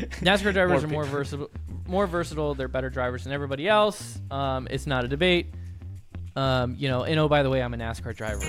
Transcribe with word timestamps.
NASCAR 0.20 0.52
drivers 0.54 0.82
More 0.82 0.84
are 0.84 0.88
more 0.88 1.02
people. 1.04 1.18
versatile. 1.18 1.50
More 1.86 2.06
versatile. 2.06 2.54
They're 2.54 2.68
better 2.68 2.88
drivers 2.88 3.24
than 3.24 3.32
everybody 3.32 3.68
else. 3.68 4.18
Um, 4.30 4.66
it's 4.70 4.86
not 4.86 5.04
a 5.04 5.08
debate. 5.08 5.52
Um, 6.36 6.76
you 6.78 6.88
know, 6.88 7.02
and 7.02 7.18
oh 7.18 7.28
by 7.28 7.42
the 7.42 7.50
way, 7.50 7.62
I'm 7.62 7.74
a 7.74 7.76
NASCAR 7.76 8.16
driver. 8.16 8.40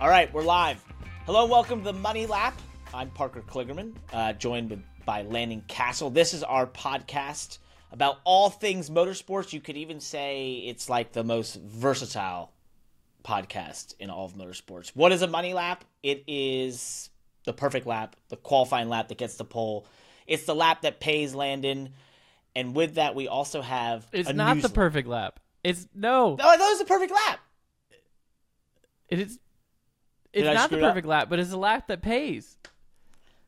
All 0.00 0.08
right, 0.08 0.32
we're 0.34 0.42
live. 0.42 0.82
Hello, 1.26 1.46
welcome 1.46 1.80
to 1.80 1.84
the 1.84 1.92
Money 1.92 2.26
Lap. 2.26 2.60
I'm 2.92 3.10
Parker 3.10 3.42
Kligerman, 3.42 3.92
uh, 4.12 4.32
joined 4.32 4.82
by 5.06 5.22
Landon 5.22 5.62
Cassill. 5.68 6.12
This 6.12 6.34
is 6.34 6.42
our 6.42 6.66
podcast 6.66 7.58
about 7.92 8.18
all 8.24 8.50
things 8.50 8.90
motorsports. 8.90 9.52
You 9.52 9.60
could 9.60 9.76
even 9.76 10.00
say 10.00 10.64
it's 10.66 10.88
like 10.88 11.12
the 11.12 11.22
most 11.22 11.60
versatile 11.60 12.51
podcast 13.22 13.94
in 13.98 14.10
all 14.10 14.26
of 14.26 14.34
motorsports. 14.34 14.90
What 14.94 15.12
is 15.12 15.22
a 15.22 15.26
Money 15.28 15.54
Lap? 15.54 15.84
It 16.02 16.24
is 16.26 17.10
the 17.44 17.52
perfect 17.52 17.86
lap, 17.86 18.16
the 18.28 18.36
qualifying 18.36 18.88
lap 18.88 19.08
that 19.08 19.18
gets 19.18 19.36
the 19.36 19.44
pole. 19.44 19.86
It's 20.26 20.44
the 20.44 20.54
lap 20.54 20.82
that 20.82 21.00
pays 21.00 21.34
Landon. 21.34 21.90
And 22.54 22.74
with 22.74 22.94
that, 22.96 23.14
we 23.14 23.28
also 23.28 23.62
have. 23.62 24.06
It's 24.12 24.32
not 24.32 24.48
the 24.50 24.54
newsletter. 24.56 24.74
perfect 24.74 25.08
lap. 25.08 25.40
It's 25.64 25.88
no. 25.94 26.32
Oh, 26.32 26.36
that 26.36 26.58
was 26.58 26.78
the 26.78 26.84
perfect 26.84 27.12
lap. 27.12 27.40
It 29.08 29.20
is. 29.20 29.38
It's 30.32 30.48
I 30.48 30.54
not 30.54 30.70
the 30.70 30.76
up? 30.76 30.82
perfect 30.90 31.06
lap, 31.06 31.28
but 31.28 31.38
it's 31.38 31.52
a 31.52 31.56
lap 31.56 31.88
that 31.88 32.02
pays. 32.02 32.56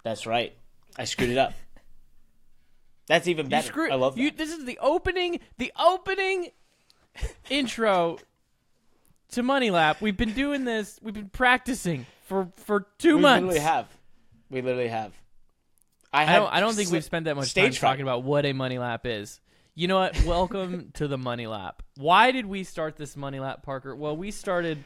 That's 0.03 0.27
right. 0.27 0.55
I 0.99 1.05
screwed 1.05 1.31
it 1.31 1.39
up. 1.39 1.55
That's 3.07 3.27
even 3.29 3.47
You 3.47 3.51
better. 3.51 3.67
screw. 3.67 3.91
I 3.91 3.95
love 3.97 4.15
that. 4.17 4.21
You, 4.23 4.31
this 4.31 4.51
is 4.53 4.65
the 4.65 4.79
opening. 4.81 5.41
The 5.59 5.73
opening 5.79 6.49
intro 7.51 8.19
to 9.35 9.43
Money 9.43 9.71
Lap. 9.71 10.01
We've 10.01 10.17
been 10.17 10.33
doing 10.33 10.65
this. 10.65 10.99
We've 11.03 11.15
been 11.15 11.29
practicing 11.29 12.07
for 12.23 12.49
for 12.57 12.87
two 12.99 13.17
we 13.17 13.23
months. 13.23 13.43
We 13.43 13.49
literally 13.49 13.61
have. 13.61 13.89
We 14.49 14.63
literally 14.63 14.89
have. 14.89 15.13
I, 16.13 16.23
I 16.23 16.39
don't. 16.39 16.53
I 16.53 16.61
don't 16.61 16.75
think 16.75 16.91
we've 16.91 17.05
spent 17.05 17.25
that 17.25 17.35
much 17.35 17.53
time 17.53 17.65
fright. 17.65 17.75
talking 17.75 18.03
about 18.03 18.23
what 18.23 18.47
a 18.47 18.53
money 18.53 18.79
lap 18.79 19.07
is. 19.07 19.41
You 19.75 19.89
know 19.89 19.99
what? 19.99 20.25
Welcome 20.25 20.91
to 20.95 21.09
the 21.09 21.19
money 21.19 21.49
lap. 21.49 21.83
Why 21.97 22.31
did 22.31 22.47
we 22.47 22.63
start 22.63 22.97
this 22.97 23.17
money 23.17 23.41
lap, 23.41 23.65
Parker? 23.65 23.95
Well, 23.95 24.17
we 24.17 24.31
started. 24.31 24.85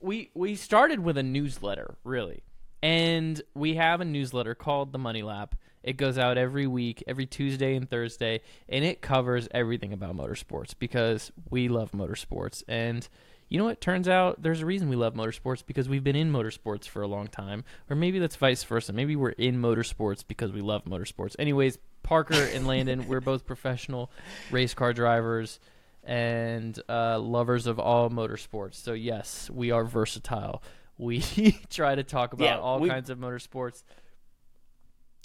We 0.00 0.30
we 0.34 0.54
started 0.54 1.00
with 1.00 1.18
a 1.18 1.24
newsletter, 1.24 1.96
really, 2.04 2.44
and 2.82 3.42
we 3.54 3.74
have 3.74 4.00
a 4.00 4.04
newsletter 4.04 4.54
called 4.54 4.92
the 4.92 4.98
Money 4.98 5.22
Lap. 5.22 5.56
It 5.82 5.96
goes 5.96 6.16
out 6.16 6.38
every 6.38 6.66
week, 6.66 7.02
every 7.08 7.26
Tuesday 7.26 7.74
and 7.74 7.90
Thursday, 7.90 8.42
and 8.68 8.84
it 8.84 9.00
covers 9.00 9.48
everything 9.50 9.92
about 9.92 10.16
motorsports 10.16 10.74
because 10.78 11.32
we 11.48 11.68
love 11.68 11.90
motorsports. 11.92 12.62
And 12.68 13.08
you 13.50 13.58
know 13.58 13.64
what? 13.66 13.80
Turns 13.82 14.08
out 14.08 14.40
there's 14.42 14.62
a 14.62 14.66
reason 14.66 14.88
we 14.88 14.96
love 14.96 15.12
motorsports 15.14 15.62
because 15.66 15.88
we've 15.88 16.02
been 16.04 16.16
in 16.16 16.32
motorsports 16.32 16.86
for 16.88 17.02
a 17.02 17.06
long 17.08 17.26
time, 17.26 17.64
or 17.90 17.96
maybe 17.96 18.18
that's 18.18 18.36
vice 18.36 18.62
versa. 18.64 18.92
Maybe 18.94 19.16
we're 19.16 19.30
in 19.30 19.60
motorsports 19.60 20.24
because 20.26 20.52
we 20.52 20.60
love 20.62 20.84
motorsports. 20.84 21.36
Anyways, 21.38 21.76
Parker 22.02 22.34
and 22.54 22.66
Landon, 22.66 23.06
we're 23.08 23.20
both 23.20 23.44
professional 23.44 24.10
race 24.50 24.72
car 24.72 24.92
drivers 24.94 25.60
and 26.04 26.80
uh, 26.88 27.18
lovers 27.18 27.66
of 27.66 27.78
all 27.78 28.08
motorsports. 28.08 28.76
So 28.76 28.92
yes, 28.94 29.50
we 29.52 29.70
are 29.70 29.84
versatile. 29.84 30.62
We 30.96 31.20
try 31.70 31.94
to 31.94 32.02
talk 32.04 32.32
about 32.32 32.44
Yeah, 32.44 32.58
all 32.58 32.78
we- 32.80 32.88
kinds 32.88 33.10
of 33.10 33.18
motorsports. 33.18 33.82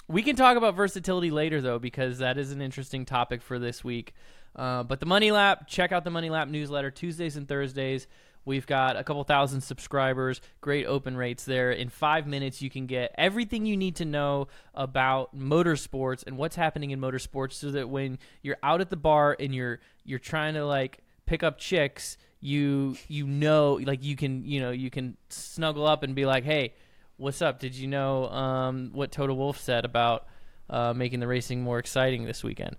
We 0.08 0.22
can 0.22 0.36
talk 0.36 0.56
about 0.56 0.76
versatility 0.76 1.32
later, 1.32 1.62
though, 1.62 1.80
because 1.80 2.20
that 2.20 2.38
is 2.38 2.52
an 2.52 2.62
interesting 2.62 3.06
topic 3.06 3.42
for 3.42 3.58
this 3.58 3.84
week. 3.84 4.14
Uh, 4.56 4.84
but 4.84 5.00
the 5.00 5.06
Money 5.06 5.32
Lap, 5.32 5.68
check 5.68 5.92
out 5.92 6.04
the 6.04 6.10
Money 6.10 6.30
Lap 6.30 6.48
newsletter 6.48 6.92
Tuesdays 6.92 7.36
and 7.36 7.48
Thursdays. 7.48 8.08
We've 8.46 8.68
got 8.68 8.96
a 8.96 9.04
couple 9.04 9.24
thousand 9.24 9.62
subscribers, 9.62 10.40
great 10.62 10.86
open 10.86 11.18
rates 11.18 11.46
there. 11.46 11.72
In 11.72 11.90
five 11.90 12.28
minutes, 12.28 12.62
you 12.62 12.70
can 12.70 12.86
get 12.86 13.14
everything 13.18 13.66
you 13.66 13.76
need 13.76 13.96
to 13.96 14.06
know 14.06 14.48
about 14.76 15.36
motorsports 15.36 16.24
and 16.26 16.38
what's 16.38 16.56
happening 16.56 16.92
in 16.92 17.02
motorsports, 17.02 17.54
so 17.54 17.72
that 17.72 17.90
when 17.90 18.20
you're 18.44 18.58
out 18.62 18.82
at 18.82 18.92
the 18.92 18.96
bar 18.96 19.36
and 19.40 19.54
you're 19.54 19.80
you're 20.04 20.20
trying 20.20 20.54
to 20.54 20.64
like 20.64 21.00
pick 21.26 21.42
up 21.42 21.58
chicks, 21.58 22.20
you 22.40 22.96
you 23.08 23.26
know 23.26 23.80
like 23.84 24.04
you 24.04 24.16
can 24.16 24.46
you 24.46 24.62
know 24.62 24.70
you 24.70 24.92
can 24.92 25.18
snuggle 25.30 25.88
up 25.88 26.04
and 26.04 26.14
be 26.14 26.28
like, 26.28 26.44
hey, 26.44 26.76
what's 27.18 27.42
up? 27.42 27.60
Did 27.60 27.74
you 27.74 27.88
know 27.88 28.30
um, 28.30 28.92
what 28.94 29.12
Toto 29.12 29.34
Wolff 29.34 29.60
said 29.60 29.86
about 29.86 30.28
uh, 30.70 30.94
making 30.94 31.20
the 31.20 31.28
racing 31.28 31.64
more 31.64 31.80
exciting 31.80 32.26
this 32.26 32.44
weekend? 32.44 32.76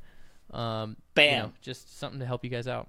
Um, 0.57 0.91
you 0.91 0.97
Bam. 1.15 1.43
know, 1.47 1.53
just 1.61 1.99
something 1.99 2.21
to 2.21 2.27
help 2.27 2.43
you 2.45 2.51
guys 2.51 2.67
out. 2.67 2.89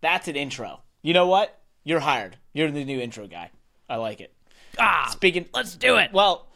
That's 0.00 0.28
an 0.28 0.36
intro. 0.36 0.82
You 1.02 1.14
know 1.14 1.26
what? 1.26 1.58
You're 1.82 2.00
hired. 2.00 2.36
You're 2.52 2.70
the 2.70 2.84
new 2.84 3.00
intro 3.00 3.26
guy. 3.26 3.50
I 3.88 3.96
like 3.96 4.20
it. 4.20 4.32
Ah, 4.78 5.08
Speaking. 5.12 5.46
let's 5.54 5.76
do 5.76 5.96
it. 5.96 6.12
Well, 6.12 6.46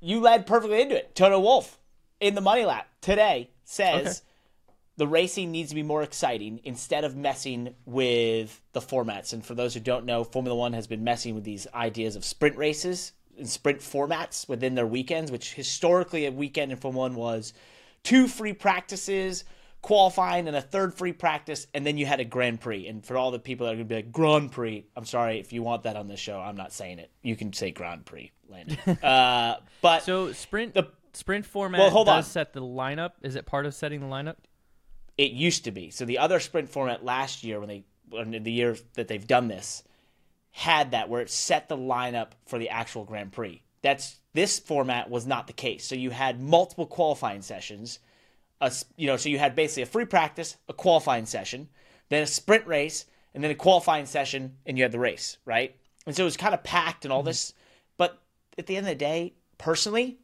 you 0.00 0.20
led 0.20 0.46
perfectly 0.46 0.80
into 0.80 0.96
it. 0.96 1.14
Toto 1.14 1.38
Wolff 1.40 1.78
in 2.20 2.34
the 2.34 2.40
Money 2.40 2.64
Lap 2.64 2.88
today 3.00 3.50
says 3.64 4.06
Okay. 4.06 4.74
the 4.96 5.06
racing 5.06 5.50
needs 5.50 5.70
to 5.70 5.74
be 5.74 5.82
more 5.82 6.02
exciting 6.02 6.60
instead 6.64 7.04
of 7.04 7.16
messing 7.16 7.74
with 7.84 8.60
the 8.72 8.80
formats. 8.80 9.32
And 9.32 9.44
for 9.44 9.54
those 9.54 9.74
who 9.74 9.80
don't 9.80 10.04
know, 10.06 10.24
Formula 10.24 10.56
One 10.56 10.72
has 10.72 10.86
been 10.86 11.04
messing 11.04 11.34
with 11.34 11.44
these 11.44 11.66
ideas 11.74 12.16
of 12.16 12.24
sprint 12.24 12.56
races 12.56 13.12
and 13.36 13.48
sprint 13.48 13.80
formats 13.80 14.48
within 14.48 14.74
their 14.74 14.86
weekends, 14.86 15.30
which 15.32 15.54
historically 15.54 16.26
a 16.26 16.30
weekend 16.32 16.70
in 16.72 16.78
Formula 16.78 17.08
One 17.08 17.16
was 17.16 17.52
two 18.04 18.28
free 18.28 18.52
practices. 18.52 19.44
Qualifying 19.80 20.46
and 20.46 20.56
a 20.56 20.60
third 20.62 20.94
free 20.94 21.12
practice, 21.12 21.66
and 21.74 21.84
then 21.84 21.98
you 21.98 22.06
had 22.06 22.20
a 22.20 22.24
Grand 22.24 22.60
Prix. 22.60 22.86
And 22.86 23.04
for 23.04 23.16
all 23.16 23.32
the 23.32 23.40
people 23.40 23.66
that 23.66 23.72
are 23.72 23.74
going 23.74 23.88
to 23.88 23.92
be 23.92 23.96
like 23.96 24.12
Grand 24.12 24.52
Prix, 24.52 24.86
I'm 24.96 25.04
sorry 25.04 25.40
if 25.40 25.52
you 25.52 25.64
want 25.64 25.82
that 25.82 25.96
on 25.96 26.06
this 26.06 26.20
show. 26.20 26.38
I'm 26.38 26.54
not 26.56 26.72
saying 26.72 27.00
it. 27.00 27.10
You 27.20 27.34
can 27.34 27.52
say 27.52 27.72
Grand 27.72 28.06
Prix, 28.06 28.30
Landon. 28.48 28.78
uh, 29.02 29.56
but 29.80 30.04
So 30.04 30.32
sprint 30.34 30.74
The- 30.74 30.86
sprint 31.14 31.44
format 31.44 31.80
Well, 31.80 31.90
hold 31.90 32.06
does 32.06 32.26
on. 32.26 32.30
set 32.30 32.52
the 32.52 32.62
lineup. 32.62 33.10
Is 33.22 33.34
it 33.34 33.44
part 33.44 33.66
of 33.66 33.74
setting 33.74 33.98
the 33.98 34.06
lineup? 34.06 34.36
It 35.18 35.32
used 35.32 35.64
to 35.64 35.72
be. 35.72 35.90
So 35.90 36.04
the 36.04 36.18
other 36.18 36.38
sprint 36.38 36.68
format 36.68 37.04
last 37.04 37.42
year, 37.42 37.58
when 37.58 37.68
they 37.68 37.84
in 38.12 38.44
the 38.44 38.52
year 38.52 38.76
that 38.94 39.08
they've 39.08 39.26
done 39.26 39.48
this, 39.48 39.82
had 40.52 40.92
that 40.92 41.08
where 41.08 41.22
it 41.22 41.28
set 41.30 41.68
the 41.68 41.76
lineup 41.76 42.28
for 42.46 42.60
the 42.60 42.68
actual 42.68 43.04
Grand 43.04 43.32
Prix. 43.32 43.64
That's 43.82 44.20
this 44.34 44.58
format 44.58 45.10
was 45.10 45.26
not 45.26 45.46
the 45.46 45.52
case. 45.52 45.84
So 45.84 45.94
you 45.94 46.10
had 46.10 46.40
multiple 46.40 46.86
qualifying 46.86 47.42
sessions. 47.42 47.98
A, 48.60 48.72
you 48.96 49.06
know, 49.06 49.16
so 49.16 49.28
you 49.28 49.38
had 49.38 49.54
basically 49.54 49.82
a 49.82 49.86
free 49.86 50.04
practice, 50.04 50.56
a 50.68 50.72
qualifying 50.72 51.26
session, 51.26 51.68
then 52.08 52.22
a 52.22 52.26
sprint 52.26 52.66
race, 52.66 53.06
and 53.34 53.42
then 53.42 53.50
a 53.50 53.56
qualifying 53.56 54.06
session, 54.06 54.56
and 54.66 54.76
you 54.78 54.84
had 54.84 54.92
the 54.92 54.98
race, 54.98 55.38
right? 55.44 55.76
And 56.06 56.14
so 56.14 56.22
it 56.22 56.26
was 56.26 56.36
kind 56.36 56.54
of 56.54 56.62
packed 56.62 57.04
and 57.04 57.12
all 57.12 57.20
mm-hmm. 57.20 57.28
this. 57.28 57.54
But 57.96 58.20
at 58.58 58.66
the 58.66 58.76
end 58.76 58.86
of 58.86 58.90
the 58.90 58.96
day, 58.96 59.34
personally, 59.58 60.18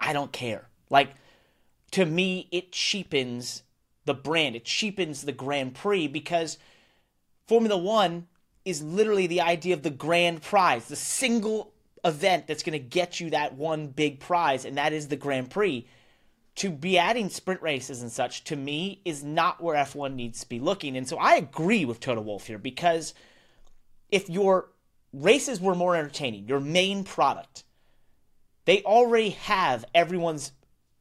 I 0.00 0.12
don't 0.12 0.32
care. 0.32 0.68
Like 0.90 1.10
to 1.92 2.04
me, 2.06 2.48
it 2.50 2.72
cheapens 2.72 3.62
the 4.04 4.14
brand. 4.14 4.56
It 4.56 4.64
cheapens 4.64 5.22
the 5.22 5.32
Grand 5.32 5.74
Prix 5.74 6.08
because 6.08 6.58
Formula 7.46 7.76
One 7.76 8.26
is 8.64 8.82
literally 8.82 9.26
the 9.26 9.40
idea 9.40 9.74
of 9.74 9.82
the 9.82 9.90
grand 9.90 10.42
prize, 10.42 10.86
the 10.86 10.96
single 10.96 11.71
event 12.04 12.46
that's 12.46 12.62
going 12.62 12.72
to 12.72 12.84
get 12.84 13.20
you 13.20 13.30
that 13.30 13.54
one 13.54 13.88
big 13.88 14.20
prize, 14.20 14.64
and 14.64 14.76
that 14.78 14.92
is 14.92 15.08
the 15.08 15.16
Grand 15.16 15.50
Prix. 15.50 15.86
To 16.56 16.70
be 16.70 16.98
adding 16.98 17.30
sprint 17.30 17.62
races 17.62 18.02
and 18.02 18.12
such, 18.12 18.44
to 18.44 18.56
me, 18.56 19.00
is 19.06 19.24
not 19.24 19.62
where 19.62 19.74
F1 19.74 20.14
needs 20.14 20.40
to 20.40 20.48
be 20.48 20.60
looking. 20.60 20.98
And 20.98 21.08
so 21.08 21.16
I 21.16 21.36
agree 21.36 21.86
with 21.86 21.98
Toto 21.98 22.20
Wolff 22.20 22.46
here 22.46 22.58
because 22.58 23.14
if 24.10 24.28
your 24.28 24.68
races 25.14 25.60
were 25.60 25.74
more 25.74 25.96
entertaining, 25.96 26.46
your 26.46 26.60
main 26.60 27.04
product, 27.04 27.64
they 28.64 28.82
already 28.82 29.30
have 29.30 29.84
everyone's 29.94 30.52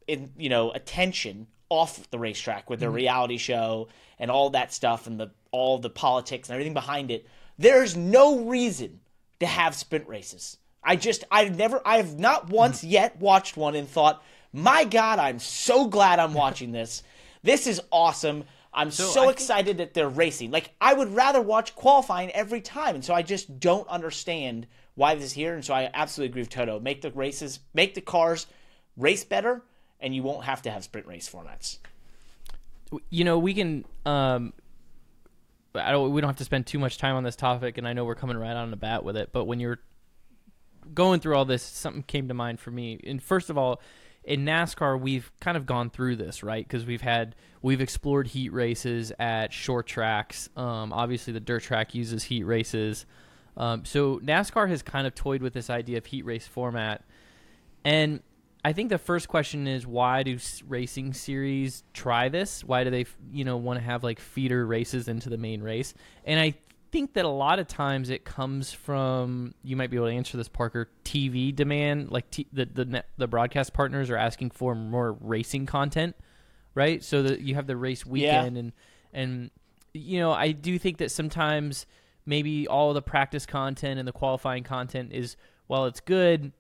in 0.08 0.32
you 0.38 0.50
know 0.50 0.72
attention 0.72 1.48
off 1.70 2.10
the 2.10 2.20
racetrack 2.20 2.70
with 2.70 2.80
their 2.80 2.90
mm-hmm. 2.90 2.98
reality 2.98 3.38
show 3.38 3.88
and 4.20 4.32
all 4.32 4.50
that 4.50 4.74
stuff 4.74 5.08
and 5.08 5.20
the 5.20 5.32
all 5.52 5.78
the 5.78 5.90
politics 5.90 6.50
and 6.50 6.54
everything 6.54 6.74
behind 6.74 7.12
it 7.12 7.28
there's 7.58 7.96
no 7.96 8.46
reason 8.46 9.00
to 9.40 9.46
have 9.46 9.76
sprint 9.76 10.08
races 10.08 10.58
i 10.84 10.96
just 10.96 11.24
i've 11.32 11.58
never 11.58 11.82
i 11.86 11.98
have 11.98 12.18
not 12.20 12.50
once 12.50 12.84
yet 12.84 13.20
watched 13.20 13.58
one 13.58 13.76
and 13.76 13.88
thought 13.88 14.24
my 14.54 14.84
god 14.84 15.20
i'm 15.20 15.40
so 15.40 15.88
glad 15.88 16.20
i'm 16.20 16.34
watching 16.44 16.72
this. 16.72 17.04
This 17.44 17.66
is 17.66 17.82
awesome. 17.92 18.44
I'm 18.74 18.92
so, 18.92 19.22
think- 19.24 19.34
excited 19.34 19.78
that 19.80 19.94
they're 19.94 20.08
racing. 20.10 20.52
Like 20.52 20.72
i 20.80 20.94
would 20.94 21.14
rather 21.16 21.42
watch 21.42 21.76
qualifying 21.76 22.32
every 22.32 22.62
time 22.62 22.96
and 22.96 23.04
so 23.04 23.14
i 23.14 23.22
just 23.22 23.60
don't 23.60 23.88
understand 23.88 24.68
why 24.96 25.16
this 25.16 25.26
is 25.26 25.32
here 25.34 25.54
and 25.56 25.64
so 25.64 25.74
i 25.74 25.90
absolutely 25.94 26.32
agree 26.32 26.42
with 26.42 26.50
toto. 26.50 26.80
Make 26.80 27.02
the 27.02 27.12
races 27.12 27.60
make 27.74 27.94
the 27.96 28.02
cars 28.02 28.48
race 28.98 29.24
better 29.24 29.64
and 30.00 30.16
you 30.16 30.24
won't 30.24 30.46
have 30.46 30.62
to 30.64 30.72
have 30.72 30.84
sprint 30.84 31.08
race 31.08 31.30
formats. 31.30 31.78
You 33.10 33.24
know 33.24 33.40
we 33.40 33.54
can 33.54 33.86
um 34.06 34.54
I 35.74 35.92
don't 35.92 36.12
we 36.12 36.20
don't 36.20 36.30
have 36.30 36.38
to 36.38 36.44
spend 36.44 36.68
too 36.68 36.80
much 36.80 36.98
time 36.98 37.16
on 37.16 37.24
this 37.24 37.36
topic 37.36 37.78
and 37.78 37.88
I 37.88 37.94
know 37.94 38.04
we're 38.04 38.16
coming 38.16 38.38
right 38.38 38.56
on 38.56 38.72
the 38.72 38.78
bat 38.78 39.04
with 39.04 39.16
it 39.16 39.30
but 39.32 39.46
when 39.46 39.60
you're 39.60 39.80
going 40.94 41.20
through 41.20 41.36
all 41.36 41.46
this 41.46 41.64
something 41.64 42.04
came 42.04 42.28
to 42.28 42.34
mind 42.34 42.60
for 42.60 42.72
me 42.72 43.00
and 43.06 43.22
first 43.22 43.50
of 43.50 43.58
all 43.58 43.82
in 44.24 44.46
NASCAR, 44.46 45.00
we've 45.00 45.32
kind 45.40 45.58
of 45.58 45.66
gone 45.66 45.90
through 45.90 46.16
this, 46.18 46.44
right? 46.44 46.68
Because 46.68 46.86
we've 46.86 47.02
had 47.02 47.36
we've 47.62 47.82
explored 47.82 48.28
heat 48.28 48.54
races 48.54 49.12
at 49.18 49.52
short 49.52 49.88
tracks. 49.88 50.50
Um, 50.56 50.94
obviously, 50.94 51.34
the 51.34 51.40
dirt 51.40 51.64
track 51.64 51.96
uses 51.96 52.24
heat 52.24 52.44
races. 52.44 53.06
Um, 53.58 53.84
so 53.84 54.20
NASCAR 54.20 54.70
has 54.70 54.82
kind 54.82 55.08
of 55.08 55.16
toyed 55.16 55.42
with 55.42 55.54
this 55.54 55.70
idea 55.70 55.98
of 55.98 56.06
heat 56.06 56.24
race 56.24 56.48
format, 56.48 57.04
and 57.84 58.22
I 58.64 58.74
think 58.74 58.90
the 58.90 59.00
first 59.00 59.28
question 59.28 59.68
is 59.68 59.88
why 59.88 60.22
do 60.24 60.38
racing 60.68 61.14
series 61.14 61.84
try 61.94 62.30
this? 62.30 62.64
Why 62.64 62.84
do 62.84 62.92
they, 62.92 63.08
you 63.32 63.44
know, 63.44 63.58
want 63.58 63.80
to 63.80 63.84
have 63.84 64.04
like 64.04 64.20
feeder 64.20 64.66
races 64.66 65.08
into 65.08 65.30
the 65.30 65.38
main 65.38 65.64
race? 65.64 65.96
And 66.26 66.40
I 66.40 66.54
think 66.92 67.14
that 67.14 67.26
a 67.26 67.30
lot 67.30 67.60
of 67.60 67.68
times 67.68 68.10
it 68.10 68.26
comes 68.26 68.74
from 68.74 69.54
you 69.64 69.76
might 69.76 69.90
be 69.90 69.98
able 69.98 70.08
to 70.08 70.14
answer 70.14 70.38
this 70.38 70.50
Parker 70.50 70.90
TV 71.06 71.56
demand 71.56 72.12
like 72.12 72.30
t- 72.30 72.48
the 72.52 72.66
the 72.66 73.04
the 73.18 73.28
broadcast 73.28 73.74
partners 73.74 74.10
are 74.10 74.18
asking 74.18 74.52
for 74.52 74.76
more 74.76 75.14
racing 75.22 75.66
content 75.66 76.16
right 76.76 77.04
so 77.04 77.24
that 77.24 77.42
you 77.42 77.56
have 77.56 77.68
the 77.68 77.78
race 77.78 78.06
weekend 78.06 78.56
yeah. 78.56 78.60
and 78.60 78.72
and 79.14 79.52
you 79.94 80.20
know 80.20 80.32
I 80.32 80.52
do 80.52 80.78
think 80.78 80.98
that 80.98 81.12
sometimes 81.12 81.86
maybe 82.26 82.68
all 82.68 82.94
the 82.94 83.02
practice 83.02 83.46
content 83.46 83.98
and 83.98 84.08
the 84.08 84.14
qualifying 84.14 84.64
content 84.64 85.12
is 85.14 85.38
while 85.68 85.86
it's 85.86 86.02
good 86.02 86.52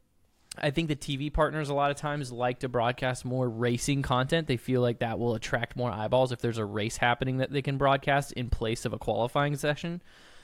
I 0.62 0.69
think 0.69 0.88
the 0.88 0.96
TV 0.96 1.34
partners 1.34 1.69
a 1.69 1.74
lot 1.74 1.92
of 1.92 1.98
times 1.98 2.31
like 2.31 2.60
to 2.60 2.69
broadcast 2.69 3.25
more 3.25 3.50
racing 3.50 4.04
content. 4.04 4.48
They 4.48 4.58
feel 4.58 4.81
like 4.81 5.00
that 5.00 5.18
will 5.18 5.34
attract 5.34 5.75
more 5.75 5.92
eyeballs 5.92 6.31
if 6.31 6.40
there's 6.40 6.60
a 6.60 6.66
race 6.66 6.98
happening 6.98 7.38
that 7.38 7.52
they 7.52 7.62
can 7.62 7.78
broadcast 7.78 8.31
in 8.34 8.50
place 8.50 8.86
of 8.86 8.94
a 8.94 9.00
qualifying 9.00 9.56
session. 9.56 10.02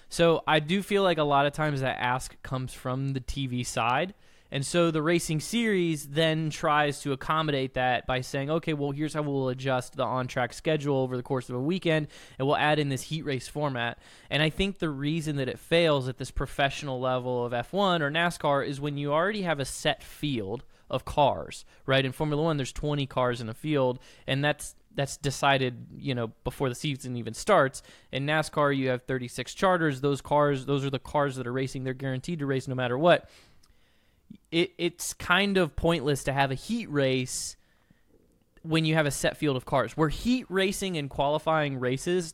So 0.10 0.44
I 0.48 0.60
do 0.60 0.82
feel 0.82 1.04
like 1.04 1.18
a 1.18 1.24
lot 1.24 1.46
of 1.46 1.54
times 1.54 1.82
that 1.82 1.98
ask 2.00 2.42
comes 2.42 2.74
from 2.74 3.10
the 3.10 3.20
TV 3.20 3.66
side. 3.66 4.14
And 4.52 4.66
so 4.66 4.92
the 4.92 5.02
racing 5.02 5.40
series 5.40 6.08
then 6.08 6.50
tries 6.50 7.02
to 7.02 7.12
accommodate 7.12 7.74
that 7.74 8.08
by 8.08 8.22
saying, 8.22 8.50
okay, 8.50 8.74
well, 8.74 8.92
here's 8.92 9.14
how 9.14 9.22
we'll 9.22 9.50
adjust 9.50 9.96
the 9.96 10.04
on 10.04 10.28
track 10.28 10.54
schedule 10.54 10.98
over 10.98 11.18
the 11.18 11.24
course 11.24 11.50
of 11.50 11.56
a 11.56 11.62
weekend, 11.62 12.08
and 12.40 12.48
we'll 12.48 12.58
add 12.58 12.80
in 12.80 12.90
this 12.90 13.04
heat 13.04 13.24
race 13.26 13.48
format. 13.48 14.00
And 14.30 14.42
I 14.42 14.50
think 14.50 14.80
the 14.80 14.90
reason 14.90 15.36
that 15.38 15.50
it 15.50 15.60
fails 15.60 16.08
at 16.08 16.18
this 16.18 16.32
professional 16.32 17.00
level 17.00 17.46
of 17.46 17.52
F1 17.52 18.02
or 18.02 18.10
NASCAR 18.10 18.66
is 18.66 18.80
when 18.80 18.98
you 18.98 19.12
already 19.12 19.42
have 19.42 19.60
a 19.60 19.66
set 19.66 20.04
field 20.04 20.64
of 20.90 21.04
cars, 21.04 21.66
right? 21.86 22.06
In 22.06 22.12
Formula 22.12 22.42
One, 22.42 22.58
there's 22.58 22.72
20 22.72 23.06
cars 23.08 23.42
in 23.42 23.50
a 23.50 23.54
field, 23.54 24.00
and 24.26 24.44
that's 24.44 24.76
that's 24.98 25.16
decided, 25.16 25.86
you 25.96 26.16
know, 26.16 26.32
before 26.44 26.70
the 26.70 26.76
season 26.76 27.16
even 27.16 27.36
starts. 27.36 27.84
In 28.12 28.26
NASCAR, 28.26 28.76
you 28.76 28.90
have 28.90 29.04
36 29.04 29.54
charters. 29.54 30.02
Those 30.02 30.22
cars, 30.22 30.66
those 30.66 30.84
are 30.84 30.90
the 30.90 30.98
cars 30.98 31.36
that 31.36 31.46
are 31.46 31.54
racing. 31.54 31.84
They're 31.84 31.94
guaranteed 31.94 32.40
to 32.40 32.48
race 32.48 32.68
no 32.68 32.74
matter 32.74 32.98
what 32.98 33.30
it, 34.52 34.72
it's 34.78 35.14
kind 35.14 35.58
of 35.58 35.76
pointless 35.76 36.24
to 36.26 36.34
have 36.34 36.52
a 36.52 36.56
heat 36.56 36.90
race 36.90 37.58
when 38.64 38.86
you 38.86 38.96
have 38.96 39.06
a 39.06 39.12
set 39.12 39.38
field 39.38 39.58
of 39.58 39.66
cars. 39.66 39.96
Where 39.96 40.10
heat 40.10 40.46
racing 40.50 40.98
and 40.98 41.10
qualifying 41.10 41.80
races 41.80 42.34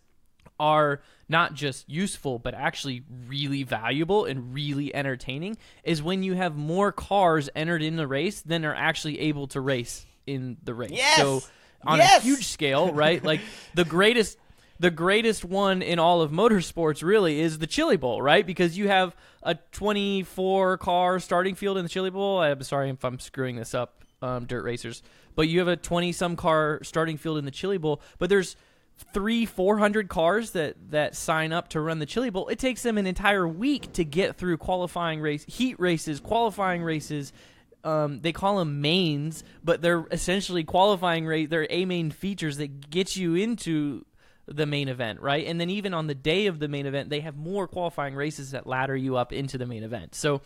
are 0.59 1.01
not 1.27 1.53
just 1.55 1.89
useful 1.89 2.37
but 2.37 2.53
actually 2.53 3.03
really 3.27 3.63
valuable 3.63 4.25
and 4.25 4.53
really 4.53 4.93
entertaining 4.93 5.57
is 5.83 6.03
when 6.03 6.21
you 6.21 6.33
have 6.33 6.55
more 6.55 6.91
cars 6.91 7.49
entered 7.55 7.81
in 7.81 7.95
the 7.95 8.05
race 8.05 8.41
than 8.41 8.63
are 8.63 8.75
actually 8.75 9.19
able 9.19 9.47
to 9.47 9.59
race 9.59 10.05
in 10.27 10.57
the 10.63 10.73
race. 10.73 10.91
Yes! 10.91 11.17
So 11.17 11.41
on 11.85 11.97
yes! 11.97 12.21
a 12.21 12.23
huge 12.23 12.47
scale, 12.47 12.93
right? 12.93 13.23
like 13.23 13.41
the 13.73 13.85
greatest 13.85 14.37
the 14.79 14.91
greatest 14.91 15.45
one 15.45 15.81
in 15.81 15.99
all 15.99 16.21
of 16.21 16.31
motorsports 16.31 17.03
really 17.03 17.39
is 17.39 17.59
the 17.59 17.67
Chili 17.67 17.97
Bowl, 17.97 18.21
right? 18.21 18.45
Because 18.45 18.77
you 18.77 18.87
have 18.87 19.15
a 19.43 19.55
24 19.55 20.77
car 20.77 21.19
starting 21.19 21.55
field 21.55 21.77
in 21.77 21.83
the 21.83 21.89
Chili 21.89 22.09
Bowl. 22.09 22.39
I'm 22.39 22.63
sorry 22.63 22.89
if 22.89 23.03
I'm 23.03 23.19
screwing 23.19 23.55
this 23.55 23.73
up, 23.73 24.03
um, 24.21 24.45
dirt 24.45 24.63
racers, 24.63 25.03
but 25.35 25.47
you 25.47 25.59
have 25.59 25.67
a 25.67 25.75
20 25.75 26.11
some 26.11 26.35
car 26.35 26.79
starting 26.83 27.17
field 27.17 27.37
in 27.37 27.45
the 27.45 27.51
Chili 27.51 27.77
Bowl. 27.77 28.01
But 28.19 28.29
there's 28.29 28.55
three, 29.13 29.45
four 29.45 29.77
hundred 29.77 30.07
cars 30.07 30.51
that 30.51 30.75
that 30.91 31.15
sign 31.15 31.51
up 31.51 31.69
to 31.69 31.79
run 31.79 31.99
the 31.99 32.05
Chili 32.05 32.29
Bowl. 32.29 32.47
It 32.47 32.59
takes 32.59 32.83
them 32.83 32.97
an 32.97 33.07
entire 33.07 33.47
week 33.47 33.93
to 33.93 34.03
get 34.03 34.37
through 34.37 34.57
qualifying 34.57 35.19
race, 35.19 35.43
heat 35.47 35.79
races, 35.79 36.19
qualifying 36.19 36.83
races. 36.83 37.33
Um, 37.83 38.21
they 38.21 38.31
call 38.31 38.59
them 38.59 38.79
mains, 38.79 39.43
but 39.61 39.81
they're 39.81 40.05
essentially 40.09 40.63
qualifying 40.63 41.25
rate. 41.25 41.49
They're 41.49 41.67
a 41.69 41.83
main 41.83 42.11
features 42.11 42.57
that 42.57 42.89
get 42.89 43.17
you 43.17 43.35
into 43.35 44.05
the 44.45 44.65
main 44.65 44.89
event, 44.89 45.21
right? 45.21 45.45
And 45.45 45.59
then 45.59 45.69
even 45.69 45.93
on 45.93 46.07
the 46.07 46.15
day 46.15 46.47
of 46.47 46.59
the 46.59 46.67
main 46.67 46.85
event, 46.85 47.09
they 47.09 47.21
have 47.21 47.37
more 47.37 47.67
qualifying 47.67 48.15
races 48.15 48.51
that 48.51 48.67
ladder 48.67 48.95
you 48.95 49.15
up 49.15 49.31
into 49.31 49.57
the 49.57 49.65
main 49.65 49.83
event. 49.83 50.15
So, 50.15 50.41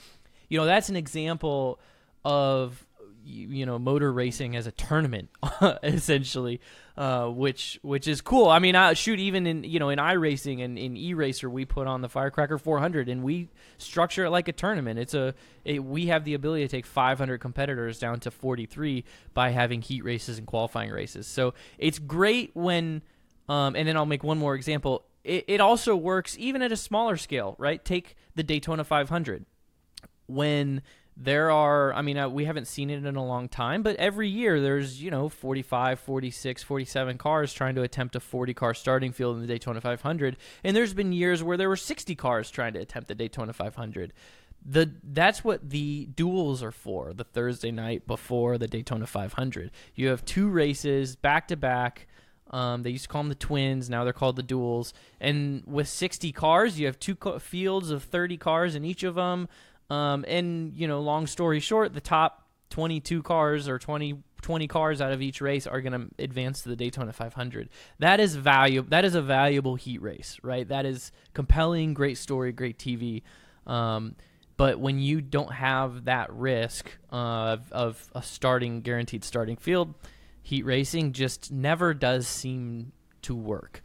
you 0.49 0.57
know, 0.57 0.65
that's 0.65 0.89
an 0.89 0.95
example 0.95 1.79
of 2.23 2.85
you 3.27 3.65
know 3.65 3.77
motor 3.77 4.11
racing 4.11 4.55
as 4.55 4.67
a 4.67 4.71
tournament 4.71 5.29
essentially 5.83 6.61
uh, 6.95 7.27
which 7.27 7.77
which 7.81 8.07
is 8.07 8.21
cool 8.21 8.47
i 8.47 8.59
mean 8.59 8.75
I, 8.75 8.93
shoot 8.93 9.19
even 9.19 9.45
in 9.45 9.63
you 9.65 9.79
know 9.79 9.89
in 9.89 9.99
iRacing 9.99 10.63
and 10.63 10.77
in 10.77 10.95
e-racer 10.95 11.49
we 11.49 11.65
put 11.65 11.87
on 11.87 12.01
the 12.01 12.09
firecracker 12.09 12.57
400 12.57 13.09
and 13.09 13.23
we 13.23 13.49
structure 13.77 14.25
it 14.25 14.29
like 14.29 14.47
a 14.47 14.53
tournament 14.53 14.97
it's 14.97 15.13
a 15.13 15.33
it, 15.65 15.83
we 15.83 16.07
have 16.07 16.23
the 16.23 16.35
ability 16.35 16.63
to 16.63 16.69
take 16.69 16.85
500 16.85 17.39
competitors 17.39 17.99
down 17.99 18.19
to 18.21 18.31
43 18.31 19.03
by 19.33 19.49
having 19.49 19.81
heat 19.81 20.03
races 20.03 20.37
and 20.37 20.47
qualifying 20.47 20.91
races 20.91 21.27
so 21.27 21.53
it's 21.77 21.99
great 21.99 22.51
when 22.53 23.01
um, 23.49 23.75
and 23.75 23.87
then 23.87 23.97
I'll 23.97 24.05
make 24.05 24.23
one 24.23 24.37
more 24.37 24.55
example. 24.55 25.05
It, 25.23 25.45
it 25.47 25.61
also 25.61 25.95
works 25.95 26.35
even 26.39 26.61
at 26.61 26.71
a 26.71 26.77
smaller 26.77 27.17
scale, 27.17 27.55
right? 27.57 27.83
Take 27.83 28.15
the 28.35 28.43
Daytona 28.43 28.83
500. 28.83 29.45
When 30.27 30.81
there 31.19 31.49
are 31.49 31.93
i 31.93 32.01
mean 32.01 32.17
uh, 32.17 32.29
we 32.29 32.45
haven't 32.45 32.67
seen 32.67 32.91
it 32.91 33.03
in 33.03 33.15
a 33.15 33.25
long 33.25 33.49
time 33.49 33.81
but 33.81 33.95
every 33.95 34.29
year 34.29 34.61
there's 34.61 35.01
you 35.01 35.09
know 35.09 35.27
45 35.27 35.99
46 35.99 36.63
47 36.63 37.17
cars 37.17 37.53
trying 37.53 37.75
to 37.75 37.81
attempt 37.81 38.15
a 38.15 38.19
40 38.19 38.53
car 38.53 38.73
starting 38.75 39.11
field 39.11 39.35
in 39.35 39.41
the 39.41 39.47
daytona 39.47 39.81
500 39.81 40.37
and 40.63 40.75
there's 40.75 40.93
been 40.93 41.11
years 41.11 41.41
where 41.41 41.57
there 41.57 41.69
were 41.69 41.75
60 41.75 42.13
cars 42.15 42.51
trying 42.51 42.73
to 42.73 42.79
attempt 42.79 43.07
the 43.07 43.15
daytona 43.15 43.51
500 43.51 44.13
the 44.63 44.91
that's 45.03 45.43
what 45.43 45.69
the 45.69 46.05
duels 46.05 46.61
are 46.61 46.71
for 46.71 47.13
the 47.13 47.23
thursday 47.23 47.71
night 47.71 48.05
before 48.05 48.59
the 48.59 48.67
daytona 48.67 49.07
500 49.07 49.71
you 49.95 50.09
have 50.09 50.23
two 50.23 50.49
races 50.49 51.15
back 51.15 51.47
to 51.47 51.55
back 51.55 52.07
um, 52.49 52.83
they 52.83 52.89
used 52.91 53.03
to 53.03 53.09
call 53.09 53.21
them 53.23 53.29
the 53.29 53.35
twins. 53.35 53.89
Now 53.89 54.03
they're 54.03 54.13
called 54.13 54.35
the 54.35 54.43
duels. 54.43 54.93
And 55.19 55.63
with 55.65 55.87
60 55.87 56.31
cars, 56.31 56.79
you 56.79 56.85
have 56.85 56.99
two 56.99 57.15
co- 57.15 57.39
fields 57.39 57.91
of 57.91 58.03
30 58.03 58.37
cars 58.37 58.75
in 58.75 58.85
each 58.85 59.03
of 59.03 59.15
them. 59.15 59.47
Um, 59.89 60.25
and, 60.27 60.73
you 60.73 60.87
know, 60.87 60.99
long 60.99 61.27
story 61.27 61.59
short, 61.59 61.93
the 61.93 62.01
top 62.01 62.47
22 62.69 63.23
cars 63.23 63.67
or 63.67 63.79
20, 63.79 64.21
20 64.41 64.67
cars 64.67 65.01
out 65.01 65.11
of 65.11 65.21
each 65.21 65.41
race 65.41 65.65
are 65.65 65.81
going 65.81 65.93
to 65.93 66.23
advance 66.23 66.61
to 66.61 66.69
the 66.69 66.75
Daytona 66.75 67.13
500. 67.13 67.69
That 67.99 68.19
is 68.19 68.35
value. 68.35 68.85
That 68.87 69.05
is 69.05 69.15
a 69.15 69.21
valuable 69.21 69.75
heat 69.75 70.01
race, 70.01 70.37
right? 70.41 70.67
That 70.67 70.85
is 70.85 71.11
compelling, 71.33 71.93
great 71.93 72.17
story, 72.17 72.51
great 72.51 72.77
TV. 72.77 73.23
Um, 73.65 74.15
but 74.57 74.79
when 74.79 74.99
you 74.99 75.21
don't 75.21 75.53
have 75.53 76.05
that 76.05 76.33
risk 76.33 76.89
uh, 77.11 77.15
of, 77.55 77.71
of 77.71 78.09
a 78.15 78.23
starting 78.23 78.81
guaranteed 78.81 79.23
starting 79.23 79.55
field, 79.55 79.93
heat 80.47 80.63
racing 80.63 81.11
just 81.11 81.51
never 81.51 81.93
does 81.93 82.25
seem 82.25 82.93
to 83.21 83.35
work. 83.35 83.81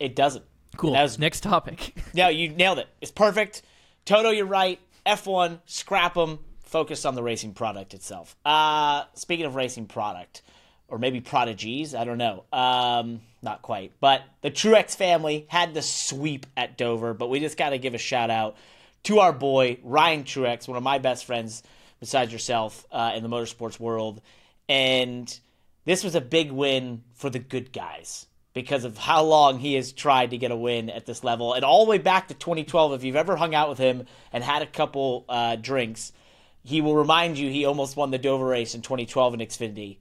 It 0.00 0.16
doesn't. 0.16 0.44
Cool. 0.78 0.92
That 0.92 1.02
Was, 1.02 1.18
Next 1.18 1.42
topic. 1.42 1.94
yeah, 2.14 2.30
you 2.30 2.48
nailed 2.48 2.78
it. 2.78 2.88
It's 3.02 3.10
perfect. 3.10 3.60
Toto, 4.06 4.30
you're 4.30 4.46
right. 4.46 4.80
F1, 5.04 5.60
scrap 5.66 6.14
them. 6.14 6.38
Focus 6.64 7.04
on 7.04 7.14
the 7.14 7.22
racing 7.22 7.52
product 7.52 7.92
itself. 7.92 8.36
Uh, 8.42 9.04
speaking 9.12 9.44
of 9.44 9.54
racing 9.54 9.84
product, 9.84 10.40
or 10.88 10.98
maybe 10.98 11.20
prodigies, 11.20 11.94
I 11.94 12.04
don't 12.04 12.16
know. 12.16 12.44
Um, 12.50 13.20
not 13.42 13.60
quite. 13.60 13.92
But 14.00 14.22
the 14.40 14.50
Truex 14.50 14.96
family 14.96 15.44
had 15.48 15.74
the 15.74 15.82
sweep 15.82 16.46
at 16.56 16.78
Dover, 16.78 17.12
but 17.12 17.28
we 17.28 17.40
just 17.40 17.58
got 17.58 17.70
to 17.70 17.78
give 17.78 17.92
a 17.92 17.98
shout 17.98 18.30
out 18.30 18.56
to 19.04 19.18
our 19.18 19.34
boy, 19.34 19.78
Ryan 19.82 20.24
Truex, 20.24 20.66
one 20.66 20.78
of 20.78 20.82
my 20.82 20.98
best 20.98 21.26
friends 21.26 21.62
besides 22.00 22.32
yourself 22.32 22.86
uh, 22.90 23.12
in 23.14 23.22
the 23.22 23.28
motorsports 23.28 23.78
world. 23.78 24.22
And 24.68 25.38
this 25.84 26.04
was 26.04 26.14
a 26.14 26.20
big 26.20 26.52
win 26.52 27.02
for 27.14 27.30
the 27.30 27.38
good 27.38 27.72
guys 27.72 28.26
because 28.54 28.84
of 28.84 28.98
how 28.98 29.22
long 29.22 29.58
he 29.58 29.74
has 29.74 29.92
tried 29.92 30.30
to 30.30 30.38
get 30.38 30.50
a 30.50 30.56
win 30.56 30.90
at 30.90 31.06
this 31.06 31.22
level. 31.22 31.54
And 31.54 31.64
all 31.64 31.84
the 31.84 31.90
way 31.90 31.98
back 31.98 32.28
to 32.28 32.34
2012, 32.34 32.92
if 32.92 33.04
you've 33.04 33.16
ever 33.16 33.36
hung 33.36 33.54
out 33.54 33.68
with 33.68 33.78
him 33.78 34.04
and 34.32 34.42
had 34.42 34.62
a 34.62 34.66
couple 34.66 35.24
uh, 35.28 35.56
drinks, 35.56 36.12
he 36.64 36.80
will 36.80 36.96
remind 36.96 37.38
you 37.38 37.50
he 37.50 37.64
almost 37.64 37.96
won 37.96 38.10
the 38.10 38.18
Dover 38.18 38.46
race 38.46 38.74
in 38.74 38.82
2012 38.82 39.34
in 39.34 39.40
Xfinity. 39.40 39.98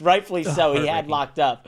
Rightfully 0.00 0.44
so, 0.44 0.80
he 0.80 0.86
had 0.86 1.08
locked 1.08 1.38
up. 1.38 1.66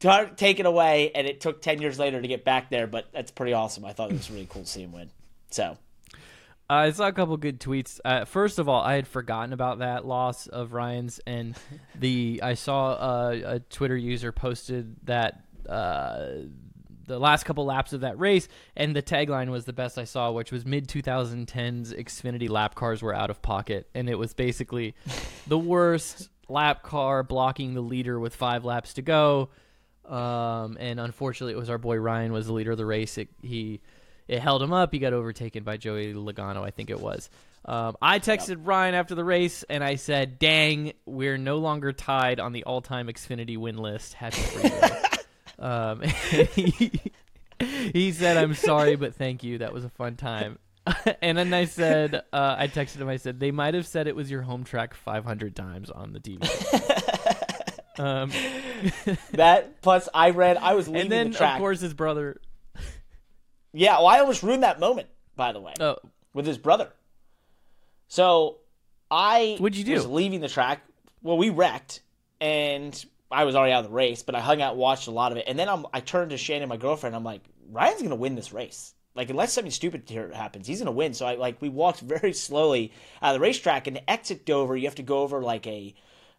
Taken 0.00 0.66
away, 0.66 1.12
and 1.14 1.26
it 1.26 1.40
took 1.40 1.62
10 1.62 1.80
years 1.80 1.98
later 1.98 2.20
to 2.20 2.28
get 2.28 2.44
back 2.44 2.68
there, 2.68 2.86
but 2.86 3.06
that's 3.12 3.30
pretty 3.30 3.52
awesome. 3.52 3.84
I 3.84 3.92
thought 3.92 4.10
it 4.10 4.14
was 4.14 4.30
really 4.30 4.46
cool 4.50 4.62
to 4.62 4.68
see 4.68 4.82
him 4.82 4.92
win. 4.92 5.10
So 5.50 5.78
I 6.68 6.90
saw 6.90 7.08
a 7.08 7.12
couple 7.12 7.36
good 7.36 7.60
tweets. 7.60 8.00
Uh, 8.04 8.24
first 8.24 8.58
of 8.58 8.68
all, 8.68 8.80
I 8.82 8.94
had 8.94 9.06
forgotten 9.06 9.52
about 9.52 9.80
that 9.80 10.06
loss 10.06 10.46
of 10.46 10.72
Ryan's, 10.72 11.20
and 11.26 11.56
the 11.94 12.40
I 12.42 12.54
saw 12.54 12.92
uh, 12.92 13.40
a 13.44 13.60
Twitter 13.60 13.96
user 13.96 14.32
posted 14.32 14.96
that 15.04 15.44
uh, 15.68 16.26
the 17.06 17.18
last 17.18 17.44
couple 17.44 17.66
laps 17.66 17.92
of 17.92 18.00
that 18.00 18.18
race, 18.18 18.48
and 18.76 18.96
the 18.96 19.02
tagline 19.02 19.50
was 19.50 19.66
the 19.66 19.72
best 19.72 19.98
I 19.98 20.04
saw, 20.04 20.30
which 20.32 20.50
was 20.50 20.64
mid 20.64 20.88
2010s 20.88 21.94
Xfinity 21.98 22.48
lap 22.48 22.74
cars 22.74 23.02
were 23.02 23.14
out 23.14 23.30
of 23.30 23.42
pocket, 23.42 23.88
and 23.94 24.08
it 24.08 24.18
was 24.18 24.32
basically 24.32 24.94
the 25.46 25.58
worst 25.58 26.30
lap 26.48 26.82
car 26.82 27.22
blocking 27.22 27.74
the 27.74 27.80
leader 27.80 28.18
with 28.18 28.34
five 28.34 28.64
laps 28.64 28.94
to 28.94 29.02
go. 29.02 29.50
Um, 30.06 30.76
and 30.78 31.00
unfortunately, 31.00 31.54
it 31.54 31.58
was 31.58 31.70
our 31.70 31.78
boy 31.78 31.96
Ryan 31.96 32.32
was 32.32 32.46
the 32.46 32.52
leader 32.52 32.72
of 32.72 32.78
the 32.78 32.86
race. 32.86 33.16
It, 33.16 33.28
he 33.40 33.80
it 34.28 34.40
held 34.40 34.62
him 34.62 34.72
up. 34.72 34.92
He 34.92 34.98
got 34.98 35.12
overtaken 35.12 35.64
by 35.64 35.76
Joey 35.76 36.14
Logano, 36.14 36.62
I 36.62 36.70
think 36.70 36.90
it 36.90 37.00
was. 37.00 37.28
Um, 37.66 37.96
I 38.00 38.18
texted 38.18 38.48
yep. 38.50 38.58
Ryan 38.62 38.94
after 38.94 39.14
the 39.14 39.24
race 39.24 39.62
and 39.68 39.82
I 39.82 39.94
said, 39.94 40.38
"Dang, 40.38 40.92
we're 41.06 41.38
no 41.38 41.58
longer 41.58 41.92
tied 41.92 42.38
on 42.38 42.52
the 42.52 42.64
all-time 42.64 43.06
Xfinity 43.06 43.56
win 43.56 43.78
list." 43.78 44.12
Happy 44.14 44.42
um, 45.58 46.02
he, 46.02 47.00
he, 47.92 48.12
said, 48.12 48.36
"I'm 48.36 48.54
sorry, 48.54 48.96
but 48.96 49.14
thank 49.14 49.42
you. 49.42 49.58
That 49.58 49.72
was 49.72 49.84
a 49.84 49.88
fun 49.88 50.16
time." 50.16 50.58
and 51.22 51.38
then 51.38 51.54
I 51.54 51.64
said, 51.64 52.14
uh, 52.14 52.56
I 52.58 52.68
texted 52.68 52.96
him. 52.96 53.08
I 53.08 53.16
said, 53.16 53.40
"They 53.40 53.50
might 53.50 53.72
have 53.72 53.86
said 53.86 54.08
it 54.08 54.16
was 54.16 54.30
your 54.30 54.42
home 54.42 54.64
track 54.64 54.92
500 54.92 55.56
times 55.56 55.88
on 55.88 56.12
the 56.12 56.20
TV." 56.20 56.42
um, 57.98 58.30
that 59.32 59.80
plus 59.80 60.06
I 60.12 60.30
read 60.30 60.58
I 60.58 60.74
was 60.74 60.86
leaving 60.86 61.02
and 61.02 61.12
then 61.12 61.30
the 61.30 61.38
track. 61.38 61.54
of 61.54 61.60
course 61.60 61.80
his 61.80 61.94
brother. 61.94 62.38
Yeah, 63.74 63.98
well, 63.98 64.06
I 64.06 64.20
almost 64.20 64.42
ruined 64.42 64.62
that 64.62 64.80
moment. 64.80 65.08
By 65.36 65.52
the 65.52 65.60
way, 65.60 65.74
oh. 65.80 65.96
with 66.32 66.46
his 66.46 66.58
brother. 66.58 66.90
So 68.06 68.58
I 69.10 69.56
What'd 69.58 69.76
you 69.76 69.84
do? 69.84 69.94
was 69.94 70.06
leaving 70.06 70.40
the 70.40 70.48
track. 70.48 70.82
Well, 71.22 71.36
we 71.36 71.50
wrecked, 71.50 72.00
and 72.40 73.04
I 73.30 73.44
was 73.44 73.56
already 73.56 73.72
out 73.72 73.84
of 73.84 73.90
the 73.90 73.96
race, 73.96 74.22
but 74.22 74.36
I 74.36 74.40
hung 74.40 74.62
out, 74.62 74.76
watched 74.76 75.08
a 75.08 75.10
lot 75.10 75.32
of 75.32 75.38
it, 75.38 75.44
and 75.48 75.58
then 75.58 75.68
I'm, 75.68 75.86
I 75.92 76.00
turned 76.00 76.30
to 76.30 76.36
Shannon, 76.36 76.68
my 76.68 76.76
girlfriend. 76.76 77.16
I'm 77.16 77.24
like, 77.24 77.42
Ryan's 77.68 78.02
gonna 78.02 78.14
win 78.14 78.36
this 78.36 78.52
race. 78.52 78.94
Like 79.16 79.30
unless 79.30 79.52
something 79.52 79.70
stupid 79.72 80.04
here 80.08 80.30
happens, 80.32 80.68
he's 80.68 80.78
gonna 80.78 80.92
win. 80.92 81.14
So 81.14 81.26
I 81.26 81.34
like 81.34 81.60
we 81.60 81.68
walked 81.68 82.00
very 82.00 82.32
slowly 82.32 82.92
out 83.20 83.34
of 83.34 83.40
the 83.40 83.44
racetrack, 83.44 83.88
and 83.88 83.96
to 83.96 84.10
exit 84.10 84.46
Dover, 84.46 84.76
you 84.76 84.86
have 84.86 84.94
to 84.96 85.02
go 85.02 85.18
over 85.18 85.42
like 85.42 85.66
a, 85.66 85.94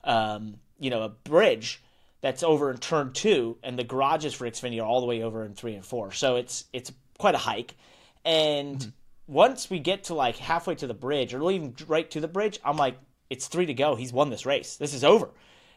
um, 0.05 0.55
you 0.79 0.89
know, 0.89 1.03
a 1.03 1.09
bridge 1.09 1.81
that's 2.21 2.43
over 2.43 2.71
in 2.71 2.77
turn 2.77 3.11
two, 3.11 3.57
and 3.61 3.77
the 3.77 3.83
garages 3.83 4.33
for 4.33 4.49
Xfinity 4.49 4.81
are 4.81 4.85
all 4.85 5.01
the 5.01 5.05
way 5.05 5.21
over 5.21 5.43
in 5.43 5.53
three 5.53 5.75
and 5.75 5.85
four. 5.85 6.11
So 6.11 6.37
it's 6.37 6.65
it's 6.71 6.91
quite 7.17 7.35
a 7.35 7.39
hike, 7.39 7.75
and. 8.23 8.79
Mm-hmm 8.79 8.89
once 9.27 9.69
we 9.69 9.79
get 9.79 10.05
to 10.05 10.13
like 10.13 10.37
halfway 10.37 10.75
to 10.75 10.87
the 10.87 10.93
bridge 10.93 11.33
or 11.33 11.51
even 11.51 11.73
right 11.87 12.09
to 12.11 12.19
the 12.19 12.27
bridge, 12.27 12.59
I'm 12.63 12.77
like, 12.77 12.97
it's 13.29 13.47
three 13.47 13.65
to 13.65 13.73
go. 13.73 13.95
He's 13.95 14.13
won 14.13 14.29
this 14.29 14.45
race. 14.45 14.77
This 14.77 14.93
is 14.93 15.03
over. 15.03 15.29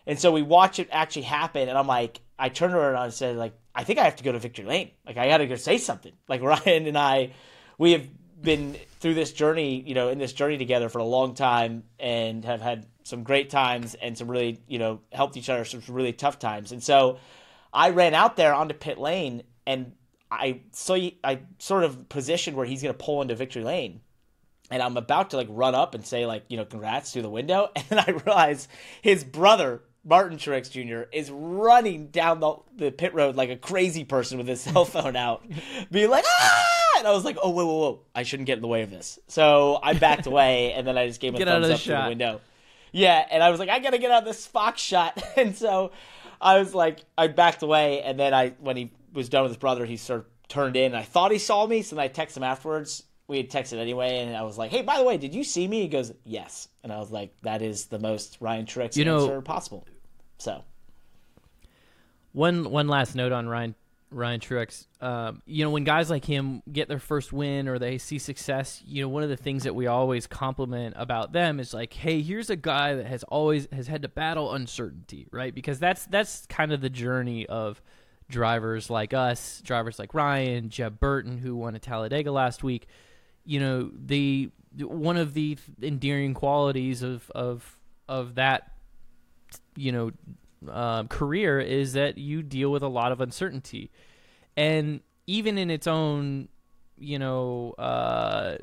And 0.06 0.18
so 0.18 0.32
we 0.32 0.42
watch 0.42 0.78
it 0.78 0.88
actually 0.90 1.22
happen, 1.22 1.68
and 1.68 1.76
I'm 1.76 1.86
like, 1.86 2.20
I 2.38 2.48
turned 2.48 2.74
around 2.74 3.04
and 3.04 3.12
said, 3.12 3.36
like, 3.36 3.52
I 3.74 3.84
think 3.84 3.98
I 3.98 4.04
have 4.04 4.16
to 4.16 4.24
go 4.24 4.32
to 4.32 4.38
victory 4.38 4.64
lane. 4.64 4.90
Like, 5.06 5.18
I 5.18 5.28
got 5.28 5.38
to 5.38 5.46
go 5.46 5.56
say 5.56 5.78
something. 5.78 6.12
Like 6.28 6.42
Ryan 6.42 6.86
and 6.86 6.96
I, 6.96 7.32
we 7.78 7.92
have 7.92 8.06
been 8.40 8.76
through 9.00 9.14
this 9.14 9.32
journey, 9.32 9.80
you 9.80 9.94
know, 9.94 10.08
in 10.08 10.18
this 10.18 10.32
journey 10.32 10.56
together 10.56 10.88
for 10.88 10.98
a 10.98 11.04
long 11.04 11.34
time, 11.34 11.84
and 11.98 12.44
have 12.44 12.60
had 12.60 12.86
some 13.02 13.22
great 13.22 13.50
times 13.50 13.94
and 13.94 14.16
some 14.16 14.30
really, 14.30 14.60
you 14.66 14.78
know, 14.78 15.00
helped 15.12 15.36
each 15.36 15.48
other 15.48 15.64
some 15.64 15.82
really 15.88 16.12
tough 16.12 16.38
times. 16.38 16.72
And 16.72 16.82
so 16.82 17.18
I 17.72 17.90
ran 17.90 18.14
out 18.14 18.36
there 18.36 18.54
onto 18.54 18.74
pit 18.74 18.98
lane, 18.98 19.42
and 19.66 19.92
I 20.30 20.60
so 20.72 20.94
I 21.24 21.40
sort 21.58 21.84
of 21.84 22.08
positioned 22.08 22.56
where 22.56 22.66
he's 22.66 22.82
going 22.82 22.94
to 22.94 23.04
pull 23.04 23.22
into 23.22 23.34
victory 23.34 23.64
lane, 23.64 24.00
and 24.70 24.82
I'm 24.82 24.96
about 24.96 25.30
to 25.30 25.36
like 25.36 25.48
run 25.50 25.74
up 25.74 25.94
and 25.94 26.04
say 26.04 26.26
like 26.26 26.44
you 26.48 26.56
know 26.56 26.64
congrats 26.64 27.12
through 27.12 27.22
the 27.22 27.30
window, 27.30 27.70
and 27.76 27.84
then 27.88 27.98
I 27.98 28.10
realize 28.10 28.68
his 29.00 29.24
brother 29.24 29.82
Martin 30.04 30.38
Truex 30.38 30.70
Jr. 30.70 31.08
is 31.12 31.30
running 31.30 32.08
down 32.08 32.40
the, 32.40 32.56
the 32.76 32.90
pit 32.90 33.14
road 33.14 33.36
like 33.36 33.50
a 33.50 33.56
crazy 33.56 34.04
person 34.04 34.38
with 34.38 34.48
his 34.48 34.60
cell 34.62 34.84
phone 34.84 35.16
out, 35.16 35.44
being 35.90 36.10
like 36.10 36.24
ah, 36.26 36.98
and 36.98 37.06
I 37.06 37.12
was 37.12 37.24
like 37.24 37.38
oh 37.42 37.50
whoa 37.50 37.66
whoa 37.66 37.78
whoa. 37.78 38.00
I 38.14 38.22
shouldn't 38.22 38.46
get 38.46 38.56
in 38.56 38.62
the 38.62 38.68
way 38.68 38.82
of 38.82 38.90
this, 38.90 39.18
so 39.28 39.78
I 39.82 39.94
backed 39.94 40.26
away 40.26 40.72
and 40.72 40.86
then 40.86 40.98
I 40.98 41.06
just 41.06 41.20
gave 41.20 41.34
him 41.34 41.42
a 41.42 41.44
thumbs 41.44 41.70
up 41.70 41.80
through 41.80 41.94
the 41.94 42.08
window. 42.08 42.40
Yeah, 42.92 43.24
and 43.30 43.42
I 43.42 43.50
was 43.50 43.60
like 43.60 43.70
I 43.70 43.78
gotta 43.78 43.98
get 43.98 44.10
out 44.10 44.22
of 44.22 44.28
this 44.28 44.46
Fox 44.46 44.80
shot, 44.80 45.22
and 45.36 45.56
so 45.56 45.92
I 46.40 46.58
was 46.58 46.74
like 46.74 47.04
I 47.16 47.28
backed 47.28 47.62
away, 47.62 48.02
and 48.02 48.18
then 48.20 48.34
I 48.34 48.50
when 48.60 48.76
he 48.76 48.92
was 49.12 49.28
done 49.28 49.42
with 49.42 49.50
his 49.50 49.58
brother, 49.58 49.84
he 49.84 49.96
sort 49.96 50.20
of 50.20 50.26
turned 50.48 50.76
in. 50.76 50.94
I 50.94 51.02
thought 51.02 51.30
he 51.30 51.38
saw 51.38 51.66
me, 51.66 51.82
so 51.82 51.96
then 51.96 52.04
I 52.04 52.08
texted 52.08 52.38
him 52.38 52.42
afterwards. 52.42 53.04
We 53.26 53.36
had 53.36 53.50
texted 53.50 53.78
anyway, 53.78 54.20
and 54.20 54.34
I 54.34 54.42
was 54.42 54.56
like, 54.56 54.70
"Hey, 54.70 54.82
by 54.82 54.98
the 54.98 55.04
way, 55.04 55.18
did 55.18 55.34
you 55.34 55.44
see 55.44 55.68
me?" 55.68 55.82
He 55.82 55.88
goes, 55.88 56.12
"Yes," 56.24 56.68
and 56.82 56.92
I 56.92 56.98
was 56.98 57.10
like, 57.10 57.34
"That 57.42 57.60
is 57.60 57.86
the 57.86 57.98
most 57.98 58.38
Ryan 58.40 58.64
Truex 58.64 58.96
you 58.96 59.04
know, 59.04 59.20
answer 59.20 59.42
possible." 59.42 59.86
So, 60.38 60.64
one 62.32 62.70
one 62.70 62.88
last 62.88 63.14
note 63.14 63.32
on 63.32 63.46
Ryan 63.46 63.74
Ryan 64.10 64.40
Truex. 64.40 64.86
Um, 65.00 65.42
you 65.46 65.64
know, 65.64 65.70
when 65.70 65.84
guys 65.84 66.08
like 66.10 66.24
him 66.24 66.62
get 66.70 66.88
their 66.88 66.98
first 66.98 67.32
win 67.32 67.68
or 67.68 67.78
they 67.78 67.98
see 67.98 68.18
success, 68.18 68.82
you 68.86 69.02
know, 69.02 69.08
one 69.08 69.22
of 69.22 69.28
the 69.28 69.36
things 69.36 69.64
that 69.64 69.74
we 69.74 69.86
always 69.86 70.26
compliment 70.26 70.94
about 70.96 71.32
them 71.32 71.60
is 71.60 71.74
like, 71.74 71.92
hey, 71.92 72.22
here's 72.22 72.50
a 72.50 72.56
guy 72.56 72.94
that 72.94 73.06
has 73.06 73.22
always 73.24 73.68
has 73.72 73.86
had 73.86 74.02
to 74.02 74.08
battle 74.08 74.54
uncertainty, 74.54 75.26
right? 75.30 75.54
Because 75.54 75.78
that's 75.78 76.06
that's 76.06 76.46
kind 76.46 76.72
of 76.72 76.80
the 76.80 76.90
journey 76.90 77.46
of 77.46 77.82
drivers 78.28 78.90
like 78.90 79.14
us, 79.14 79.60
drivers 79.64 79.98
like 79.98 80.14
Ryan, 80.14 80.68
Jeb 80.68 81.00
Burton, 81.00 81.38
who 81.38 81.56
won 81.56 81.74
at 81.74 81.82
Talladega 81.82 82.30
last 82.30 82.62
week. 82.62 82.86
You 83.44 83.60
know, 83.60 83.90
the 83.94 84.50
one 84.78 85.16
of 85.16 85.34
the 85.34 85.56
endearing 85.82 86.34
qualities 86.34 87.02
of 87.02 87.30
of 87.34 87.78
of 88.08 88.34
that, 88.36 88.72
you 89.76 89.92
know, 89.92 90.10
uh, 90.70 91.04
career 91.04 91.60
is 91.60 91.94
that 91.94 92.18
you 92.18 92.42
deal 92.42 92.70
with 92.70 92.82
a 92.82 92.88
lot 92.88 93.12
of 93.12 93.20
uncertainty, 93.20 93.90
and 94.56 95.00
even 95.26 95.56
in 95.56 95.70
its 95.70 95.86
own, 95.86 96.48
you 96.98 97.18
know, 97.18 97.72
uh, 97.78 98.56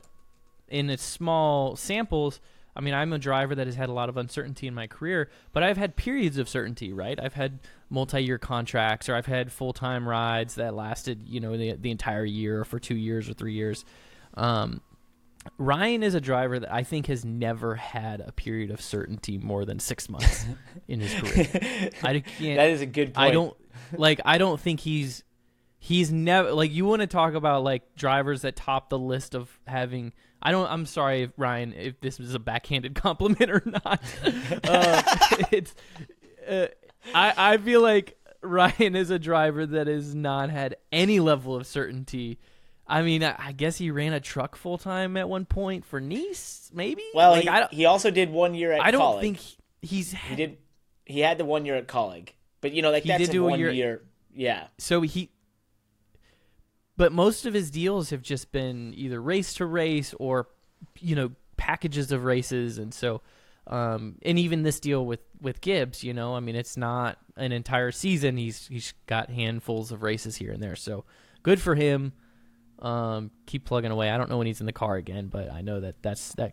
in 0.67 0.89
its 0.89 1.03
small 1.03 1.75
samples 1.75 2.39
I 2.75 2.81
mean, 2.81 2.93
I'm 2.93 3.13
a 3.13 3.19
driver 3.19 3.55
that 3.55 3.67
has 3.67 3.75
had 3.75 3.89
a 3.89 3.93
lot 3.93 4.09
of 4.09 4.17
uncertainty 4.17 4.67
in 4.67 4.73
my 4.73 4.87
career, 4.87 5.29
but 5.53 5.63
I've 5.63 5.77
had 5.77 5.95
periods 5.95 6.37
of 6.37 6.49
certainty, 6.49 6.91
right? 6.91 7.17
I've 7.21 7.33
had 7.33 7.59
multi-year 7.95 8.37
contracts, 8.37 9.09
or 9.09 9.15
I've 9.15 9.25
had 9.25 9.51
full-time 9.51 10.07
rides 10.07 10.55
that 10.55 10.75
lasted, 10.75 11.27
you 11.27 11.39
know, 11.39 11.57
the 11.57 11.73
the 11.73 11.89
entire 11.89 12.25
year, 12.25 12.61
or 12.61 12.65
for 12.65 12.77
two 12.77 12.95
years 12.95 13.27
or 13.27 13.33
three 13.33 13.53
years. 13.53 13.85
Um, 14.35 14.81
Ryan 15.57 16.03
is 16.03 16.13
a 16.13 16.21
driver 16.21 16.59
that 16.59 16.71
I 16.71 16.83
think 16.83 17.07
has 17.07 17.23
never 17.23 17.75
had 17.75 18.21
a 18.21 18.31
period 18.31 18.69
of 18.69 18.81
certainty 18.81 19.37
more 19.37 19.65
than 19.65 19.79
six 19.79 20.09
months 20.09 20.45
in 20.87 20.99
his 20.99 21.13
career. 21.13 21.89
I 22.03 22.19
can't. 22.37 22.57
That 22.57 22.69
is 22.69 22.81
a 22.81 22.85
good. 22.85 23.15
Point. 23.15 23.29
I 23.29 23.31
don't 23.31 23.57
like. 23.93 24.21
I 24.25 24.37
don't 24.37 24.59
think 24.59 24.81
he's 24.81 25.23
he's 25.79 26.11
never 26.11 26.51
like. 26.51 26.71
You 26.71 26.85
want 26.85 27.01
to 27.01 27.07
talk 27.07 27.33
about 27.33 27.63
like 27.63 27.95
drivers 27.95 28.43
that 28.43 28.55
top 28.55 28.89
the 28.89 28.99
list 28.99 29.33
of 29.33 29.49
having 29.65 30.13
I 30.45 30.51
don't. 30.51 30.69
I'm 30.69 30.85
sorry, 30.85 31.31
Ryan, 31.37 31.73
if 31.73 31.99
this 32.01 32.19
is 32.19 32.35
a 32.35 32.39
backhanded 32.39 32.93
compliment 33.01 33.49
or 33.49 33.63
not. 33.65 33.99
uh, 34.63 35.01
it's. 35.51 35.73
Uh, 36.47 36.67
I 37.13 37.33
I 37.37 37.57
feel 37.57 37.81
like 37.81 38.17
Ryan 38.41 38.95
is 38.95 39.09
a 39.09 39.19
driver 39.19 39.65
that 39.65 39.87
has 39.87 40.15
not 40.15 40.49
had 40.49 40.77
any 40.91 41.19
level 41.19 41.55
of 41.55 41.67
certainty. 41.67 42.39
I 42.87 43.01
mean, 43.01 43.23
I, 43.23 43.35
I 43.37 43.51
guess 43.51 43.77
he 43.77 43.89
ran 43.89 44.13
a 44.13 44.19
truck 44.19 44.55
full 44.55 44.77
time 44.77 45.17
at 45.17 45.27
one 45.27 45.45
point 45.45 45.85
for 45.85 45.99
Nice, 45.99 46.69
maybe. 46.73 47.03
Well, 47.15 47.31
like, 47.31 47.69
he, 47.71 47.77
he 47.77 47.85
also 47.85 48.11
did 48.11 48.29
one 48.29 48.53
year 48.53 48.71
at. 48.71 48.81
I 48.81 48.91
don't 48.91 49.19
think 49.19 49.39
he's. 49.81 50.13
Had, 50.13 50.37
he 50.37 50.45
did. 50.45 50.57
He 51.05 51.19
had 51.19 51.37
the 51.37 51.45
one 51.45 51.65
year 51.65 51.75
at 51.75 51.87
Kaulig, 51.87 52.29
but 52.61 52.73
you 52.73 52.81
know, 52.81 52.91
like 52.91 53.03
he 53.03 53.09
that's 53.09 53.25
did 53.25 53.31
do 53.31 53.43
one 53.43 53.59
year, 53.59 53.71
year. 53.71 54.01
Yeah. 54.33 54.67
So 54.77 55.01
he 55.01 55.31
but 56.97 57.11
most 57.11 57.45
of 57.45 57.53
his 57.53 57.71
deals 57.71 58.09
have 58.09 58.21
just 58.21 58.51
been 58.51 58.93
either 58.95 59.21
race 59.21 59.53
to 59.55 59.65
race 59.65 60.13
or 60.19 60.47
you 60.99 61.15
know 61.15 61.31
packages 61.57 62.11
of 62.11 62.23
races 62.25 62.77
and 62.77 62.93
so 62.93 63.21
um, 63.67 64.15
and 64.21 64.37
even 64.37 64.63
this 64.63 64.79
deal 64.79 65.05
with 65.05 65.21
with 65.41 65.61
Gibbs, 65.61 66.03
you 66.03 66.13
know, 66.13 66.35
I 66.35 66.39
mean, 66.39 66.55
it's 66.55 66.77
not 66.77 67.17
an 67.35 67.51
entire 67.51 67.91
season. 67.91 68.37
He's 68.37 68.67
he's 68.67 68.93
got 69.07 69.29
handfuls 69.29 69.91
of 69.91 70.03
races 70.03 70.35
here 70.35 70.51
and 70.51 70.61
there. 70.61 70.75
So 70.75 71.05
good 71.43 71.59
for 71.59 71.75
him. 71.75 72.13
Um, 72.79 73.31
keep 73.45 73.65
plugging 73.65 73.91
away. 73.91 74.09
I 74.11 74.17
don't 74.17 74.29
know 74.29 74.37
when 74.37 74.47
he's 74.47 74.59
in 74.59 74.65
the 74.65 74.73
car 74.73 74.95
again, 74.95 75.27
but 75.27 75.51
I 75.51 75.61
know 75.61 75.79
that 75.79 76.01
that's 76.01 76.33
that. 76.35 76.51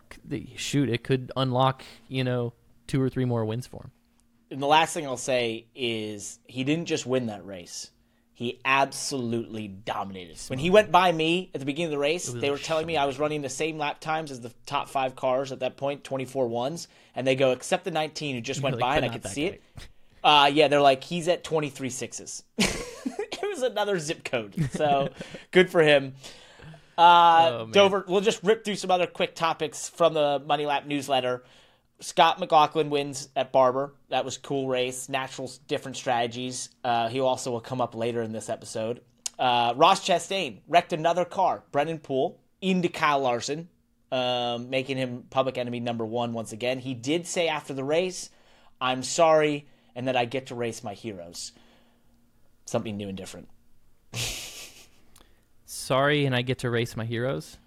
Shoot, 0.55 0.89
it 0.89 1.03
could 1.03 1.31
unlock 1.35 1.83
you 2.07 2.23
know 2.23 2.53
two 2.87 3.01
or 3.01 3.09
three 3.09 3.25
more 3.25 3.45
wins 3.45 3.67
for 3.67 3.83
him. 3.83 3.91
And 4.49 4.61
the 4.61 4.67
last 4.67 4.93
thing 4.93 5.05
I'll 5.05 5.17
say 5.17 5.65
is 5.75 6.39
he 6.45 6.63
didn't 6.63 6.85
just 6.85 7.05
win 7.05 7.27
that 7.27 7.45
race. 7.45 7.91
He 8.35 8.59
absolutely 8.65 9.67
dominated. 9.67 10.39
When 10.47 10.57
he 10.57 10.71
went 10.71 10.91
by 10.91 11.11
me 11.11 11.51
at 11.53 11.59
the 11.59 11.65
beginning 11.65 11.87
of 11.87 11.91
the 11.91 11.99
race, 11.99 12.27
they 12.27 12.49
were 12.49 12.57
telling 12.57 12.87
me 12.87 12.97
I 12.97 13.05
was 13.05 13.19
running 13.19 13.43
the 13.43 13.49
same 13.49 13.77
lap 13.77 13.99
times 13.99 14.31
as 14.31 14.41
the 14.41 14.51
top 14.65 14.89
five 14.89 15.15
cars 15.15 15.51
at 15.51 15.59
that 15.59 15.77
point, 15.77 16.03
24 16.03 16.47
ones. 16.47 16.87
And 17.15 17.27
they 17.27 17.35
go, 17.35 17.51
except 17.51 17.83
the 17.83 17.91
19 17.91 18.35
who 18.35 18.41
just 18.41 18.61
went 18.61 18.77
like, 18.77 18.81
by 18.81 18.95
and 18.97 19.05
I 19.05 19.09
could 19.09 19.25
see 19.27 19.49
guy. 19.49 19.55
it. 19.55 19.63
Uh, 20.23 20.49
yeah, 20.53 20.69
they're 20.69 20.79
like, 20.79 21.03
he's 21.03 21.27
at 21.27 21.43
23 21.43 21.89
sixes. 21.89 22.43
it 22.57 23.41
was 23.41 23.61
another 23.61 23.99
zip 23.99 24.23
code. 24.23 24.55
So 24.71 25.09
good 25.51 25.69
for 25.69 25.83
him. 25.83 26.13
Uh, 26.97 27.49
oh, 27.51 27.67
Dover, 27.69 28.05
we'll 28.07 28.21
just 28.21 28.41
rip 28.41 28.63
through 28.63 28.75
some 28.75 28.89
other 28.89 29.05
quick 29.05 29.35
topics 29.35 29.89
from 29.89 30.13
the 30.13 30.41
Money 30.45 30.65
Lap 30.65 30.85
newsletter. 30.85 31.43
Scott 32.03 32.37
McLaughlin 32.37 32.89
wins 32.89 33.29
at 33.33 33.53
Barber. 33.53 33.93
That 34.09 34.25
was 34.25 34.37
cool 34.37 34.67
race. 34.67 35.07
Natural 35.07 35.49
different 35.67 35.95
strategies. 35.95 36.67
Uh, 36.83 37.07
he 37.07 37.21
also 37.21 37.49
will 37.51 37.61
come 37.61 37.79
up 37.79 37.95
later 37.95 38.21
in 38.21 38.33
this 38.33 38.49
episode. 38.49 38.99
Uh, 39.39 39.73
Ross 39.77 40.05
Chastain 40.05 40.59
wrecked 40.67 40.91
another 40.91 41.23
car. 41.23 41.63
Brennan 41.71 41.99
Poole 41.99 42.39
into 42.61 42.89
Kyle 42.89 43.21
Larson, 43.21 43.69
um, 44.11 44.69
making 44.69 44.97
him 44.97 45.23
public 45.29 45.57
enemy 45.57 45.79
number 45.79 46.05
one 46.05 46.33
once 46.33 46.51
again. 46.51 46.79
He 46.79 46.93
did 46.93 47.25
say 47.25 47.47
after 47.47 47.73
the 47.73 47.85
race, 47.85 48.29
I'm 48.81 49.01
sorry, 49.01 49.65
and 49.95 50.09
that 50.09 50.17
I 50.17 50.25
get 50.25 50.47
to 50.47 50.55
race 50.55 50.83
my 50.83 50.93
heroes. 50.93 51.53
Something 52.65 52.97
new 52.97 53.07
and 53.07 53.17
different. 53.17 53.47
Sorry, 55.65 56.25
and 56.25 56.35
I 56.35 56.41
get 56.41 56.59
to 56.59 56.69
race 56.69 56.97
my 56.97 57.05
heroes. 57.05 57.57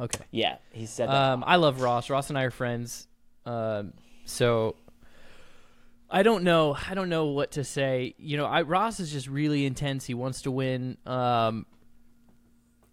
Okay. 0.00 0.24
Yeah, 0.30 0.58
he 0.70 0.86
said 0.86 1.08
that. 1.08 1.14
Um, 1.14 1.44
I 1.44 1.56
love 1.56 1.80
Ross. 1.80 2.08
Ross 2.08 2.28
and 2.28 2.38
I 2.38 2.44
are 2.44 2.50
friends. 2.50 3.08
Um, 3.46 3.92
so 4.24 4.76
I 6.10 6.22
don't 6.22 6.44
know. 6.44 6.76
I 6.88 6.94
don't 6.94 7.08
know 7.08 7.26
what 7.26 7.52
to 7.52 7.64
say. 7.64 8.14
You 8.18 8.36
know, 8.36 8.46
I 8.46 8.62
Ross 8.62 9.00
is 9.00 9.10
just 9.10 9.26
really 9.26 9.66
intense. 9.66 10.04
He 10.04 10.14
wants 10.14 10.42
to 10.42 10.50
win. 10.50 10.96
Um, 11.06 11.66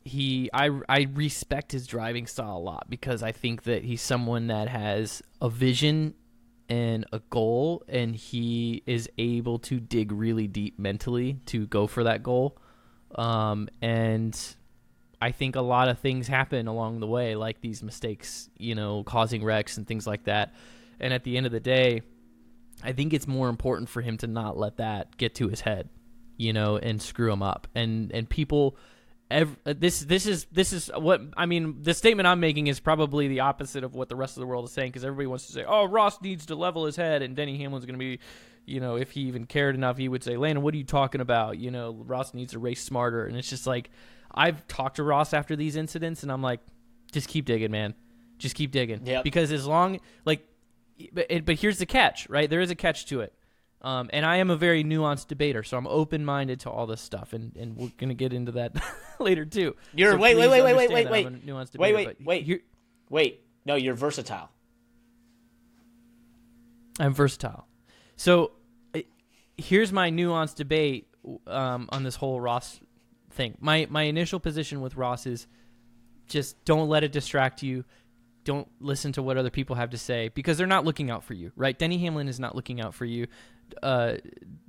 he, 0.04 0.50
I, 0.52 0.72
I 0.90 1.08
respect 1.14 1.72
his 1.72 1.86
driving 1.86 2.26
style 2.26 2.58
a 2.58 2.60
lot 2.60 2.90
because 2.90 3.22
I 3.22 3.32
think 3.32 3.64
that 3.64 3.84
he's 3.84 4.02
someone 4.02 4.48
that 4.48 4.68
has 4.68 5.22
a 5.40 5.50
vision 5.50 6.16
and 6.70 7.06
a 7.12 7.20
goal, 7.30 7.84
and 7.88 8.16
he 8.16 8.82
is 8.86 9.10
able 9.18 9.60
to 9.60 9.80
dig 9.80 10.12
really 10.12 10.48
deep 10.48 10.80
mentally 10.80 11.40
to 11.48 11.68
go 11.68 11.86
for 11.86 12.06
that 12.06 12.24
goal. 12.24 12.58
Um, 13.14 13.68
and 13.82 14.40
I 15.22 15.32
think 15.32 15.56
a 15.56 15.62
lot 15.62 15.88
of 15.88 16.00
things 16.00 16.28
happen 16.28 16.68
along 16.68 17.00
the 17.00 17.08
way, 17.08 17.36
like 17.36 17.62
these 17.62 17.84
mistakes, 17.84 18.50
you 18.58 18.74
know, 18.74 19.04
causing 19.04 19.44
wrecks 19.44 19.78
and 19.78 19.88
things 19.88 20.08
like 20.08 20.24
that. 20.24 20.54
And 21.00 21.14
at 21.14 21.24
the 21.24 21.38
end 21.38 21.46
of 21.46 21.52
the 21.52 21.60
day, 21.60 22.02
I 22.84 22.94
think 22.94 23.14
it's 23.14 23.28
more 23.28 23.48
important 23.48 23.90
for 23.90 24.02
him 24.02 24.18
to 24.18 24.28
not 24.28 24.58
let 24.58 24.78
that 24.78 25.16
get 25.18 25.36
to 25.36 25.48
his 25.48 25.62
head, 25.62 25.90
you 26.38 26.54
know, 26.54 26.78
and 26.78 27.00
screw 27.00 27.32
him 27.32 27.44
up. 27.44 27.68
And 27.76 28.12
and 28.12 28.28
people, 28.28 28.78
ev- 29.30 29.58
uh, 29.64 29.76
this 29.78 30.00
this 30.00 30.26
is 30.26 30.46
this 30.52 30.74
is 30.74 30.90
what 30.96 31.22
I 31.38 31.46
mean. 31.46 31.84
The 31.84 31.94
statement 31.94 32.28
I'm 32.28 32.40
making 32.40 32.66
is 32.66 32.80
probably 32.80 33.28
the 33.28 33.42
opposite 33.42 33.84
of 33.84 33.94
what 33.94 34.10
the 34.10 34.16
rest 34.16 34.38
of 34.38 34.42
the 34.42 34.48
world 34.48 34.66
is 34.66 34.72
saying 34.72 34.90
because 34.90 35.06
everybody 35.06 35.28
wants 35.28 35.46
to 35.48 35.54
say, 35.54 35.64
"Oh, 35.68 35.86
Ross 35.86 36.20
needs 36.22 36.48
to 36.48 36.56
level 36.56 36.86
his 36.86 36.96
head," 36.96 37.22
and 37.22 37.36
Denny 37.36 37.60
Hamlin's 37.60 37.86
going 37.86 38.00
to 38.00 38.00
be, 38.00 38.20
you 38.66 38.80
know, 38.80 38.96
if 38.96 39.12
he 39.12 39.22
even 39.22 39.46
cared 39.46 39.76
enough, 39.76 39.98
he 39.98 40.10
would 40.10 40.24
say, 40.24 40.36
"Landon, 40.36 40.64
what 40.64 40.74
are 40.74 40.78
you 40.78 40.84
talking 40.84 41.22
about?" 41.22 41.60
You 41.60 41.70
know, 41.70 41.94
Ross 42.08 42.34
needs 42.34 42.54
to 42.54 42.60
race 42.60 42.84
smarter, 42.84 43.28
and 43.28 43.38
it's 43.38 43.50
just 43.50 43.68
like 43.68 43.92
I've 44.34 44.68
talked 44.68 44.98
to 44.98 45.04
Ross 45.04 45.34
after 45.34 45.56
these 45.56 45.76
incidents, 45.76 46.24
and 46.24 46.32
I'm 46.32 46.42
like, 46.42 46.60
just 47.12 47.28
keep 47.28 47.46
digging, 47.46 47.72
man. 47.72 47.94
Just 48.38 48.56
keep 48.56 48.72
digging. 48.72 49.06
Yep. 49.06 49.24
Because 49.24 49.52
as 49.52 49.68
long 49.68 50.00
like, 50.26 50.48
but 51.14 51.46
but 51.46 51.56
here's 51.60 51.78
the 51.78 51.86
catch, 51.86 52.30
right? 52.30 52.50
There 52.50 52.62
is 52.62 52.72
a 52.72 52.76
catch 52.76 53.06
to 53.08 53.22
it. 53.22 53.34
Um, 53.84 54.12
and 54.14 54.26
I 54.26 54.38
am 54.38 54.52
a 54.52 54.56
very 54.56 54.84
nuanced 54.84 55.28
debater, 55.28 55.64
so 55.64 55.76
I'm 55.76 55.88
open 55.88 56.24
minded 56.24 56.60
to 56.62 56.70
all 56.70 56.86
this 56.86 57.02
stuff, 57.02 57.34
and, 57.34 57.56
and 57.56 57.76
we're 57.76 57.92
gonna 57.98 58.14
get 58.14 58.32
into 58.32 58.52
that 58.54 58.76
later 59.20 59.44
too. 59.44 59.76
You're 59.96 60.12
So 60.12 60.18
wait, 60.18 60.38
wait, 60.38 60.50
wait, 60.50 60.62
wait, 60.62 60.76
wait, 60.76 60.90
wait, 60.92 61.10
wait, 61.10 61.46
nuanced 61.46 61.78
wait, 61.78 61.92
debater, 61.92 61.96
wait, 61.96 62.26
wait, 62.26 62.44
here- 62.44 62.62
wait. 63.10 63.42
No, 63.66 63.76
you're 63.76 63.96
versatile. 63.96 64.50
I'm 67.00 67.14
versatile. 67.14 67.68
So 68.16 68.52
here's 69.58 69.92
my 69.92 70.12
nuanced 70.12 70.56
debate 70.56 71.08
um, 71.48 71.88
on 71.92 72.04
this 72.04 72.16
whole 72.16 72.40
Ross 72.40 72.80
thing. 73.34 73.58
My 73.60 73.88
my 73.90 74.04
initial 74.04 74.40
position 74.40 74.82
with 74.82 74.96
Ross 74.96 75.26
is 75.26 75.48
just 76.28 76.64
don't 76.66 76.90
let 76.90 77.04
it 77.04 77.12
distract 77.12 77.62
you. 77.64 77.84
Don't 78.44 78.68
listen 78.80 79.12
to 79.14 79.22
what 79.22 79.38
other 79.38 79.52
people 79.52 79.76
have 79.76 79.92
to 79.92 79.98
say 79.98 80.30
because 80.30 80.58
they're 80.58 80.68
not 80.68 80.86
looking 80.86 81.12
out 81.12 81.24
for 81.24 81.34
you, 81.34 81.52
right? 81.56 81.78
Denny 81.78 82.00
Hamlin 82.00 82.28
is 82.28 82.40
not 82.40 82.56
looking 82.56 82.82
out 82.82 82.96
for 82.96 83.06
you. 83.06 83.28
Uh, 83.84 84.16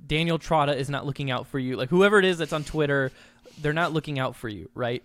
Daniel 0.05 0.37
Trotta 0.37 0.75
is 0.75 0.89
not 0.89 1.05
looking 1.05 1.31
out 1.31 1.47
for 1.47 1.57
you. 1.59 1.75
Like 1.75 1.89
whoever 1.89 2.19
it 2.19 2.25
is 2.25 2.37
that's 2.37 2.53
on 2.53 2.63
Twitter, 2.63 3.11
they're 3.61 3.73
not 3.73 3.91
looking 3.91 4.19
out 4.19 4.35
for 4.35 4.47
you, 4.47 4.69
right? 4.75 5.03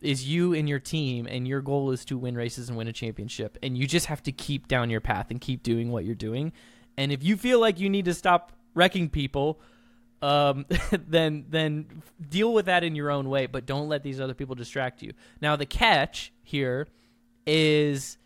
Is 0.00 0.28
you 0.28 0.52
and 0.54 0.68
your 0.68 0.80
team, 0.80 1.26
and 1.26 1.48
your 1.48 1.62
goal 1.62 1.90
is 1.90 2.04
to 2.06 2.18
win 2.18 2.36
races 2.36 2.68
and 2.68 2.76
win 2.76 2.88
a 2.88 2.92
championship, 2.92 3.56
and 3.62 3.76
you 3.76 3.86
just 3.86 4.06
have 4.06 4.22
to 4.24 4.32
keep 4.32 4.68
down 4.68 4.90
your 4.90 5.00
path 5.00 5.30
and 5.30 5.40
keep 5.40 5.62
doing 5.62 5.90
what 5.90 6.04
you're 6.04 6.14
doing. 6.14 6.52
And 6.96 7.10
if 7.10 7.22
you 7.22 7.36
feel 7.36 7.58
like 7.58 7.80
you 7.80 7.88
need 7.88 8.04
to 8.04 8.14
stop 8.14 8.52
wrecking 8.74 9.08
people, 9.08 9.60
um, 10.24 10.64
then 11.06 11.44
then 11.50 12.02
deal 12.30 12.52
with 12.52 12.66
that 12.66 12.82
in 12.82 12.96
your 12.96 13.10
own 13.10 13.28
way, 13.28 13.46
but 13.46 13.66
don't 13.66 13.88
let 13.88 14.02
these 14.02 14.20
other 14.20 14.34
people 14.34 14.54
distract 14.54 15.02
you. 15.02 15.12
Now 15.40 15.56
the 15.56 15.66
catch 15.66 16.32
here 16.42 16.88
is, 17.46 18.16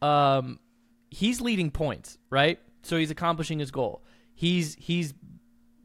um, 0.00 0.58
he's 1.10 1.40
leading 1.42 1.70
points, 1.70 2.16
right? 2.30 2.58
So 2.82 2.96
he's 2.96 3.10
accomplishing 3.10 3.58
his 3.58 3.70
goal. 3.70 4.02
He's 4.34 4.74
he's 4.76 5.12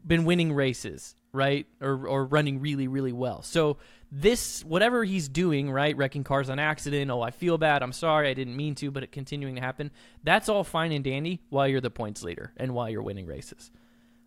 been 0.06 0.24
winning 0.24 0.54
races, 0.54 1.13
right? 1.34 1.68
Or 1.82 2.08
or 2.08 2.26
running 2.26 2.62
really 2.62 2.88
really 2.88 3.12
well. 3.12 3.42
So 3.42 3.78
this 4.10 4.63
whatever 4.63 5.04
he's 5.04 5.28
doing, 5.28 5.70
right? 5.70 5.98
Wrecking 5.98 6.24
cars 6.24 6.50
on 6.50 6.58
accident. 6.58 7.12
Oh, 7.12 7.22
I 7.22 7.32
feel 7.32 7.58
bad. 7.58 7.84
I'm 7.84 7.92
sorry. 7.92 8.30
I 8.30 8.34
didn't 8.34 8.56
mean 8.56 8.76
to, 8.76 8.92
but 8.92 9.04
it 9.04 9.12
continuing 9.12 9.56
to 9.56 9.62
happen. 9.62 9.92
That's 10.24 10.48
all 10.48 10.63
fine 10.63 10.94
and 10.94 11.04
dandy 11.04 11.42
while 11.50 11.68
you're 11.68 11.82
the 11.82 11.92
points 11.92 12.24
leader 12.24 12.54
and 12.56 12.74
while 12.74 12.90
you're 12.90 13.04
winning 13.04 13.26
races 13.26 13.72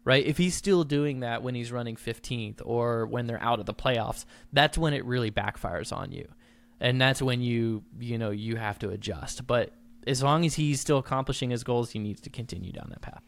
right? 0.05 0.25
If 0.25 0.39
he's 0.39 0.55
still 0.55 0.85
doing 0.85 1.21
that 1.21 1.43
when 1.43 1.55
he's 1.55 1.71
running 1.73 1.97
15th 1.97 2.61
or 2.65 3.07
when 3.07 3.27
they're 3.27 3.43
out 3.43 3.61
of 3.61 3.67
the 3.67 3.75
playoffs, 3.75 4.25
that's 4.53 4.77
when 4.79 4.95
it 4.95 5.05
really 5.05 5.31
backfires 5.31 5.95
on 5.97 6.13
you. 6.13 6.29
And 6.81 7.01
that's 7.01 7.21
when 7.21 7.43
you, 7.43 7.85
you 7.99 8.17
know, 8.19 8.31
you 8.31 8.57
have 8.57 8.79
to 8.81 8.89
adjust. 8.91 9.47
But 9.47 9.73
as 10.07 10.23
long 10.23 10.47
as 10.47 10.55
he's 10.55 10.81
still 10.81 10.99
accomplishing 10.99 11.51
his 11.51 11.63
goals, 11.65 11.91
he 11.91 11.99
needs 11.99 12.21
to 12.23 12.31
continue 12.31 12.73
down 12.73 12.87
that 12.91 13.03
path. 13.03 13.23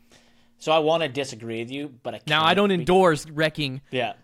So 0.58 0.72
I 0.72 0.78
want 0.78 1.02
to 1.02 1.08
disagree 1.08 1.58
with 1.58 1.70
you, 1.70 1.92
but 2.02 2.14
I 2.14 2.18
can't. 2.18 2.28
Now, 2.28 2.44
I 2.44 2.54
don't 2.54 2.68
be- 2.68 2.74
endorse 2.76 3.28
wrecking. 3.28 3.82
Yeah. 3.90 4.14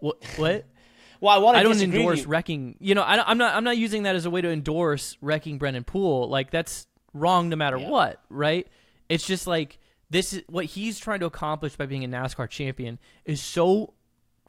What? 0.00 0.22
what? 0.36 0.64
Well, 1.20 1.34
I 1.34 1.38
want 1.38 1.56
to 1.56 1.58
I 1.58 1.62
don't 1.64 1.80
endorse 1.82 2.20
you. 2.22 2.28
wrecking. 2.28 2.76
You 2.78 2.94
know, 2.94 3.02
I, 3.02 3.28
I'm 3.28 3.38
not. 3.38 3.52
I'm 3.52 3.64
not 3.64 3.76
using 3.76 4.04
that 4.04 4.14
as 4.14 4.24
a 4.24 4.30
way 4.30 4.40
to 4.40 4.48
endorse 4.50 5.16
wrecking 5.20 5.58
Brennan 5.58 5.82
Poole. 5.82 6.28
Like 6.28 6.52
that's 6.52 6.86
wrong 7.12 7.48
no 7.48 7.56
matter 7.56 7.76
Yeah. 7.76 7.88
what, 7.88 8.22
right? 8.30 8.68
It's 9.08 9.26
just 9.26 9.48
like 9.48 9.80
this 10.10 10.32
is 10.32 10.42
what 10.48 10.66
he's 10.66 10.98
trying 10.98 11.20
to 11.20 11.26
accomplish 11.26 11.76
by 11.76 11.86
being 11.86 12.04
a 12.04 12.08
NASCAR 12.08 12.48
champion 12.48 12.98
is 13.24 13.42
so 13.42 13.94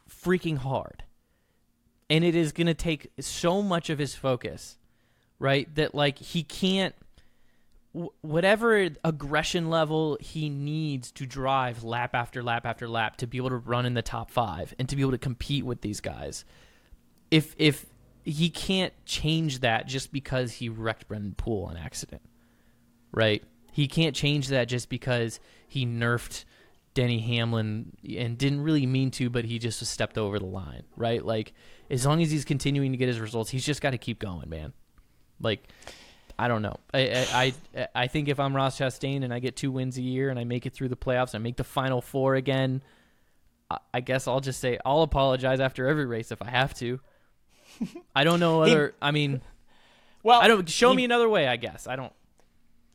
freaking 0.09 0.57
hard, 0.57 1.03
and 2.09 2.23
it 2.23 2.35
is 2.35 2.51
going 2.51 2.67
to 2.67 2.73
take 2.73 3.11
so 3.19 3.61
much 3.61 3.89
of 3.89 3.99
his 3.99 4.15
focus, 4.15 4.77
right? 5.37 5.73
That 5.75 5.93
like 5.93 6.19
he 6.19 6.43
can't. 6.43 6.95
Whatever 8.21 8.87
aggression 9.03 9.71
level 9.71 10.17
he 10.21 10.47
needs 10.47 11.11
to 11.13 11.25
drive 11.25 11.83
lap 11.83 12.13
after 12.13 12.43
lap 12.43 12.67
after 12.67 12.87
lap 12.87 13.17
to 13.17 13.25
be 13.25 13.37
able 13.37 13.49
to 13.49 13.57
run 13.57 13.87
in 13.87 13.95
the 13.95 14.03
top 14.03 14.29
five 14.29 14.75
and 14.77 14.87
to 14.89 14.95
be 14.95 15.01
able 15.01 15.11
to 15.11 15.17
compete 15.17 15.65
with 15.65 15.81
these 15.81 15.99
guys, 15.99 16.45
if 17.31 17.55
if 17.57 17.87
he 18.23 18.51
can't 18.51 18.93
change 19.05 19.61
that 19.61 19.87
just 19.87 20.11
because 20.11 20.53
he 20.53 20.69
wrecked 20.69 21.07
Brennan 21.07 21.33
Poole 21.35 21.65
on 21.65 21.77
accident, 21.77 22.21
right? 23.11 23.43
He 23.79 23.87
can't 23.87 24.13
change 24.15 24.49
that 24.49 24.65
just 24.65 24.89
because 24.89 25.39
he 25.67 25.85
nerfed 25.85 26.43
Denny 26.93 27.19
Hamlin 27.19 27.95
and 28.17 28.37
didn't 28.37 28.61
really 28.61 28.85
mean 28.85 29.09
to, 29.11 29.29
but 29.29 29.45
he 29.45 29.57
just 29.59 29.79
stepped 29.85 30.17
over 30.17 30.37
the 30.37 30.45
line, 30.45 30.83
right? 30.97 31.23
Like 31.23 31.53
as 31.89 32.05
long 32.05 32.21
as 32.21 32.29
he's 32.29 32.43
continuing 32.43 32.91
to 32.91 32.97
get 32.97 33.07
his 33.07 33.19
results, 33.19 33.49
he's 33.51 33.65
just 33.65 33.81
got 33.81 33.91
to 33.91 33.97
keep 33.97 34.19
going, 34.19 34.49
man. 34.49 34.73
Like 35.39 35.63
I 36.37 36.47
don't 36.47 36.61
know. 36.61 36.77
I, 36.93 36.99
I 37.33 37.53
I 37.75 37.87
I 37.95 38.07
think 38.07 38.27
if 38.27 38.39
I'm 38.39 38.55
Ross 38.55 38.77
Chastain 38.77 39.23
and 39.23 39.33
I 39.33 39.39
get 39.39 39.55
two 39.55 39.71
wins 39.71 39.97
a 39.97 40.01
year 40.01 40.29
and 40.29 40.37
I 40.37 40.43
make 40.43 40.65
it 40.65 40.73
through 40.73 40.89
the 40.89 40.97
playoffs, 40.97 41.33
I 41.33 41.37
make 41.37 41.55
the 41.57 41.63
final 41.63 42.01
four 42.01 42.35
again. 42.35 42.81
I, 43.71 43.77
I 43.93 43.99
guess 44.01 44.27
I'll 44.27 44.39
just 44.41 44.59
say 44.59 44.77
I'll 44.85 45.03
apologize 45.03 45.59
after 45.61 45.87
every 45.87 46.05
race 46.05 46.31
if 46.33 46.41
I 46.41 46.49
have 46.49 46.73
to. 46.75 46.99
I 48.15 48.23
don't 48.25 48.39
know 48.41 48.63
He- 48.63 48.71
other. 48.71 48.93
I 49.01 49.11
mean, 49.11 49.41
Well, 50.23 50.41
I 50.41 50.47
don't. 50.49 50.67
Show 50.67 50.89
he, 50.91 50.97
me 50.97 51.05
another 51.05 51.29
way. 51.29 51.47
I 51.47 51.55
guess 51.55 51.87
I 51.87 51.95
don't. 51.95 52.11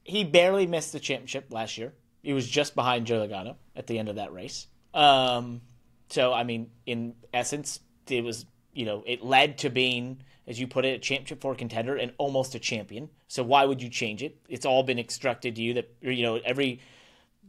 He 0.05 0.23
barely 0.23 0.67
missed 0.67 0.93
the 0.93 1.01
championship 1.01 1.47
last 1.51 1.79
year. 1.79 1.95
He 2.23 2.33
was 2.33 2.49
just 2.49 2.75
behind 2.75 3.07
Joe 3.07 3.27
Logano 3.27 3.57
at 3.75 3.87
the 3.87 3.99
end 3.99 4.09
of 4.09 4.17
that 4.17 4.33
race. 4.33 4.67
Um, 4.93 5.63
so 6.09 6.33
I 6.33 6.45
mean, 6.45 6.71
in 6.87 7.15
essence, 7.33 7.81
it 8.09 8.23
was 8.23 8.47
you 8.73 8.85
know 8.85 9.03
it 9.07 9.25
led 9.25 9.59
to 9.59 9.71
being, 9.71 10.23
as 10.47 10.61
you 10.61 10.67
put 10.67 10.85
it, 10.85 10.97
a 10.97 10.99
championship 10.99 11.41
four 11.41 11.55
contender 11.55 11.97
and 11.97 12.13
almost 12.19 12.55
a 12.55 12.59
champion. 12.59 13.11
So 13.29 13.43
why 13.43 13.65
would 13.65 13.83
you 13.83 13.89
change 13.89 14.23
it? 14.23 14.39
It's 14.49 14.67
all 14.67 14.83
been 14.83 14.99
extracted 14.99 15.57
to 15.57 15.63
you 15.63 15.75
that 15.75 15.95
you 16.01 16.23
know 16.23 16.37
every 16.45 16.81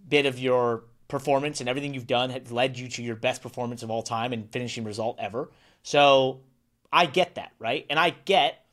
bit 0.08 0.26
of 0.26 0.40
your 0.40 0.84
performance 1.08 1.60
and 1.60 1.70
everything 1.70 1.94
you've 1.94 2.08
done 2.08 2.30
has 2.32 2.52
led 2.52 2.78
you 2.78 2.88
to 2.90 3.04
your 3.04 3.16
best 3.16 3.42
performance 3.42 3.84
of 3.84 3.92
all 3.92 4.02
time 4.02 4.34
and 4.34 4.52
finishing 4.52 4.84
result 4.84 5.18
ever. 5.20 5.52
So 5.84 6.42
I 6.92 7.06
get 7.06 7.36
that, 7.36 7.52
right? 7.60 7.86
And 7.90 8.00
I 8.00 8.10
get 8.10 8.66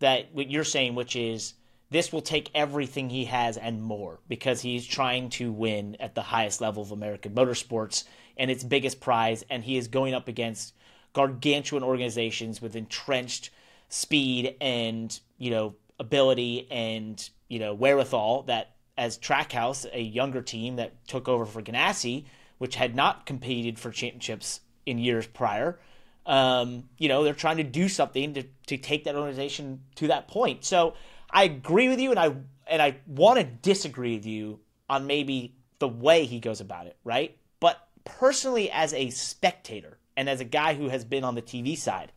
that 0.00 0.32
what 0.32 0.50
you're 0.50 0.64
saying, 0.64 0.94
which 0.94 1.14
is 1.14 1.54
this 1.90 2.12
will 2.12 2.22
take 2.22 2.50
everything 2.54 3.10
he 3.10 3.26
has 3.26 3.56
and 3.56 3.82
more 3.82 4.20
because 4.28 4.60
he's 4.60 4.86
trying 4.86 5.30
to 5.30 5.52
win 5.52 5.96
at 6.00 6.14
the 6.14 6.22
highest 6.22 6.60
level 6.60 6.82
of 6.82 6.92
American 6.92 7.34
motorsports 7.34 8.04
and 8.36 8.50
its 8.50 8.64
biggest 8.64 9.00
prize, 9.00 9.44
and 9.48 9.64
he 9.64 9.76
is 9.76 9.88
going 9.88 10.14
up 10.14 10.28
against 10.28 10.74
gargantuan 11.12 11.82
organizations 11.82 12.60
with 12.60 12.76
entrenched 12.76 13.50
speed 13.88 14.56
and 14.60 15.20
you 15.38 15.50
know 15.50 15.74
ability 15.98 16.66
and 16.70 17.30
you 17.48 17.58
know 17.58 17.72
wherewithal 17.72 18.42
that 18.42 18.72
as 18.98 19.18
Trackhouse, 19.18 19.86
a 19.92 20.00
younger 20.00 20.42
team 20.42 20.76
that 20.76 21.06
took 21.06 21.28
over 21.28 21.44
for 21.44 21.62
Ganassi, 21.62 22.24
which 22.58 22.76
had 22.76 22.94
not 22.94 23.26
competed 23.26 23.78
for 23.78 23.90
championships 23.90 24.60
in 24.86 24.98
years 24.98 25.26
prior, 25.26 25.78
Um, 26.24 26.88
you 26.98 27.08
know, 27.08 27.22
they're 27.22 27.34
trying 27.34 27.58
to 27.58 27.62
do 27.64 27.88
something 27.88 28.34
to, 28.34 28.42
to 28.66 28.76
take 28.76 29.04
that 29.04 29.14
organization 29.14 29.82
to 29.96 30.08
that 30.08 30.26
point. 30.28 30.64
So 30.64 30.94
I 31.30 31.44
agree 31.44 31.88
with 31.88 32.00
you, 32.00 32.10
and 32.10 32.18
I 32.18 32.34
and 32.66 32.82
I 32.82 32.96
want 33.06 33.38
to 33.38 33.44
disagree 33.44 34.16
with 34.16 34.26
you 34.26 34.60
on 34.88 35.06
maybe 35.06 35.54
the 35.78 35.88
way 35.88 36.24
he 36.24 36.40
goes 36.40 36.60
about 36.60 36.86
it, 36.86 36.96
right? 37.04 37.36
But 37.60 37.86
personally, 38.04 38.70
as 38.70 38.92
a 38.94 39.10
spectator 39.10 39.98
and 40.16 40.28
as 40.28 40.40
a 40.40 40.44
guy 40.44 40.74
who 40.74 40.88
has 40.88 41.04
been 41.04 41.24
on 41.24 41.34
the 41.34 41.42
TV 41.42 41.76
side, 41.76 42.12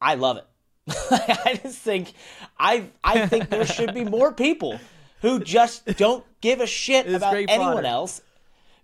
I 0.00 0.14
love 0.14 0.38
it. 0.38 0.46
I 1.10 1.58
just 1.62 1.78
think 1.78 2.12
I 2.58 2.88
I 3.02 3.26
think 3.26 3.50
there 3.50 3.66
should 3.66 3.94
be 3.94 4.04
more 4.04 4.32
people 4.32 4.78
who 5.22 5.40
just 5.40 5.86
don't 5.96 6.24
give 6.40 6.60
a 6.60 6.66
shit 6.66 7.12
about 7.12 7.34
anyone 7.34 7.76
fodder. 7.76 7.86
else. 7.86 8.20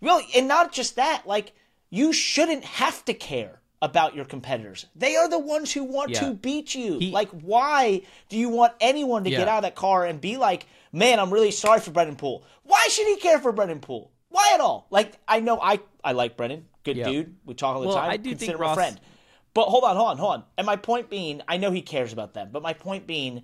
Well, 0.01 0.23
and 0.35 0.49
not 0.49 0.73
just 0.73 0.97
that, 0.97 1.27
like 1.27 1.53
you 1.91 2.13
shouldn't 2.13 2.65
have 2.65 3.05
to 3.05 3.15
care 3.15 3.61
about 3.83 4.15
your 4.15 4.25
competitors. 4.25 4.87
They 4.95 5.17
are 5.17 5.29
the 5.29 5.39
ones 5.39 5.73
who 5.73 5.85
want 5.85 6.11
Yeah. 6.11 6.21
to 6.21 6.35
beat 6.35 6.75
you. 6.75 6.99
He- 6.99 7.11
like 7.11 7.31
why 7.31 8.03
do 8.29 8.37
you 8.37 8.49
want 8.51 8.75
anyone 8.81 9.25
to 9.25 9.31
get 9.31 9.49
out 9.49 9.59
of 9.59 9.63
that 9.63 9.75
car 9.75 10.05
and 10.05 10.21
be 10.21 10.37
like, 10.37 10.67
"Man, 10.93 11.19
I'm 11.19 11.33
really 11.33 11.51
sorry 11.51 11.81
for 11.81 11.91
Brennan 11.91 12.17
Poole." 12.17 12.45
Why 12.65 12.87
should 12.91 13.07
he 13.07 13.17
care 13.17 13.39
for 13.39 13.53
Brennan 13.53 13.81
Poole? 13.81 14.11
Why 14.29 14.51
at 14.55 14.61
all? 14.61 14.87
Like 14.91 15.19
I 15.27 15.41
know 15.41 15.59
I 15.61 15.81
I 16.05 16.13
like 16.13 16.37
Brennan. 16.37 16.67
Good 16.85 16.97
Yeah. 16.99 17.09
dude. 17.09 17.37
We 17.45 17.55
talk 17.55 17.75
all 17.77 17.81
the 17.83 17.89
Well, 17.89 17.97
time. 17.97 18.11
I 18.11 18.17
do 18.17 18.31
Consider 18.31 18.53
think 18.53 18.65
him 18.65 18.71
a 18.71 18.75
friend. 18.75 19.01
But 19.53 19.67
hold 19.67 19.85
on, 19.85 19.97
hold 19.97 20.09
on, 20.11 20.19
hold 20.19 20.33
on. 20.35 20.45
And 20.57 20.67
my 20.67 20.77
point 20.77 21.11
being, 21.11 21.43
I 21.49 21.57
know 21.57 21.71
he 21.73 21.83
cares 21.83 22.13
about 22.13 22.35
them, 22.35 22.51
but 22.53 22.63
my 22.63 22.73
point 22.73 23.07
being, 23.07 23.43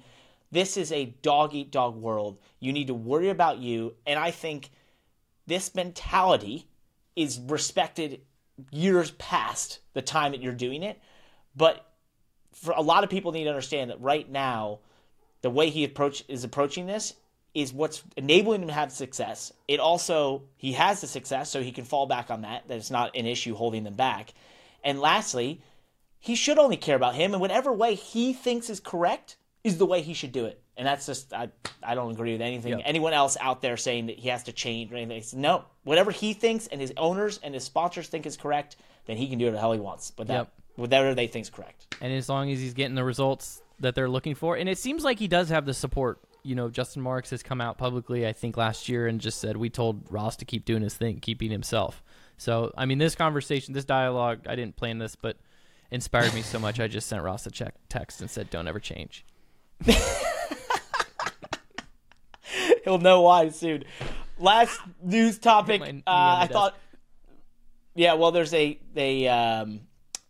this 0.52 0.76
is 0.76 0.92
a 0.92 1.06
dog 1.22 1.52
eat 1.54 1.70
dog 1.72 1.96
world. 1.96 2.38
You 2.60 2.72
need 2.72 2.86
to 2.86 2.94
worry 2.94 3.28
about 3.28 3.58
you. 3.58 3.94
And 4.06 4.18
I 4.18 4.30
think 4.30 4.70
this 5.46 5.74
mentality 5.74 6.68
is 7.16 7.40
respected 7.40 8.20
years 8.70 9.10
past 9.12 9.80
the 9.92 10.02
time 10.02 10.32
that 10.32 10.42
you're 10.42 10.52
doing 10.52 10.82
it. 10.82 11.00
But 11.54 11.86
for 12.52 12.72
a 12.72 12.82
lot 12.82 13.04
of 13.04 13.10
people 13.10 13.32
need 13.32 13.44
to 13.44 13.50
understand 13.50 13.90
that 13.90 14.00
right 14.00 14.28
now, 14.28 14.78
the 15.42 15.50
way 15.50 15.70
he 15.70 15.84
approach 15.84 16.24
is 16.28 16.44
approaching 16.44 16.86
this 16.86 17.14
is 17.54 17.72
what's 17.72 18.02
enabling 18.16 18.62
him 18.62 18.68
to 18.68 18.74
have 18.74 18.92
success. 18.92 19.52
It 19.66 19.80
also 19.80 20.42
he 20.56 20.72
has 20.72 21.00
the 21.00 21.06
success, 21.06 21.50
so 21.50 21.62
he 21.62 21.72
can 21.72 21.84
fall 21.84 22.06
back 22.06 22.30
on 22.30 22.42
that. 22.42 22.68
That 22.68 22.76
it's 22.76 22.90
not 22.90 23.16
an 23.16 23.26
issue 23.26 23.54
holding 23.54 23.84
them 23.84 23.94
back. 23.94 24.34
And 24.84 25.00
lastly, 25.00 25.60
he 26.18 26.34
should 26.34 26.58
only 26.58 26.76
care 26.76 26.96
about 26.96 27.14
him, 27.14 27.32
and 27.32 27.40
whatever 27.40 27.72
way 27.72 27.94
he 27.94 28.32
thinks 28.32 28.68
is 28.68 28.80
correct 28.80 29.36
is 29.66 29.78
the 29.78 29.86
way 29.86 30.00
he 30.02 30.14
should 30.14 30.32
do 30.32 30.44
it. 30.46 30.60
And 30.76 30.86
that's 30.86 31.06
just 31.06 31.32
I 31.32 31.48
I 31.82 31.94
don't 31.94 32.10
agree 32.12 32.32
with 32.32 32.40
anything 32.40 32.72
Yep. 32.72 32.82
anyone 32.84 33.12
else 33.12 33.36
out 33.40 33.62
there 33.62 33.76
saying 33.76 34.06
that 34.06 34.18
he 34.18 34.28
has 34.28 34.44
to 34.44 34.52
change 34.52 34.92
or 34.92 34.96
anything. 34.96 35.18
It's, 35.18 35.34
no, 35.34 35.64
whatever 35.84 36.10
he 36.10 36.32
thinks 36.34 36.66
and 36.66 36.80
his 36.80 36.92
owners 36.96 37.40
and 37.42 37.54
his 37.54 37.64
sponsors 37.64 38.08
think 38.08 38.26
is 38.26 38.36
correct, 38.36 38.76
then 39.06 39.16
he 39.16 39.28
can 39.28 39.38
do 39.38 39.48
it 39.48 39.52
the 39.52 39.58
hell 39.58 39.72
he 39.72 39.80
wants. 39.80 40.10
But 40.10 40.26
that 40.28 40.34
Yep. 40.34 40.52
whatever 40.76 41.14
they 41.14 41.26
think 41.26 41.44
is 41.44 41.50
correct. 41.50 41.94
and 42.00 42.12
as 42.12 42.28
long 42.28 42.50
as 42.50 42.58
he's 42.60 42.74
getting 42.74 42.94
the 42.94 43.04
results 43.04 43.62
that 43.80 43.94
they're 43.94 44.08
looking 44.08 44.34
for, 44.34 44.56
and 44.56 44.68
it 44.68 44.78
seems 44.78 45.04
like 45.04 45.18
he 45.18 45.28
does 45.28 45.48
have 45.50 45.66
the 45.66 45.74
support. 45.74 46.20
You 46.42 46.54
know, 46.54 46.68
Justin 46.70 47.02
Marks 47.02 47.30
has 47.30 47.42
come 47.42 47.60
out 47.60 47.76
publicly, 47.76 48.24
I 48.26 48.32
think, 48.32 48.56
last 48.56 48.88
year 48.88 49.08
and 49.08 49.20
just 49.20 49.38
said 49.40 49.56
we 49.56 49.68
told 49.68 50.04
Ross 50.12 50.36
to 50.36 50.44
keep 50.44 50.64
doing 50.64 50.80
his 50.82 50.94
thing, 50.94 51.18
keep 51.18 51.38
being 51.40 51.50
himself. 51.50 52.04
So, 52.38 52.72
I 52.78 52.86
mean, 52.86 52.98
this 52.98 53.16
conversation, 53.16 53.74
this 53.74 53.84
dialogue, 53.84 54.46
I 54.46 54.54
didn't 54.54 54.76
plan 54.76 54.98
this, 54.98 55.16
but 55.16 55.38
inspired 55.90 56.32
me 56.34 56.42
so 56.42 56.58
much. 56.60 56.78
I 56.78 56.86
just 56.86 57.08
sent 57.08 57.22
Ross 57.24 57.46
a 57.46 57.50
check 57.50 57.74
text 57.88 58.20
and 58.20 58.30
said, 58.30 58.48
"Don't 58.50 58.68
ever 58.68 58.78
change." 58.78 59.24
He'll 62.84 62.98
know 62.98 63.22
why 63.22 63.48
soon. 63.50 63.84
Last 64.38 64.80
news 65.02 65.38
topic. 65.38 65.82
Uh, 65.82 65.92
I 66.06 66.46
thought. 66.46 66.76
Yeah, 67.94 68.14
well, 68.14 68.30
there's 68.30 68.52
a 68.54 68.78
they 68.94 69.26
um, 69.28 69.80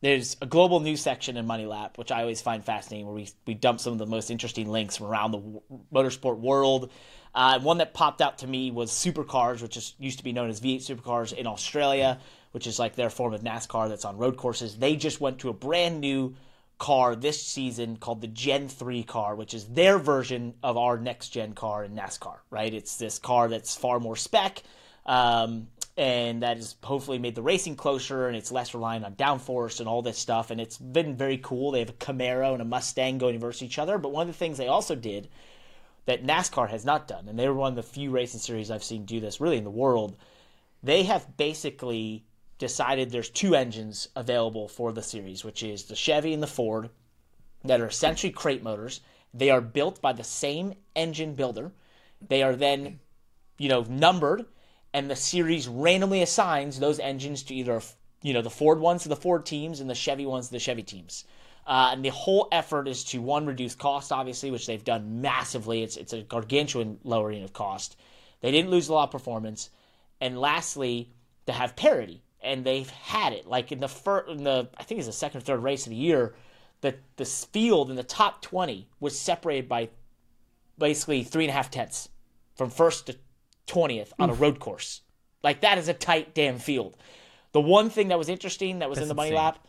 there's 0.01 0.37
a 0.41 0.47
global 0.47 0.81
news 0.81 1.01
section 1.01 1.37
in 1.37 1.47
Money 1.47 1.67
Lap, 1.67 1.99
which 1.99 2.13
I 2.13 2.21
always 2.21 2.41
find 2.41 2.65
fascinating, 2.65 3.07
where 3.07 3.15
we 3.15 3.29
we 3.47 3.55
dump 3.55 3.81
some 3.81 3.93
of 3.93 3.99
the 3.99 4.07
most 4.07 4.31
interesting 4.31 4.71
links 4.71 4.97
from 4.97 5.07
around 5.07 5.33
the 5.33 5.39
w- 5.39 5.61
motorsport 5.93 6.39
world. 6.39 6.91
Uh, 7.35 7.59
one 7.61 7.79
that 7.79 7.93
popped 7.93 8.23
out 8.23 8.39
to 8.39 8.47
me 8.47 8.71
was 8.71 8.91
Supercars, 8.91 9.61
which 9.61 9.77
is 9.77 9.95
used 9.99 10.19
to 10.19 10.25
be 10.25 10.33
known 10.33 10.49
as 10.49 10.61
V8 10.61 10.79
Supercars 10.79 11.35
in 11.35 11.47
Australia, 11.47 12.19
which 12.53 12.67
is 12.67 12.79
like 12.79 12.95
their 12.95 13.11
form 13.11 13.35
of 13.35 13.43
NASCAR 13.43 13.91
that's 13.91 14.07
on 14.07 14.17
road 14.17 14.39
courses. 14.39 14.79
They 14.79 14.97
just 14.97 15.21
went 15.21 15.41
to 15.41 15.51
a 15.51 15.53
brand 15.53 16.01
new 16.01 16.35
car 16.79 17.17
this 17.17 17.43
season 17.43 17.97
called 17.97 18.21
the 18.21 18.29
Gen 18.29 18.69
3 18.69 19.03
car, 19.05 19.35
which 19.35 19.55
is 19.55 19.65
their 19.67 19.99
version 19.99 20.55
of 20.63 20.77
our 20.77 20.99
next 20.99 21.31
gen 21.31 21.55
car 21.55 21.85
in 21.85 21.95
NASCAR, 21.95 22.39
right? 22.51 22.73
It's 22.73 22.97
this 22.97 23.19
car 23.19 23.49
that's 23.49 23.77
far 23.77 23.99
more 23.99 24.17
spec, 24.17 24.63
um, 25.07 25.69
and 25.97 26.43
that 26.43 26.59
has 26.59 26.75
hopefully 26.83 27.19
made 27.19 27.35
the 27.35 27.43
racing 27.43 27.77
closer 27.77 28.29
and 28.29 28.37
it's 28.37 28.53
less 28.53 28.75
reliant 28.75 29.07
on 29.07 29.15
downforce 29.15 29.81
and 29.81 29.89
all 29.89 30.03
this 30.03 30.19
stuff. 30.19 30.51
And 30.51 30.61
it's 30.61 30.77
been 30.77 31.17
very 31.17 31.39
cool. 31.39 31.71
They 31.71 31.79
have 31.79 31.89
a 31.89 31.95
Camaro 31.95 32.53
and 32.53 32.61
a 32.61 32.67
Mustang 32.67 33.17
going 33.17 33.39
versus 33.41 33.63
each 33.63 33.79
other. 33.79 33.97
But 33.97 34.13
one 34.13 34.29
of 34.29 34.35
the 34.35 34.39
things 34.39 34.59
they 34.59 34.69
also 34.69 34.95
did 34.95 35.29
that 36.05 36.25
NASCAR 36.25 36.69
has 36.69 36.85
not 36.85 37.09
done, 37.09 37.29
and 37.29 37.39
they 37.39 37.49
were 37.49 37.55
one 37.55 37.73
of 37.73 37.77
the 37.77 37.83
few 37.83 38.11
racing 38.11 38.41
series 38.41 38.71
I've 38.71 38.85
seen 38.85 39.07
do 39.07 39.21
this 39.21 39.41
really 39.41 39.57
in 39.57 39.65
the 39.65 39.71
world, 39.71 40.17
they 40.83 41.05
have 41.05 41.37
basically 41.37 42.25
decided 42.59 43.11
there's 43.11 43.31
two 43.31 43.55
engines 43.55 44.09
available 44.17 44.69
for 44.69 44.93
the 44.93 45.03
series, 45.03 45.45
which 45.45 45.63
is 45.63 45.85
the 45.85 45.97
Chevy 45.97 46.33
and 46.33 46.43
the 46.43 46.47
Ford, 46.47 46.91
that 47.65 47.81
are 47.81 47.87
essentially 47.87 48.33
crate 48.33 48.63
motors. 48.63 49.01
They 49.35 49.51
are 49.51 49.61
built 49.61 50.01
by 50.01 50.13
the 50.13 50.25
same 50.25 50.75
engine 50.95 51.35
builder. 51.35 51.73
They 52.27 52.43
are 52.43 52.57
then, 52.57 53.01
you 53.59 53.69
know, 53.69 53.83
numbered, 53.83 54.47
and 54.95 55.11
the 55.11 55.17
series 55.17 55.69
randomly 55.69 56.23
assigns 56.23 56.79
those 56.79 56.99
engines 56.99 57.43
to 57.45 57.55
either, 57.55 57.83
you 58.23 58.33
know, 58.33 58.43
the 58.43 58.51
Ford 58.51 58.81
ones 58.81 59.03
to 59.03 59.11
the 59.11 59.17
Ford 59.17 59.45
teams 59.45 59.81
and 59.81 59.91
the 59.91 59.95
Chevy 59.95 60.25
ones 60.25 60.47
to 60.47 60.53
the 60.53 60.59
Chevy 60.59 60.83
teams. 60.83 61.25
Uh, 61.67 61.91
and 61.93 62.05
the 62.05 62.11
whole 62.11 62.49
effort 62.53 62.87
is 62.87 63.03
to 63.05 63.21
one 63.21 63.45
reduce 63.45 63.75
cost, 63.75 64.13
obviously, 64.13 64.51
which 64.51 64.67
they've 64.67 64.85
done 64.85 65.21
massively. 65.21 65.83
It's 65.83 65.97
it's 65.97 66.13
a 66.13 66.23
gargantuan 66.23 66.99
lowering 67.03 67.43
of 67.43 67.53
cost. 67.53 67.97
They 68.41 68.53
didn't 68.53 68.71
lose 68.71 68.89
a 68.89 68.95
lot 68.95 69.05
of 69.05 69.11
performance, 69.11 69.71
and 70.21 70.41
lastly, 70.41 71.11
to 71.47 71.53
have 71.53 71.75
parity, 71.75 72.23
and 72.47 72.65
they've 72.65 72.89
had 72.89 73.33
it. 73.33 73.47
Like 73.47 73.73
in 73.73 73.81
the 73.81 73.89
first, 73.89 74.31
in 74.31 74.45
the 74.45 74.69
I 74.79 74.85
think 74.85 74.99
it's 74.99 75.09
the 75.09 75.13
second 75.13 75.39
or 75.39 75.45
third 75.45 75.63
race 75.63 75.87
of 75.87 75.91
the 75.91 75.97
year, 75.97 76.35
the 76.81 76.95
the 77.17 77.25
field 77.25 77.91
in 77.91 77.97
the 77.97 78.03
top 78.03 78.41
twenty 78.43 78.89
was 79.01 79.19
separated 79.19 79.69
by 79.69 79.91
basically 80.79 81.25
three 81.25 81.45
and 81.45 81.51
a 81.51 81.55
half 81.55 81.71
tenths 81.71 82.09
from 82.55 82.71
first 82.71 83.07
to 83.07 83.17
twentieth 83.67 84.13
on 84.19 84.31
a 84.31 84.35
road 84.35 84.61
course. 84.61 85.03
Like 85.43 85.61
that 85.61 85.79
is 85.79 85.89
a 85.89 85.95
tight 85.95 86.35
damn 86.35 86.59
field. 86.59 86.97
The 87.53 87.61
one 87.61 87.91
thing 87.91 88.09
that 88.09 88.19
was 88.19 88.29
interesting 88.29 88.79
that 88.79 88.89
was 88.89 88.99
in 88.99 89.09
the 89.09 89.15
money 89.15 89.31
insane. 89.31 89.45
lap 89.45 89.67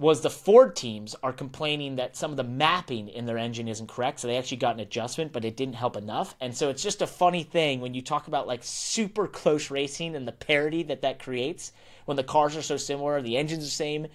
was 0.00 0.22
the 0.22 0.30
Ford 0.30 0.74
teams 0.74 1.14
are 1.22 1.32
complaining 1.32 1.96
that 1.96 2.16
some 2.16 2.30
of 2.30 2.38
the 2.38 2.42
mapping 2.42 3.08
in 3.08 3.26
their 3.26 3.36
engine 3.36 3.68
isn't 3.68 3.88
correct. 3.90 4.18
So 4.18 4.28
they 4.28 4.38
actually 4.38 4.56
got 4.56 4.74
an 4.74 4.80
adjustment, 4.80 5.30
but 5.30 5.44
it 5.44 5.58
didn't 5.58 5.74
help 5.74 5.94
enough. 5.94 6.34
And 6.40 6.56
so 6.56 6.70
it's 6.70 6.82
just 6.82 7.02
a 7.02 7.06
funny 7.06 7.42
thing 7.42 7.82
when 7.82 7.92
you 7.92 8.00
talk 8.00 8.26
about 8.26 8.46
like 8.46 8.60
super 8.62 9.28
close 9.28 9.70
racing 9.70 10.16
and 10.16 10.26
the 10.26 10.32
parity 10.32 10.82
that 10.84 11.02
that 11.02 11.18
creates 11.18 11.72
when 12.06 12.16
the 12.16 12.24
cars 12.24 12.56
are 12.56 12.62
so 12.62 12.78
similar, 12.78 13.20
the 13.20 13.36
engines 13.36 13.62
are 13.62 13.66
the 13.66 13.70
same, 13.70 14.06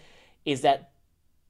is 0.44 0.62
that 0.62 0.90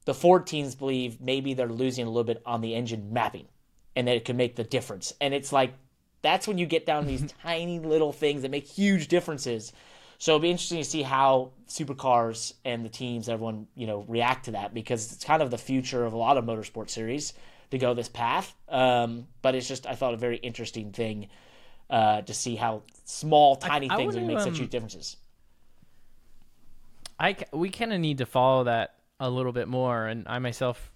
the 0.03 0.13
Ford 0.13 0.45
teams 0.45 0.75
believe 0.75 1.21
maybe 1.21 1.53
they're 1.53 1.69
losing 1.69 2.05
a 2.05 2.09
little 2.09 2.25
bit 2.25 2.41
on 2.45 2.59
the 2.59 2.75
engine 2.75 3.13
mapping 3.13 3.47
and 3.95 4.05
that 4.05 4.17
it 4.17 4.25
could 4.25 4.35
make 4.35 4.57
the 4.57 4.65
difference. 4.65 5.13
And 5.21 5.33
it's 5.33 5.53
like 5.53 5.73
that's 6.21 6.45
when 6.45 6.57
you 6.57 6.65
get 6.65 6.85
down 6.85 7.07
these 7.07 7.31
tiny 7.41 7.79
little 7.79 8.11
things 8.11 8.41
that 8.41 8.51
make 8.51 8.67
huge 8.67 9.07
differences. 9.07 9.71
So 10.17 10.31
it'll 10.31 10.41
be 10.41 10.51
interesting 10.51 10.79
to 10.79 10.85
see 10.85 11.01
how 11.01 11.51
supercars 11.67 12.53
and 12.63 12.85
the 12.85 12.89
teams, 12.89 13.27
everyone, 13.29 13.67
you 13.75 13.87
know, 13.87 14.05
react 14.07 14.45
to 14.45 14.51
that 14.51 14.73
because 14.73 15.11
it's 15.11 15.23
kind 15.23 15.41
of 15.41 15.51
the 15.51 15.57
future 15.57 16.05
of 16.05 16.13
a 16.13 16.17
lot 16.17 16.37
of 16.37 16.45
motorsport 16.45 16.89
series 16.89 17.33
to 17.71 17.77
go 17.77 17.93
this 17.93 18.09
path. 18.09 18.53
Um, 18.69 19.27
but 19.41 19.55
it's 19.55 19.67
just 19.67 19.85
I 19.85 19.95
thought 19.95 20.13
a 20.13 20.17
very 20.17 20.37
interesting 20.37 20.91
thing 20.91 21.27
uh, 21.89 22.21
to 22.21 22.33
see 22.33 22.55
how 22.55 22.83
small, 23.03 23.55
tiny 23.55 23.89
I 23.89 23.95
things 23.97 24.15
wanna, 24.15 24.27
would 24.27 24.35
make 24.35 24.43
such 24.43 24.57
huge 24.57 24.69
differences. 24.69 25.17
I 27.19 27.35
we 27.53 27.69
kind 27.69 27.93
of 27.93 27.99
need 27.99 28.17
to 28.19 28.25
follow 28.25 28.65
that 28.65 28.95
a 29.19 29.29
little 29.29 29.51
bit 29.51 29.67
more, 29.67 30.05
and 30.05 30.27
I 30.27 30.39
myself, 30.39 30.91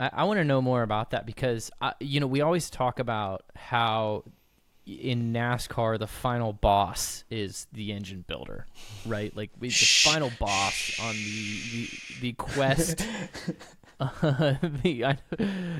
I, 0.00 0.10
I 0.12 0.24
want 0.24 0.38
to 0.38 0.44
know 0.44 0.62
more 0.62 0.82
about 0.82 1.10
that 1.10 1.26
because 1.26 1.70
I, 1.80 1.94
you 2.00 2.20
know 2.20 2.26
we 2.26 2.40
always 2.40 2.70
talk 2.70 2.98
about 2.98 3.44
how 3.56 4.24
in 4.86 5.32
NASCAR 5.32 5.98
the 5.98 6.06
final 6.06 6.52
boss 6.52 7.24
is 7.30 7.66
the 7.72 7.92
engine 7.92 8.24
builder, 8.26 8.66
right? 9.06 9.34
Like 9.36 9.50
we, 9.58 9.68
the 9.68 9.74
final 10.04 10.30
boss 10.38 10.98
on 11.00 11.14
the 11.14 11.60
the, 11.70 11.88
the 12.20 12.32
quest. 12.32 13.06
Uh, 14.00 14.08
the, 14.82 15.04
I, 15.04 15.18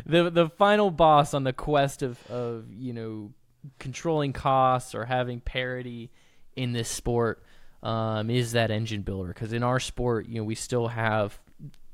the 0.06 0.30
the 0.30 0.50
final 0.56 0.90
boss 0.90 1.34
on 1.34 1.44
the 1.44 1.52
quest 1.52 2.02
of, 2.02 2.18
of 2.30 2.66
you 2.72 2.92
know 2.92 3.32
controlling 3.78 4.32
costs 4.32 4.94
or 4.94 5.04
having 5.04 5.40
parity 5.40 6.10
in 6.56 6.72
this 6.72 6.88
sport 6.88 7.42
um, 7.82 8.30
is 8.30 8.52
that 8.52 8.70
engine 8.70 9.02
builder 9.02 9.28
because 9.28 9.52
in 9.52 9.62
our 9.62 9.80
sport 9.80 10.26
you 10.26 10.36
know 10.36 10.44
we 10.44 10.54
still 10.54 10.88
have 10.88 11.38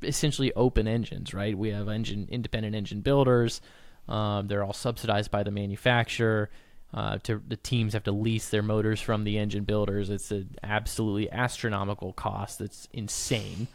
essentially 0.02 0.52
open 0.54 0.86
engines 0.86 1.34
right 1.34 1.56
we 1.56 1.70
have 1.70 1.88
engine 1.88 2.26
independent 2.30 2.74
engine 2.74 3.00
builders 3.00 3.60
um, 4.08 4.48
they're 4.48 4.64
all 4.64 4.72
subsidized 4.72 5.30
by 5.30 5.42
the 5.42 5.50
manufacturer 5.50 6.48
uh, 6.94 7.18
to 7.18 7.42
the 7.46 7.56
teams 7.56 7.92
have 7.92 8.04
to 8.04 8.12
lease 8.12 8.48
their 8.48 8.62
motors 8.62 9.00
from 9.00 9.24
the 9.24 9.38
engine 9.38 9.64
builders 9.64 10.10
it's 10.10 10.30
an 10.30 10.48
absolutely 10.62 11.30
astronomical 11.30 12.12
cost 12.12 12.58
that's 12.58 12.88
insane 12.92 13.68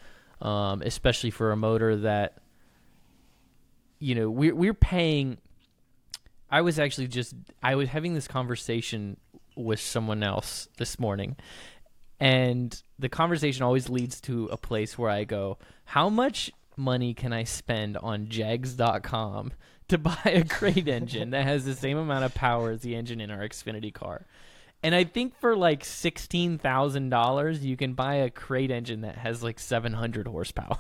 um, 0.44 0.82
especially 0.82 1.32
for 1.32 1.52
a 1.52 1.56
motor 1.56 1.96
that 1.96 2.38
you 4.00 4.14
know 4.14 4.30
we're 4.30 4.54
we're 4.54 4.74
paying. 4.74 5.38
I 6.52 6.62
was 6.62 6.78
actually 6.78 7.08
just 7.08 7.34
I 7.64 7.76
was 7.76 7.90
having 7.90 8.14
this 8.14 8.28
conversation 8.28 9.18
with 9.56 9.80
someone 9.80 10.22
else 10.22 10.68
this 10.78 11.00
morning, 11.00 11.38
and 12.20 12.80
the 13.00 13.10
conversation 13.10 13.64
always 13.64 13.90
leads 13.90 14.20
to 14.22 14.48
a 14.48 14.58
place 14.58 14.98
where 14.98 15.10
I 15.10 15.24
go, 15.24 15.58
"How 15.86 16.10
much 16.10 16.52
money 16.78 17.14
can 17.14 17.34
I 17.34 17.44
spend 17.44 17.98
on 17.98 18.28
Jegs.com 18.30 19.54
to 19.90 19.98
buy 19.98 20.20
a 20.26 20.44
crate 20.46 20.88
engine 20.88 21.32
that 21.32 21.44
has 21.46 21.66
the 21.66 21.76
same 21.76 21.98
amount 21.98 22.26
of 22.26 22.34
power 22.34 22.72
as 22.72 22.82
the 22.82 22.96
engine 22.96 23.20
in 23.22 23.30
our 23.32 23.40
Xfinity 23.40 23.94
car?" 23.94 24.26
And 24.82 24.94
I 24.94 25.06
think 25.06 25.40
for 25.40 25.56
like 25.56 25.86
sixteen 25.86 26.58
thousand 26.58 27.10
dollars, 27.10 27.64
you 27.64 27.78
can 27.78 27.94
buy 27.94 28.16
a 28.16 28.30
crate 28.30 28.72
engine 28.72 29.02
that 29.02 29.18
has 29.18 29.42
like 29.42 29.60
seven 29.60 29.94
hundred 29.94 30.28
horsepower. 30.28 30.78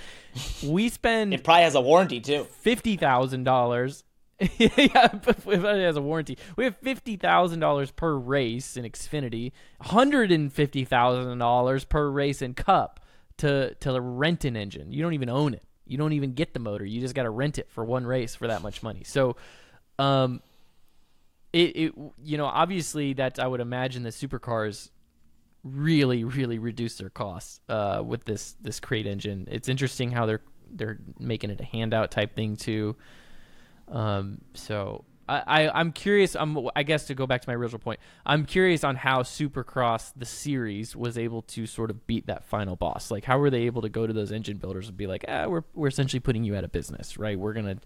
we 0.64 0.88
spend 0.88 1.34
It 1.34 1.44
probably 1.44 1.64
has 1.64 1.74
a 1.74 1.80
warranty 1.80 2.20
too. 2.20 2.44
fifty 2.44 2.96
thousand 2.96 3.44
dollars. 3.44 4.04
yeah, 4.58 5.08
but 5.08 5.38
it 5.46 5.60
has 5.62 5.96
a 5.96 6.02
warranty. 6.02 6.36
We 6.56 6.64
have 6.64 6.76
fifty 6.78 7.16
thousand 7.16 7.60
dollars 7.60 7.90
per 7.90 8.14
race 8.14 8.76
in 8.76 8.84
Xfinity, 8.84 9.52
hundred 9.80 10.32
and 10.32 10.52
fifty 10.52 10.84
thousand 10.84 11.38
dollars 11.38 11.84
per 11.84 12.08
race 12.10 12.42
in 12.42 12.54
Cup 12.54 12.98
to 13.38 13.74
to 13.74 14.00
rent 14.00 14.44
an 14.44 14.56
engine. 14.56 14.92
You 14.92 15.02
don't 15.02 15.14
even 15.14 15.28
own 15.28 15.54
it. 15.54 15.64
You 15.86 15.98
don't 15.98 16.12
even 16.12 16.32
get 16.32 16.54
the 16.54 16.60
motor. 16.60 16.84
You 16.84 17.00
just 17.00 17.14
got 17.14 17.24
to 17.24 17.30
rent 17.30 17.58
it 17.58 17.70
for 17.70 17.84
one 17.84 18.06
race 18.06 18.34
for 18.34 18.46
that 18.46 18.62
much 18.62 18.82
money. 18.82 19.02
So, 19.04 19.36
um, 19.98 20.40
it, 21.52 21.76
it 21.76 21.94
you 22.24 22.38
know 22.38 22.46
obviously 22.46 23.12
that 23.14 23.38
I 23.38 23.46
would 23.46 23.60
imagine 23.60 24.02
the 24.02 24.10
supercars 24.10 24.90
really 25.64 26.24
really 26.24 26.58
reduce 26.58 26.96
their 26.96 27.10
costs 27.10 27.60
uh, 27.68 28.02
with 28.04 28.24
this 28.24 28.56
this 28.60 28.80
crate 28.80 29.06
engine. 29.06 29.48
It's 29.50 29.68
interesting 29.68 30.10
how 30.10 30.26
they're 30.26 30.42
they're 30.70 30.98
making 31.18 31.50
it 31.50 31.60
a 31.60 31.64
handout 31.64 32.10
type 32.10 32.34
thing 32.34 32.56
too. 32.56 32.96
Um, 33.88 34.40
so 34.54 35.04
I, 35.32 35.64
I 35.64 35.80
I'm 35.80 35.92
curious. 35.92 36.36
I'm 36.36 36.68
I 36.76 36.82
guess 36.82 37.06
to 37.06 37.14
go 37.14 37.26
back 37.26 37.42
to 37.42 37.48
my 37.48 37.54
original 37.54 37.78
point. 37.78 38.00
I'm 38.26 38.44
curious 38.44 38.84
on 38.84 38.96
how 38.96 39.22
Supercars 39.22 40.12
the 40.14 40.26
series 40.26 40.94
was 40.94 41.16
able 41.16 41.42
to 41.42 41.66
sort 41.66 41.90
of 41.90 42.06
beat 42.06 42.26
that 42.26 42.44
final 42.44 42.76
boss. 42.76 43.10
Like 43.10 43.24
how 43.24 43.38
were 43.38 43.50
they 43.50 43.62
able 43.62 43.82
to 43.82 43.88
go 43.88 44.06
to 44.06 44.12
those 44.12 44.30
engine 44.30 44.58
builders 44.58 44.88
and 44.88 44.96
be 44.96 45.06
like, 45.06 45.24
ah, 45.28 45.46
we're 45.46 45.64
we're 45.74 45.88
essentially 45.88 46.20
putting 46.20 46.44
you 46.44 46.54
out 46.54 46.64
of 46.64 46.72
business, 46.72 47.16
right? 47.16 47.38
We're 47.38 47.54
gonna 47.54 47.78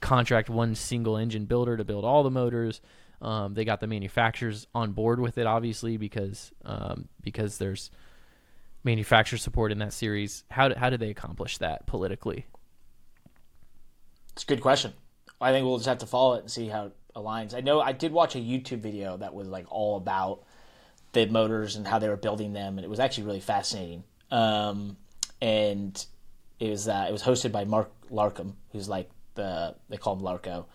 contract 0.00 0.48
one 0.48 0.74
single 0.74 1.16
engine 1.16 1.46
builder 1.46 1.76
to 1.76 1.84
build 1.84 2.04
all 2.04 2.22
the 2.22 2.30
motors. 2.30 2.80
Um, 3.20 3.54
they 3.54 3.64
got 3.64 3.80
the 3.80 3.86
manufacturers 3.86 4.66
on 4.74 4.92
board 4.92 5.20
with 5.20 5.38
it, 5.38 5.46
obviously, 5.46 5.96
because 5.96 6.52
um, 6.64 7.08
because 7.22 7.58
there's 7.58 7.90
manufacturer 8.84 9.38
support 9.38 9.72
in 9.72 9.78
that 9.78 9.92
series. 9.92 10.44
How 10.50 10.68
did, 10.68 10.76
how 10.76 10.90
did 10.90 11.00
they 11.00 11.10
accomplish 11.10 11.58
that 11.58 11.86
politically? 11.86 12.46
It's 14.32 14.44
a 14.44 14.46
good 14.46 14.60
question. 14.60 14.92
I 15.42 15.52
think 15.52 15.66
we'll 15.66 15.78
just 15.78 15.88
have 15.88 15.98
to 15.98 16.06
follow 16.06 16.34
it 16.34 16.40
and 16.40 16.50
see 16.50 16.68
how 16.68 16.86
it 16.86 16.92
aligns. 17.14 17.54
I 17.54 17.60
know 17.60 17.80
I 17.80 17.92
did 17.92 18.12
watch 18.12 18.36
a 18.36 18.38
YouTube 18.38 18.80
video 18.80 19.16
that 19.18 19.34
was 19.34 19.48
like 19.48 19.66
all 19.70 19.96
about 19.96 20.44
the 21.12 21.26
motors 21.26 21.76
and 21.76 21.86
how 21.86 21.98
they 21.98 22.08
were 22.08 22.16
building 22.16 22.52
them, 22.52 22.78
and 22.78 22.84
it 22.84 22.88
was 22.88 23.00
actually 23.00 23.24
really 23.24 23.40
fascinating. 23.40 24.04
Um, 24.30 24.96
and 25.40 26.04
it 26.58 26.70
was 26.70 26.88
uh, 26.88 27.06
it 27.08 27.12
was 27.12 27.22
hosted 27.22 27.52
by 27.52 27.64
Mark 27.64 27.90
Larkham, 28.10 28.54
who's 28.70 28.88
like 28.88 29.10
the 29.34 29.74
they 29.88 29.96
call 29.96 30.16
him 30.16 30.22
Larko. 30.22 30.66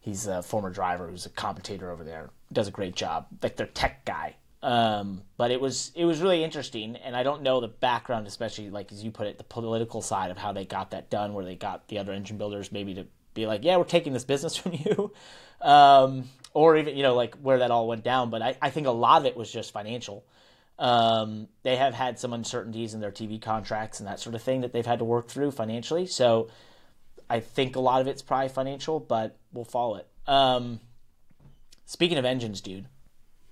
He's 0.00 0.26
a 0.26 0.42
former 0.42 0.70
driver 0.70 1.08
who's 1.08 1.26
a 1.26 1.30
commentator 1.30 1.90
over 1.90 2.04
there. 2.04 2.30
Does 2.52 2.68
a 2.68 2.70
great 2.70 2.94
job, 2.94 3.26
like 3.42 3.56
their 3.56 3.66
tech 3.66 4.04
guy. 4.04 4.36
Um, 4.62 5.22
but 5.36 5.50
it 5.50 5.60
was 5.60 5.92
it 5.94 6.04
was 6.04 6.20
really 6.20 6.42
interesting, 6.42 6.96
and 6.96 7.14
I 7.14 7.22
don't 7.22 7.42
know 7.42 7.60
the 7.60 7.68
background, 7.68 8.26
especially 8.26 8.70
like 8.70 8.92
as 8.92 9.04
you 9.04 9.10
put 9.10 9.26
it, 9.26 9.36
the 9.36 9.44
political 9.44 10.00
side 10.00 10.30
of 10.30 10.38
how 10.38 10.52
they 10.52 10.64
got 10.64 10.92
that 10.92 11.10
done, 11.10 11.34
where 11.34 11.44
they 11.44 11.54
got 11.54 11.88
the 11.88 11.98
other 11.98 12.12
engine 12.12 12.38
builders 12.38 12.72
maybe 12.72 12.94
to 12.94 13.06
be 13.34 13.46
like, 13.46 13.64
yeah, 13.64 13.76
we're 13.76 13.84
taking 13.84 14.12
this 14.12 14.24
business 14.24 14.56
from 14.56 14.72
you, 14.72 15.12
um, 15.60 16.28
or 16.52 16.76
even 16.76 16.96
you 16.96 17.02
know 17.02 17.14
like 17.14 17.34
where 17.36 17.58
that 17.58 17.70
all 17.70 17.88
went 17.88 18.04
down. 18.04 18.30
But 18.30 18.42
I, 18.42 18.56
I 18.62 18.70
think 18.70 18.86
a 18.86 18.92
lot 18.92 19.20
of 19.20 19.26
it 19.26 19.36
was 19.36 19.50
just 19.50 19.72
financial. 19.72 20.24
Um, 20.78 21.48
they 21.62 21.76
have 21.76 21.94
had 21.94 22.18
some 22.18 22.32
uncertainties 22.32 22.94
in 22.94 23.00
their 23.00 23.12
TV 23.12 23.40
contracts 23.40 24.00
and 24.00 24.08
that 24.08 24.18
sort 24.18 24.34
of 24.34 24.42
thing 24.42 24.62
that 24.62 24.72
they've 24.72 24.84
had 24.84 24.98
to 24.98 25.04
work 25.04 25.28
through 25.28 25.52
financially. 25.52 26.06
So 26.06 26.48
I 27.30 27.40
think 27.40 27.76
a 27.76 27.80
lot 27.80 28.00
of 28.00 28.08
it's 28.08 28.22
probably 28.22 28.48
financial, 28.48 28.98
but 28.98 29.36
we'll 29.52 29.64
follow 29.64 29.96
it. 29.96 30.08
Um, 30.26 30.80
speaking 31.86 32.18
of 32.18 32.24
engines, 32.24 32.60
dude, 32.60 32.86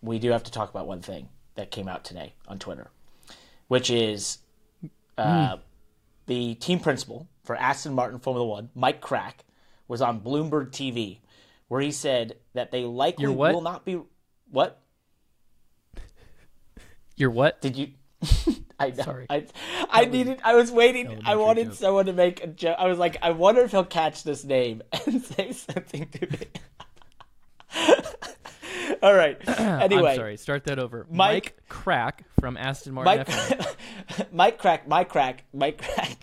we 0.00 0.18
do 0.18 0.30
have 0.30 0.42
to 0.44 0.50
talk 0.50 0.70
about 0.70 0.86
one 0.86 1.00
thing 1.00 1.28
that 1.54 1.70
came 1.70 1.88
out 1.88 2.04
today 2.04 2.34
on 2.48 2.58
Twitter, 2.58 2.90
which 3.68 3.88
is 3.88 4.38
uh, 5.16 5.56
mm. 5.56 5.60
the 6.26 6.54
team 6.56 6.80
principal 6.80 7.28
for 7.44 7.56
Aston 7.56 7.94
Martin 7.94 8.18
Formula 8.18 8.46
One, 8.46 8.70
Mike 8.74 9.00
Krack, 9.00 9.34
was 9.92 10.00
on 10.00 10.22
Bloomberg 10.22 10.70
TV, 10.70 11.18
where 11.68 11.82
he 11.82 11.92
said 11.92 12.38
that 12.54 12.70
they 12.70 12.82
likely 12.82 13.28
will 13.28 13.60
not 13.60 13.84
be 13.84 14.00
what. 14.50 14.80
You're 17.14 17.28
what? 17.28 17.60
Did 17.60 17.76
you? 17.76 17.88
I 18.80 18.88
know. 18.88 19.02
Sorry. 19.02 19.26
I, 19.28 19.46
I 19.90 20.06
needed. 20.06 20.40
I 20.42 20.54
was 20.54 20.72
waiting. 20.72 21.20
I 21.26 21.36
wanted 21.36 21.74
someone 21.74 22.06
to 22.06 22.14
make 22.14 22.42
a 22.42 22.46
joke. 22.46 22.76
I 22.78 22.86
was 22.86 22.96
like, 22.96 23.18
I 23.20 23.32
wonder 23.32 23.60
if 23.60 23.70
he'll 23.72 23.84
catch 23.84 24.24
this 24.24 24.44
name 24.44 24.80
and 25.06 25.22
say 25.22 25.52
something 25.52 26.08
to 26.08 26.26
me. 26.30 26.38
All 29.02 29.14
right. 29.14 29.36
Anyway, 29.82 30.12
I'm 30.12 30.16
sorry. 30.16 30.36
Start 30.38 30.64
that 30.64 30.78
over. 30.78 31.06
Mike, 31.10 31.18
Mike 31.18 31.68
Crack 31.68 32.24
from 32.40 32.56
Aston 32.56 32.94
Martin. 32.94 33.26
Mike, 33.26 34.32
Mike 34.32 34.58
Crack. 34.58 34.88
Mike 34.88 35.10
Crack. 35.10 35.44
Mike 35.52 35.82
Crack. 35.82 36.21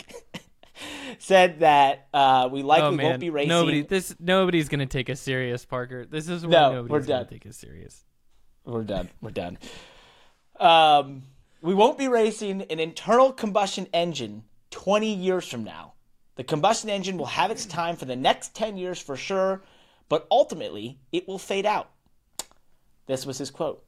Said 1.29 1.59
that 1.59 2.07
uh, 2.11 2.49
we 2.51 2.63
likely 2.63 2.99
oh, 2.99 3.07
won't 3.07 3.19
be 3.19 3.29
racing. 3.29 3.49
Nobody, 3.49 3.83
this 3.83 4.15
nobody's 4.19 4.67
gonna 4.67 4.87
take 4.87 5.11
us 5.11 5.19
serious, 5.19 5.63
Parker. 5.63 6.03
This 6.03 6.27
is 6.27 6.43
why 6.43 6.51
no, 6.51 6.71
nobody's 6.73 6.89
we're 6.89 6.99
done. 7.01 7.07
gonna 7.07 7.29
take 7.29 7.45
us 7.45 7.55
serious. 7.55 8.03
We're 8.65 8.83
done. 8.83 9.09
We're 9.21 9.29
done. 9.29 9.59
Um, 10.59 11.21
we 11.61 11.75
won't 11.75 11.99
be 11.99 12.07
racing 12.07 12.63
an 12.63 12.79
internal 12.79 13.31
combustion 13.31 13.87
engine 13.93 14.43
20 14.71 15.13
years 15.13 15.47
from 15.47 15.63
now. 15.63 15.93
The 16.35 16.43
combustion 16.43 16.89
engine 16.89 17.15
will 17.17 17.27
have 17.27 17.51
its 17.51 17.67
time 17.67 17.95
for 17.95 18.05
the 18.05 18.15
next 18.15 18.55
10 18.55 18.77
years 18.77 18.99
for 18.99 19.15
sure, 19.15 19.61
but 20.09 20.25
ultimately 20.31 20.99
it 21.11 21.27
will 21.27 21.37
fade 21.37 21.67
out. 21.67 21.91
This 23.05 23.27
was 23.27 23.37
his 23.37 23.51
quote. 23.51 23.85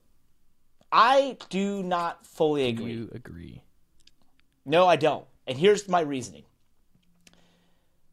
I 0.91 1.37
do 1.49 1.81
not 1.81 2.23
fully 2.27 2.67
agree. 2.67 2.91
You 2.91 3.09
agree? 3.15 3.63
No, 4.63 4.85
I 4.87 4.95
don't. 4.95 5.25
And 5.47 5.57
here's 5.57 5.89
my 5.89 6.01
reasoning. 6.01 6.43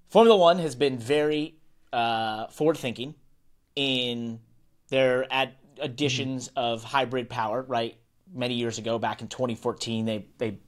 Formula 0.08 0.36
One 0.36 0.58
has 0.58 0.74
been 0.74 0.98
very 0.98 1.56
uh, 1.92 2.46
forward 2.48 2.78
thinking 2.78 3.14
in 3.76 4.40
their 4.88 5.26
ad- 5.30 5.54
additions 5.80 6.48
mm-hmm. 6.48 6.58
of 6.58 6.84
hybrid 6.84 7.28
power, 7.28 7.62
right? 7.62 7.96
Many 8.32 8.54
years 8.54 8.78
ago, 8.78 8.98
back 8.98 9.22
in 9.22 9.28
2014, 9.28 10.04
they, 10.04 10.26
they 10.38 10.58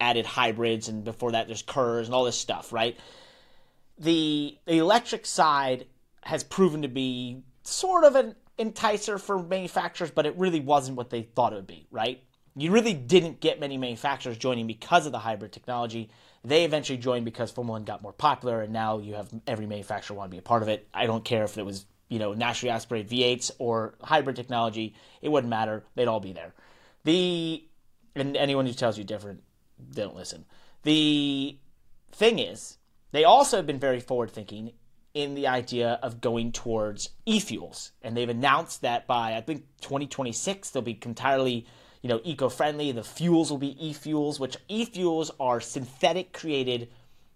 added 0.00 0.26
hybrids, 0.26 0.88
and 0.88 1.04
before 1.04 1.32
that, 1.32 1.46
there's 1.46 1.62
KERS 1.62 2.06
and 2.06 2.14
all 2.14 2.24
this 2.24 2.36
stuff, 2.36 2.72
right? 2.72 2.98
The, 3.98 4.58
the 4.66 4.78
electric 4.78 5.26
side 5.26 5.86
has 6.22 6.42
proven 6.44 6.82
to 6.82 6.88
be 6.88 7.42
sort 7.62 8.04
of 8.04 8.16
an 8.16 8.34
enticer 8.58 9.20
for 9.20 9.42
manufacturers, 9.42 10.10
but 10.10 10.26
it 10.26 10.36
really 10.36 10.60
wasn't 10.60 10.96
what 10.96 11.10
they 11.10 11.22
thought 11.22 11.52
it 11.52 11.56
would 11.56 11.66
be, 11.66 11.86
right? 11.90 12.22
You 12.56 12.70
really 12.72 12.94
didn't 12.94 13.40
get 13.40 13.60
many 13.60 13.78
manufacturers 13.78 14.36
joining 14.36 14.66
because 14.66 15.06
of 15.06 15.12
the 15.12 15.18
hybrid 15.18 15.52
technology. 15.52 16.10
They 16.42 16.64
eventually 16.64 16.98
joined 16.98 17.24
because 17.24 17.50
Formula 17.50 17.78
One 17.78 17.84
got 17.84 18.02
more 18.02 18.12
popular, 18.12 18.62
and 18.62 18.72
now 18.72 18.98
you 18.98 19.14
have 19.14 19.28
every 19.46 19.66
manufacturer 19.66 20.16
want 20.16 20.30
to 20.30 20.34
be 20.34 20.38
a 20.38 20.42
part 20.42 20.62
of 20.62 20.68
it. 20.68 20.88
I 20.94 21.06
don't 21.06 21.24
care 21.24 21.44
if 21.44 21.58
it 21.58 21.66
was 21.66 21.84
you 22.08 22.18
know 22.18 22.32
naturally 22.32 22.70
aspirated 22.70 23.10
V8s 23.10 23.50
or 23.58 23.94
hybrid 24.02 24.36
technology; 24.36 24.94
it 25.20 25.28
wouldn't 25.28 25.50
matter. 25.50 25.84
They'd 25.94 26.08
all 26.08 26.20
be 26.20 26.32
there. 26.32 26.54
The 27.04 27.64
and 28.14 28.36
anyone 28.36 28.66
who 28.66 28.72
tells 28.72 28.96
you 28.96 29.04
different, 29.04 29.42
don't 29.92 30.16
listen. 30.16 30.46
The 30.82 31.58
thing 32.12 32.38
is, 32.38 32.78
they 33.12 33.24
also 33.24 33.58
have 33.58 33.66
been 33.66 33.78
very 33.78 34.00
forward 34.00 34.30
thinking 34.30 34.72
in 35.12 35.34
the 35.34 35.46
idea 35.46 35.98
of 36.02 36.20
going 36.20 36.52
towards 36.52 37.10
e-fuels, 37.26 37.92
and 38.00 38.16
they've 38.16 38.28
announced 38.28 38.80
that 38.82 39.06
by 39.06 39.36
I 39.36 39.40
think 39.42 39.64
2026 39.82 40.70
they'll 40.70 40.82
be 40.82 40.98
entirely 41.04 41.66
you 42.02 42.08
know, 42.08 42.20
eco-friendly. 42.24 42.92
The 42.92 43.02
fuels 43.02 43.50
will 43.50 43.58
be 43.58 43.88
e-fuels, 43.88 44.40
which 44.40 44.56
e-fuels 44.68 45.30
are 45.38 45.60
synthetic 45.60 46.32
created 46.32 46.88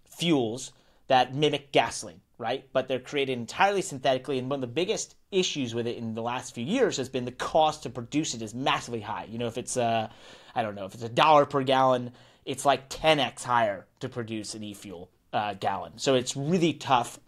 fuels 0.04 0.72
that 1.08 1.34
mimic 1.34 1.70
gasoline, 1.72 2.20
right? 2.38 2.66
But 2.72 2.88
they're 2.88 2.98
created 2.98 3.32
entirely 3.38 3.82
synthetically. 3.82 4.38
And 4.38 4.48
one 4.48 4.58
of 4.58 4.62
the 4.62 4.66
biggest 4.68 5.16
issues 5.30 5.74
with 5.74 5.86
it 5.86 5.96
in 5.96 6.14
the 6.14 6.22
last 6.22 6.54
few 6.54 6.64
years 6.64 6.96
has 6.96 7.08
been 7.08 7.24
the 7.24 7.32
cost 7.32 7.82
to 7.82 7.90
produce 7.90 8.34
it 8.34 8.42
is 8.42 8.54
massively 8.54 9.00
high. 9.00 9.26
You 9.28 9.38
know, 9.38 9.46
if 9.46 9.58
it's 9.58 9.76
a, 9.76 10.10
I 10.54 10.62
don't 10.62 10.74
know, 10.74 10.86
if 10.86 10.94
it's 10.94 11.02
a 11.02 11.08
dollar 11.08 11.44
per 11.44 11.62
gallon, 11.62 12.12
it's 12.44 12.64
like 12.64 12.88
10x 12.88 13.42
higher 13.42 13.86
to 14.00 14.08
produce 14.08 14.54
an 14.54 14.62
e-fuel 14.62 15.10
uh, 15.32 15.54
gallon. 15.54 15.98
So 15.98 16.14
it's 16.14 16.36
really 16.36 16.72
tough. 16.74 17.18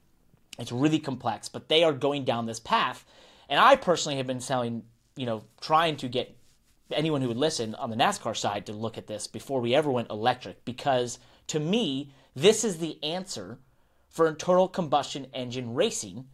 It's 0.58 0.72
really 0.72 0.98
complex, 0.98 1.48
but 1.50 1.68
they 1.68 1.84
are 1.84 1.92
going 1.92 2.24
down 2.24 2.46
this 2.46 2.60
path. 2.60 3.04
And 3.48 3.60
I 3.60 3.76
personally 3.76 4.16
have 4.16 4.26
been 4.26 4.40
selling, 4.40 4.84
you 5.16 5.26
know, 5.26 5.44
trying 5.60 5.96
to 5.98 6.08
get 6.08 6.34
anyone 6.92 7.22
who 7.22 7.28
would 7.28 7.36
listen 7.36 7.74
on 7.74 7.90
the 7.90 7.96
NASCAR 7.96 8.36
side 8.36 8.66
to 8.66 8.72
look 8.72 8.98
at 8.98 9.06
this 9.06 9.26
before 9.26 9.60
we 9.60 9.74
ever 9.74 9.90
went 9.90 10.10
electric 10.10 10.64
because 10.64 11.18
to 11.48 11.60
me, 11.60 12.12
this 12.34 12.64
is 12.64 12.78
the 12.78 13.02
answer 13.02 13.58
for 14.08 14.26
internal 14.28 14.68
combustion 14.68 15.26
engine 15.32 15.74
racing 15.74 16.26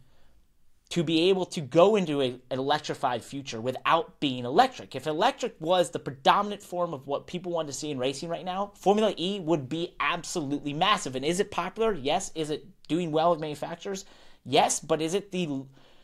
to 0.89 1.03
be 1.03 1.29
able 1.29 1.45
to 1.45 1.59
go 1.59 1.95
into 1.95 2.21
a, 2.21 2.39
an 2.51 2.59
electrified 2.59 3.23
future 3.23 3.59
without 3.59 4.19
being 4.19 4.45
electric. 4.45 4.95
If 4.95 5.07
electric 5.07 5.55
was 5.59 5.89
the 5.89 5.97
predominant 5.97 6.61
form 6.61 6.93
of 6.93 7.07
what 7.07 7.25
people 7.25 7.51
want 7.51 7.67
to 7.67 7.73
see 7.73 7.89
in 7.89 7.97
racing 7.97 8.29
right 8.29 8.45
now, 8.45 8.73
Formula 8.75 9.13
E 9.17 9.39
would 9.39 9.67
be 9.67 9.95
absolutely 9.99 10.71
massive. 10.71 11.15
And 11.15 11.25
is 11.25 11.39
it 11.39 11.49
popular? 11.49 11.93
Yes. 11.93 12.31
Is 12.35 12.51
it 12.51 12.67
doing 12.87 13.11
well 13.11 13.31
with 13.31 13.39
manufacturers? 13.39 14.05
Yes. 14.45 14.79
But 14.79 15.01
is 15.01 15.15
it 15.15 15.31
the 15.31 15.63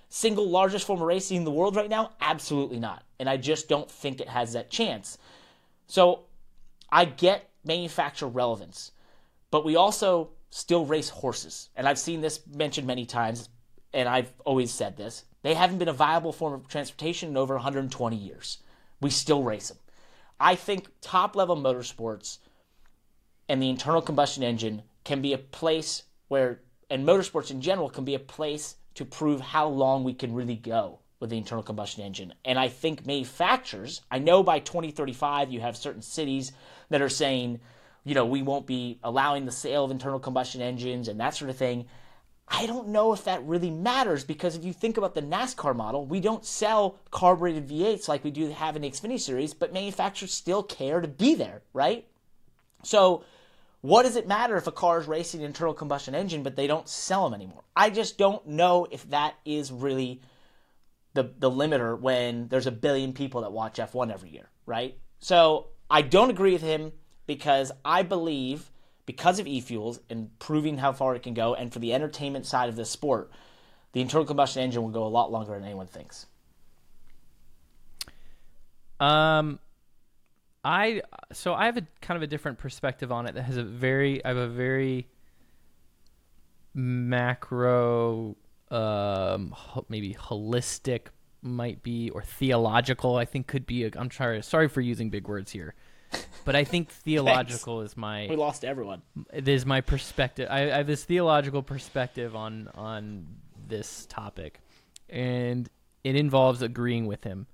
single 0.10 0.50
largest 0.50 0.86
form 0.86 1.02
of 1.02 1.08
racing 1.08 1.38
in 1.38 1.43
the 1.43 1.52
world 1.52 1.76
right 1.76 1.89
now? 1.89 2.12
Absolutely 2.19 2.80
not. 2.80 3.04
And 3.19 3.30
I 3.30 3.38
just 3.38 3.69
don't 3.69 3.89
think 3.89 4.19
it 4.19 4.28
has 4.28 4.54
that 4.54 4.69
chance. 4.69 5.17
So 5.88 6.26
I 6.91 7.06
get 7.06 7.50
manufacturer 7.63 8.30
relevance, 8.30 8.91
but 9.52 9.65
we 9.65 9.76
also 9.76 10.32
still 10.50 10.86
race 10.86 11.10
horses. 11.10 11.69
And 11.76 11.88
I've 11.88 12.00
seen 12.00 12.22
this 12.22 12.41
mentioned 12.48 12.88
many 12.88 13.06
times 13.06 13.50
and 13.93 14.08
I've 14.08 14.32
always 14.45 14.72
said 14.72 14.98
this, 14.98 15.26
they 15.41 15.54
haven't 15.54 15.80
been 15.80 15.88
a 15.88 15.93
viable 15.93 16.32
form 16.32 16.54
of 16.54 16.67
transportation 16.67 17.30
in 17.30 17.38
over 17.38 17.56
120 17.56 18.15
years. 18.15 18.60
We 19.02 19.10
still 19.10 19.43
race 19.43 19.69
them. 19.69 19.78
I 20.39 20.56
think 20.56 20.88
top 21.02 21.36
level 21.36 21.58
motorsports 21.58 22.38
and 23.48 23.62
the 23.62 23.69
internal 23.69 24.02
combustion 24.02 24.43
engine 24.43 24.84
can 25.04 25.22
be 25.22 25.34
a 25.34 25.38
place 25.38 26.04
where, 26.28 26.62
and 26.89 27.08
motorsports 27.08 27.52
in 27.52 27.62
general 27.62 27.89
can 27.89 28.06
be 28.06 28.15
a 28.15 28.19
place 28.19 28.76
to 28.95 29.06
prove 29.06 29.41
how 29.41 29.67
long 29.67 30.04
we 30.04 30.13
can 30.13 30.34
really 30.34 30.56
go 30.56 30.99
with 31.19 31.30
the 31.30 31.38
internal 31.38 31.63
combustion 31.63 32.04
engine. 32.04 32.34
And 32.45 32.58
I 32.58 32.69
think 32.69 33.06
manufacturers, 33.06 34.02
I 34.10 34.19
know 34.19 34.41
by 34.41 34.60
2035 34.60 35.52
you 35.52 35.60
have 35.60 35.75
certain 35.75 36.02
cities 36.02 36.52
that 36.89 37.02
are 37.02 37.10
saying, 37.10 37.60
you 38.06 38.15
know, 38.15 38.25
we 38.25 38.41
won't 38.41 38.65
be 38.65 38.99
allowing 39.04 39.45
the 39.45 39.52
sale 39.52 39.84
of 39.86 39.91
internal 39.91 40.19
combustion 40.19 40.62
engines 40.62 41.08
and 41.08 41.19
that 41.19 41.36
sort 41.36 41.49
of 41.49 41.58
thing. 41.58 41.86
I 42.47 42.65
don't 42.65 42.88
know 42.88 43.13
if 43.13 43.25
that 43.25 43.43
really 43.43 43.69
matters 43.69 44.23
because 44.23 44.56
if 44.56 44.65
you 44.65 44.73
think 44.73 44.97
about 44.97 45.13
the 45.13 45.21
NASCAR 45.21 45.75
model, 45.75 46.06
we 46.06 46.19
don't 46.19 46.43
sell 46.43 46.97
carbureted 47.12 47.67
V8s 47.67 48.08
like 48.08 48.23
we 48.23 48.32
do 48.32 48.49
have 48.49 48.75
in 48.75 48.82
the 48.82 48.89
Xfinity 48.89 49.19
series, 49.19 49.54
but 49.54 49.71
manufacturers 49.71 50.34
still 50.34 50.63
care 50.63 50.99
to 50.99 51.08
be 51.08 51.36
there, 51.36 51.62
right? 51.73 52.08
So, 52.82 53.23
what 53.81 54.03
does 54.03 54.15
it 54.15 54.27
matter 54.27 54.57
if 54.57 54.67
a 54.67 54.71
car 54.71 54.99
is 54.99 55.07
racing 55.07 55.41
an 55.41 55.45
internal 55.45 55.73
combustion 55.73 56.13
engine 56.15 56.43
but 56.43 56.55
they 56.55 56.67
don't 56.67 56.87
sell 56.87 57.29
them 57.29 57.39
anymore? 57.39 57.63
I 57.75 57.89
just 57.89 58.17
don't 58.17 58.45
know 58.47 58.87
if 58.91 59.09
that 59.09 59.35
is 59.45 59.71
really 59.71 60.21
the 61.13 61.31
the 61.37 61.49
limiter 61.49 61.99
when 61.99 62.47
there's 62.49 62.67
a 62.67 62.71
billion 62.71 63.13
people 63.13 63.41
that 63.41 63.51
watch 63.51 63.77
F1 63.77 64.13
every 64.13 64.29
year, 64.29 64.49
right? 64.65 64.97
So, 65.19 65.67
I 65.89 66.01
don't 66.01 66.29
agree 66.29 66.53
with 66.53 66.61
him 66.61 66.93
because 67.25 67.71
I 67.83 68.03
believe 68.03 68.71
because 69.05 69.39
of 69.39 69.47
e-fuels 69.47 69.99
and 70.09 70.37
proving 70.37 70.77
how 70.77 70.93
far 70.93 71.15
it 71.15 71.23
can 71.23 71.33
go 71.33 71.55
and 71.55 71.73
for 71.73 71.79
the 71.79 71.95
entertainment 71.95 72.45
side 72.45 72.69
of 72.69 72.75
the 72.75 72.85
sport 72.85 73.31
the 73.91 74.01
internal 74.01 74.23
combustion 74.23 74.61
engine 74.61 74.83
will 74.83 74.91
go 74.91 75.03
a 75.03 75.09
lot 75.09 75.31
longer 75.31 75.53
than 75.53 75.63
anyone 75.63 75.87
thinks 75.87 76.27
um 78.99 79.57
i 80.69 81.01
so 81.34 81.53
i 81.53 81.65
have 81.65 81.77
a 81.77 81.86
kind 82.01 82.15
of 82.15 82.21
a 82.21 82.27
different 82.27 82.58
perspective 82.58 83.12
on 83.12 83.25
it 83.25 83.34
that 83.34 83.43
has 83.43 83.58
a 83.58 83.63
very 83.63 84.23
i 84.23 84.27
have 84.27 84.38
a 84.38 84.47
very 84.47 85.08
macro 86.73 88.36
um 88.69 89.55
maybe 89.89 90.13
holistic 90.13 91.08
might 91.41 91.82
be 91.82 92.10
or 92.12 92.21
theological 92.21 93.15
i 93.15 93.25
think 93.25 93.47
could 93.47 93.65
be 93.65 93.84
a, 93.86 93.91
i'm 93.95 94.12
sorry 94.12 94.41
sorry 94.43 94.67
for 94.67 94.82
using 94.82 95.10
big 95.10 95.27
words 95.27 95.51
here 95.51 95.73
but 96.45 96.55
I 96.55 96.63
think 96.63 96.89
theological 97.05 97.82
is 97.82 97.95
my. 97.95 98.27
We 98.29 98.36
lost 98.36 98.65
everyone. 98.65 99.01
It 99.32 99.47
is 99.47 99.65
my 99.65 99.82
perspective. 99.82 100.47
I, 100.49 100.63
I 100.63 100.77
have 100.77 100.88
this 100.88 101.03
theological 101.03 101.62
perspective 101.62 102.36
on 102.36 102.69
on 102.75 103.27
this 103.67 104.05
topic, 104.08 104.60
and 105.10 105.69
it 106.03 106.15
involves 106.15 106.62
agreeing 106.62 107.05
with 107.05 107.23
him. 107.23 107.47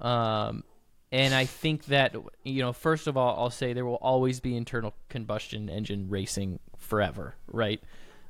Um, 0.00 0.64
and 1.12 1.34
I 1.34 1.44
think 1.44 1.86
that 1.86 2.14
you 2.44 2.62
know, 2.62 2.72
first 2.72 3.06
of 3.06 3.16
all, 3.16 3.38
I'll 3.38 3.50
say 3.50 3.72
there 3.72 3.86
will 3.86 3.94
always 3.96 4.40
be 4.40 4.56
internal 4.56 4.94
combustion 5.08 5.68
engine 5.68 6.08
racing 6.08 6.58
forever, 6.78 7.34
right? 7.48 7.80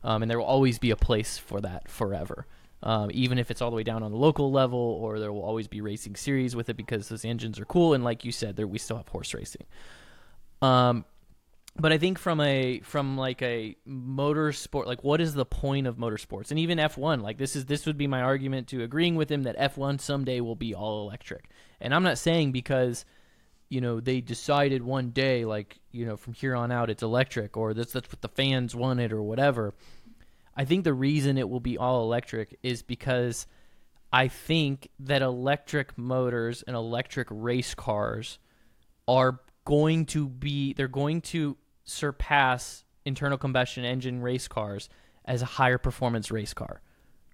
Um, 0.03 0.23
and 0.23 0.31
there 0.31 0.39
will 0.39 0.47
always 0.47 0.79
be 0.79 0.91
a 0.91 0.97
place 0.97 1.37
for 1.37 1.61
that 1.61 1.89
forever 1.89 2.47
um, 2.83 3.11
even 3.13 3.39
if 3.39 3.51
it's 3.51 3.61
all 3.61 3.71
the 3.71 3.77
way 3.77 3.83
down 3.83 4.03
on 4.03 4.11
the 4.11 4.17
local 4.17 4.51
level, 4.51 4.79
or 4.79 5.19
there 5.19 5.33
will 5.33 5.43
always 5.43 5.69
be 5.69 5.81
racing 5.81 6.17
series 6.17 6.57
with 6.57 6.69
it 6.69 6.77
because 6.77 7.09
those 7.09 7.25
engines 7.25 7.61
are 7.61 7.65
cool. 7.67 7.93
And 7.93 8.03
like 8.03 8.25
you 8.25 8.33
said, 8.33 8.57
there 8.57 8.67
we 8.67 8.79
still 8.79 8.97
have 8.97 9.09
horse 9.09 9.35
racing. 9.35 9.65
Um, 10.63 11.05
but 11.77 11.93
I 11.93 11.99
think 11.99 12.19
from 12.19 12.41
a 12.41 12.81
from 12.81 13.17
like 13.17 13.43
a 13.43 13.77
motorsport, 13.89 14.87
like 14.87 15.05
what 15.05 15.21
is 15.21 15.35
the 15.35 15.47
point 15.47 15.87
of 15.87 15.97
motorsports? 15.97 16.51
And 16.51 16.59
even 16.59 16.79
F 16.79 16.99
one, 16.99 17.21
like 17.21 17.39
this 17.39 17.57
is 17.57 17.67
this 17.67 17.87
would 17.87 17.99
be 17.99 18.07
my 18.07 18.23
argument 18.23 18.69
to 18.69 18.83
agreeing 18.83 19.17
with 19.17 19.31
him 19.31 19.45
that 19.45 19.57
F 19.59 19.77
one 19.77 19.99
someday 19.99 20.41
will 20.41 20.57
be 20.57 20.75
all 20.75 21.07
electric. 21.07 21.49
And 21.81 21.95
I'm 21.95 22.03
not 22.03 22.19
saying 22.19 22.53
because 22.53 23.05
you 23.69 23.81
know 23.81 24.01
they 24.01 24.21
decided 24.21 24.83
one 24.83 25.11
day 25.11 25.45
like 25.45 25.79
you 25.93 26.05
know 26.05 26.17
from 26.17 26.35
here 26.35 26.57
on 26.57 26.73
out 26.73 26.91
it's 26.91 27.03
electric 27.03 27.57
or 27.57 27.73
that's 27.73 27.93
that's 27.93 28.11
what 28.11 28.21
the 28.21 28.29
fans 28.29 28.75
wanted 28.75 29.13
or 29.13 29.23
whatever 29.23 29.73
I 30.57 30.65
think 30.65 30.85
the 30.85 30.93
reason 30.93 31.39
it 31.39 31.49
will 31.49 31.61
be 31.61 31.79
all 31.79 32.03
electric 32.03 32.59
is 32.63 32.83
because 32.83 33.47
I 34.13 34.29
think 34.29 34.89
that 34.99 35.23
electric 35.23 35.97
motors 35.97 36.63
and 36.63 36.75
electric 36.75 37.29
race 37.31 37.75
cars 37.75 38.39
are 39.07 39.41
going 39.65 40.07
to 40.07 40.29
be 40.29 40.73
they're 40.75 40.89
going 40.89 41.21
to 41.21 41.57
surpass 41.85 42.85
internal 43.05 43.39
combustion 43.39 43.85
engine 43.85 44.21
race 44.21 44.49
cars 44.49 44.89
as 45.25 45.43
a 45.43 45.47
higher 45.47 45.79
performance 45.79 46.31
race 46.31 46.55
car, 46.55 46.81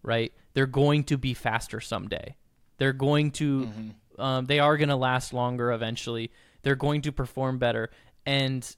right? 0.03 0.33
They're 0.55 0.67
going 0.67 1.05
to 1.05 1.19
be 1.19 1.35
faster 1.35 1.81
someday. 1.81 2.37
They're 2.79 2.93
going 2.93 3.31
to 3.33 3.61
mm-hmm. 3.67 4.21
um, 4.21 4.47
they 4.47 4.59
are 4.59 4.77
going 4.77 4.89
to 4.89 4.97
last 4.97 5.33
longer 5.33 5.73
eventually. 5.73 6.31
They're 6.63 6.75
going 6.75 7.03
to 7.03 7.13
perform 7.13 7.59
better 7.59 7.91
and 8.25 8.77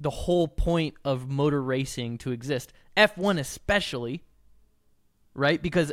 the 0.00 0.10
whole 0.10 0.48
point 0.48 0.94
of 1.04 1.28
motor 1.28 1.62
racing 1.62 2.18
to 2.18 2.30
exist. 2.30 2.72
F1 2.96 3.38
especially, 3.38 4.24
right? 5.34 5.60
Because 5.60 5.92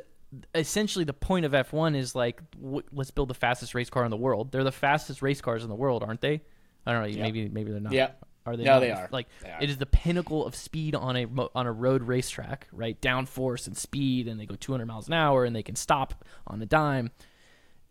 essentially 0.53 1.05
the 1.05 1.13
point 1.13 1.45
of 1.45 1.51
F1 1.51 1.95
is 1.95 2.15
like 2.15 2.41
w- 2.51 2.83
let's 2.91 3.11
build 3.11 3.29
the 3.29 3.35
fastest 3.35 3.73
race 3.73 3.89
car 3.89 4.05
in 4.05 4.11
the 4.11 4.17
world. 4.17 4.51
They're 4.51 4.63
the 4.63 4.71
fastest 4.71 5.21
race 5.21 5.41
cars 5.41 5.63
in 5.63 5.69
the 5.69 5.75
world, 5.75 6.03
aren't 6.03 6.21
they? 6.21 6.41
I 6.85 6.93
don't 6.93 7.01
know, 7.01 7.07
yep. 7.07 7.19
maybe 7.19 7.49
maybe 7.49 7.71
they're 7.71 7.81
not. 7.81 7.93
Yeah. 7.93 8.11
Are 8.45 8.55
they? 8.55 8.63
No, 8.63 8.73
not? 8.73 8.79
they 8.81 8.91
are. 8.91 9.09
Like 9.11 9.27
they 9.41 9.49
are. 9.49 9.61
it 9.61 9.69
is 9.69 9.77
the 9.77 9.85
pinnacle 9.85 10.45
of 10.45 10.55
speed 10.55 10.95
on 10.95 11.15
a 11.17 11.25
on 11.55 11.65
a 11.65 11.71
road 11.71 12.03
racetrack, 12.03 12.67
right? 12.71 12.99
Downforce 13.01 13.67
and 13.67 13.75
speed, 13.75 14.27
and 14.27 14.39
they 14.39 14.45
go 14.45 14.55
200 14.55 14.85
miles 14.85 15.07
an 15.07 15.13
hour, 15.13 15.45
and 15.45 15.55
they 15.55 15.63
can 15.63 15.75
stop 15.75 16.23
on 16.45 16.61
a 16.61 16.65
dime. 16.65 17.11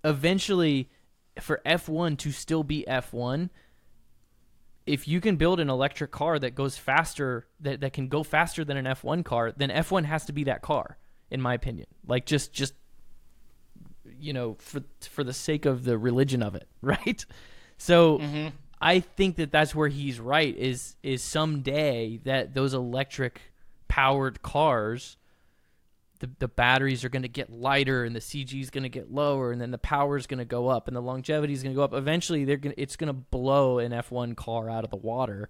Eventually, 0.05 0.91
for 1.41 1.61
F1 1.67 2.19
to 2.19 2.31
still 2.31 2.63
be 2.63 2.85
F1, 2.87 3.49
if 4.87 5.09
you 5.09 5.21
can 5.21 5.37
build 5.37 5.61
an 5.61 5.71
electric 5.71 6.11
car 6.11 6.39
that 6.39 6.55
goes 6.55 6.77
faster 6.77 7.49
that, 7.61 7.81
that 7.81 7.93
can 7.93 8.09
go 8.09 8.23
faster 8.23 8.65
than 8.65 8.77
an 8.77 8.85
F1 8.85 9.25
car, 9.25 9.53
then 9.57 9.71
F1 9.71 10.05
has 10.05 10.27
to 10.27 10.33
be 10.33 10.45
that 10.45 10.63
car 10.63 10.99
in 11.31 11.41
my 11.41 11.55
opinion. 11.55 11.87
Like 12.07 12.27
just 12.27 12.53
just 12.53 12.75
you 14.19 14.33
know 14.33 14.57
for 14.61 14.83
for 15.11 15.25
the 15.25 15.33
sake 15.33 15.67
of 15.67 15.85
the 15.85 15.99
religion 15.99 16.43
of 16.43 16.55
it, 16.55 16.69
right? 16.81 17.25
So 17.77 18.19
mm-hmm. 18.19 18.49
I 18.85 19.01
think 19.01 19.37
that 19.37 19.51
that's 19.51 19.75
where 19.75 19.89
he's 19.89 20.21
right 20.21 20.55
is 20.57 20.95
is 21.03 21.23
someday 21.23 22.21
that 22.25 22.55
those 22.55 22.75
electric 22.75 23.41
powered 23.89 24.43
cars 24.43 25.17
the, 26.21 26.31
the 26.39 26.49
batteries 26.49 27.05
are 27.05 27.09
going 27.09 27.23
to 27.23 27.29
get 27.29 27.51
lighter 27.51 28.05
and 28.05 28.15
the 28.15 28.21
CG 28.21 28.61
is 28.61 28.71
going 28.71 28.83
to 28.83 28.89
get 28.89 29.13
lower 29.13 29.53
and 29.53 29.61
then 29.61 29.71
the 29.71 29.79
power 29.79 30.17
is 30.17 30.27
going 30.27 30.39
to 30.39 30.45
go 30.45 30.69
up 30.69 30.87
and 30.89 30.97
the 30.97 31.03
longevity 31.03 31.53
is 31.53 31.63
going 31.63 31.75
to 31.75 31.77
go 31.77 31.83
up. 31.83 31.93
Eventually, 31.93 32.45
they're 32.45 32.57
going 32.57 32.75
it's 32.79 32.97
going 32.97 33.09
to 33.09 33.13
blow 33.13 33.79
an 33.79 33.93
F1 33.93 34.37
car 34.37 34.71
out 34.71 34.85
of 34.85 34.91
the 34.91 34.97
water, 34.97 35.49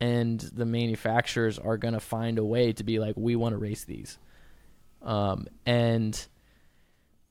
and 0.00 0.40
the 0.40 0.66
manufacturers 0.66 1.58
are 1.58 1.76
going 1.76 1.94
to 1.94 2.00
find 2.00 2.38
a 2.38 2.44
way 2.44 2.72
to 2.72 2.84
be 2.84 2.98
like, 2.98 3.14
we 3.16 3.34
want 3.34 3.54
to 3.54 3.58
race 3.58 3.84
these. 3.84 4.18
Um, 5.02 5.46
and 5.66 6.26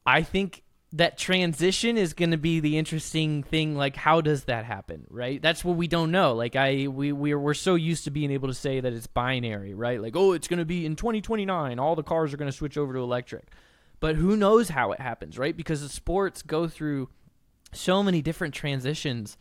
I 0.06 0.23
think 0.23 0.63
that 0.93 1.17
transition 1.17 1.97
is 1.97 2.13
going 2.13 2.29
to 2.29 2.38
be 2.38 2.60
the 2.60 2.77
interesting 2.77 3.41
thing 3.41 3.76
like 3.76 3.95
how 3.95 4.22
does 4.22 4.43
that 4.43 4.63
happen 4.63 5.05
right? 5.09 5.41
That's 5.41 5.65
what 5.65 5.76
we 5.76 5.88
don't 5.88 6.11
know. 6.11 6.34
Like 6.34 6.55
i 6.55 6.88
we 6.88 7.11
we're, 7.11 7.39
we're 7.39 7.55
so 7.55 7.76
used 7.76 8.03
to 8.03 8.11
being 8.11 8.32
able 8.32 8.47
to 8.47 8.53
say 8.53 8.80
that 8.80 8.93
it's 8.93 9.07
binary 9.07 9.74
right? 9.74 9.99
Like 9.99 10.15
oh 10.15 10.34
it's 10.34 10.47
going 10.47 10.59
to 10.59 10.65
be 10.65 10.86
in 10.86 10.95
2029 10.95 11.80
all 11.80 11.95
the 11.95 12.03
cars 12.03 12.34
are 12.34 12.38
going 12.38 12.51
to 12.51 12.55
switch 12.55 12.78
over 12.78 12.93
to 12.93 12.99
electric. 12.99 13.47
But 13.99 14.17
who 14.17 14.36
knows 14.38 14.70
how 14.70 14.91
it 14.91 14.99
happens 14.99 15.39
right? 15.39 15.57
Because 15.57 15.82
the 15.82 15.89
sports 15.89 16.43
go 16.43 16.67
through 16.67 17.09
so 17.74 18.03
many 18.03 18.22
different 18.22 18.53
transitions 18.53 19.36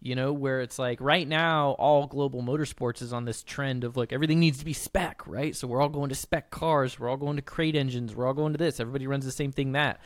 you 0.00 0.14
know 0.14 0.32
where 0.32 0.62
it's 0.62 0.78
like 0.78 1.00
right 1.00 1.28
now 1.28 1.72
all 1.72 2.06
global 2.06 2.42
motorsports 2.42 3.02
is 3.02 3.12
on 3.12 3.26
this 3.26 3.42
trend 3.42 3.84
of 3.84 3.96
like 3.96 4.12
everything 4.12 4.40
needs 4.40 4.58
to 4.58 4.64
be 4.64 4.72
spec 4.72 5.26
right? 5.26 5.54
So 5.54 5.66
we're 5.66 5.82
all 5.82 5.90
going 5.90 6.08
to 6.08 6.14
spec 6.14 6.50
cars 6.50 6.98
we're 6.98 7.10
all 7.10 7.18
going 7.18 7.36
to 7.36 7.42
crate 7.42 7.76
engines 7.76 8.14
we're 8.14 8.26
all 8.26 8.32
going 8.32 8.52
to 8.54 8.58
this 8.58 8.80
everybody 8.80 9.06
runs 9.06 9.26
the 9.26 9.32
same 9.32 9.52
thing 9.52 9.72
that 9.72 10.00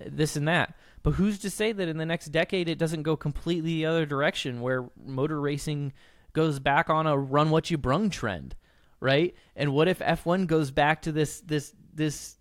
this 0.00 0.36
and 0.36 0.48
that. 0.48 0.74
But 1.02 1.12
who's 1.12 1.38
to 1.40 1.50
say 1.50 1.72
that 1.72 1.88
in 1.88 1.98
the 1.98 2.06
next 2.06 2.26
decade 2.26 2.68
it 2.68 2.78
doesn't 2.78 3.02
go 3.02 3.16
completely 3.16 3.74
the 3.74 3.86
other 3.86 4.06
direction 4.06 4.60
where 4.60 4.86
motor 5.04 5.40
racing 5.40 5.92
goes 6.32 6.58
back 6.58 6.90
on 6.90 7.06
a 7.06 7.16
run 7.16 7.50
what 7.50 7.70
you 7.70 7.78
brung 7.78 8.10
trend, 8.10 8.54
right? 9.00 9.34
And 9.54 9.72
what 9.72 9.88
if 9.88 9.98
F1 10.00 10.46
goes 10.46 10.70
back 10.70 11.02
to 11.02 11.12
this 11.12 11.40
this 11.40 11.74
this 11.94 12.36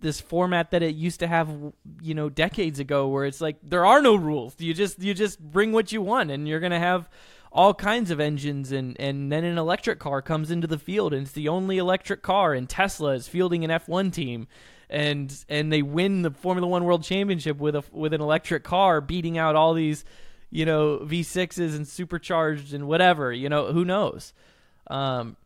this 0.00 0.20
format 0.20 0.70
that 0.70 0.82
it 0.82 0.94
used 0.94 1.20
to 1.20 1.26
have 1.26 1.48
you 2.02 2.14
know 2.14 2.28
decades 2.28 2.78
ago 2.78 3.08
where 3.08 3.24
it's 3.24 3.40
like 3.40 3.56
there 3.62 3.86
are 3.86 4.02
no 4.02 4.14
rules. 4.14 4.54
You 4.58 4.74
just 4.74 5.02
you 5.02 5.14
just 5.14 5.40
bring 5.40 5.72
what 5.72 5.92
you 5.92 6.02
want 6.02 6.30
and 6.30 6.46
you're 6.46 6.60
going 6.60 6.72
to 6.72 6.78
have 6.78 7.08
all 7.50 7.74
kinds 7.74 8.10
of 8.10 8.20
engines 8.20 8.72
and 8.72 8.98
and 9.00 9.32
then 9.32 9.44
an 9.44 9.58
electric 9.58 9.98
car 9.98 10.22
comes 10.22 10.50
into 10.50 10.66
the 10.66 10.78
field 10.78 11.12
and 11.12 11.22
it's 11.22 11.32
the 11.32 11.48
only 11.48 11.78
electric 11.78 12.22
car 12.22 12.52
and 12.52 12.68
Tesla 12.68 13.12
is 13.12 13.26
fielding 13.26 13.64
an 13.64 13.70
F1 13.70 14.12
team 14.12 14.46
and 14.90 15.44
and 15.48 15.72
they 15.72 15.82
win 15.82 16.22
the 16.22 16.30
Formula 16.30 16.66
1 16.66 16.84
World 16.84 17.02
Championship 17.02 17.58
with 17.58 17.76
a 17.76 17.84
with 17.92 18.12
an 18.14 18.20
electric 18.20 18.64
car 18.64 19.00
beating 19.00 19.38
out 19.38 19.56
all 19.56 19.74
these 19.74 20.04
you 20.50 20.64
know 20.64 20.98
V6s 20.98 21.74
and 21.76 21.86
supercharged 21.86 22.72
and 22.72 22.86
whatever, 22.88 23.32
you 23.32 23.48
know, 23.48 23.72
who 23.72 23.84
knows. 23.84 24.32
Um 24.88 25.36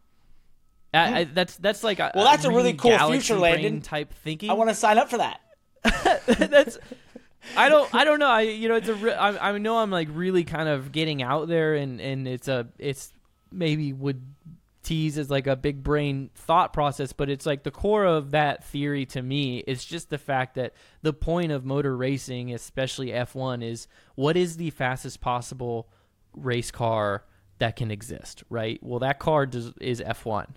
I, 0.95 1.21
I, 1.21 1.25
that's 1.25 1.57
that's 1.57 1.83
like 1.83 2.01
a, 2.01 2.13
Well, 2.15 2.25
that's 2.25 2.45
a 2.45 2.49
really 2.49 2.75
really 2.75 2.75
cool 2.75 2.99
future, 3.09 3.37
Landon. 3.37 3.81
type 3.81 4.13
thinking. 4.13 4.51
I 4.51 4.53
want 4.53 4.69
to 4.69 4.75
sign 4.75 4.99
up 4.99 5.09
for 5.09 5.19
that. 5.19 5.41
that's 6.27 6.79
I 7.57 7.69
don't 7.69 7.93
I 7.95 8.05
don't 8.05 8.19
know 8.19 8.29
I 8.29 8.43
you 8.43 8.69
know 8.69 8.77
it's 8.77 8.89
a 8.89 8.95
re- 8.95 9.15
I, 9.15 9.51
I 9.51 9.59
know 9.59 9.79
I'm 9.79 9.91
like 9.91 10.09
really 10.13 10.45
kind 10.45 10.69
of 10.69 10.93
getting 10.93 11.23
out 11.23 11.49
there 11.49 11.75
and 11.75 12.01
and 12.01 12.29
it's 12.29 12.47
a 12.47 12.69
it's 12.79 13.13
maybe 13.51 13.93
would 13.93 14.23
tease 14.83 15.17
as 15.19 15.31
like 15.31 15.47
a 15.47 15.57
big 15.57 15.83
brain 15.83 16.31
thought 16.35 16.73
process 16.73 17.13
but 17.13 17.31
it's 17.31 17.47
like 17.47 17.63
the 17.63 17.71
core 17.71 18.05
of 18.05 18.33
that 18.33 18.65
theory 18.65 19.07
to 19.07 19.23
me 19.23 19.59
is 19.67 19.85
just 19.85 20.11
the 20.11 20.19
fact 20.19 20.55
that 20.57 20.73
the 21.03 21.13
point 21.13 21.53
of 21.53 21.65
motor 21.65 21.97
racing 21.97 22.53
especially 22.53 23.09
F1 23.09 23.63
is 23.63 23.87
what 24.15 24.37
is 24.37 24.57
the 24.57 24.71
fastest 24.71 25.21
possible 25.21 25.89
race 26.35 26.71
car 26.71 27.25
that 27.59 27.77
can 27.77 27.91
exist 27.91 28.43
right 28.51 28.79
well 28.83 28.99
that 28.99 29.19
car 29.19 29.47
does, 29.47 29.73
is 29.81 30.01
F1 30.01 30.49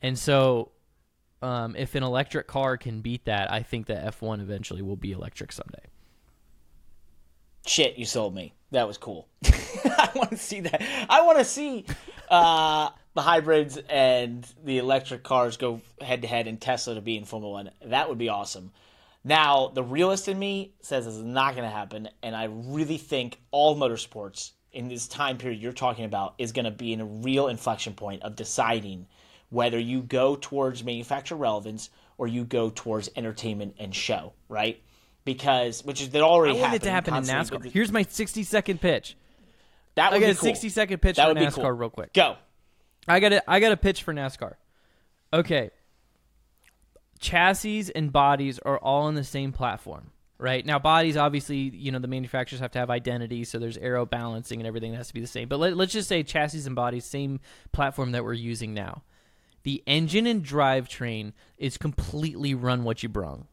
and 0.00 0.18
so 0.18 0.72
um, 1.44 1.76
if 1.76 1.94
an 1.94 2.02
electric 2.02 2.46
car 2.46 2.78
can 2.78 3.02
beat 3.02 3.26
that, 3.26 3.52
I 3.52 3.62
think 3.62 3.86
that 3.86 4.06
F1 4.18 4.40
eventually 4.40 4.80
will 4.80 4.96
be 4.96 5.12
electric 5.12 5.52
someday. 5.52 5.84
Shit, 7.66 7.98
you 7.98 8.06
sold 8.06 8.34
me. 8.34 8.54
That 8.70 8.86
was 8.86 8.96
cool. 8.96 9.28
I 9.44 10.10
want 10.14 10.30
to 10.30 10.36
see 10.38 10.60
that. 10.60 10.82
I 11.08 11.22
want 11.22 11.38
to 11.38 11.44
see 11.44 11.84
uh, 12.30 12.90
the 13.14 13.22
hybrids 13.22 13.78
and 13.88 14.46
the 14.64 14.78
electric 14.78 15.22
cars 15.22 15.56
go 15.56 15.80
head 16.00 16.22
to 16.22 16.28
head 16.28 16.46
and 16.46 16.60
Tesla 16.60 16.96
to 16.96 17.00
be 17.00 17.16
in 17.16 17.24
Formula 17.24 17.52
One. 17.52 17.70
That 17.86 18.08
would 18.08 18.18
be 18.18 18.28
awesome. 18.28 18.72
Now, 19.22 19.68
the 19.68 19.82
realist 19.82 20.28
in 20.28 20.38
me 20.38 20.74
says 20.82 21.06
this 21.06 21.14
is 21.14 21.22
not 21.22 21.54
going 21.56 21.68
to 21.68 21.74
happen, 21.74 22.08
and 22.22 22.36
I 22.36 22.44
really 22.44 22.98
think 22.98 23.38
all 23.50 23.74
motorsports 23.76 24.50
in 24.72 24.88
this 24.88 25.08
time 25.08 25.38
period 25.38 25.62
you're 25.62 25.72
talking 25.72 26.04
about 26.04 26.34
is 26.36 26.52
going 26.52 26.66
to 26.66 26.70
be 26.70 26.92
in 26.92 27.00
a 27.00 27.04
real 27.06 27.48
inflection 27.48 27.94
point 27.94 28.22
of 28.22 28.36
deciding 28.36 29.06
whether 29.48 29.78
you 29.78 30.02
go 30.02 30.36
towards 30.36 30.82
manufacturer 30.84 31.38
relevance 31.38 31.90
or 32.18 32.26
you 32.26 32.44
go 32.44 32.70
towards 32.70 33.08
entertainment 33.16 33.76
and 33.78 33.94
show, 33.94 34.32
right? 34.48 34.82
Because 35.24 35.84
which 35.84 36.02
is 36.02 36.10
that 36.10 36.22
already 36.22 36.58
I 36.58 36.60
want 36.60 36.74
it 36.74 36.82
to 36.82 36.90
happen 36.90 37.14
in 37.14 37.22
NASCAR. 37.22 37.64
Here's 37.70 37.92
my 37.92 38.02
60 38.02 38.42
second 38.42 38.80
pitch. 38.80 39.16
That 39.94 40.10
I 40.10 40.14
would 40.16 40.20
got 40.20 40.26
be 40.26 40.32
a 40.32 40.34
cool. 40.34 40.48
60 40.48 40.68
second 40.68 40.98
pitch 41.00 41.16
That 41.16 41.22
for 41.22 41.28
would 41.28 41.38
be 41.38 41.46
NASCAR 41.46 41.54
cool. 41.54 41.70
real 41.72 41.90
quick. 41.90 42.12
Go. 42.12 42.36
I 43.06 43.20
got 43.20 43.42
I 43.46 43.60
got 43.60 43.72
a 43.72 43.76
pitch 43.76 44.02
for 44.02 44.14
NASCAR. 44.14 44.54
Okay. 45.32 45.70
Chassis 47.18 47.90
and 47.94 48.12
bodies 48.12 48.58
are 48.60 48.78
all 48.78 49.04
on 49.04 49.14
the 49.14 49.24
same 49.24 49.52
platform, 49.52 50.10
right? 50.38 50.64
Now 50.64 50.78
bodies 50.78 51.16
obviously, 51.16 51.56
you 51.56 51.90
know, 51.90 51.98
the 51.98 52.08
manufacturers 52.08 52.60
have 52.60 52.72
to 52.72 52.78
have 52.78 52.90
identity, 52.90 53.44
so 53.44 53.58
there's 53.58 53.78
aero 53.78 54.04
balancing 54.04 54.60
and 54.60 54.66
everything 54.66 54.92
that 54.92 54.98
has 54.98 55.08
to 55.08 55.14
be 55.14 55.20
the 55.20 55.26
same. 55.26 55.48
But 55.48 55.58
let, 55.58 55.76
let's 55.76 55.92
just 55.92 56.08
say 56.08 56.22
chassis 56.22 56.66
and 56.66 56.76
bodies 56.76 57.04
same 57.04 57.40
platform 57.72 58.12
that 58.12 58.24
we're 58.24 58.34
using 58.34 58.74
now. 58.74 59.02
The 59.62 59.82
engine 59.86 60.26
and 60.26 60.44
drivetrain 60.44 61.32
is 61.56 61.78
completely 61.78 62.54
run 62.54 62.84
what 62.84 63.02
you 63.02 63.08
brung. 63.08 63.48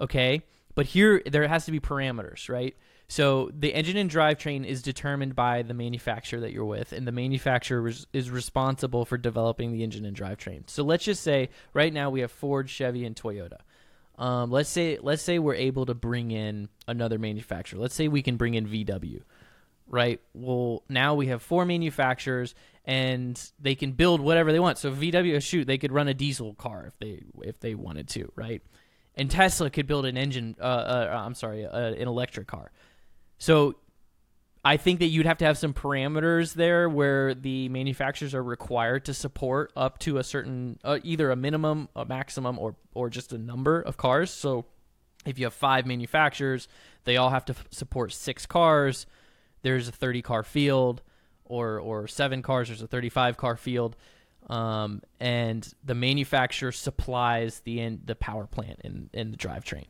Okay? 0.00 0.42
But 0.76 0.86
here 0.86 1.22
there 1.26 1.48
has 1.48 1.64
to 1.64 1.72
be 1.72 1.80
parameters, 1.80 2.48
right? 2.48 2.76
So 3.08 3.50
the 3.56 3.72
engine 3.72 3.96
and 3.96 4.10
drivetrain 4.10 4.66
is 4.66 4.82
determined 4.82 5.36
by 5.36 5.62
the 5.62 5.74
manufacturer 5.74 6.40
that 6.40 6.52
you're 6.52 6.64
with, 6.64 6.92
and 6.92 7.06
the 7.06 7.12
manufacturer 7.12 7.88
is, 7.88 8.30
responsible 8.30 9.04
for 9.04 9.16
developing 9.16 9.72
the 9.72 9.84
engine 9.84 10.04
and 10.04 10.16
drivetrain. 10.16 10.68
So 10.68 10.82
let's 10.82 11.04
just 11.04 11.22
say 11.22 11.50
right 11.72 11.92
now 11.92 12.10
we 12.10 12.20
have 12.20 12.32
Ford, 12.32 12.68
Chevy, 12.68 13.04
and 13.04 13.14
Toyota. 13.14 13.58
Um, 14.18 14.50
let's 14.50 14.70
say 14.70 14.98
let's 15.00 15.22
say 15.22 15.38
we're 15.38 15.54
able 15.54 15.86
to 15.86 15.94
bring 15.94 16.30
in 16.30 16.68
another 16.88 17.18
manufacturer. 17.18 17.78
Let's 17.78 17.94
say 17.94 18.08
we 18.08 18.22
can 18.22 18.36
bring 18.36 18.54
in 18.54 18.66
VW, 18.66 19.22
right? 19.86 20.20
Well, 20.34 20.82
now 20.88 21.14
we 21.14 21.28
have 21.28 21.42
four 21.42 21.64
manufacturers, 21.64 22.54
and 22.84 23.40
they 23.60 23.74
can 23.74 23.92
build 23.92 24.20
whatever 24.20 24.52
they 24.52 24.60
want. 24.60 24.78
So 24.78 24.90
VW, 24.90 25.40
shoot, 25.42 25.66
they 25.66 25.78
could 25.78 25.92
run 25.92 26.08
a 26.08 26.14
diesel 26.14 26.54
car 26.54 26.86
if 26.86 26.98
they 26.98 27.22
if 27.42 27.60
they 27.60 27.74
wanted 27.74 28.08
to, 28.08 28.32
right? 28.34 28.62
And 29.14 29.30
Tesla 29.30 29.70
could 29.70 29.86
build 29.86 30.06
an 30.06 30.16
engine. 30.16 30.56
Uh, 30.60 30.64
uh, 30.64 31.22
I'm 31.24 31.34
sorry, 31.34 31.64
uh, 31.64 31.78
an 31.78 32.08
electric 32.08 32.48
car. 32.48 32.72
So 33.38 33.76
I 34.64 34.76
think 34.78 34.98
that 34.98 35.06
you'd 35.06 35.26
have 35.26 35.38
to 35.38 35.44
have 35.44 35.56
some 35.56 35.72
parameters 35.72 36.54
there 36.54 36.88
where 36.88 37.34
the 37.34 37.68
manufacturers 37.68 38.34
are 38.34 38.42
required 38.42 39.04
to 39.04 39.14
support 39.14 39.72
up 39.76 39.98
to 40.00 40.18
a 40.18 40.24
certain 40.24 40.80
uh, 40.82 40.98
either 41.04 41.30
a 41.30 41.36
minimum, 41.36 41.88
a 41.94 42.04
maximum, 42.04 42.58
or 42.58 42.74
or 42.92 43.08
just 43.08 43.32
a 43.32 43.38
number 43.38 43.80
of 43.80 43.96
cars. 43.96 44.30
So 44.30 44.64
if 45.24 45.38
you 45.38 45.46
have 45.46 45.54
five 45.54 45.86
manufacturers, 45.86 46.66
they 47.04 47.16
all 47.16 47.30
have 47.30 47.44
to 47.44 47.52
f- 47.52 47.64
support 47.70 48.12
six 48.12 48.44
cars. 48.44 49.06
There's 49.62 49.86
a 49.86 49.92
30 49.92 50.22
car 50.22 50.42
field, 50.42 51.00
or 51.44 51.78
or 51.78 52.08
seven 52.08 52.42
cars. 52.42 52.66
There's 52.66 52.82
a 52.82 52.88
35 52.88 53.36
car 53.36 53.56
field, 53.56 53.94
um, 54.48 55.00
and 55.20 55.72
the 55.84 55.94
manufacturer 55.94 56.72
supplies 56.72 57.60
the 57.60 57.80
en- 57.80 58.02
the 58.04 58.16
power 58.16 58.48
plant 58.48 58.80
and, 58.82 59.10
and 59.14 59.32
the 59.32 59.38
drivetrain 59.38 59.86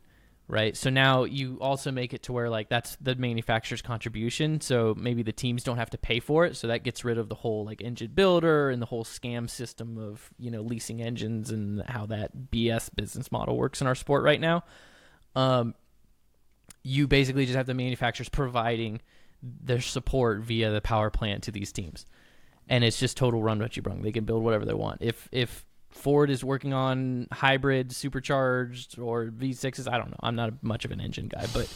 right? 0.48 0.76
So 0.76 0.90
now 0.90 1.24
you 1.24 1.58
also 1.60 1.90
make 1.90 2.14
it 2.14 2.22
to 2.24 2.32
where 2.32 2.48
like 2.48 2.68
that's 2.68 2.96
the 3.00 3.14
manufacturer's 3.16 3.82
contribution. 3.82 4.60
So 4.60 4.94
maybe 4.96 5.22
the 5.22 5.32
teams 5.32 5.64
don't 5.64 5.78
have 5.78 5.90
to 5.90 5.98
pay 5.98 6.20
for 6.20 6.44
it. 6.44 6.56
So 6.56 6.68
that 6.68 6.84
gets 6.84 7.04
rid 7.04 7.18
of 7.18 7.28
the 7.28 7.34
whole 7.34 7.64
like 7.64 7.82
engine 7.82 8.12
builder 8.14 8.70
and 8.70 8.80
the 8.80 8.86
whole 8.86 9.04
scam 9.04 9.50
system 9.50 9.98
of 9.98 10.30
you 10.38 10.50
know 10.50 10.62
leasing 10.62 11.02
engines 11.02 11.50
and 11.50 11.82
how 11.88 12.06
that 12.06 12.30
BS 12.52 12.94
business 12.94 13.32
model 13.32 13.56
works 13.56 13.80
in 13.80 13.86
our 13.86 13.94
sport 13.94 14.22
right 14.22 14.40
now. 14.40 14.62
Um, 15.34 15.74
you 16.82 17.08
basically 17.08 17.44
just 17.44 17.56
have 17.56 17.66
the 17.66 17.74
manufacturers 17.74 18.28
providing 18.28 19.00
their 19.42 19.80
support 19.80 20.40
via 20.40 20.70
the 20.70 20.80
power 20.80 21.10
plant 21.10 21.42
to 21.44 21.50
these 21.50 21.72
teams. 21.72 22.06
And 22.68 22.82
it's 22.82 22.98
just 22.98 23.16
total 23.16 23.42
run 23.42 23.58
what 23.58 23.76
you 23.76 23.82
brung. 23.82 24.02
They 24.02 24.12
can 24.12 24.24
build 24.24 24.42
whatever 24.42 24.64
they 24.64 24.74
want. 24.74 25.02
If 25.02 25.28
if 25.32 25.65
Ford 25.96 26.30
is 26.30 26.44
working 26.44 26.72
on 26.72 27.26
hybrid, 27.32 27.92
supercharged, 27.92 28.98
or 28.98 29.26
V6s. 29.26 29.90
I 29.90 29.98
don't 29.98 30.10
know. 30.10 30.20
I'm 30.20 30.36
not 30.36 30.62
much 30.62 30.84
of 30.84 30.90
an 30.90 31.00
engine 31.00 31.28
guy, 31.28 31.46
but 31.52 31.72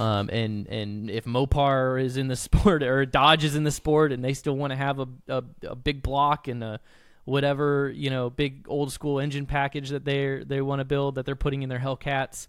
um, 0.00 0.30
and 0.30 0.66
and 0.68 1.10
if 1.10 1.24
Mopar 1.24 2.02
is 2.02 2.16
in 2.16 2.28
the 2.28 2.36
sport 2.46 2.82
or 2.82 3.04
Dodge 3.04 3.44
is 3.44 3.56
in 3.56 3.64
the 3.64 3.70
sport, 3.70 4.12
and 4.12 4.24
they 4.24 4.32
still 4.32 4.56
want 4.56 4.72
to 4.72 4.76
have 4.76 5.00
a, 5.00 5.08
a 5.28 5.44
a 5.68 5.76
big 5.76 6.02
block 6.02 6.48
and 6.48 6.62
a 6.62 6.80
whatever 7.24 7.92
you 7.94 8.08
know 8.08 8.30
big 8.30 8.64
old 8.68 8.90
school 8.90 9.20
engine 9.20 9.44
package 9.44 9.90
that 9.90 10.04
they 10.04 10.42
they 10.44 10.62
want 10.62 10.80
to 10.80 10.84
build 10.84 11.16
that 11.16 11.26
they're 11.26 11.36
putting 11.36 11.62
in 11.62 11.68
their 11.68 11.78
Hellcats, 11.80 12.46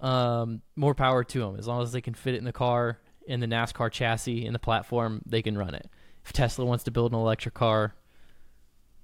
um, 0.00 0.60
more 0.76 0.94
power 0.94 1.24
to 1.24 1.38
them. 1.38 1.56
As 1.56 1.66
long 1.66 1.82
as 1.82 1.92
they 1.92 2.00
can 2.00 2.14
fit 2.14 2.34
it 2.34 2.38
in 2.38 2.44
the 2.44 2.52
car, 2.52 2.98
in 3.26 3.40
the 3.40 3.46
NASCAR 3.46 3.90
chassis, 3.90 4.44
in 4.44 4.52
the 4.52 4.58
platform, 4.58 5.22
they 5.24 5.40
can 5.40 5.56
run 5.56 5.74
it. 5.74 5.88
If 6.24 6.32
Tesla 6.32 6.64
wants 6.64 6.84
to 6.84 6.90
build 6.90 7.12
an 7.12 7.18
electric 7.18 7.54
car, 7.54 7.94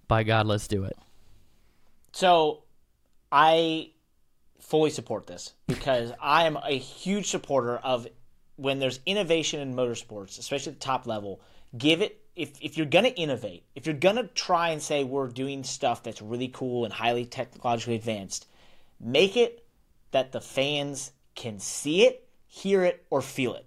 by 0.09 0.25
God, 0.25 0.47
let's 0.47 0.69
do 0.69 0.85
it. 0.85 0.97
So 2.19 2.65
I 3.31 3.93
fully 4.59 4.91
support 4.91 5.29
this 5.29 5.53
because 5.69 6.11
I 6.21 6.47
am 6.49 6.57
a 6.57 6.77
huge 6.77 7.29
supporter 7.29 7.77
of 7.77 8.09
when 8.57 8.81
there's 8.81 8.99
innovation 9.07 9.61
in 9.61 9.73
motorsports, 9.73 10.37
especially 10.41 10.73
at 10.73 10.81
the 10.81 10.85
top 10.85 11.07
level, 11.07 11.41
give 11.77 12.03
it 12.03 12.21
if 12.35 12.61
if 12.61 12.77
you're 12.77 12.87
gonna 12.87 13.07
innovate, 13.11 13.63
if 13.77 13.87
you're 13.87 13.95
gonna 13.95 14.27
try 14.35 14.71
and 14.71 14.83
say 14.83 15.05
we're 15.05 15.29
doing 15.29 15.63
stuff 15.63 16.03
that's 16.03 16.21
really 16.21 16.49
cool 16.49 16.85
and 16.85 16.93
highly 16.93 17.25
technologically 17.25 17.95
advanced, 17.95 18.49
make 18.99 19.37
it 19.37 19.65
that 20.11 20.33
the 20.33 20.41
fans 20.41 21.13
can 21.37 21.61
see 21.61 22.05
it, 22.05 22.29
hear 22.49 22.83
it, 22.83 23.07
or 23.11 23.23
feel 23.23 23.55
it. 23.55 23.67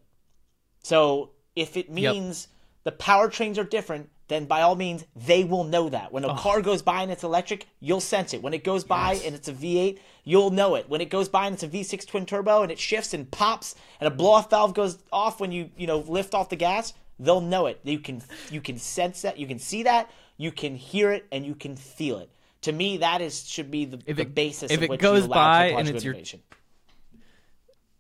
So 0.83 1.29
if 1.55 1.77
it 1.77 1.89
means 1.89 2.49
the 2.83 2.91
powertrains 2.91 3.57
are 3.57 3.63
different, 3.63 4.09
then 4.31 4.45
by 4.45 4.61
all 4.61 4.75
means 4.75 5.03
they 5.15 5.43
will 5.43 5.63
know 5.65 5.89
that. 5.89 6.11
When 6.11 6.23
a 6.23 6.35
car 6.35 6.61
goes 6.61 6.81
by 6.81 7.01
and 7.03 7.11
it's 7.11 7.23
electric, 7.23 7.67
you'll 7.79 7.99
sense 7.99 8.33
it. 8.33 8.41
When 8.41 8.53
it 8.53 8.63
goes 8.63 8.83
by 8.83 9.19
and 9.25 9.35
it's 9.35 9.47
a 9.47 9.53
V8, 9.53 9.99
you'll 10.23 10.51
know 10.51 10.75
it. 10.75 10.87
When 10.89 11.01
it 11.01 11.09
goes 11.09 11.27
by 11.29 11.47
and 11.47 11.53
it's 11.53 11.63
a 11.63 11.67
V6 11.67 12.07
twin 12.07 12.25
turbo 12.25 12.63
and 12.63 12.71
it 12.71 12.79
shifts 12.79 13.13
and 13.13 13.29
pops 13.29 13.75
and 13.99 14.07
a 14.07 14.11
blow 14.11 14.31
off 14.31 14.49
valve 14.49 14.73
goes 14.73 14.99
off 15.11 15.39
when 15.39 15.51
you 15.51 15.69
you 15.77 15.87
know 15.87 15.97
lift 15.99 16.33
off 16.33 16.49
the 16.49 16.55
gas, 16.55 16.93
they'll 17.19 17.41
know 17.41 17.65
it. 17.67 17.79
You 17.83 17.99
can 17.99 18.21
you 18.49 18.61
can 18.61 18.77
sense 18.77 19.21
that, 19.23 19.37
you 19.37 19.47
can 19.47 19.59
see 19.59 19.83
that, 19.83 20.09
you 20.37 20.51
can 20.51 20.75
hear 20.75 21.11
it, 21.11 21.25
and 21.31 21.45
you 21.45 21.53
can 21.55 21.75
feel 21.75 22.17
it. 22.19 22.29
To 22.61 22.71
me, 22.71 22.97
that 22.97 23.21
is 23.21 23.47
should 23.47 23.71
be 23.71 23.85
the, 23.85 23.99
If 24.05 24.15
the 24.17 24.21
it- 24.23 24.35
basis 24.35 24.71
if 24.71 24.77
of 24.77 24.83
it 24.91 24.99
goes 24.99 25.27
by 25.27 25.67
and 25.67 25.87
it's 25.89 26.03
your- 26.03 26.15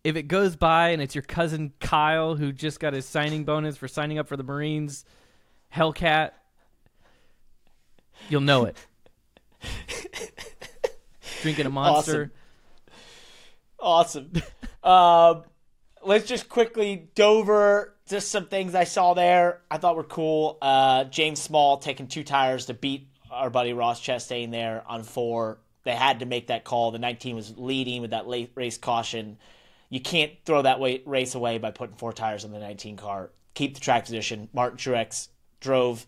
if 0.03 0.15
it 0.15 0.23
goes 0.23 0.55
by 0.55 0.89
and 0.89 1.01
it's 1.01 1.13
your 1.13 1.21
cousin 1.23 1.73
Kyle 1.79 2.35
who 2.35 2.51
just 2.51 2.79
got 2.79 2.93
his 2.93 3.05
signing 3.05 3.43
bonus 3.43 3.77
for 3.77 3.87
signing 3.87 4.17
up 4.17 4.27
for 4.27 4.35
the 4.37 4.43
Marines, 4.43 5.05
Hellcat, 5.73 6.31
you'll 8.29 8.41
know 8.41 8.65
it. 8.65 8.77
Drinking 11.41 11.65
a 11.65 11.69
monster. 11.69 12.31
Awesome. 13.79 14.31
um, 14.83 15.43
let's 16.03 16.27
just 16.27 16.49
quickly 16.49 17.09
Dover. 17.15 17.95
Just 18.07 18.29
some 18.29 18.47
things 18.47 18.75
I 18.75 18.83
saw 18.83 19.13
there 19.13 19.61
I 19.71 19.77
thought 19.77 19.95
were 19.95 20.03
cool. 20.03 20.57
Uh, 20.61 21.05
James 21.05 21.41
Small 21.41 21.77
taking 21.77 22.07
two 22.07 22.23
tires 22.23 22.65
to 22.65 22.73
beat 22.73 23.07
our 23.31 23.49
buddy 23.49 23.73
Ross 23.73 24.01
Chastain 24.01 24.51
there 24.51 24.83
on 24.85 25.03
four. 25.03 25.59
They 25.83 25.95
had 25.95 26.19
to 26.19 26.25
make 26.25 26.47
that 26.47 26.63
call. 26.63 26.91
The 26.91 26.99
19 26.99 27.35
was 27.35 27.57
leading 27.57 28.01
with 28.01 28.11
that 28.11 28.27
late 28.27 28.51
race 28.55 28.77
caution. 28.77 29.37
You 29.89 29.99
can't 29.99 30.31
throw 30.45 30.61
that 30.61 30.79
race 31.05 31.35
away 31.35 31.57
by 31.57 31.71
putting 31.71 31.95
four 31.95 32.13
tires 32.13 32.45
on 32.45 32.51
the 32.51 32.59
19 32.59 32.97
car. 32.97 33.31
Keep 33.53 33.75
the 33.75 33.79
track 33.79 34.05
position. 34.05 34.49
Martin 34.53 34.77
Truex 34.77 35.29
drove 35.61 36.05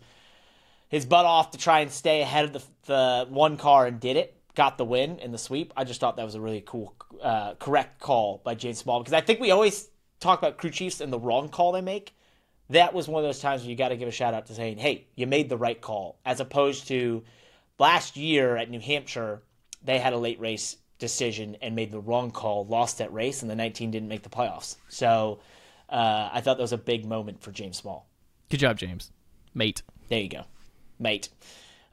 his 0.88 1.06
butt 1.06 1.24
off 1.24 1.52
to 1.52 1.58
try 1.58 1.80
and 1.80 1.90
stay 1.90 2.20
ahead 2.20 2.44
of 2.44 2.52
the, 2.52 2.62
the 2.86 3.26
one 3.30 3.56
car 3.56 3.86
and 3.86 3.98
did 3.98 4.16
it. 4.16 4.36
Got 4.54 4.78
the 4.78 4.84
win 4.84 5.18
in 5.18 5.32
the 5.32 5.38
sweep. 5.38 5.72
I 5.76 5.84
just 5.84 6.00
thought 6.00 6.16
that 6.16 6.24
was 6.24 6.36
a 6.36 6.40
really 6.40 6.62
cool, 6.64 6.94
uh, 7.22 7.54
correct 7.54 8.00
call 8.00 8.40
by 8.44 8.54
James 8.54 8.78
Small 8.78 9.00
because 9.00 9.14
I 9.14 9.20
think 9.20 9.40
we 9.40 9.50
always 9.50 9.88
talk 10.20 10.38
about 10.38 10.58
crew 10.58 10.70
chiefs 10.70 11.00
and 11.00 11.12
the 11.12 11.18
wrong 11.18 11.48
call 11.48 11.72
they 11.72 11.80
make. 11.80 12.14
That 12.70 12.94
was 12.94 13.08
one 13.08 13.24
of 13.24 13.28
those 13.28 13.40
times 13.40 13.62
where 13.62 13.70
you 13.70 13.76
got 13.76 13.88
to 13.88 13.96
give 13.96 14.08
a 14.08 14.12
shout 14.12 14.32
out 14.32 14.46
to 14.46 14.54
saying, 14.54 14.78
"Hey, 14.78 15.08
you 15.16 15.26
made 15.26 15.48
the 15.48 15.56
right 15.56 15.80
call," 15.80 16.20
as 16.24 16.38
opposed 16.38 16.86
to 16.88 17.24
last 17.78 18.16
year 18.16 18.56
at 18.56 18.70
New 18.70 18.78
Hampshire, 18.78 19.42
they 19.82 19.98
had 19.98 20.12
a 20.12 20.18
late 20.18 20.38
race 20.38 20.76
decision 20.98 21.56
and 21.60 21.74
made 21.74 21.90
the 21.90 22.00
wrong 22.00 22.30
call, 22.30 22.64
lost 22.66 22.98
that 22.98 23.12
race, 23.12 23.42
and 23.42 23.50
the 23.50 23.56
19 23.56 23.90
didn't 23.90 24.08
make 24.08 24.22
the 24.22 24.30
playoffs. 24.30 24.76
So 24.88 25.40
uh, 25.88 26.30
I 26.32 26.40
thought 26.40 26.56
that 26.56 26.62
was 26.62 26.72
a 26.72 26.78
big 26.78 27.04
moment 27.04 27.42
for 27.42 27.52
James 27.52 27.76
Small. 27.76 28.08
Good 28.48 28.60
job, 28.60 28.78
James. 28.78 29.10
Mate. 29.54 29.82
There 30.08 30.20
you 30.20 30.28
go, 30.28 30.44
mate. 30.98 31.28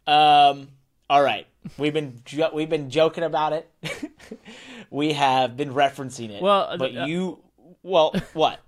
Um, 0.08 0.70
all 1.10 1.22
right, 1.22 1.48
we've 1.78 1.94
been 1.94 2.22
we've 2.54 2.70
been 2.70 2.90
joking 2.90 3.24
about 3.24 3.54
it. 3.54 3.70
we 4.90 5.14
have 5.14 5.56
been 5.56 5.74
referencing 5.74 6.30
it. 6.30 6.42
Well, 6.42 6.76
but 6.78 6.96
uh, 6.96 7.06
you, 7.06 7.40
well, 7.84 8.14
what, 8.34 8.60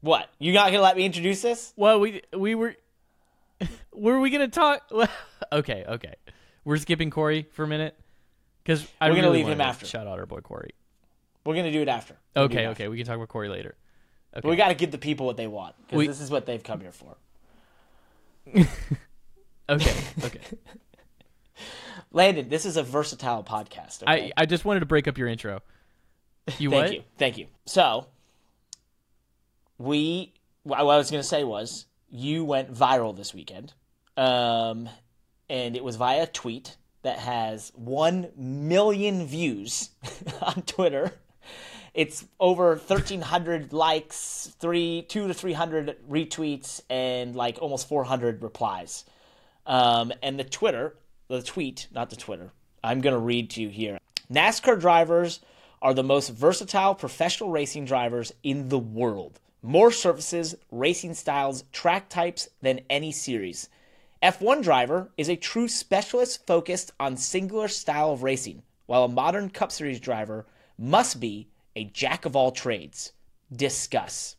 what? 0.00 0.28
You 0.38 0.52
not 0.52 0.66
gonna 0.66 0.82
let 0.82 0.96
me 0.96 1.04
introduce 1.04 1.42
this? 1.42 1.72
Well, 1.76 2.00
we 2.00 2.22
we 2.36 2.54
were 2.54 2.76
were 3.92 4.20
we 4.20 4.30
gonna 4.30 4.48
talk? 4.48 4.90
okay, 5.52 5.84
okay. 5.88 6.14
We're 6.64 6.76
skipping 6.76 7.10
Corey 7.10 7.46
for 7.52 7.64
a 7.64 7.68
minute 7.68 7.98
because 8.62 8.86
We're 9.00 9.14
gonna 9.14 9.30
leave 9.30 9.48
him 9.48 9.58
to 9.58 9.64
after. 9.64 9.86
Shout 9.86 10.06
out 10.06 10.18
our 10.18 10.26
boy 10.26 10.40
Corey. 10.40 10.74
We're 11.44 11.56
gonna 11.56 11.72
do 11.72 11.82
it 11.82 11.88
after. 11.88 12.16
We'll 12.36 12.44
Okay, 12.44 12.64
it 12.64 12.68
okay. 12.68 12.88
We 12.88 12.96
can 12.96 13.06
talk 13.06 13.16
about 13.16 13.28
Corey 13.28 13.48
later. 13.48 13.74
But 14.32 14.44
we 14.44 14.56
got 14.56 14.68
to 14.68 14.74
give 14.74 14.92
the 14.92 14.98
people 14.98 15.26
what 15.26 15.36
they 15.36 15.48
want 15.48 15.74
because 15.88 16.06
this 16.06 16.20
is 16.20 16.30
what 16.30 16.46
they've 16.46 16.62
come 16.62 16.80
here 16.80 16.92
for. 16.92 17.16
Okay, 19.70 19.94
okay. 20.24 20.40
Landon, 22.12 22.48
this 22.48 22.66
is 22.66 22.76
a 22.76 22.82
versatile 22.82 23.44
podcast. 23.44 24.02
Okay? 24.02 24.32
I 24.36 24.42
I 24.42 24.46
just 24.46 24.64
wanted 24.64 24.80
to 24.80 24.86
break 24.86 25.06
up 25.06 25.16
your 25.16 25.28
intro. 25.28 25.60
You 26.58 26.70
Thank 26.70 26.82
what? 26.82 26.92
you. 26.92 27.02
Thank 27.18 27.38
you. 27.38 27.46
So, 27.66 28.08
we, 29.78 30.34
what 30.64 30.80
I 30.80 30.82
was 30.82 31.10
going 31.10 31.22
to 31.22 31.28
say 31.28 31.44
was, 31.44 31.86
you 32.08 32.44
went 32.44 32.74
viral 32.74 33.16
this 33.16 33.32
weekend. 33.32 33.72
Um, 34.16 34.88
and 35.48 35.76
it 35.76 35.84
was 35.84 35.96
via 35.96 36.24
a 36.24 36.26
tweet 36.26 36.76
that 37.02 37.18
has 37.18 37.70
1 37.76 38.32
million 38.36 39.26
views 39.26 39.90
on 40.42 40.62
Twitter. 40.62 41.12
It's 41.92 42.24
over 42.38 42.76
1,300 42.76 43.72
likes, 43.72 44.54
three, 44.60 45.02
two 45.08 45.26
to 45.26 45.34
300 45.34 45.96
retweets, 46.08 46.80
and 46.88 47.34
like 47.34 47.58
almost 47.60 47.88
400 47.88 48.42
replies. 48.42 49.04
Um, 49.66 50.12
and 50.22 50.38
the 50.38 50.44
Twitter, 50.44 50.96
the 51.28 51.42
tweet, 51.42 51.88
not 51.92 52.10
the 52.10 52.16
Twitter, 52.16 52.52
I'm 52.82 53.00
going 53.00 53.14
to 53.14 53.20
read 53.20 53.50
to 53.50 53.62
you 53.62 53.68
here. 53.68 53.98
NASCAR 54.32 54.80
drivers 54.80 55.40
are 55.82 55.94
the 55.94 56.02
most 56.02 56.30
versatile 56.30 56.94
professional 56.94 57.50
racing 57.50 57.84
drivers 57.84 58.32
in 58.42 58.68
the 58.68 58.78
world. 58.78 59.40
More 59.62 59.90
surfaces, 59.90 60.54
racing 60.70 61.14
styles, 61.14 61.64
track 61.72 62.08
types 62.08 62.48
than 62.62 62.80
any 62.88 63.12
series. 63.12 63.68
F1 64.22 64.62
driver 64.62 65.10
is 65.16 65.28
a 65.28 65.36
true 65.36 65.68
specialist 65.68 66.46
focused 66.46 66.92
on 67.00 67.16
singular 67.16 67.68
style 67.68 68.12
of 68.12 68.22
racing, 68.22 68.62
while 68.86 69.04
a 69.04 69.08
modern 69.08 69.50
Cup 69.50 69.72
Series 69.72 70.00
driver 70.00 70.46
must 70.78 71.20
be 71.20 71.48
a 71.80 71.84
jack 71.84 72.26
of 72.26 72.36
all 72.36 72.52
trades. 72.52 73.12
Discuss. 73.50 74.36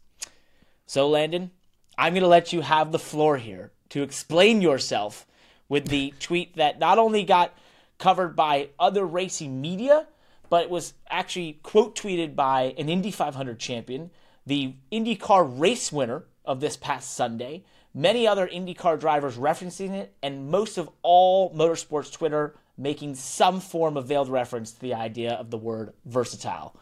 So, 0.85 1.09
Landon, 1.09 1.49
I'm 1.97 2.13
going 2.13 2.21
to 2.21 2.27
let 2.27 2.53
you 2.53 2.61
have 2.61 2.91
the 2.91 2.99
floor 2.99 3.37
here 3.37 3.71
to 3.89 4.03
explain 4.03 4.61
yourself 4.61 5.25
with 5.67 5.87
the 5.87 6.13
tweet 6.19 6.55
that 6.55 6.79
not 6.79 6.99
only 6.99 7.23
got 7.23 7.53
covered 7.97 8.35
by 8.35 8.69
other 8.79 9.05
racing 9.05 9.59
media, 9.59 10.07
but 10.49 10.63
it 10.63 10.69
was 10.69 10.93
actually 11.09 11.59
quote 11.63 11.95
tweeted 11.95 12.35
by 12.35 12.75
an 12.77 12.89
Indy 12.89 13.11
500 13.11 13.59
champion, 13.59 14.11
the 14.45 14.75
IndyCar 14.91 15.59
race 15.59 15.91
winner 15.91 16.25
of 16.45 16.59
this 16.59 16.77
past 16.77 17.13
Sunday, 17.13 17.63
many 17.93 18.27
other 18.27 18.47
IndyCar 18.47 18.99
drivers 18.99 19.37
referencing 19.37 19.91
it, 19.91 20.13
and 20.21 20.49
most 20.49 20.77
of 20.77 20.89
all 21.01 21.53
motorsports 21.55 22.11
Twitter 22.11 22.55
making 22.77 23.15
some 23.15 23.59
form 23.59 23.97
of 23.97 24.07
veiled 24.07 24.29
reference 24.29 24.71
to 24.71 24.81
the 24.81 24.93
idea 24.93 25.33
of 25.33 25.49
the 25.49 25.57
word 25.57 25.93
versatile. 26.05 26.75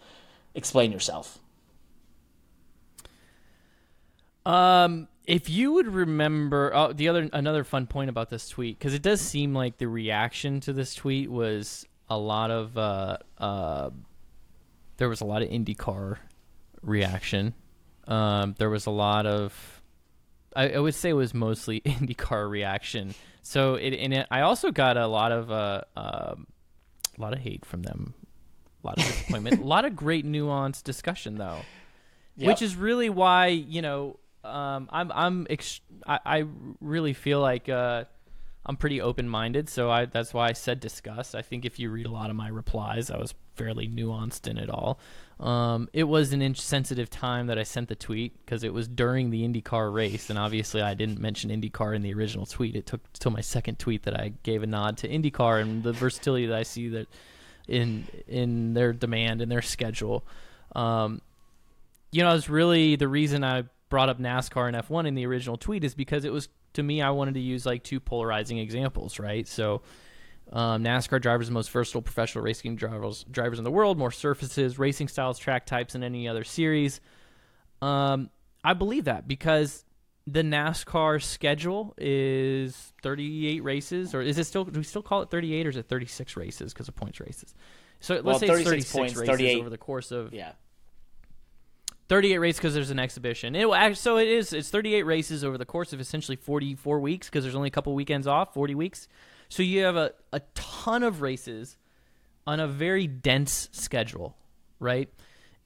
Explain 0.55 0.91
yourself. 0.91 1.39
Um, 4.45 5.07
if 5.25 5.49
you 5.49 5.73
would 5.73 5.87
remember, 5.87 6.71
oh, 6.73 6.93
the 6.93 7.07
other 7.07 7.29
another 7.33 7.63
fun 7.63 7.85
point 7.85 8.09
about 8.09 8.29
this 8.29 8.49
tweet 8.49 8.79
because 8.79 8.93
it 8.93 9.01
does 9.01 9.21
seem 9.21 9.53
like 9.53 9.77
the 9.77 9.87
reaction 9.87 10.59
to 10.61 10.73
this 10.73 10.95
tweet 10.95 11.29
was 11.29 11.85
a 12.09 12.17
lot 12.17 12.49
of 12.49 12.77
uh, 12.77 13.17
uh, 13.37 13.91
there 14.97 15.09
was 15.09 15.21
a 15.21 15.25
lot 15.25 15.41
of 15.41 15.49
IndyCar 15.49 16.17
reaction. 16.81 17.53
Um, 18.07 18.55
there 18.57 18.69
was 18.69 18.85
a 18.85 18.91
lot 18.91 19.25
of, 19.25 19.81
I, 20.55 20.69
I 20.71 20.79
would 20.79 20.95
say 20.95 21.09
it 21.09 21.13
was 21.13 21.33
mostly 21.33 21.81
IndyCar 21.85 22.49
reaction. 22.49 23.13
So 23.41 23.75
it 23.75 23.93
and 23.93 24.13
it, 24.13 24.27
I 24.29 24.41
also 24.41 24.71
got 24.71 24.97
a 24.97 25.07
lot 25.07 25.31
of 25.31 25.51
uh, 25.51 25.81
um, 25.95 26.47
a 27.17 27.21
lot 27.21 27.33
of 27.33 27.39
hate 27.39 27.65
from 27.65 27.83
them, 27.83 28.13
a 28.83 28.87
lot 28.87 28.97
of 28.97 29.05
disappointment, 29.05 29.61
a 29.61 29.65
lot 29.65 29.85
of 29.85 29.95
great 29.95 30.25
nuanced 30.25 30.83
discussion 30.83 31.37
though 31.37 31.61
which 32.47 32.61
is 32.61 32.75
really 32.75 33.09
why 33.09 33.47
you 33.47 33.81
know 33.81 34.17
um, 34.43 34.87
I'm 34.91 35.11
I'm 35.11 35.47
ex- 35.49 35.81
I, 36.07 36.19
I 36.25 36.45
really 36.79 37.13
feel 37.13 37.41
like 37.41 37.67
uh, 37.67 38.05
I'm 38.65 38.77
pretty 38.77 39.01
open 39.01 39.27
minded, 39.27 39.69
so 39.69 39.89
I 39.91 40.05
that's 40.05 40.33
why 40.33 40.49
I 40.49 40.53
said 40.53 40.79
discuss. 40.79 41.35
I 41.35 41.41
think 41.41 41.65
if 41.65 41.79
you 41.79 41.89
read 41.89 42.05
a 42.05 42.11
lot 42.11 42.29
of 42.29 42.35
my 42.35 42.47
replies, 42.47 43.11
I 43.11 43.17
was 43.17 43.33
fairly 43.55 43.87
nuanced 43.87 44.47
in 44.47 44.57
it 44.57 44.69
all. 44.69 44.99
Um, 45.39 45.89
it 45.93 46.03
was 46.03 46.33
an 46.33 46.41
insensitive 46.41 47.09
time 47.09 47.47
that 47.47 47.57
I 47.57 47.63
sent 47.63 47.87
the 47.87 47.95
tweet 47.95 48.45
because 48.45 48.63
it 48.63 48.73
was 48.73 48.87
during 48.87 49.29
the 49.29 49.47
IndyCar 49.47 49.93
race, 49.93 50.29
and 50.29 50.39
obviously 50.39 50.81
I 50.81 50.93
didn't 50.93 51.19
mention 51.19 51.49
IndyCar 51.49 51.95
in 51.95 52.01
the 52.01 52.13
original 52.13 52.45
tweet. 52.45 52.75
It 52.75 52.85
took 52.85 53.01
till 53.13 53.31
my 53.31 53.41
second 53.41 53.79
tweet 53.79 54.03
that 54.03 54.19
I 54.19 54.33
gave 54.43 54.63
a 54.63 54.67
nod 54.67 54.97
to 54.99 55.09
IndyCar 55.09 55.61
and 55.61 55.83
the 55.83 55.93
versatility 55.93 56.45
that 56.47 56.57
I 56.57 56.63
see 56.63 56.89
that 56.89 57.07
in 57.69 58.07
in 58.27 58.73
their 58.73 58.91
demand 58.91 59.41
and 59.41 59.51
their 59.51 59.61
schedule. 59.61 60.25
Um, 60.75 61.21
you 62.11 62.23
know, 62.23 62.35
it's 62.35 62.49
really 62.49 62.95
the 62.95 63.07
reason 63.07 63.43
I 63.43 63.63
brought 63.89 64.09
up 64.09 64.19
NASCAR 64.19 64.67
and 64.67 64.75
F1 64.75 65.07
in 65.07 65.15
the 65.15 65.25
original 65.25 65.57
tweet 65.57 65.83
is 65.83 65.93
because 65.93 66.25
it 66.25 66.33
was 66.33 66.49
to 66.73 66.83
me 66.83 67.01
I 67.01 67.11
wanted 67.11 67.35
to 67.35 67.39
use 67.39 67.65
like 67.65 67.83
two 67.83 67.99
polarizing 67.99 68.57
examples, 68.57 69.19
right? 69.19 69.47
So 69.47 69.81
um, 70.51 70.83
NASCAR 70.83 71.21
drivers 71.21 71.47
the 71.47 71.53
most 71.53 71.69
versatile 71.69 72.01
professional 72.01 72.43
racing 72.43 72.75
drivers 72.75 73.25
drivers 73.31 73.59
in 73.59 73.63
the 73.63 73.71
world, 73.71 73.97
more 73.97 74.11
surfaces, 74.11 74.79
racing 74.79 75.07
styles, 75.07 75.37
track 75.37 75.65
types 75.65 75.93
than 75.93 76.03
any 76.03 76.27
other 76.27 76.43
series. 76.43 76.99
Um, 77.81 78.29
I 78.63 78.73
believe 78.73 79.05
that 79.05 79.27
because 79.27 79.85
the 80.27 80.41
NASCAR 80.41 81.21
schedule 81.21 81.93
is 81.97 82.93
38 83.01 83.63
races, 83.63 84.13
or 84.13 84.21
is 84.21 84.37
it 84.37 84.45
still? 84.45 84.65
Do 84.65 84.79
we 84.79 84.83
still 84.83 85.01
call 85.01 85.21
it 85.21 85.29
38, 85.31 85.65
or 85.65 85.69
is 85.69 85.77
it 85.77 85.87
36 85.87 86.37
races 86.37 86.73
because 86.73 86.87
of 86.87 86.95
points 86.95 87.19
races? 87.19 87.55
So 87.99 88.13
let's 88.15 88.25
Well, 88.25 88.39
say 88.39 88.47
it's 88.47 88.63
36 88.63 88.91
36 88.91 88.91
points, 88.93 89.15
races 89.15 89.29
38 89.29 89.59
over 89.59 89.69
the 89.69 89.77
course 89.77 90.11
of 90.11 90.33
Yeah. 90.33 90.51
38 92.07 92.37
races 92.39 92.59
because 92.59 92.73
there's 92.73 92.89
an 92.91 92.99
exhibition. 92.99 93.55
It 93.55 93.97
so 93.97 94.17
it 94.17 94.27
is. 94.27 94.53
It's 94.53 94.69
38 94.69 95.03
races 95.03 95.43
over 95.43 95.57
the 95.57 95.65
course 95.65 95.93
of 95.93 95.99
essentially 95.99 96.35
44 96.35 96.99
weeks 96.99 97.27
because 97.27 97.43
there's 97.43 97.55
only 97.55 97.67
a 97.67 97.71
couple 97.71 97.93
weekends 97.93 98.25
off. 98.27 98.53
40 98.53 98.75
weeks, 98.75 99.07
so 99.47 99.63
you 99.63 99.83
have 99.83 99.95
a, 99.95 100.13
a 100.33 100.41
ton 100.55 101.03
of 101.03 101.21
races 101.21 101.77
on 102.47 102.59
a 102.59 102.67
very 102.67 103.05
dense 103.05 103.69
schedule, 103.71 104.35
right? 104.79 105.09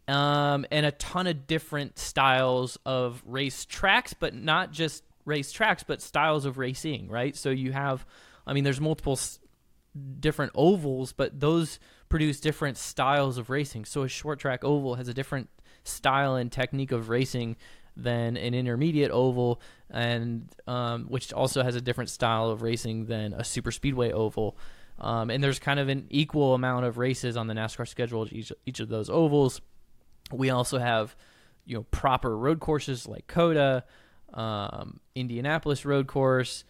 Um, 0.07 0.65
and 0.69 0.85
a 0.85 0.91
ton 0.91 1.27
of 1.27 1.47
different 1.47 1.97
styles 1.97 2.77
of 2.85 3.23
race 3.25 3.65
tracks, 3.65 4.13
but 4.13 4.33
not 4.33 4.71
just 4.71 5.03
race 5.25 5.51
tracks, 5.51 5.83
but 5.83 6.01
styles 6.01 6.45
of 6.45 6.57
racing, 6.57 7.07
right? 7.07 7.35
So 7.35 7.49
you 7.49 7.71
have, 7.71 8.05
I 8.45 8.51
mean, 8.53 8.65
there's 8.65 8.81
multiple 8.81 9.13
s- 9.13 9.39
different 10.19 10.51
ovals, 10.55 11.13
but 11.13 11.39
those 11.39 11.79
produce 12.09 12.41
different 12.41 12.77
styles 12.77 13.37
of 13.37 13.49
racing. 13.49 13.85
So 13.85 14.03
a 14.03 14.09
short 14.09 14.39
track 14.39 14.65
oval 14.65 14.95
has 14.95 15.07
a 15.07 15.13
different 15.13 15.49
style 15.85 16.35
and 16.35 16.51
technique 16.51 16.91
of 16.91 17.09
racing 17.09 17.55
than 17.95 18.35
an 18.37 18.53
intermediate 18.53 19.11
oval, 19.11 19.61
and 19.89 20.49
um, 20.67 21.05
which 21.05 21.31
also 21.31 21.63
has 21.63 21.75
a 21.75 21.81
different 21.81 22.09
style 22.09 22.49
of 22.49 22.61
racing 22.61 23.05
than 23.05 23.33
a 23.33 23.43
super 23.43 23.71
speedway 23.71 24.11
oval. 24.11 24.57
Um, 24.99 25.29
and 25.29 25.43
there's 25.43 25.59
kind 25.59 25.79
of 25.79 25.89
an 25.89 26.07
equal 26.09 26.53
amount 26.53 26.85
of 26.85 26.97
races 26.97 27.37
on 27.37 27.47
the 27.47 27.53
NASCAR 27.53 27.87
schedule 27.87 28.27
each 28.31 28.51
each 28.65 28.79
of 28.79 28.89
those 28.89 29.09
ovals. 29.09 29.61
We 30.31 30.49
also 30.49 30.77
have 30.77 31.15
you 31.65 31.77
know 31.77 31.83
proper 31.91 32.37
road 32.37 32.59
courses 32.59 33.07
like 33.07 33.27
COTA, 33.27 33.83
um, 34.33 34.99
Indianapolis 35.15 35.85
Road 35.85 36.07
Course, 36.07 36.63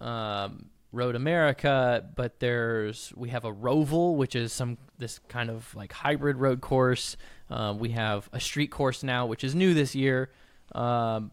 um, 0.00 0.66
Road 0.92 1.14
America, 1.14 2.04
but 2.16 2.40
there's 2.40 3.12
we 3.16 3.28
have 3.28 3.44
a 3.44 3.52
Roval, 3.52 4.16
which 4.16 4.34
is 4.34 4.52
some 4.52 4.78
this 4.98 5.18
kind 5.28 5.50
of 5.50 5.72
like 5.74 5.92
hybrid 5.92 6.36
road 6.36 6.60
course. 6.60 7.16
Um, 7.48 7.78
we 7.78 7.90
have 7.90 8.28
a 8.32 8.40
street 8.40 8.70
course 8.70 9.02
now, 9.02 9.26
which 9.26 9.44
is 9.44 9.54
new 9.54 9.74
this 9.74 9.94
year. 9.94 10.30
Um, 10.72 11.32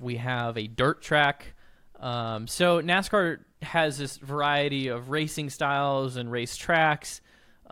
we 0.00 0.16
have 0.16 0.56
a 0.56 0.66
dirt 0.66 1.02
track. 1.02 1.54
Um, 1.98 2.46
so 2.46 2.80
NASCAR 2.80 3.38
has 3.62 3.98
this 3.98 4.16
variety 4.16 4.88
of 4.88 5.10
racing 5.10 5.50
styles 5.50 6.16
and 6.16 6.30
race 6.30 6.56
tracks. 6.56 7.20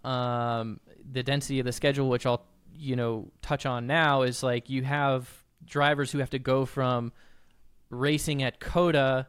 Um, 0.05 0.81
the 1.13 1.23
density 1.23 1.59
of 1.59 1.67
the 1.67 1.73
schedule, 1.73 2.09
which 2.09 2.27
I'll 2.27 2.45
you 2.77 2.97
know 2.97 3.31
touch 3.43 3.67
on 3.67 3.87
now, 3.87 4.23
is 4.23 4.43
like 4.43 4.71
you 4.71 4.83
have 4.83 5.29
drivers 5.65 6.11
who 6.13 6.19
have 6.19 6.31
to 6.31 6.39
go 6.39 6.65
from 6.65 7.13
racing 7.91 8.43
at 8.43 8.61
COTA 8.61 9.27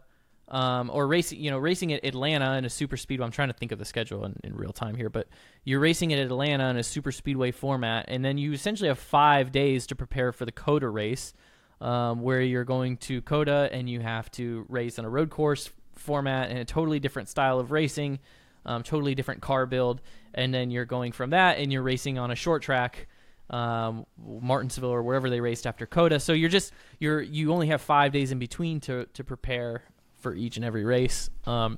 um, 0.52 0.90
or 0.94 1.08
racing, 1.08 1.40
you 1.40 1.50
know, 1.50 1.58
racing 1.58 1.94
at 1.94 2.04
Atlanta 2.04 2.58
in 2.58 2.66
a 2.66 2.70
super 2.70 2.98
speedway. 2.98 3.26
I'm 3.26 3.32
trying 3.32 3.48
to 3.48 3.54
think 3.54 3.72
of 3.72 3.80
the 3.80 3.86
schedule 3.86 4.26
in, 4.26 4.38
in, 4.44 4.54
real 4.54 4.74
time 4.74 4.96
here, 4.96 5.10
but 5.10 5.28
you're 5.64 5.80
racing 5.80 6.12
at 6.12 6.20
Atlanta 6.20 6.70
in 6.70 6.78
a 6.78 6.84
super 6.84 7.12
speedway 7.12 7.52
format, 7.52 8.06
and 8.10 8.24
then 8.24 8.38
you 8.38 8.52
essentially 8.52 8.90
have 8.90 9.00
five 9.00 9.54
days 9.54 9.88
to 9.88 9.96
prepare 9.96 10.34
for 10.34 10.46
the 10.46 10.52
COTA 10.52 10.90
race, 10.90 11.34
um, 11.80 12.22
where 12.22 12.42
you're 12.42 12.66
going 12.66 12.98
to 12.98 13.22
COTA 13.22 13.70
and 13.72 13.90
you 13.90 14.02
have 14.02 14.30
to 14.32 14.66
race 14.68 15.00
on 15.00 15.06
a 15.06 15.10
road 15.10 15.30
course 15.30 15.70
format 15.96 16.50
and 16.50 16.60
a 16.60 16.66
totally 16.66 17.00
different 17.00 17.30
style 17.30 17.60
of 17.60 17.72
racing, 17.72 18.20
um, 18.66 18.84
totally 18.84 19.16
different 19.16 19.42
car 19.42 19.66
build, 19.66 20.02
and 20.34 20.54
then 20.54 20.70
you're 20.70 20.86
going 20.86 21.14
from 21.14 21.30
that 21.30 21.60
and 21.60 21.72
you're 21.72 21.82
racing 21.82 22.20
on 22.20 22.30
a 22.30 22.36
short 22.36 22.62
track 22.62 23.08
um, 23.52 24.06
Martinsville 24.18 24.90
or 24.90 25.04
wherever 25.04 25.30
they 25.30 25.42
raced 25.42 25.68
after 25.68 25.86
COTA. 25.86 26.20
So 26.20 26.34
you're 26.34 26.50
just 26.50 26.74
you're 27.00 27.22
you 27.22 27.54
only 27.54 27.68
have 27.68 27.82
five 27.82 28.12
days 28.12 28.32
in 28.32 28.40
between 28.40 28.80
to 28.82 29.06
to 29.14 29.24
prepare 29.24 29.84
for 30.20 30.34
each 30.34 30.56
and 30.56 30.66
every 30.66 30.86
race. 30.86 31.30
Um, 31.46 31.78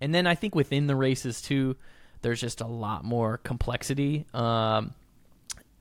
and 0.00 0.14
then 0.14 0.26
I 0.26 0.34
think 0.34 0.54
within 0.54 0.86
the 0.86 0.96
races 0.96 1.40
too, 1.40 1.76
there's 2.22 2.40
just 2.40 2.60
a 2.60 2.66
lot 2.66 3.04
more 3.04 3.38
complexity 3.38 4.26
um, 4.34 4.94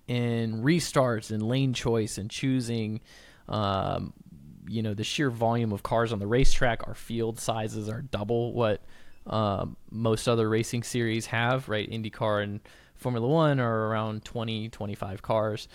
in 0.08 0.64
restarts 0.64 1.32
and 1.32 1.42
lane 1.42 1.74
choice 1.74 2.18
and 2.18 2.30
choosing. 2.30 3.02
Um, 3.50 4.14
you 4.70 4.84
know 4.84 4.94
the 4.94 5.04
sheer 5.04 5.30
volume 5.30 5.72
of 5.72 5.82
cars 5.82 6.14
on 6.14 6.20
the 6.20 6.28
racetrack. 6.28 6.88
Our 6.88 6.96
field 6.96 7.40
sizes 7.40 7.90
are 7.90 8.02
double 8.02 8.54
what 8.54 8.82
um, 9.26 9.78
most 9.90 10.28
other 10.28 10.48
racing 10.50 10.84
series 10.84 11.26
have. 11.28 11.70
Right, 11.70 11.90
IndyCar 11.90 12.44
and 12.44 12.60
Formula 12.98 13.28
One 13.28 13.60
are 13.60 13.88
around 13.88 14.26
20, 14.26 14.70
25 14.70 15.22
cars 15.22 15.68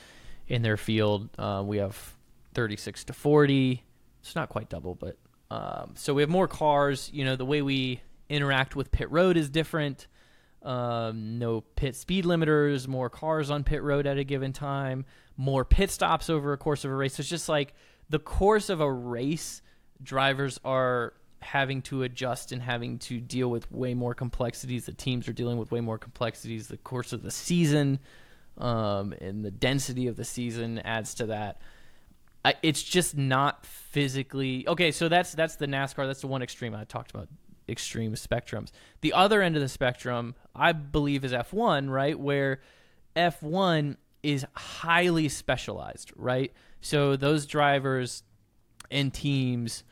in 0.48 0.62
their 0.62 0.76
field. 0.76 1.28
Uh, 1.38 1.62
we 1.64 1.78
have 1.78 2.14
36 2.54 3.04
to 3.04 3.12
40. 3.12 3.82
It's 4.20 4.34
not 4.34 4.48
quite 4.48 4.68
double, 4.68 4.94
but 4.94 5.16
um, 5.50 5.92
so 5.96 6.14
we 6.14 6.22
have 6.22 6.30
more 6.30 6.48
cars. 6.48 7.10
You 7.12 7.24
know, 7.24 7.36
the 7.36 7.44
way 7.44 7.62
we 7.62 8.00
interact 8.28 8.76
with 8.76 8.90
pit 8.90 9.10
road 9.10 9.36
is 9.36 9.48
different. 9.48 10.06
Um, 10.62 11.38
no 11.38 11.60
pit 11.60 11.96
speed 11.96 12.24
limiters, 12.24 12.86
more 12.86 13.10
cars 13.10 13.50
on 13.50 13.64
pit 13.64 13.82
road 13.82 14.06
at 14.06 14.16
a 14.16 14.24
given 14.24 14.52
time, 14.52 15.04
more 15.36 15.64
pit 15.64 15.90
stops 15.90 16.30
over 16.30 16.52
a 16.52 16.56
course 16.56 16.84
of 16.84 16.90
a 16.90 16.94
race. 16.94 17.16
So 17.16 17.20
it's 17.22 17.28
just 17.28 17.48
like 17.48 17.74
the 18.08 18.20
course 18.20 18.68
of 18.68 18.80
a 18.80 18.90
race, 18.90 19.60
drivers 20.02 20.60
are 20.64 21.14
having 21.42 21.82
to 21.82 22.02
adjust 22.02 22.52
and 22.52 22.62
having 22.62 22.98
to 22.98 23.20
deal 23.20 23.50
with 23.50 23.70
way 23.70 23.94
more 23.94 24.14
complexities. 24.14 24.86
The 24.86 24.92
teams 24.92 25.28
are 25.28 25.32
dealing 25.32 25.58
with 25.58 25.70
way 25.70 25.80
more 25.80 25.98
complexities. 25.98 26.68
The 26.68 26.76
course 26.76 27.12
of 27.12 27.22
the 27.22 27.30
season 27.30 27.98
um, 28.58 29.12
and 29.20 29.44
the 29.44 29.50
density 29.50 30.06
of 30.06 30.16
the 30.16 30.24
season 30.24 30.78
adds 30.80 31.14
to 31.14 31.26
that. 31.26 31.60
I, 32.44 32.54
it's 32.62 32.82
just 32.82 33.16
not 33.16 33.64
physically 33.64 34.66
okay. 34.66 34.90
So 34.90 35.08
that's 35.08 35.32
that's 35.32 35.56
the 35.56 35.66
NASCAR. 35.66 36.06
That's 36.06 36.22
the 36.22 36.26
one 36.26 36.42
extreme 36.42 36.74
I 36.74 36.84
talked 36.84 37.10
about. 37.10 37.28
Extreme 37.68 38.14
spectrums. 38.14 38.70
The 39.00 39.12
other 39.12 39.42
end 39.42 39.54
of 39.54 39.62
the 39.62 39.68
spectrum, 39.68 40.34
I 40.54 40.72
believe, 40.72 41.24
is 41.24 41.32
F1, 41.32 41.88
right? 41.88 42.18
Where 42.18 42.60
F1 43.14 43.96
is 44.22 44.44
highly 44.54 45.28
specialized, 45.28 46.12
right? 46.16 46.52
So 46.80 47.14
those 47.14 47.46
drivers 47.46 48.24
and 48.90 49.14
teams 49.14 49.84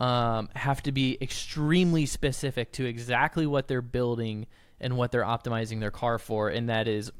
um, 0.00 0.48
have 0.54 0.82
to 0.84 0.92
be 0.92 1.18
extremely 1.20 2.06
specific 2.06 2.72
to 2.72 2.84
exactly 2.84 3.46
what 3.46 3.68
they're 3.68 3.82
building 3.82 4.46
and 4.80 4.96
what 4.96 5.12
they're 5.12 5.22
optimizing 5.22 5.80
their 5.80 5.90
car 5.90 6.18
for, 6.18 6.48
and 6.48 6.68
that 6.68 6.88
is 6.88 7.12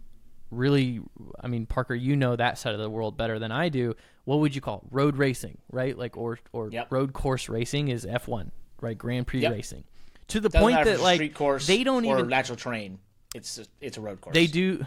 really, 0.51 1.01
I 1.41 1.49
mean, 1.49 1.67
Parker, 1.67 1.95
you 1.95 2.17
know 2.17 2.37
that 2.37 2.59
side 2.59 2.75
of 2.75 2.81
the 2.81 2.91
world 2.91 3.17
better 3.17 3.39
than 3.39 3.51
I 3.51 3.69
do. 3.69 3.95
What 4.25 4.41
would 4.41 4.55
you 4.55 4.61
call 4.61 4.79
it? 4.79 4.95
road 4.95 5.17
racing, 5.17 5.59
right? 5.73 5.97
Like 5.97 6.17
or 6.17 6.39
or 6.53 6.71
yep. 6.71 6.93
road 6.93 7.13
course 7.13 7.49
racing 7.49 7.89
is 7.89 8.07
F 8.07 8.29
one, 8.29 8.53
right? 8.81 8.97
Grand 8.97 9.27
Prix 9.27 9.41
yep. 9.41 9.53
racing. 9.53 9.85
To 10.29 10.41
the 10.41 10.49
Doesn't 10.49 10.63
point 10.63 10.85
that 10.85 11.01
like 11.01 11.35
course 11.35 11.67
they 11.67 11.83
don't 11.83 12.05
or 12.05 12.19
even 12.19 12.29
natural 12.29 12.57
terrain. 12.57 12.99
It's 13.35 13.59
a, 13.59 13.65
it's 13.81 13.97
a 13.97 14.01
road 14.01 14.21
course. 14.21 14.35
They 14.35 14.47
do. 14.47 14.87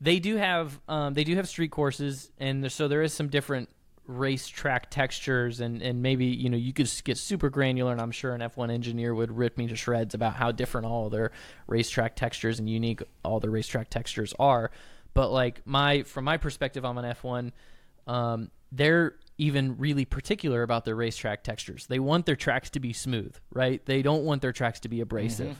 They 0.00 0.18
do 0.18 0.36
have 0.36 0.80
um, 0.88 1.14
they 1.14 1.24
do 1.24 1.36
have 1.36 1.48
street 1.48 1.70
courses, 1.70 2.30
and 2.38 2.70
so 2.70 2.88
there 2.88 3.02
is 3.02 3.12
some 3.12 3.28
different 3.28 3.68
racetrack 4.06 4.90
textures 4.90 5.60
and, 5.60 5.80
and 5.80 6.02
maybe 6.02 6.26
you 6.26 6.50
know 6.50 6.56
you 6.56 6.72
could 6.72 6.90
get 7.04 7.16
super 7.16 7.48
granular 7.48 7.92
and 7.92 8.00
i'm 8.00 8.10
sure 8.10 8.34
an 8.34 8.40
f1 8.40 8.70
engineer 8.70 9.14
would 9.14 9.30
rip 9.30 9.56
me 9.56 9.68
to 9.68 9.76
shreds 9.76 10.12
about 10.12 10.34
how 10.34 10.50
different 10.50 10.86
all 10.86 11.08
their 11.08 11.30
racetrack 11.68 12.16
textures 12.16 12.58
and 12.58 12.68
unique 12.68 13.00
all 13.24 13.38
the 13.38 13.50
racetrack 13.50 13.88
textures 13.88 14.34
are. 14.38 14.70
But 15.14 15.30
like 15.30 15.64
my 15.66 16.02
from 16.02 16.24
my 16.24 16.36
perspective 16.36 16.84
i'm 16.84 16.98
an 16.98 17.14
f1 17.14 17.52
um, 18.08 18.50
they're 18.72 19.14
even 19.38 19.78
really 19.78 20.04
particular 20.04 20.62
about 20.62 20.84
their 20.84 20.96
racetrack 20.96 21.44
textures. 21.44 21.86
They 21.86 21.98
want 21.98 22.26
their 22.26 22.36
tracks 22.36 22.70
to 22.70 22.80
be 22.80 22.92
smooth 22.92 23.36
right? 23.52 23.84
They 23.86 24.02
don't 24.02 24.24
want 24.24 24.42
their 24.42 24.52
tracks 24.52 24.80
to 24.80 24.88
be 24.88 25.00
abrasive. 25.00 25.56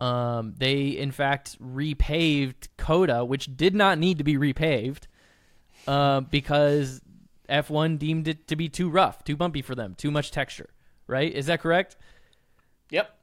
Mm-hmm. 0.00 0.04
um, 0.04 0.54
they 0.58 0.88
in 0.88 1.12
fact 1.12 1.56
repaved 1.62 2.68
COTA, 2.76 3.24
which 3.24 3.56
did 3.56 3.74
not 3.74 3.98
need 3.98 4.18
to 4.18 4.24
be 4.24 4.36
repaved 4.36 5.04
uh, 5.86 6.20
because 6.20 7.00
F1 7.50 7.98
deemed 7.98 8.28
it 8.28 8.46
to 8.48 8.56
be 8.56 8.68
too 8.68 8.88
rough, 8.88 9.24
too 9.24 9.36
bumpy 9.36 9.62
for 9.62 9.74
them, 9.74 9.94
too 9.94 10.10
much 10.10 10.30
texture. 10.30 10.70
Right? 11.06 11.32
Is 11.32 11.46
that 11.46 11.60
correct? 11.60 11.96
Yep. 12.90 13.14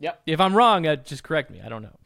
Yep. 0.00 0.22
If 0.26 0.40
I'm 0.40 0.54
wrong, 0.54 0.86
uh, 0.86 0.96
just 0.96 1.22
correct 1.22 1.50
me. 1.50 1.60
I 1.64 1.68
don't 1.68 1.82
know. 1.82 1.96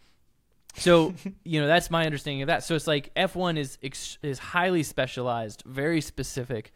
So 0.76 1.14
you 1.44 1.60
know 1.60 1.66
that's 1.66 1.90
my 1.90 2.04
understanding 2.04 2.42
of 2.42 2.48
that. 2.48 2.64
So 2.64 2.74
it's 2.74 2.86
like 2.86 3.12
F1 3.14 3.58
is 3.58 3.78
is 4.22 4.38
highly 4.38 4.82
specialized, 4.82 5.62
very 5.66 6.00
specific 6.00 6.72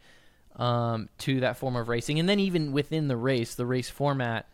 um, 0.55 1.09
to 1.19 1.41
that 1.41 1.57
form 1.57 1.75
of 1.75 1.89
racing, 1.89 2.19
and 2.19 2.27
then 2.27 2.39
even 2.39 2.71
within 2.71 3.07
the 3.07 3.17
race, 3.17 3.55
the 3.55 3.65
race 3.65 3.89
format 3.89 4.47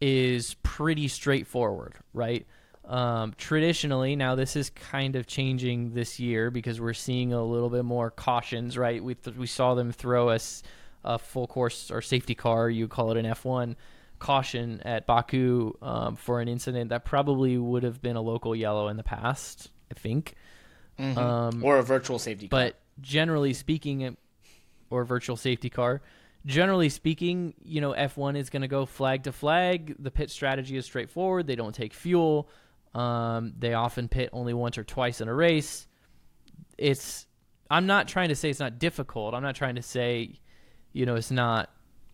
is 0.00 0.54
pretty 0.62 1.08
straightforward, 1.08 1.94
right? 2.12 2.46
Um, 2.84 3.34
traditionally, 3.38 4.16
now 4.16 4.34
this 4.34 4.56
is 4.56 4.70
kind 4.70 5.16
of 5.16 5.26
changing 5.26 5.94
this 5.94 6.18
year 6.18 6.50
because 6.50 6.80
we're 6.80 6.94
seeing 6.94 7.32
a 7.32 7.42
little 7.42 7.70
bit 7.70 7.84
more 7.84 8.10
cautions, 8.10 8.76
right? 8.76 9.02
We, 9.02 9.14
th- 9.14 9.36
we 9.36 9.46
saw 9.46 9.74
them 9.74 9.92
throw 9.92 10.28
us 10.28 10.62
a 11.04 11.18
full 11.18 11.46
course 11.46 11.90
or 11.90 12.02
safety 12.02 12.34
car, 12.34 12.68
you 12.68 12.88
call 12.88 13.10
it 13.12 13.16
an 13.16 13.26
F1 13.26 13.76
caution 14.18 14.80
at 14.84 15.04
Baku 15.04 15.76
um, 15.82 16.14
for 16.14 16.40
an 16.40 16.48
incident 16.48 16.90
that 16.90 17.04
probably 17.04 17.58
would 17.58 17.82
have 17.82 18.00
been 18.00 18.14
a 18.14 18.20
local 18.20 18.54
yellow 18.54 18.88
in 18.88 18.96
the 18.96 19.02
past, 19.02 19.70
I 19.90 19.94
think. 19.94 20.34
Mm-hmm. 20.98 21.18
Um, 21.18 21.64
or 21.64 21.78
a 21.78 21.82
virtual 21.82 22.18
safety 22.18 22.48
car. 22.48 22.60
But 22.60 22.76
generally 23.00 23.52
speaking, 23.52 24.16
or 24.90 25.04
virtual 25.04 25.36
safety 25.36 25.70
car, 25.70 26.02
generally 26.46 26.88
speaking, 26.88 27.54
you 27.64 27.80
know, 27.80 27.92
F1 27.92 28.36
is 28.36 28.48
going 28.48 28.62
to 28.62 28.68
go 28.68 28.86
flag 28.86 29.24
to 29.24 29.32
flag. 29.32 29.96
The 29.98 30.10
pit 30.10 30.30
strategy 30.30 30.76
is 30.76 30.84
straightforward. 30.84 31.46
They 31.46 31.56
don't 31.56 31.74
take 31.74 31.92
fuel. 31.92 32.48
Um, 32.94 33.54
they 33.58 33.74
often 33.74 34.08
pit 34.08 34.30
only 34.32 34.54
once 34.54 34.76
or 34.78 34.84
twice 34.84 35.20
in 35.20 35.28
a 35.28 35.34
race. 35.34 35.86
It's 36.76 37.26
I'm 37.70 37.86
not 37.86 38.06
trying 38.06 38.28
to 38.28 38.34
say 38.34 38.50
it's 38.50 38.60
not 38.60 38.78
difficult. 38.78 39.34
I'm 39.34 39.42
not 39.42 39.54
trying 39.54 39.76
to 39.76 39.82
say, 39.82 40.40
you 40.92 41.06
know, 41.06 41.14
it's 41.14 41.30
not 41.30 41.70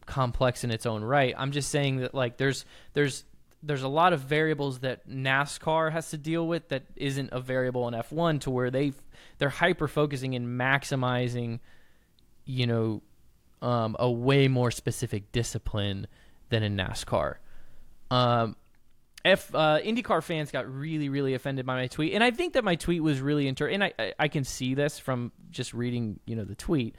complex 0.07 0.64
in 0.64 0.70
its 0.70 0.87
own 0.87 1.03
right. 1.03 1.35
I'm 1.37 1.53
just 1.53 1.70
saying 1.70 1.99
that 1.99 2.14
like 2.14 2.37
there's 2.37 2.64
there's 2.95 3.24
there's 3.62 3.83
a 3.83 3.89
lot 3.89 4.12
of 4.12 4.20
variables 4.20 4.81
that 4.81 5.09
NASCAR 5.09 5.91
has 5.91 6.11
to 6.11 6.16
deal 6.16 6.47
with 6.47 6.68
that 6.68 6.85
isn't 6.95 7.31
a 7.33 7.41
variable 7.41 7.89
in 7.89 7.95
F1 7.95 8.41
to 8.43 8.51
where 8.51 8.70
they 8.70 8.93
they're 9.39 9.49
hyper 9.49 9.89
focusing 9.89 10.35
and 10.35 10.47
maximizing, 10.61 11.59
you 12.45 12.66
know, 12.66 13.03
um, 13.61 13.97
a 13.99 14.11
way 14.11 14.49
more 14.49 14.70
specific 14.70 15.33
discipline 15.33 16.07
than 16.51 16.62
in 16.62 16.76
NASCAR. 16.76 17.37
Um, 18.11 18.57
if 19.24 19.54
uh, 19.54 19.80
IndyCar 19.84 20.22
fans 20.22 20.50
got 20.50 20.72
really, 20.72 21.08
really 21.08 21.34
offended 21.34 21.66
by 21.66 21.74
my 21.74 21.86
tweet, 21.88 22.14
and 22.14 22.22
I 22.22 22.30
think 22.30 22.54
that 22.54 22.64
my 22.64 22.76
tweet 22.76 23.02
was 23.02 23.20
really 23.20 23.48
inter, 23.48 23.66
and 23.68 23.82
I, 23.84 23.92
I, 23.98 24.12
I 24.18 24.28
can 24.28 24.44
see 24.44 24.74
this 24.74 24.98
from 24.98 25.32
just 25.50 25.74
reading, 25.74 26.20
you 26.26 26.36
know, 26.36 26.44
the 26.44 26.54
tweet. 26.54 26.94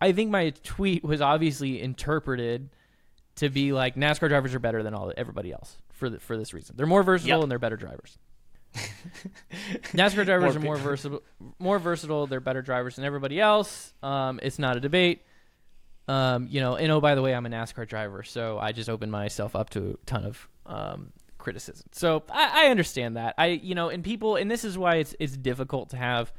I 0.00 0.12
think 0.12 0.30
my 0.30 0.50
tweet 0.62 1.04
was 1.04 1.20
obviously 1.20 1.82
interpreted 1.82 2.70
to 3.36 3.48
be 3.48 3.72
like 3.72 3.96
NASCAR 3.96 4.28
drivers 4.28 4.54
are 4.54 4.58
better 4.58 4.82
than 4.82 4.94
all 4.94 5.12
everybody 5.16 5.52
else 5.52 5.76
for 5.92 6.08
the, 6.08 6.18
for 6.20 6.36
this 6.36 6.54
reason. 6.54 6.76
They're 6.76 6.86
more 6.86 7.02
versatile 7.02 7.38
Yep. 7.38 7.42
and 7.44 7.50
they're 7.52 7.58
better 7.58 7.76
drivers. 7.76 8.18
NASCAR 9.92 10.24
drivers 10.24 10.54
More 10.54 10.56
are 10.56 10.60
more 10.60 10.76
versatile, 10.76 11.22
more 11.58 11.78
versatile. 11.78 12.26
They're 12.26 12.40
better 12.40 12.62
drivers 12.62 12.96
than 12.96 13.04
everybody 13.04 13.40
else. 13.40 13.92
Um, 14.02 14.40
it's 14.42 14.58
not 14.58 14.76
a 14.76 14.80
debate. 14.80 15.22
Um, 16.06 16.48
you 16.50 16.60
know, 16.60 16.76
and 16.76 16.90
oh 16.90 17.00
by 17.00 17.14
the 17.14 17.22
way, 17.22 17.34
I'm 17.34 17.44
a 17.46 17.50
NASCAR 17.50 17.86
driver, 17.86 18.22
so 18.22 18.58
I 18.58 18.72
just 18.72 18.88
opened 18.88 19.12
myself 19.12 19.54
up 19.54 19.70
to 19.70 19.98
a 20.02 20.06
ton 20.06 20.24
of 20.24 20.48
um, 20.64 21.12
criticism. 21.38 21.86
So 21.92 22.22
I, 22.30 22.66
I 22.66 22.70
understand 22.70 23.16
that. 23.16 23.34
I 23.38 23.46
you 23.46 23.74
know, 23.74 23.88
and 23.88 24.04
people, 24.04 24.36
and 24.36 24.50
this 24.50 24.64
is 24.64 24.76
why 24.76 24.96
it's 24.96 25.14
it's 25.18 25.36
difficult 25.36 25.90
to 25.90 25.96
have 25.96 26.32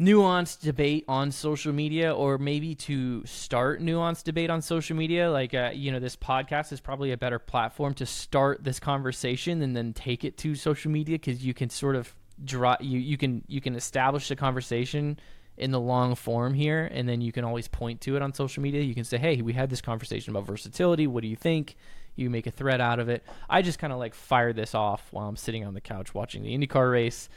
nuanced 0.00 0.60
debate 0.60 1.04
on 1.06 1.30
social 1.30 1.72
media 1.72 2.12
or 2.12 2.36
maybe 2.36 2.74
to 2.74 3.24
start 3.24 3.80
nuanced 3.80 4.24
debate 4.24 4.50
on 4.50 4.60
social 4.60 4.96
media 4.96 5.30
like 5.30 5.54
uh, 5.54 5.70
you 5.72 5.92
know 5.92 6.00
this 6.00 6.16
podcast 6.16 6.72
is 6.72 6.80
probably 6.80 7.12
a 7.12 7.16
better 7.16 7.38
platform 7.38 7.94
to 7.94 8.04
start 8.04 8.64
this 8.64 8.80
conversation 8.80 9.62
and 9.62 9.76
then 9.76 9.92
take 9.92 10.24
it 10.24 10.36
to 10.36 10.56
social 10.56 10.90
media 10.90 11.14
because 11.14 11.44
you 11.44 11.54
can 11.54 11.70
sort 11.70 11.94
of 11.94 12.12
draw 12.44 12.76
you, 12.80 12.98
you 12.98 13.16
can 13.16 13.44
you 13.46 13.60
can 13.60 13.76
establish 13.76 14.26
the 14.26 14.34
conversation 14.34 15.16
in 15.56 15.70
the 15.70 15.78
long 15.78 16.16
form 16.16 16.54
here 16.54 16.90
and 16.92 17.08
then 17.08 17.20
you 17.20 17.30
can 17.30 17.44
always 17.44 17.68
point 17.68 18.00
to 18.00 18.16
it 18.16 18.22
on 18.22 18.34
social 18.34 18.64
media 18.64 18.82
you 18.82 18.96
can 18.96 19.04
say 19.04 19.16
hey 19.16 19.40
we 19.42 19.52
had 19.52 19.70
this 19.70 19.80
conversation 19.80 20.32
about 20.32 20.44
versatility 20.44 21.06
what 21.06 21.22
do 21.22 21.28
you 21.28 21.36
think 21.36 21.76
you 22.16 22.30
make 22.30 22.46
a 22.46 22.50
thread 22.50 22.80
out 22.80 22.98
of 22.98 23.08
it 23.08 23.24
i 23.48 23.62
just 23.62 23.78
kind 23.78 23.92
of 23.92 23.98
like 23.98 24.14
fire 24.14 24.52
this 24.52 24.74
off 24.74 25.06
while 25.10 25.28
i'm 25.28 25.36
sitting 25.36 25.64
on 25.64 25.74
the 25.74 25.80
couch 25.80 26.14
watching 26.14 26.42
the 26.42 26.56
indycar 26.56 26.90
race 26.90 27.28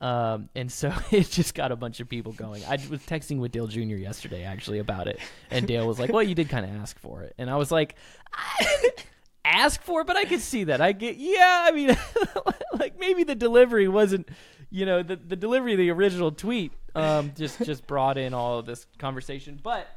um, 0.00 0.48
and 0.54 0.70
so 0.70 0.92
it 1.10 1.30
just 1.30 1.54
got 1.54 1.72
a 1.72 1.76
bunch 1.76 2.00
of 2.00 2.08
people 2.08 2.32
going. 2.32 2.64
I 2.64 2.72
was 2.90 3.00
texting 3.00 3.38
with 3.38 3.52
Dale 3.52 3.66
Jr. 3.66 3.96
yesterday 3.96 4.44
actually 4.44 4.78
about 4.78 5.08
it, 5.08 5.18
and 5.50 5.66
Dale 5.66 5.86
was 5.86 5.98
like, 5.98 6.12
"Well, 6.12 6.22
you 6.22 6.34
did 6.34 6.48
kind 6.48 6.64
of 6.66 6.74
ask 6.82 6.98
for 6.98 7.22
it," 7.22 7.34
and 7.38 7.48
I 7.50 7.56
was 7.56 7.70
like, 7.70 7.96
"I 8.32 8.90
ask 9.44 9.80
for 9.82 10.02
it, 10.02 10.06
but 10.06 10.16
I 10.16 10.24
could 10.24 10.40
see 10.40 10.64
that. 10.64 10.80
I 10.80 10.92
get, 10.92 11.16
yeah. 11.16 11.64
I 11.68 11.72
mean, 11.72 11.96
like 12.78 12.98
maybe 12.98 13.24
the 13.24 13.34
delivery 13.34 13.88
wasn't, 13.88 14.28
you 14.70 14.84
know, 14.84 15.02
the 15.02 15.16
the 15.16 15.36
delivery 15.36 15.72
of 15.72 15.78
the 15.78 15.90
original 15.90 16.30
tweet 16.30 16.72
um, 16.94 17.32
just 17.34 17.64
just 17.64 17.86
brought 17.86 18.18
in 18.18 18.34
all 18.34 18.58
of 18.58 18.66
this 18.66 18.86
conversation, 18.98 19.58
but." 19.62 19.88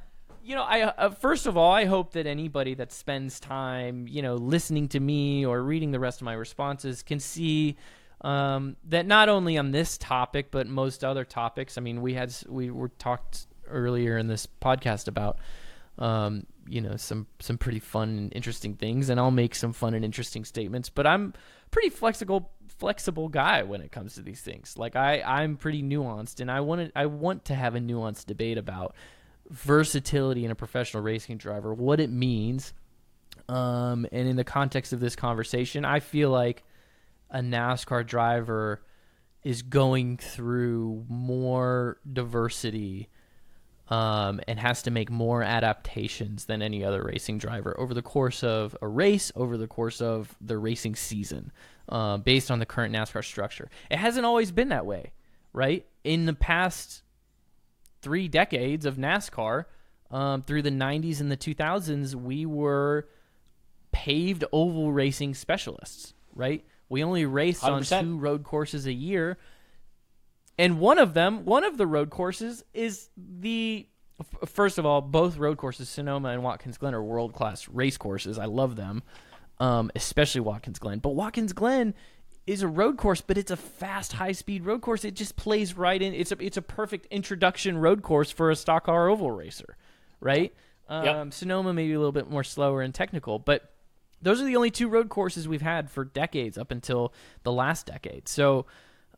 You 0.43 0.55
know, 0.55 0.63
I 0.63 0.81
uh, 0.81 1.09
first 1.11 1.47
of 1.47 1.57
all, 1.57 1.71
I 1.71 1.85
hope 1.85 2.13
that 2.13 2.25
anybody 2.25 2.73
that 2.75 2.91
spends 2.91 3.39
time, 3.39 4.07
you 4.07 4.21
know, 4.21 4.35
listening 4.35 4.87
to 4.89 4.99
me 4.99 5.45
or 5.45 5.61
reading 5.61 5.91
the 5.91 5.99
rest 5.99 6.21
of 6.21 6.25
my 6.25 6.33
responses 6.33 7.03
can 7.03 7.19
see 7.19 7.77
um, 8.21 8.75
that 8.85 9.05
not 9.05 9.29
only 9.29 9.57
on 9.57 9.71
this 9.71 9.97
topic 9.97 10.51
but 10.51 10.67
most 10.67 11.03
other 11.03 11.23
topics. 11.25 11.77
I 11.77 11.81
mean, 11.81 12.01
we 12.01 12.13
had 12.13 12.33
we 12.47 12.69
were 12.71 12.89
talked 12.89 13.47
earlier 13.67 14.17
in 14.17 14.27
this 14.27 14.47
podcast 14.61 15.07
about, 15.07 15.37
um, 15.97 16.45
you 16.67 16.81
know, 16.81 16.95
some 16.97 17.27
some 17.39 17.57
pretty 17.57 17.79
fun 17.79 18.09
and 18.09 18.33
interesting 18.33 18.75
things, 18.75 19.09
and 19.09 19.19
I'll 19.19 19.31
make 19.31 19.55
some 19.55 19.73
fun 19.73 19.93
and 19.93 20.03
interesting 20.03 20.45
statements. 20.45 20.89
But 20.89 21.07
I'm 21.07 21.33
pretty 21.71 21.89
flexible 21.89 22.51
flexible 22.77 23.27
guy 23.27 23.63
when 23.63 23.81
it 23.81 23.91
comes 23.91 24.15
to 24.15 24.21
these 24.21 24.41
things. 24.41 24.77
Like 24.77 24.95
I 24.95 25.21
I'm 25.21 25.57
pretty 25.57 25.83
nuanced, 25.83 26.39
and 26.39 26.51
I 26.51 26.61
want 26.61 26.87
to 26.87 26.97
I 26.97 27.05
want 27.05 27.45
to 27.45 27.55
have 27.55 27.75
a 27.75 27.79
nuanced 27.79 28.25
debate 28.25 28.57
about 28.57 28.95
versatility 29.49 30.45
in 30.45 30.51
a 30.51 30.55
professional 30.55 31.03
racing 31.03 31.37
driver, 31.37 31.73
what 31.73 31.99
it 31.99 32.09
means. 32.09 32.73
Um, 33.47 34.05
and 34.11 34.27
in 34.27 34.35
the 34.35 34.43
context 34.43 34.93
of 34.93 34.99
this 34.99 35.15
conversation, 35.15 35.85
I 35.85 35.99
feel 35.99 36.29
like 36.29 36.63
a 37.29 37.39
NASCAR 37.39 38.05
driver 38.05 38.81
is 39.43 39.61
going 39.61 40.17
through 40.17 41.05
more 41.07 41.97
diversity 42.11 43.09
um, 43.87 44.39
and 44.47 44.59
has 44.59 44.83
to 44.83 44.91
make 44.91 45.09
more 45.09 45.41
adaptations 45.41 46.45
than 46.45 46.61
any 46.61 46.83
other 46.83 47.03
racing 47.03 47.39
driver 47.39 47.75
over 47.79 47.93
the 47.93 48.01
course 48.01 48.43
of 48.43 48.75
a 48.81 48.87
race, 48.87 49.31
over 49.35 49.57
the 49.57 49.67
course 49.67 50.01
of 50.01 50.35
the 50.39 50.57
racing 50.57 50.95
season, 50.95 51.51
uh, 51.87 52.17
based 52.17 52.51
on 52.51 52.59
the 52.59 52.65
current 52.65 52.93
NASCAR 52.93 53.23
structure. 53.23 53.69
It 53.89 53.97
hasn't 53.97 54.25
always 54.25 54.51
been 54.51 54.69
that 54.69 54.85
way, 54.85 55.13
right? 55.53 55.87
In 56.03 56.25
the 56.25 56.33
past 56.33 57.01
three 58.01 58.27
decades 58.27 58.85
of 58.85 58.97
NASCAR, 58.97 59.65
um, 60.11 60.41
through 60.41 60.63
the 60.63 60.71
90s 60.71 61.19
and 61.19 61.31
the 61.31 61.37
2000s, 61.37 62.15
we 62.15 62.45
were 62.45 63.07
paved 63.91 64.43
oval 64.51 64.91
racing 64.91 65.35
specialists, 65.35 66.13
right? 66.33 66.65
We 66.89 67.03
only 67.03 67.25
raced 67.25 67.63
on 67.63 67.83
100%. 67.83 68.01
two 68.01 68.17
road 68.17 68.43
courses 68.43 68.85
a 68.87 68.93
year. 68.93 69.37
And 70.57 70.79
one 70.79 70.99
of 70.99 71.13
them, 71.13 71.45
one 71.45 71.63
of 71.63 71.77
the 71.77 71.87
road 71.87 72.09
courses 72.09 72.63
is 72.73 73.09
the 73.15 73.87
first 74.45 74.77
of 74.77 74.85
all, 74.85 75.01
both 75.01 75.37
road 75.37 75.57
courses, 75.57 75.87
Sonoma 75.87 76.29
and 76.29 76.43
Watkins 76.43 76.77
Glen, 76.77 76.93
are 76.93 77.03
world 77.03 77.33
class 77.33 77.69
race 77.69 77.97
courses. 77.97 78.37
I 78.37 78.45
love 78.45 78.75
them, 78.75 79.03
um, 79.59 79.91
especially 79.95 80.41
Watkins 80.41 80.79
Glen. 80.79 80.99
But 80.99 81.11
Watkins 81.11 81.53
Glen 81.53 81.93
is 82.49 82.61
a 82.63 82.67
road 82.67 82.97
course, 82.97 83.21
but 83.21 83.37
it's 83.37 83.51
a 83.51 83.57
fast, 83.57 84.13
high 84.13 84.31
speed 84.33 84.65
road 84.65 84.81
course. 84.81 85.05
It 85.05 85.13
just 85.15 85.35
plays 85.35 85.75
right 85.77 86.01
in. 86.01 86.13
It's 86.13 86.31
a 86.31 86.37
it's 86.43 86.57
a 86.57 86.61
perfect 86.61 87.05
introduction 87.11 87.77
road 87.77 88.01
course 88.01 88.31
for 88.31 88.49
a 88.51 88.55
stock 88.55 88.85
car 88.85 89.07
oval 89.09 89.31
racer, 89.31 89.77
right? 90.19 90.53
Um, 90.87 91.05
Yep. 91.05 91.33
Sonoma 91.33 91.73
maybe 91.73 91.93
a 91.93 91.99
little 91.99 92.11
bit 92.11 92.29
more 92.29 92.43
slower 92.43 92.81
and 92.81 92.93
technical, 92.93 93.37
but 93.39 93.71
those 94.21 94.41
are 94.41 94.45
the 94.45 94.55
only 94.55 94.71
two 94.71 94.87
road 94.89 95.09
courses 95.09 95.47
we've 95.47 95.61
had 95.61 95.89
for 95.89 96.03
decades 96.03 96.57
up 96.57 96.71
until 96.71 97.13
the 97.43 97.51
last 97.51 97.85
decade. 97.85 98.27
So 98.27 98.65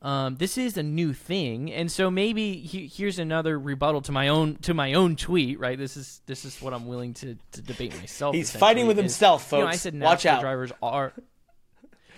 um, 0.01 0.35
this 0.35 0.57
is 0.57 0.77
a 0.77 0.83
new 0.83 1.13
thing, 1.13 1.71
and 1.71 1.91
so 1.91 2.11
maybe 2.11 2.55
he, 2.57 2.87
here's 2.87 3.19
another 3.19 3.57
rebuttal 3.57 4.01
to 4.01 4.11
my 4.11 4.27
own 4.29 4.55
to 4.63 4.73
my 4.73 4.93
own 4.93 5.15
tweet. 5.15 5.59
Right, 5.59 5.77
this 5.77 5.95
is 5.95 6.21
this 6.25 6.43
is 6.43 6.59
what 6.61 6.73
I'm 6.73 6.87
willing 6.87 7.13
to, 7.15 7.37
to 7.53 7.61
debate 7.61 7.95
myself. 7.97 8.35
He's 8.35 8.51
fighting 8.51 8.87
with 8.87 8.97
is, 8.97 9.03
himself, 9.03 9.47
You 9.51 9.59
know, 9.59 9.67
I 9.67 9.71
folks. 9.71 9.81
said 9.83 9.99
Watch 9.99 10.25
out. 10.25 10.41
drivers 10.41 10.71
are. 10.81 11.13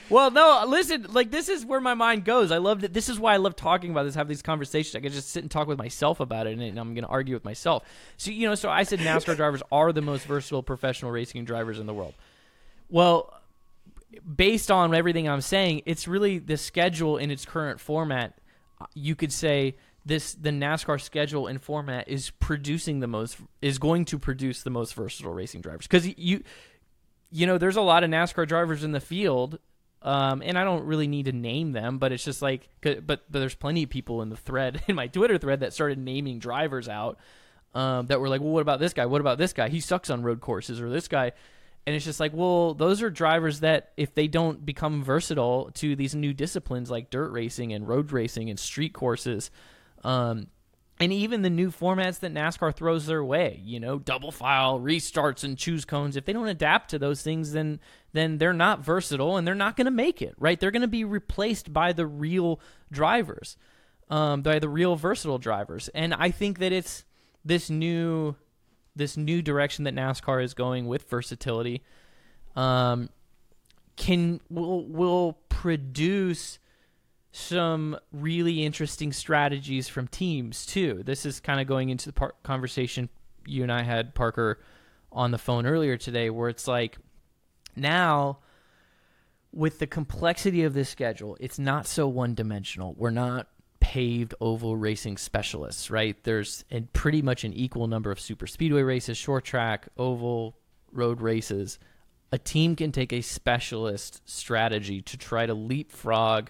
Well, 0.10 0.32
no, 0.32 0.64
listen. 0.68 1.08
Like 1.10 1.32
this 1.32 1.50
is 1.50 1.66
where 1.66 1.80
my 1.80 1.94
mind 1.94 2.26
goes. 2.26 2.52
I 2.52 2.58
love 2.58 2.82
that. 2.82 2.94
This 2.94 3.10
is 3.10 3.20
why 3.20 3.34
I 3.34 3.38
love 3.38 3.56
talking 3.56 3.92
about 3.92 4.04
this. 4.04 4.16
Have 4.16 4.28
these 4.28 4.42
conversations. 4.42 4.96
I 4.96 5.00
can 5.00 5.12
just 5.12 5.30
sit 5.30 5.44
and 5.44 5.52
talk 5.52 5.68
with 5.68 5.78
myself 5.78 6.20
about 6.20 6.48
it, 6.48 6.58
and, 6.58 6.78
I'm 6.78 6.94
going 6.94 7.04
to 7.04 7.10
argue 7.10 7.36
with 7.36 7.46
myself. 7.46 7.84
So 8.18 8.32
you 8.32 8.48
know, 8.48 8.56
so 8.56 8.70
I 8.70 8.84
said 8.84 9.00
NASCAR 9.00 9.36
drivers 9.38 9.64
are 9.72 9.92
the 9.92 10.02
most 10.02 10.26
versatile 10.26 10.64
professional 10.64 11.12
racing 11.12 11.46
drivers 11.46 11.80
in 11.80 11.86
the 11.86 11.94
world. 11.94 12.14
Well, 12.90 13.34
based 14.36 14.70
on 14.70 14.94
everything 14.94 15.28
I'm 15.28 15.42
saying, 15.42 15.84
it's 15.86 16.08
really 16.08 16.40
the 16.40 16.58
schedule 16.58 17.18
in 17.18 17.32
its 17.32 17.46
current 17.46 17.80
format. 17.80 18.38
You 18.94 19.16
could 19.16 19.32
say 19.32 19.76
this: 20.06 20.34
the 20.34 20.50
NASCAR 20.50 21.00
schedule 21.02 21.48
and 21.48 21.62
format 21.62 22.08
is 22.08 22.30
producing 22.30 23.00
the 23.00 23.08
most, 23.08 23.38
is 23.62 23.80
going 23.80 24.06
to 24.06 24.20
produce 24.20 24.64
the 24.64 24.70
most 24.70 24.94
versatile 24.94 25.34
racing 25.34 25.62
drivers 25.62 25.88
because 25.88 26.08
you, 26.18 26.44
you 27.32 27.48
know, 27.48 27.58
there's 27.58 27.78
a 27.78 27.82
lot 27.82 28.04
of 28.04 28.10
NASCAR 28.10 28.48
drivers 28.48 28.84
in 28.84 28.92
the 28.92 29.00
field. 29.00 29.60
Um, 30.04 30.44
and 30.46 30.58
I 30.58 30.66
don't 30.66 30.84
really 30.84 31.08
need 31.08 31.26
to 31.26 31.32
name 31.32 31.72
them, 31.72 31.98
but 31.98 32.12
it's 32.12 32.26
just 32.26 32.42
like, 32.42 32.68
but, 32.82 33.08
but 33.08 33.24
there's 33.30 33.56
plenty 33.56 33.84
of 33.84 33.90
people 33.90 34.22
in 34.22 34.30
the 34.30 34.36
thread 34.36 34.84
in 34.88 34.96
my 34.96 35.08
Twitter 35.08 35.38
thread 35.38 35.62
that 35.62 35.74
started 35.74 35.98
naming 35.98 36.40
drivers 36.40 36.90
out 36.90 37.18
um, 37.74 38.08
that 38.08 38.20
were 38.20 38.28
like, 38.30 38.42
well, 38.42 38.52
what 38.52 38.62
about 38.62 38.80
this 38.80 38.94
guy? 38.94 39.06
What 39.06 39.22
about 39.22 39.38
this 39.38 39.54
guy? 39.54 39.70
He 39.70 39.80
sucks 39.80 40.10
on 40.10 40.22
road 40.22 40.42
courses, 40.42 40.82
or 40.82 40.90
this 40.90 41.08
guy. 41.08 41.32
And 41.86 41.96
it's 41.96 42.06
just 42.06 42.20
like, 42.20 42.32
well, 42.34 42.74
those 42.74 43.02
are 43.02 43.10
drivers 43.10 43.62
that 43.62 43.92
if 43.98 44.14
they 44.16 44.28
don't 44.28 44.66
become 44.66 45.04
versatile 45.04 45.70
to 45.76 45.96
these 45.96 46.16
new 46.16 46.34
disciplines 46.34 46.90
like 46.90 47.10
dirt 47.10 47.32
racing 47.32 47.74
and 47.74 47.88
road 47.88 48.12
racing 48.12 48.50
and 48.50 48.60
street 48.60 48.94
courses, 48.94 49.52
um, 50.04 50.48
and 51.00 51.12
even 51.12 51.42
the 51.42 51.50
new 51.50 51.72
formats 51.72 52.20
that 52.20 52.34
NASCAR 52.34 52.74
throws 52.74 53.08
their 53.08 53.24
way, 53.24 53.60
you 53.66 53.80
know, 53.80 54.00
double 54.00 54.32
file, 54.32 54.80
restarts, 54.80 55.44
and 55.44 55.58
choose 55.58 55.84
cones. 55.84 56.16
If 56.16 56.26
they 56.26 56.34
don't 56.34 56.48
adapt 56.48 56.92
to 56.92 57.00
those 57.00 57.22
things, 57.22 57.52
then 57.52 57.80
then 58.14 58.38
they're 58.38 58.54
not 58.54 58.80
versatile 58.80 59.38
and 59.38 59.46
they're 59.46 59.56
not 59.56 59.76
going 59.76 59.86
to 59.86 59.92
make 59.92 60.22
it. 60.22 60.36
Right? 60.38 60.60
They're 60.60 60.72
going 60.72 60.82
to 60.82 60.88
be 60.88 61.04
replaced 61.04 61.74
by 61.74 61.94
the 61.94 62.08
real 62.08 62.60
drivers, 62.92 63.58
um, 64.10 64.42
by 64.42 64.60
the 64.60 64.70
real 64.70 64.96
versatile 64.96 65.40
drivers. 65.40 65.90
And 65.90 66.14
I 66.14 66.32
think 66.32 66.60
that 66.60 66.72
it's 66.72 67.06
this 67.44 67.70
new 67.70 68.36
this 68.96 69.18
new 69.18 69.42
direction 69.42 69.86
that 69.86 69.96
NASCAR 69.96 70.44
is 70.44 70.54
going 70.54 70.88
with 70.88 71.10
versatility. 71.10 71.82
Um, 72.56 73.10
can 73.96 74.40
will 74.50 74.86
will 74.86 75.38
produce 75.50 76.60
some 77.32 77.98
really 78.12 78.64
interesting 78.64 79.12
strategies 79.12 79.88
from 79.88 80.08
teams 80.08 80.66
too. 80.66 81.02
This 81.04 81.26
is 81.26 81.40
kind 81.40 81.60
of 81.60 81.68
going 81.68 81.90
into 81.90 82.08
the 82.08 82.14
par- 82.14 82.36
conversation 82.44 83.10
you 83.46 83.64
and 83.64 83.72
I 83.72 83.82
had 83.82 84.14
Parker 84.14 84.60
on 85.12 85.32
the 85.32 85.38
phone 85.38 85.66
earlier 85.66 85.98
today 85.98 86.30
where 86.30 86.50
it's 86.50 86.68
like 86.68 86.98
now 87.76 88.40
with 89.52 89.80
the 89.80 89.88
complexity 89.88 90.64
of 90.64 90.74
this 90.74 90.90
schedule, 90.90 91.38
it's 91.40 91.60
not 91.60 91.88
so 91.88 92.08
one-dimensional. 92.08 92.96
We're 92.98 93.12
not 93.12 93.48
paved 93.80 94.34
oval 94.42 94.76
racing 94.76 95.18
specialists, 95.18 95.92
right? 95.92 96.16
There's 96.24 96.66
a 96.72 96.82
pretty 96.82 97.22
much 97.22 97.44
an 97.44 97.54
equal 97.54 97.88
number 97.88 98.12
of 98.12 98.20
super 98.20 98.48
speedway 98.48 98.82
races, 98.82 99.18
short 99.18 99.44
track, 99.44 99.88
oval, 99.98 100.58
road 100.92 101.22
races 101.22 101.80
a 102.34 102.38
team 102.40 102.76
can 102.76 102.92
take 102.92 103.14
a 103.14 103.22
specialist 103.22 104.20
strategy 104.26 105.04
to 105.04 105.18
try 105.18 105.46
to 105.46 105.54
leapfrog 105.54 106.50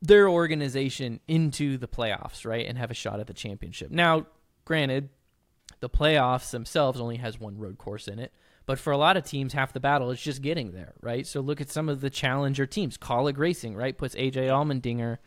their 0.00 0.26
organization 0.26 1.20
into 1.28 1.76
the 1.76 1.86
playoffs, 1.86 2.46
right, 2.46 2.66
and 2.66 2.78
have 2.78 2.90
a 2.90 2.94
shot 2.94 3.20
at 3.20 3.26
the 3.26 3.34
championship. 3.34 3.90
Now, 3.90 4.24
granted, 4.64 5.10
the 5.80 5.90
playoffs 5.90 6.50
themselves 6.50 6.98
only 6.98 7.16
has 7.18 7.38
one 7.38 7.58
road 7.58 7.76
course 7.76 8.08
in 8.08 8.18
it, 8.18 8.32
but 8.66 8.78
for 8.78 8.92
a 8.92 8.96
lot 8.96 9.16
of 9.16 9.24
teams, 9.24 9.52
half 9.52 9.72
the 9.72 9.80
battle 9.80 10.10
is 10.10 10.20
just 10.20 10.42
getting 10.42 10.72
there, 10.72 10.94
right? 11.00 11.26
So 11.26 11.40
look 11.40 11.60
at 11.60 11.70
some 11.70 11.88
of 11.88 12.00
the 12.00 12.10
challenger 12.10 12.66
teams. 12.66 12.96
Kaulig 12.96 13.36
Racing, 13.36 13.74
right, 13.74 13.96
puts 13.96 14.14
AJ 14.14 14.48
Allmendinger 14.48 15.18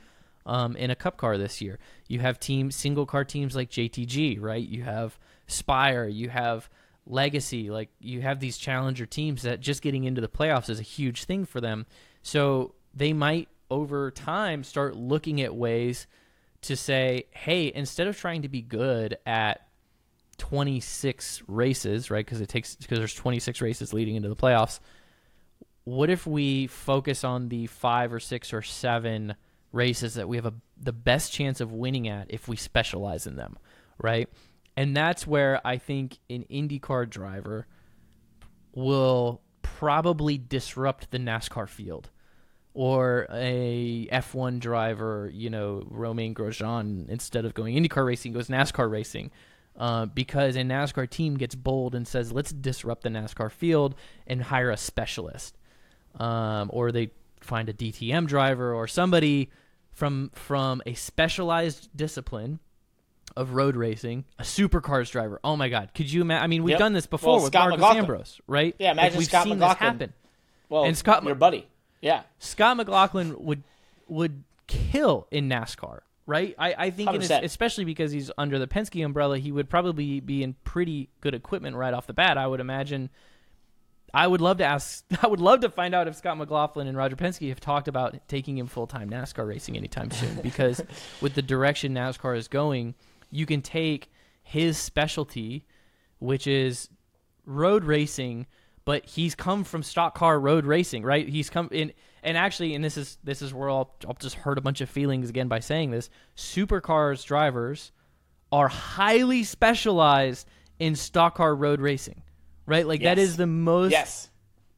um, 0.45 0.75
in 0.75 0.89
a 0.89 0.95
Cup 0.95 1.17
car 1.17 1.37
this 1.37 1.61
year. 1.61 1.77
You 2.07 2.19
have 2.19 2.39
team 2.39 2.71
single 2.71 3.05
car 3.05 3.23
teams 3.23 3.55
like 3.55 3.69
JTG, 3.69 4.41
right? 4.41 4.65
You 4.65 4.83
have 4.83 5.19
Spire, 5.45 6.07
you 6.07 6.29
have 6.29 6.69
Legacy, 7.05 7.69
like 7.69 7.89
you 7.99 8.21
have 8.21 8.39
these 8.39 8.57
challenger 8.57 9.05
teams 9.05 9.43
that 9.43 9.59
just 9.59 9.81
getting 9.81 10.03
into 10.05 10.21
the 10.21 10.27
playoffs 10.27 10.69
is 10.69 10.79
a 10.79 10.83
huge 10.83 11.25
thing 11.25 11.45
for 11.45 11.61
them. 11.61 11.85
So 12.21 12.73
they 12.93 13.13
might 13.13 13.49
over 13.69 14.11
time 14.11 14.63
start 14.63 14.95
looking 14.95 15.41
at 15.41 15.55
ways 15.55 16.07
to 16.61 16.75
say, 16.75 17.25
hey, 17.31 17.71
instead 17.73 18.07
of 18.07 18.17
trying 18.17 18.41
to 18.41 18.49
be 18.49 18.61
good 18.61 19.17
at 19.25 19.66
26 20.37 21.43
races, 21.47 22.11
right? 22.11 22.25
Because 22.25 22.41
it 22.41 22.49
takes 22.49 22.75
because 22.75 22.99
there's 22.99 23.13
26 23.13 23.61
races 23.61 23.93
leading 23.93 24.15
into 24.15 24.29
the 24.29 24.35
playoffs. 24.35 24.79
What 25.83 26.09
if 26.09 26.27
we 26.27 26.67
focus 26.67 27.23
on 27.23 27.49
the 27.49 27.67
five 27.67 28.11
or 28.11 28.19
six 28.19 28.53
or 28.53 28.61
seven 28.61 29.35
races 29.71 30.15
that 30.15 30.27
we 30.27 30.37
have 30.37 30.45
a, 30.45 30.53
the 30.77 30.93
best 30.93 31.31
chance 31.31 31.61
of 31.61 31.71
winning 31.71 32.07
at 32.07 32.27
if 32.29 32.47
we 32.47 32.55
specialize 32.55 33.27
in 33.27 33.35
them, 33.35 33.57
right? 33.97 34.29
And 34.75 34.95
that's 34.95 35.25
where 35.25 35.65
I 35.65 35.77
think 35.77 36.19
an 36.29 36.45
IndyCar 36.51 37.09
driver 37.09 37.67
will 38.73 39.41
probably 39.61 40.37
disrupt 40.37 41.11
the 41.11 41.17
NASCAR 41.17 41.67
field 41.67 42.09
or 42.73 43.25
a 43.31 44.07
F1 44.11 44.59
driver, 44.59 45.31
you 45.33 45.49
know, 45.49 45.83
Romain 45.89 46.35
Grosjean, 46.35 47.09
instead 47.09 47.43
of 47.43 47.55
going 47.55 47.75
IndyCar 47.75 48.05
racing, 48.05 48.33
goes 48.33 48.49
NASCAR 48.49 48.89
racing. 48.89 49.31
Uh, 49.77 50.07
because 50.07 50.55
a 50.55 50.61
NASCAR 50.61 51.07
team 51.07 51.37
gets 51.37 51.53
bold 51.53 51.93
and 51.93 52.07
says, 52.07 52.31
let's 52.31 52.51
disrupt 52.51 53.03
the 53.03 53.09
NASCAR 53.09 53.51
field 53.51 53.93
and 54.25 54.41
hire 54.41 54.71
a 54.71 54.77
specialist. 54.77 55.55
Um, 56.19 56.71
or 56.73 56.91
they 56.91 57.11
find 57.41 57.69
a 57.69 57.73
DTM 57.73 58.25
driver 58.25 58.73
or 58.73 58.87
somebody 58.87 59.51
from 59.91 60.31
from 60.33 60.81
a 60.87 60.95
specialized 60.95 61.89
discipline 61.95 62.59
of 63.35 63.51
road 63.53 63.75
racing, 63.75 64.25
a 64.39 64.43
supercars 64.43 65.11
driver. 65.11 65.39
Oh 65.43 65.55
my 65.55 65.69
God, 65.69 65.91
could 65.93 66.11
you 66.11 66.21
imagine? 66.21 66.43
I 66.43 66.47
mean, 66.47 66.63
we've 66.63 66.71
Yep. 66.71 66.79
done 66.79 66.93
this 66.93 67.05
before 67.05 67.35
Well, 67.35 67.43
with 67.43 67.51
Scott 67.53 67.61
Marcos 67.69 67.77
McLaughlin. 67.77 67.99
Ambrose, 68.03 68.41
right? 68.47 68.75
Yeah, 68.79 68.87
Like, 68.89 68.93
imagine 68.97 69.17
we've 69.19 69.27
Scott 69.27 69.43
seen 69.43 69.49
McLaughlin. 69.59 69.77
this 69.77 69.79
happen. 70.07 70.13
Well, 70.69 70.83
And 70.85 70.97
Scott 70.97 71.23
your 71.23 71.35
buddy. 71.35 71.67
Yeah. 72.01 72.23
Scott 72.39 72.77
McLaughlin 72.77 73.35
would 73.43 73.63
would 74.07 74.43
kill 74.65 75.27
in 75.29 75.47
NASCAR, 75.49 75.99
right? 76.27 76.53
I, 76.59 76.75
I 76.77 76.89
think, 76.91 77.09
his, 77.13 77.31
especially 77.31 77.85
because 77.85 78.11
he's 78.11 78.29
under 78.37 78.59
the 78.59 78.67
Penske 78.67 79.03
umbrella, 79.03 79.39
he 79.39 79.51
would 79.51 79.69
probably 79.69 80.19
be 80.19 80.43
in 80.43 80.53
pretty 80.63 81.09
good 81.21 81.33
equipment 81.33 81.75
right 81.75 81.93
off 81.93 82.05
the 82.05 82.13
bat. 82.13 82.37
I 82.37 82.45
would 82.45 82.59
imagine. 82.59 83.09
I 84.13 84.27
would 84.27 84.41
love 84.41 84.57
to 84.57 84.65
ask. 84.65 85.03
I 85.23 85.27
would 85.27 85.39
love 85.39 85.61
to 85.61 85.69
find 85.69 85.95
out 85.95 86.07
if 86.07 86.15
Scott 86.15 86.37
McLaughlin 86.37 86.87
and 86.87 86.95
Roger 86.95 87.15
Penske 87.15 87.49
have 87.49 87.59
talked 87.59 87.87
about 87.87 88.15
taking 88.27 88.57
him 88.57 88.67
full 88.67 88.85
time 88.85 89.09
NASCAR 89.09 89.47
racing 89.47 89.75
anytime 89.75 90.11
soon. 90.11 90.39
Because 90.43 90.81
with 91.21 91.33
the 91.33 91.41
direction 91.41 91.93
NASCAR 91.93 92.37
is 92.37 92.47
going, 92.47 92.93
you 93.31 93.45
can 93.45 93.61
take 93.61 94.11
his 94.43 94.77
specialty, 94.77 95.65
which 96.19 96.45
is 96.45 96.89
road 97.45 97.83
racing, 97.85 98.45
but 98.85 99.05
he's 99.05 99.35
come 99.35 99.63
from 99.63 99.81
stock 99.81 100.15
car 100.15 100.39
road 100.39 100.65
racing, 100.65 101.03
right? 101.03 101.27
He's 101.27 101.49
come 101.49 101.69
in, 101.71 101.93
and 102.27 102.37
actually, 102.37 102.75
and 102.75 102.83
this 102.83 102.97
is 102.97 103.17
this 103.23 103.41
is 103.41 103.53
where 103.53 103.69
I'll, 103.69 103.91
I'll 104.07 104.13
just 104.19 104.35
hurt 104.35 104.57
a 104.57 104.61
bunch 104.61 104.81
of 104.81 104.89
feelings 104.89 105.29
again 105.29 105.47
by 105.47 105.59
saying 105.61 105.91
this. 105.91 106.09
Supercars 106.35 107.25
drivers 107.25 107.91
are 108.51 108.67
highly 108.67 109.43
specialized 109.43 110.47
in 110.79 110.95
stock 110.95 111.35
car 111.35 111.55
road 111.55 111.81
racing, 111.81 112.21
right? 112.65 112.85
Like 112.87 113.01
that 113.01 113.17
Yes. 113.17 113.29
is 113.29 113.37
the 113.37 113.47
most 113.47 113.91
Yes. 113.91 114.29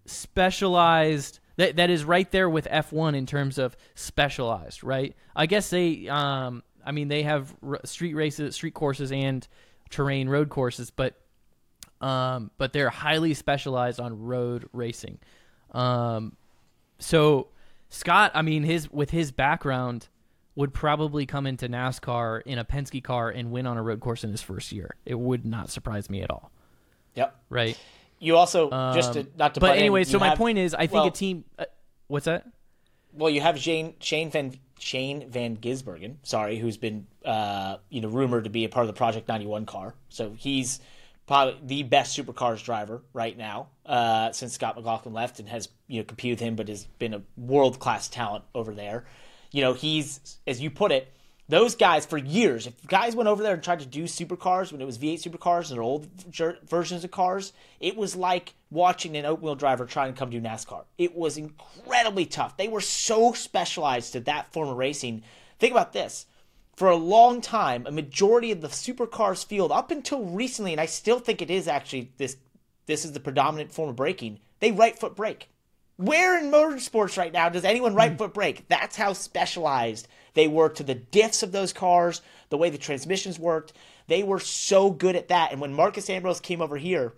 specialized 0.05 1.39
that 1.57 1.75
that 1.75 1.89
is 1.89 2.03
right 2.05 2.29
there 2.31 2.49
with 2.49 2.65
F1 2.69 3.15
in 3.15 3.25
terms 3.25 3.57
of 3.57 3.75
specialized, 3.95 4.83
right? 4.83 5.15
I 5.35 5.45
guess 5.45 5.69
they 5.69 6.07
um 6.07 6.63
I 6.85 6.91
mean 6.91 7.07
they 7.09 7.23
have 7.23 7.53
r- 7.65 7.81
street 7.83 8.13
races, 8.13 8.55
street 8.55 8.73
courses 8.73 9.11
and 9.11 9.45
terrain 9.89 10.29
road 10.29 10.49
courses, 10.49 10.91
but 10.91 11.15
um 12.01 12.51
but 12.57 12.73
they're 12.73 12.89
highly 12.89 13.33
specialized 13.33 13.99
on 13.99 14.21
road 14.23 14.69
racing. 14.71 15.19
Um 15.71 16.35
so 16.99 17.47
Scott, 17.89 18.31
I 18.35 18.41
mean 18.41 18.63
his 18.63 18.91
with 18.91 19.09
his 19.11 19.31
background 19.31 20.07
would 20.55 20.73
probably 20.73 21.25
come 21.25 21.45
into 21.47 21.67
NASCAR 21.69 22.41
in 22.45 22.59
a 22.59 22.65
Penske 22.65 23.03
car 23.03 23.29
and 23.29 23.49
win 23.51 23.65
on 23.65 23.77
a 23.77 23.81
road 23.83 23.99
course 24.01 24.23
in 24.23 24.31
his 24.31 24.41
first 24.41 24.71
year. 24.71 24.95
It 25.05 25.17
would 25.17 25.45
not 25.45 25.69
surprise 25.69 26.09
me 26.09 26.21
at 26.21 26.29
all, 26.29 26.51
Yep. 27.15 27.35
right? 27.49 27.79
You 28.19 28.35
also 28.35 28.69
just 28.93 29.13
to, 29.13 29.21
Um, 29.21 29.27
not 29.37 29.53
to. 29.53 29.59
but 29.61 29.75
in, 29.77 29.79
anyway, 29.83 30.03
so 30.03 30.19
my 30.19 30.35
point 30.35 30.57
is, 30.57 30.73
I 30.73 30.79
think 30.87 30.91
well- 30.93 31.07
a 31.07 31.11
team. 31.11 31.45
Uh, 31.57 31.65
what's 32.07 32.25
that? 32.25 32.45
Well, 33.13 33.29
you 33.29 33.41
have 33.41 33.57
Shane 33.57 33.95
Shane 33.99 34.29
Van 34.29 34.53
Shane 34.77 35.29
Van 35.29 35.57
Gisbergen, 35.57 36.17
sorry, 36.23 36.57
who's 36.57 36.77
been 36.77 37.07
uh, 37.25 37.77
you 37.89 38.01
know 38.01 38.09
rumored 38.09 38.43
to 38.43 38.49
be 38.49 38.65
a 38.65 38.69
part 38.69 38.83
of 38.83 38.87
the 38.87 38.97
Project 38.97 39.27
91 39.27 39.65
car. 39.65 39.95
So 40.09 40.31
he's 40.37 40.79
probably 41.29 41.55
the 41.63 41.83
best 41.83 42.17
supercars 42.17 42.63
driver 42.63 43.03
right 43.13 43.37
now 43.37 43.67
uh, 43.85 44.31
since 44.31 44.53
Scott 44.53 44.75
McLaughlin 44.75 45.13
left 45.13 45.39
and 45.39 45.47
has 45.47 45.69
you 45.87 45.99
know 45.99 46.03
competed 46.03 46.39
with 46.39 46.47
him, 46.47 46.55
but 46.55 46.67
has 46.67 46.85
been 46.97 47.13
a 47.13 47.21
world 47.37 47.79
class 47.79 48.07
talent 48.09 48.43
over 48.55 48.73
there. 48.73 49.05
You 49.51 49.61
know, 49.61 49.73
he's 49.73 50.39
as 50.47 50.59
you 50.59 50.71
put 50.71 50.91
it. 50.91 51.13
Those 51.47 51.75
guys 51.75 52.05
for 52.05 52.17
years, 52.17 52.65
if 52.65 52.85
guys 52.87 53.15
went 53.15 53.29
over 53.29 53.43
there 53.43 53.53
and 53.53 53.63
tried 53.63 53.79
to 53.81 53.85
do 53.85 54.05
supercars 54.05 54.71
when 54.71 54.81
it 54.81 54.85
was 54.85 54.97
V8 54.97 55.23
supercars 55.23 55.69
and 55.69 55.79
old 55.79 56.07
ver- 56.31 56.57
versions 56.67 57.03
of 57.03 57.11
cars, 57.11 57.53
it 57.79 57.95
was 57.95 58.15
like 58.15 58.55
watching 58.71 59.15
an 59.15 59.25
open 59.25 59.45
wheel 59.45 59.55
driver 59.55 59.85
try 59.85 60.07
and 60.07 60.15
come 60.15 60.31
do 60.31 60.41
NASCAR. 60.41 60.85
It 60.97 61.15
was 61.15 61.37
incredibly 61.37 62.25
tough. 62.25 62.57
They 62.57 62.67
were 62.67 62.81
so 62.81 63.33
specialized 63.33 64.13
to 64.13 64.19
that 64.21 64.51
form 64.51 64.69
of 64.69 64.77
racing. 64.77 65.23
Think 65.59 65.71
about 65.73 65.93
this. 65.93 66.25
For 66.79 66.87
a 66.87 66.95
long 66.95 67.41
time, 67.41 67.85
a 67.85 67.91
majority 67.91 68.53
of 68.53 68.61
the 68.61 68.69
supercars 68.69 69.45
field, 69.45 69.69
up 69.69 69.91
until 69.91 70.23
recently, 70.23 70.71
and 70.71 70.79
I 70.79 70.85
still 70.85 71.19
think 71.19 71.41
it 71.41 71.51
is 71.51 71.67
actually 71.67 72.13
this 72.15 72.37
this 72.85 73.03
is 73.03 73.11
the 73.11 73.19
predominant 73.19 73.73
form 73.73 73.89
of 73.89 73.97
braking, 73.97 74.39
they 74.61 74.71
right 74.71 74.97
foot 74.97 75.13
brake. 75.13 75.49
Where 75.97 76.39
in 76.39 76.49
motorsports 76.49 77.17
right 77.17 77.33
now 77.33 77.49
does 77.49 77.65
anyone 77.65 77.95
right 77.95 78.13
hmm. 78.13 78.17
foot 78.17 78.33
brake? 78.33 78.69
That's 78.69 78.95
how 78.95 79.11
specialized 79.11 80.07
they 80.35 80.47
were 80.47 80.69
to 80.69 80.83
the 80.83 80.95
diffs 80.95 81.43
of 81.43 81.51
those 81.51 81.73
cars, 81.73 82.21
the 82.47 82.57
way 82.57 82.69
the 82.69 82.77
transmissions 82.77 83.37
worked. 83.37 83.73
They 84.07 84.23
were 84.23 84.39
so 84.39 84.89
good 84.89 85.17
at 85.17 85.27
that. 85.27 85.51
And 85.51 85.59
when 85.59 85.73
Marcos 85.73 86.09
Ambrose 86.09 86.39
came 86.39 86.61
over 86.61 86.77
here, 86.77 87.11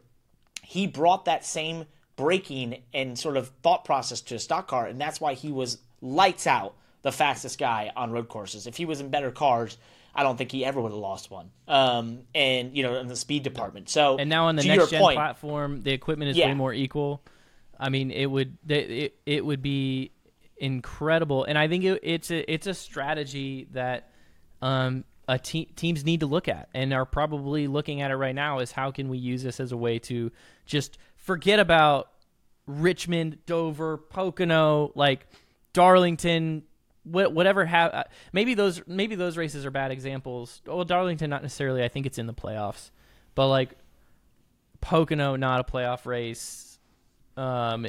he 0.64 0.88
brought 0.88 1.26
that 1.26 1.46
same 1.46 1.86
braking 2.16 2.82
and 2.96 3.16
sort 3.16 3.38
of 3.38 3.50
thought 3.62 3.86
process 3.86 4.22
to 4.22 4.34
a 4.34 4.40
stock 4.40 4.68
car, 4.68 4.88
and 4.88 5.00
that's 5.00 5.22
why 5.22 5.36
he 5.36 5.52
was 5.52 5.78
lights 6.02 6.48
out 6.48 6.74
the 7.02 7.12
fastest 7.12 7.58
guy 7.58 7.92
on 7.96 8.12
road 8.12 8.28
courses. 8.30 8.68
If 8.68 8.78
he 8.78 8.86
was 8.86 9.02
in 9.02 9.10
better 9.10 9.32
cars, 9.32 9.78
I 10.14 10.24
don't 10.24 10.38
think 10.38 10.52
he 10.52 10.64
ever 10.66 10.80
would 10.82 10.92
have 10.92 11.00
lost 11.00 11.32
one. 11.32 11.52
Um, 11.68 12.24
and 12.36 12.76
you 12.76 12.84
know, 12.84 13.00
in 13.00 13.08
the 13.08 13.16
speed 13.16 13.44
department. 13.44 13.90
So 13.90 14.18
And 14.18 14.30
now 14.30 14.48
on 14.48 14.56
the 14.56 14.64
next 14.64 14.90
gen 14.90 15.02
point, 15.02 15.16
platform, 15.18 15.82
the 15.82 15.92
equipment 15.92 16.32
is 16.32 16.38
Yeah. 16.38 16.48
way 16.48 16.54
more 16.54 16.74
equal. 16.74 17.24
I 17.80 17.90
mean, 17.90 18.12
it 18.12 18.28
would 18.28 18.58
it 18.68 19.16
it 19.26 19.44
would 19.46 19.62
be 19.62 20.12
incredible, 20.58 21.44
and 21.46 21.58
I 21.58 21.68
think 21.68 21.84
it, 21.84 22.00
it's 22.04 22.30
a 22.30 22.52
it's 22.52 22.68
a 22.68 22.74
strategy 22.74 23.68
that 23.72 24.10
um 24.62 25.04
a 25.28 25.40
te- 25.40 25.66
teams 25.66 26.04
need 26.06 26.20
to 26.20 26.26
look 26.28 26.48
at 26.48 26.70
and 26.74 26.94
are 26.94 27.06
probably 27.06 27.68
looking 27.68 28.02
at 28.02 28.12
it 28.12 28.16
right 28.16 28.36
now. 28.36 28.60
Is 28.60 28.72
how 28.72 28.92
can 28.92 29.10
we 29.10 29.18
use 29.18 29.42
this 29.42 29.60
as 29.60 29.72
a 29.72 29.78
way 29.78 29.98
to 30.00 30.32
just 30.66 30.98
forget 31.16 31.60
about 31.60 32.10
Richmond, 32.68 33.40
Dover, 33.48 33.98
Pocono, 33.98 34.92
like 34.94 35.26
Darlington, 35.74 36.64
whatever. 37.04 37.66
Ha- 37.66 38.04
maybe 38.34 38.54
those 38.54 38.82
maybe 38.88 39.16
those 39.16 39.38
races 39.38 39.66
are 39.66 39.72
bad 39.72 39.92
examples. 39.92 40.62
Well, 40.66 40.84
Darlington 40.86 41.30
not 41.30 41.42
necessarily. 41.42 41.84
I 41.84 41.88
think 41.88 42.06
it's 42.06 42.18
in 42.18 42.28
the 42.28 42.34
playoffs, 42.34 42.92
but 43.36 43.48
like 43.48 43.72
Pocono, 44.82 45.36
not 45.36 45.60
a 45.60 45.64
playoff 45.72 46.06
race. 46.06 46.80
Um, 47.38 47.84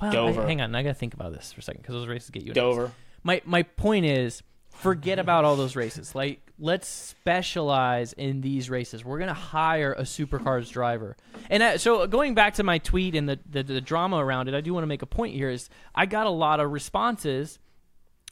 well, 0.00 0.10
I- 0.10 0.12
Dover. 0.12 0.46
hang 0.46 0.60
on, 0.60 0.74
I 0.74 0.82
gotta 0.82 0.94
think 0.94 1.14
about 1.14 1.32
this 1.32 1.52
for 1.52 1.60
a 1.60 1.62
second 1.62 1.82
because 1.82 1.94
those 1.94 2.08
races 2.08 2.30
get 2.30 2.42
you. 2.44 2.52
Dover. 2.52 2.92
My 3.22 3.42
my 3.44 3.62
point 3.64 4.06
is, 4.06 4.42
forget 4.70 5.18
about 5.18 5.44
all 5.44 5.56
those 5.56 5.74
races. 5.74 6.14
Like, 6.14 6.40
let's 6.58 6.86
specialize 6.88 8.12
in 8.12 8.40
these 8.40 8.70
races. 8.70 9.04
We're 9.04 9.18
gonna 9.18 9.34
hire 9.34 9.92
a 9.92 10.02
supercars 10.02 10.70
driver. 10.70 11.16
And 11.50 11.62
uh, 11.62 11.78
so, 11.78 12.06
going 12.06 12.34
back 12.34 12.54
to 12.54 12.62
my 12.62 12.78
tweet 12.78 13.14
and 13.14 13.28
the, 13.28 13.38
the 13.50 13.62
the 13.62 13.80
drama 13.80 14.18
around 14.18 14.48
it, 14.48 14.54
I 14.54 14.60
do 14.60 14.72
want 14.72 14.84
to 14.84 14.88
make 14.88 15.02
a 15.02 15.06
point 15.06 15.34
here. 15.34 15.50
Is 15.50 15.68
I 15.94 16.06
got 16.06 16.26
a 16.26 16.30
lot 16.30 16.60
of 16.60 16.70
responses 16.70 17.58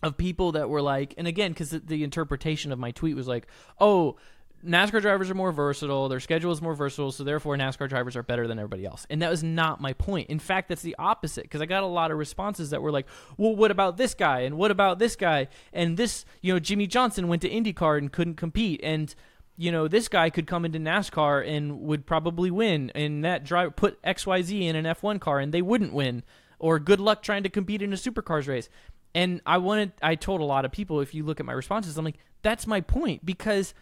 of 0.05 0.17
people 0.17 0.53
that 0.53 0.69
were 0.69 0.83
like, 0.83 1.15
and 1.19 1.27
again, 1.27 1.53
because 1.53 1.71
the, 1.71 2.05
interpretation 2.05 2.73
of 2.73 2.79
my 2.79 2.91
tweet 2.91 3.17
was 3.17 3.29
like, 3.29 3.47
oh. 3.81 4.17
NASCAR 4.65 5.03
drivers 5.03 5.31
are 5.31 5.35
more 5.35 5.53
versatile. 5.53 6.09
Their 6.09 6.21
schedule 6.21 6.51
is 6.51 6.63
more 6.63 6.75
versatile, 6.75 7.13
so 7.13 7.23
therefore 7.23 7.55
NASCAR 7.57 7.87
drivers 7.87 8.17
are 8.17 8.23
better 8.23 8.49
than 8.49 8.59
everybody 8.59 8.87
else. 8.87 9.07
And 9.11 9.21
that 9.21 9.29
was 9.29 9.43
not 9.43 9.79
my 9.79 9.93
point. 9.93 10.31
In 10.31 10.39
fact, 10.39 10.71
that's 10.71 10.81
the 10.81 10.97
opposite 10.99 11.43
because 11.43 11.61
I 11.61 11.67
got 11.67 11.83
a 11.83 11.87
lot 11.87 12.11
of 12.11 12.17
responses 12.17 12.71
that 12.71 12.81
were 12.81 12.91
like, 12.91 13.07
"Well, 13.37 13.55
what 13.55 13.71
about 13.71 13.99
this 13.99 14.15
guy? 14.15 14.41
And 14.41 14.57
what 14.57 14.71
about 14.71 14.99
this 14.99 15.17
guy? 15.17 15.49
And 15.75 15.99
this, 15.99 16.25
you 16.41 16.51
know, 16.51 16.59
Jimmie 16.59 16.87
Johnson 16.87 17.29
went 17.29 17.43
to 17.43 17.51
IndyCar 17.51 17.99
and 17.99 18.11
couldn't 18.11 18.37
compete, 18.37 18.81
and 18.83 19.15
you 19.59 19.71
know, 19.71 19.87
this 19.87 20.09
guy 20.09 20.31
could 20.31 20.47
come 20.47 20.65
into 20.65 20.79
NASCAR 20.79 21.47
and 21.47 21.81
would 21.83 22.07
probably 22.07 22.51
win, 22.51 22.91
and 22.95 23.23
that 23.23 23.45
driver 23.45 23.71
put 23.71 24.01
XYZ 24.03 24.63
in 24.63 24.77
an 24.77 24.87
F1 24.87 25.21
car 25.21 25.41
and 25.41 25.53
they 25.53 25.63
wouldn't 25.63 25.93
win, 25.93 26.23
or 26.59 26.79
good 26.79 27.01
luck 27.01 27.23
trying 27.23 27.43
to 27.43 27.51
compete 27.51 27.83
in 27.83 27.93
a 27.93 27.97
supercars 27.97 28.49
race." 28.49 28.71
And 29.15 29.41
I 29.47 29.59
wanted, 29.59 29.93
I 30.03 30.17
told 30.17 30.41
a 30.41 30.45
lot 30.45 30.65
of 30.65 30.73
people, 30.73 31.01
if 31.01 31.15
you 31.15 31.25
look 31.25 31.41
at 31.41 31.47
my 31.47 31.53
responses, 31.53 31.97
I'm 31.97 32.05
like, 32.05 32.19
that's 32.43 32.67
my 32.67 32.81
point 32.81 33.25
because 33.25 33.75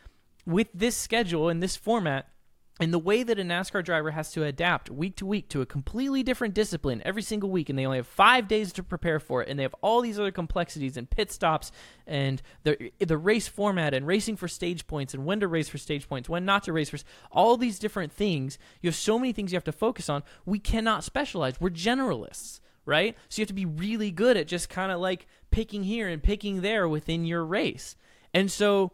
with 0.46 0.68
this 0.74 0.96
schedule 0.96 1.48
and 1.48 1.62
this 1.62 1.76
format 1.76 2.28
and 2.80 2.92
the 2.92 2.98
way 2.98 3.22
that 3.22 3.38
a 3.38 3.42
NASCAR 3.42 3.84
driver 3.84 4.10
has 4.12 4.32
to 4.32 4.44
adapt 4.44 4.90
week 4.90 5.16
to 5.16 5.26
week 5.26 5.48
to 5.50 5.60
a 5.60 5.66
completely 5.66 6.22
different 6.22 6.54
discipline 6.54 7.02
every 7.04 7.22
single 7.22 7.50
week, 7.50 7.68
and 7.68 7.78
they 7.78 7.84
only 7.84 7.98
have 7.98 8.06
five 8.06 8.48
days 8.48 8.72
to 8.72 8.82
prepare 8.82 9.20
for 9.20 9.42
it, 9.42 9.48
and 9.48 9.58
they 9.58 9.62
have 9.62 9.74
all 9.82 10.00
these 10.00 10.18
other 10.18 10.30
complexities 10.30 10.96
and 10.96 11.08
pit 11.08 11.30
stops 11.30 11.70
and 12.06 12.40
the 12.64 12.90
the 12.98 13.18
race 13.18 13.46
format 13.46 13.92
and 13.92 14.06
racing 14.06 14.36
for 14.36 14.48
stage 14.48 14.86
points 14.86 15.12
and 15.12 15.24
when 15.24 15.38
to 15.38 15.48
race 15.48 15.68
for 15.68 15.78
stage 15.78 16.08
points, 16.08 16.28
when 16.28 16.44
not 16.44 16.64
to 16.64 16.72
race 16.72 16.88
for 16.88 16.98
all 17.30 17.56
these 17.56 17.78
different 17.78 18.10
things. 18.10 18.58
You 18.80 18.88
have 18.88 18.96
so 18.96 19.18
many 19.18 19.32
things 19.32 19.52
you 19.52 19.56
have 19.56 19.64
to 19.64 19.72
focus 19.72 20.08
on. 20.08 20.22
We 20.46 20.58
cannot 20.58 21.04
specialize. 21.04 21.60
We're 21.60 21.70
generalists 21.70 22.60
right? 22.84 23.16
So 23.28 23.40
you 23.40 23.42
have 23.42 23.48
to 23.48 23.54
be 23.54 23.66
really 23.66 24.10
good 24.10 24.36
at 24.36 24.46
just 24.46 24.68
kind 24.68 24.92
of 24.92 25.00
like 25.00 25.26
picking 25.50 25.84
here 25.84 26.08
and 26.08 26.22
picking 26.22 26.60
there 26.60 26.88
within 26.88 27.24
your 27.24 27.44
race. 27.44 27.96
And 28.34 28.50
so, 28.50 28.92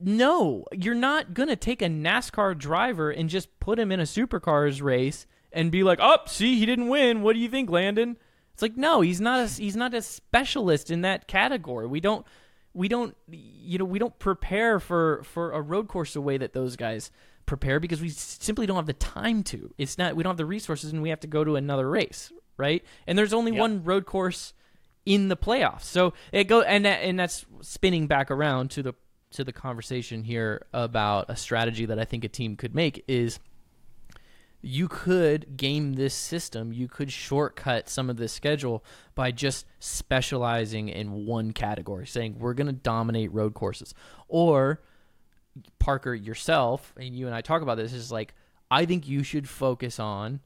no, 0.00 0.64
you're 0.72 0.94
not 0.94 1.34
going 1.34 1.48
to 1.48 1.56
take 1.56 1.82
a 1.82 1.86
NASCAR 1.86 2.58
driver 2.58 3.10
and 3.10 3.28
just 3.28 3.60
put 3.60 3.78
him 3.78 3.92
in 3.92 4.00
a 4.00 4.04
supercars 4.04 4.82
race 4.82 5.26
and 5.52 5.70
be 5.70 5.82
like, 5.82 5.98
"Oh, 6.02 6.18
see, 6.26 6.58
he 6.58 6.66
didn't 6.66 6.88
win. 6.88 7.22
What 7.22 7.34
do 7.34 7.38
you 7.38 7.48
think, 7.48 7.70
Landon?" 7.70 8.16
It's 8.52 8.62
like, 8.62 8.76
no, 8.76 9.00
he's 9.00 9.20
not 9.20 9.40
a 9.40 9.46
he's 9.46 9.76
not 9.76 9.94
a 9.94 10.02
specialist 10.02 10.90
in 10.90 11.00
that 11.02 11.26
category. 11.26 11.86
We 11.86 12.00
don't 12.00 12.24
we 12.72 12.88
don't 12.88 13.16
you 13.28 13.78
know 13.78 13.84
we 13.84 13.98
don't 13.98 14.18
prepare 14.18 14.78
for 14.78 15.22
for 15.24 15.52
a 15.52 15.60
road 15.60 15.88
course 15.88 16.14
the 16.14 16.20
way 16.20 16.36
that 16.38 16.52
those 16.52 16.76
guys 16.76 17.10
prepare 17.46 17.78
because 17.80 18.00
we 18.00 18.08
simply 18.08 18.66
don't 18.66 18.76
have 18.76 18.86
the 18.86 18.92
time 18.92 19.42
to. 19.44 19.74
It's 19.76 19.98
not 19.98 20.14
we 20.14 20.22
don't 20.22 20.30
have 20.30 20.36
the 20.36 20.46
resources 20.46 20.92
and 20.92 21.02
we 21.02 21.08
have 21.08 21.20
to 21.20 21.26
go 21.26 21.42
to 21.44 21.56
another 21.56 21.88
race, 21.88 22.32
right? 22.56 22.84
And 23.06 23.18
there's 23.18 23.32
only 23.32 23.52
Yep. 23.52 23.60
one 23.60 23.84
road 23.84 24.06
course 24.06 24.52
in 25.06 25.28
the 25.28 25.36
playoffs. 25.36 25.82
So 25.82 26.14
it 26.32 26.44
go 26.44 26.62
and 26.62 26.84
that, 26.84 27.02
and 27.02 27.18
that's 27.18 27.44
spinning 27.60 28.06
back 28.06 28.30
around 28.30 28.70
to 28.72 28.82
the 28.82 28.94
to 29.32 29.44
the 29.44 29.52
conversation 29.52 30.22
here 30.24 30.64
about 30.72 31.26
a 31.28 31.36
strategy 31.36 31.86
that 31.86 31.98
I 31.98 32.04
think 32.04 32.22
a 32.24 32.28
team 32.28 32.54
could 32.56 32.74
make 32.74 33.04
is 33.08 33.40
you 34.62 34.88
could 34.88 35.56
game 35.58 35.94
this 35.94 36.14
system. 36.14 36.72
You 36.72 36.88
could 36.88 37.12
shortcut 37.12 37.88
some 37.88 38.08
of 38.08 38.16
this 38.16 38.32
schedule 38.32 38.82
by 39.14 39.30
just 39.30 39.66
specializing 39.78 40.88
in 40.88 41.26
one 41.26 41.52
category, 41.52 42.06
saying 42.06 42.36
we're 42.38 42.54
going 42.54 42.68
to 42.68 42.72
dominate 42.72 43.30
road 43.32 43.52
courses. 43.54 43.92
Or 44.28 44.80
Parker 45.78 46.14
yourself 46.14 46.94
and 46.96 47.14
you 47.14 47.26
and 47.26 47.34
I 47.34 47.40
talk 47.40 47.60
about 47.62 47.76
this 47.76 47.92
is 47.92 48.10
like 48.10 48.34
I 48.70 48.86
think 48.86 49.06
you 49.06 49.22
should 49.22 49.48
focus 49.48 50.00
on 50.00 50.40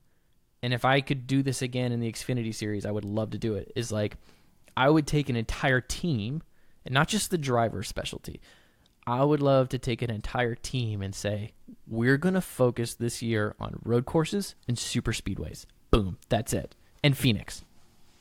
and 0.63 0.73
if 0.73 0.85
I 0.85 1.01
could 1.01 1.27
do 1.27 1.43
this 1.43 1.63
again 1.63 1.93
in 1.93 2.01
the 2.01 2.11
Xfinity 2.11 2.55
series, 2.55 2.85
I 2.85 2.91
would 2.91 3.05
love 3.05 3.31
to 3.31 3.39
do 3.39 3.55
it. 3.55 3.73
Is 3.77 3.93
like 3.93 4.17
I 4.77 4.89
would 4.89 5.07
take 5.07 5.29
an 5.29 5.37
entire 5.37 5.81
team 5.81 6.43
and 6.85 6.95
not 6.95 7.09
just 7.09 7.31
the 7.31 7.39
driver 7.39 7.83
specialty. 7.83 8.41
I 9.07 9.25
would 9.25 9.41
love 9.41 9.71
to 9.71 9.79
take 9.79 10.03
an 10.03 10.11
entire 10.11 10.55
team 10.55 11.01
and 11.01 11.15
say, 11.15 11.53
we're 11.87 12.19
going 12.19 12.35
to 12.35 12.43
focus 12.43 12.95
this 12.95 13.23
year 13.23 13.55
on 13.59 13.81
road 13.83 14.05
courses 14.05 14.55
and 14.67 14.79
super 14.79 15.13
speedways. 15.13 15.65
Boom, 15.91 16.19
that's 16.29 16.53
it. 16.53 16.75
And 17.03 17.17
Phoenix, 17.17 17.65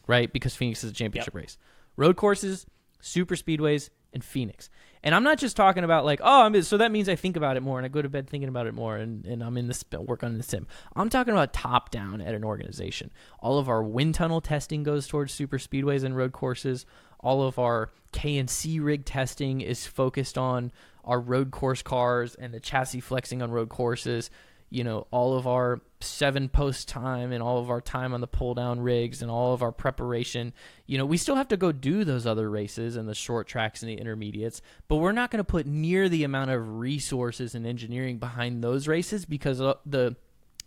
right? 0.08 0.32
Because 0.32 0.56
Phoenix 0.56 0.84
is 0.84 0.92
a 0.92 0.94
championship 0.94 1.36
race. 1.36 1.58
Road 1.98 2.16
courses, 2.16 2.66
super 3.02 3.36
speedways, 3.36 3.90
and 4.14 4.24
Phoenix. 4.24 4.70
And 5.04 5.14
I'm 5.14 5.24
not 5.24 5.38
just 5.38 5.56
talking 5.56 5.84
about 5.84 6.06
like, 6.06 6.20
oh, 6.24 6.44
I'm, 6.44 6.62
so 6.64 6.78
that 6.78 6.92
means 6.92 7.08
I 7.08 7.16
think 7.16 7.36
about 7.38 7.58
it 7.58 7.64
more 7.64 7.78
and 7.80 7.86
I 7.86 7.90
go 7.90 8.02
to 8.02 8.10
bed 8.10 8.30
thinking 8.30 8.50
about 8.50 8.68
it 8.68 8.74
more 8.74 8.98
and, 8.98 9.26
and 9.26 9.44
I'm 9.44 9.58
in 9.58 9.68
this 9.68 9.84
work 9.92 10.24
on 10.24 10.38
the 10.38 10.44
sim. 10.44 10.68
I'm 10.96 11.10
talking 11.10 11.34
about 11.34 11.54
top 11.54 11.92
down 11.92 12.22
at 12.22 12.34
an 12.34 12.44
organization. 12.44 13.12
All 13.40 13.60
of 13.60 13.70
our 13.70 13.84
wind 13.84 14.16
tunnel 14.16 14.42
testing 14.42 14.84
goes 14.84 15.08
towards 15.08 15.34
super 15.34 15.58
speedways 15.58 16.04
and 16.04 16.16
road 16.16 16.32
courses. 16.32 16.86
All 17.20 17.44
of 17.44 17.58
our 17.60 17.92
K&C 18.12 18.80
rig 18.80 19.06
testing 19.06 19.62
is 19.62 19.86
focused 19.86 20.38
on 20.38 20.72
our 21.04 21.20
road 21.20 21.52
course 21.52 21.82
cars 21.82 22.36
and 22.36 22.54
the 22.54 22.60
chassis 22.60 23.00
flexing 23.00 23.42
on 23.42 23.52
road 23.52 23.70
courses. 23.70 24.30
You 24.70 24.84
know, 24.84 25.08
all 25.12 25.38
of 25.38 25.48
our 25.48 25.82
seven 26.00 26.50
post 26.50 26.88
time 26.88 27.32
and 27.32 27.42
all 27.42 27.60
of 27.60 27.70
our 27.70 27.82
time 27.82 28.14
on 28.14 28.22
the 28.22 28.28
pull 28.28 28.54
down 28.54 28.80
rigs 28.80 29.22
and 29.22 29.32
all 29.32 29.54
of 29.54 29.62
our 29.62 29.72
preparation. 29.72 30.54
You 30.86 30.98
know, 30.98 31.06
we 31.06 31.18
still 31.18 31.36
have 31.36 31.48
to 31.50 31.58
go 31.58 31.72
do 31.72 32.04
those 32.04 32.28
other 32.28 32.50
races 32.50 32.96
and 32.96 33.08
the 33.08 33.16
short 33.16 33.48
tracks 33.48 33.82
and 33.82 33.90
the 33.90 33.96
intermediates, 33.96 34.62
but 34.88 34.98
we're 34.98 35.12
not 35.12 35.32
going 35.32 35.40
to 35.40 35.44
put 35.44 35.66
near 35.66 36.10
the 36.10 36.24
amount 36.24 36.52
of 36.52 36.80
resources 36.80 37.56
and 37.56 37.66
engineering 37.66 38.18
behind 38.18 38.64
those 38.64 38.88
races 38.88 39.26
because 39.26 39.62
uh, 39.62 39.76
the 39.86 40.16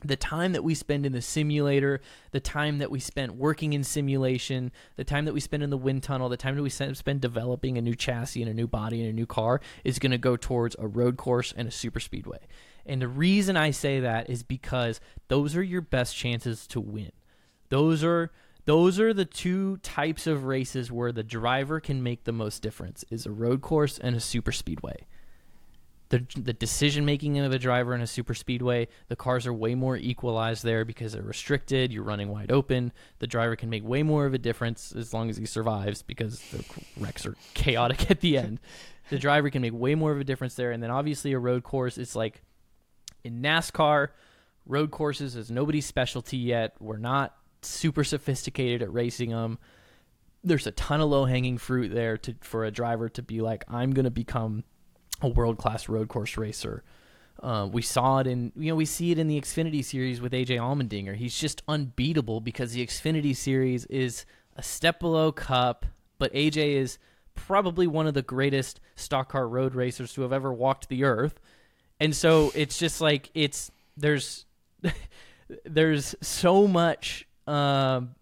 the 0.03 0.17
time 0.17 0.53
that 0.53 0.65
we 0.65 0.75
spend 0.75 1.05
in 1.05 1.13
the 1.13 1.21
simulator, 1.21 2.01
the 2.31 2.41
time 2.41 2.79
that 2.79 2.91
we 2.91 2.99
spent 2.99 3.35
working 3.35 3.75
in 3.75 3.85
simulation, 3.85 4.73
the 4.97 5.05
time 5.05 5.27
that 5.27 5.35
we 5.35 5.41
spend 5.41 5.63
in 5.63 5.69
the 5.69 5.77
wind 5.77 6.03
tunnel, 6.03 6.31
the 6.31 6.39
time 6.39 6.57
that 6.57 6.63
we 6.63 6.71
spend 6.71 6.97
spend 6.97 7.21
developing 7.21 7.77
a 7.77 7.83
new 7.83 7.95
chassis 7.95 8.41
and 8.41 8.51
a 8.51 8.55
new 8.55 8.67
body 8.67 9.01
and 9.01 9.11
a 9.11 9.13
new 9.13 9.27
car 9.27 9.61
is 9.85 9.99
going 9.99 10.11
to 10.11 10.19
go 10.19 10.37
towards 10.37 10.75
a 10.79 10.87
road 10.87 11.17
course 11.17 11.53
and 11.55 11.69
a 11.69 11.71
super 11.71 12.01
speedway. 12.01 12.39
And 12.87 13.01
the 13.01 13.09
reason 13.09 13.57
I 13.57 13.71
say 13.71 14.01
that 14.01 14.29
is 14.29 14.43
because 14.43 15.01
those 15.29 15.57
are 15.57 15.63
your 15.63 15.81
best 15.81 16.17
chances 16.17 16.67
to 16.69 16.81
win. 16.81 17.13
Those 17.69 18.03
are 18.03 18.31
those 18.67 19.01
are 19.01 19.15
the 19.15 19.25
two 19.25 19.79
types 19.79 20.27
of 20.27 20.45
races 20.45 20.93
where 20.93 21.13
the 21.13 21.23
driver 21.23 21.81
can 21.81 22.03
make 22.03 22.25
the 22.25 22.33
most 22.33 22.63
difference 22.63 23.05
is 23.11 23.27
a 23.27 23.31
road 23.31 23.63
course 23.63 23.99
and 23.99 24.15
a 24.15 24.21
super 24.21 24.53
speedway 24.53 25.07
the 26.11 26.27
the 26.37 26.53
decision 26.53 27.05
making 27.05 27.39
of 27.39 27.53
a 27.53 27.59
driver 27.59 27.95
in 27.95 28.01
a 28.01 28.07
super 28.07 28.35
speedway 28.35 28.87
the 29.09 29.17
cars 29.17 29.47
are 29.47 29.55
way 29.55 29.75
more 29.75 29.97
equalized 29.97 30.63
there 30.65 30.85
because 30.85 31.13
they're 31.13 31.23
restricted 31.23 31.93
you're 31.93 32.05
running 32.05 32.29
wide 32.29 32.53
open 32.53 32.93
the 33.21 33.27
driver 33.27 33.57
can 33.57 33.71
make 33.71 33.85
way 33.85 34.03
more 34.03 34.27
of 34.27 34.35
a 34.35 34.39
difference 34.39 34.93
as 34.93 35.15
long 35.15 35.31
as 35.31 35.37
he 35.37 35.47
survives 35.47 36.03
because 36.03 36.41
the 36.51 36.65
wrecks 36.99 37.25
are 37.25 37.37
chaotic 37.55 38.11
at 38.11 38.21
the 38.21 38.37
end 38.37 38.61
the 39.09 39.19
driver 39.19 39.51
can 39.51 39.63
make 39.63 39.73
way 39.73 39.95
more 39.95 40.13
of 40.13 40.21
a 40.21 40.25
difference 40.25 40.55
there 40.55 40.73
and 40.73 40.83
then 40.83 40.91
obviously 40.91 41.33
a 41.33 41.39
road 41.39 41.63
course 41.63 41.97
it's 41.97 42.15
like 42.15 42.43
in 43.25 43.43
NASCAR 43.43 44.09
road 44.67 44.91
courses 44.91 45.37
is 45.37 45.51
nobody's 45.51 45.87
specialty 45.87 46.37
yet 46.37 46.75
we're 46.81 46.97
not 46.97 47.37
super 47.63 48.05
sophisticated 48.05 48.83
at 48.83 48.93
racing 48.93 49.31
them 49.31 49.59
there's 50.43 50.67
a 50.67 50.73
ton 50.73 51.01
of 51.01 51.11
low 51.11 51.25
hanging 51.25 51.59
fruit 51.59 51.93
there 51.93 52.17
to 52.19 52.35
for 52.41 52.65
a 52.65 52.71
driver 52.71 53.09
to 53.11 53.23
be 53.23 53.41
like 53.41 53.65
I'm 53.69 53.93
going 53.93 54.05
to 54.05 54.11
become 54.11 54.65
a 55.21 55.29
world 55.29 55.59
class 55.59 55.89
road 55.89 56.09
course 56.09 56.37
racer. 56.37 56.83
Uh, 57.43 57.69
we 57.71 57.83
saw 57.83 58.19
it 58.19 58.27
in 58.27 58.53
you 58.57 58.71
know 58.71 58.77
we 58.77 58.85
see 58.85 59.11
it 59.11 59.19
in 59.19 59.29
the 59.29 59.41
Xfinity 59.41 59.85
series 59.85 60.21
with 60.21 60.33
AJ 60.33 60.59
Allmendinger. 60.59 61.17
He's 61.17 61.39
just 61.39 61.63
unbeatable 61.69 62.41
because 62.41 62.73
the 62.73 62.87
Xfinity 62.87 63.37
series 63.37 63.87
is 63.87 64.25
a 64.57 64.63
step 64.63 65.01
below 65.01 65.33
Cup, 65.33 65.87
but 66.19 66.33
AJ 66.33 66.75
is 66.75 66.99
probably 67.35 67.87
one 67.87 68.07
of 68.07 68.15
the 68.15 68.23
greatest 68.23 68.81
stock 68.97 69.31
car 69.31 69.49
road 69.49 69.75
racers 69.75 70.13
to 70.15 70.23
have 70.23 70.33
ever 70.33 70.53
walked 70.53 70.89
the 70.89 71.05
earth. 71.05 71.41
And 72.01 72.17
so 72.17 72.51
it's 72.55 72.79
just 72.79 73.01
like 73.01 73.31
it's 73.35 73.71
there's 73.97 74.47
there's 75.65 76.15
so 76.23 76.67
much 76.67 77.27
um, 77.47 78.15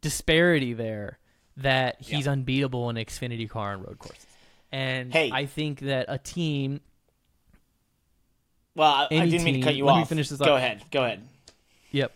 disparity 0.00 0.74
there 0.74 1.18
that 1.56 1.96
he's 2.00 2.26
Yeah. 2.26 2.32
unbeatable 2.32 2.90
in 2.90 2.96
Xfinity 2.96 3.48
car 3.48 3.72
and 3.74 3.82
road 3.84 3.98
courses. 3.98 4.26
And 4.70 5.12
Hey. 5.12 5.30
I 5.32 5.46
think 5.46 5.80
that 5.80 6.06
a 6.08 6.18
team 6.18 6.80
Well, 8.74 8.90
I, 8.92 9.06
I 9.10 9.26
didn't 9.28 9.44
mean 9.44 9.54
to 9.54 9.60
cut 9.60 9.68
team- 9.70 9.78
you 9.78 9.84
let 9.86 9.96
me 9.96 10.02
off. 10.02 10.08
finish 10.08 10.28
this 10.28 10.38
Go 10.38 10.52
up. 10.52 10.58
ahead. 10.58 10.82
Go 10.90 11.04
ahead. 11.04 11.26
Yep. 11.90 12.12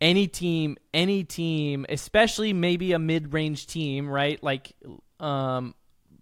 Any 0.00 0.28
team, 0.28 0.76
any 0.94 1.24
team, 1.24 1.86
especially 1.88 2.52
maybe 2.52 2.92
a 2.92 2.98
mid-range 3.00 3.66
team, 3.66 4.08
right? 4.08 4.40
Like, 4.42 4.72
um, 5.18 5.74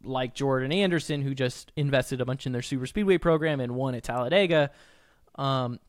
like 0.06 0.34
Jordan 0.34 0.72
Anderson, 0.72 1.22
who 1.22 1.34
just 1.34 1.72
invested 1.76 2.20
a 2.20 2.24
bunch 2.24 2.46
in 2.46 2.52
their 2.52 2.62
super 2.62 2.86
speedway 2.86 3.18
program 3.18 3.60
and 3.60 3.74
won 3.74 3.94
at 3.94 4.04
Talladega, 4.04 4.70
um, 5.36 5.80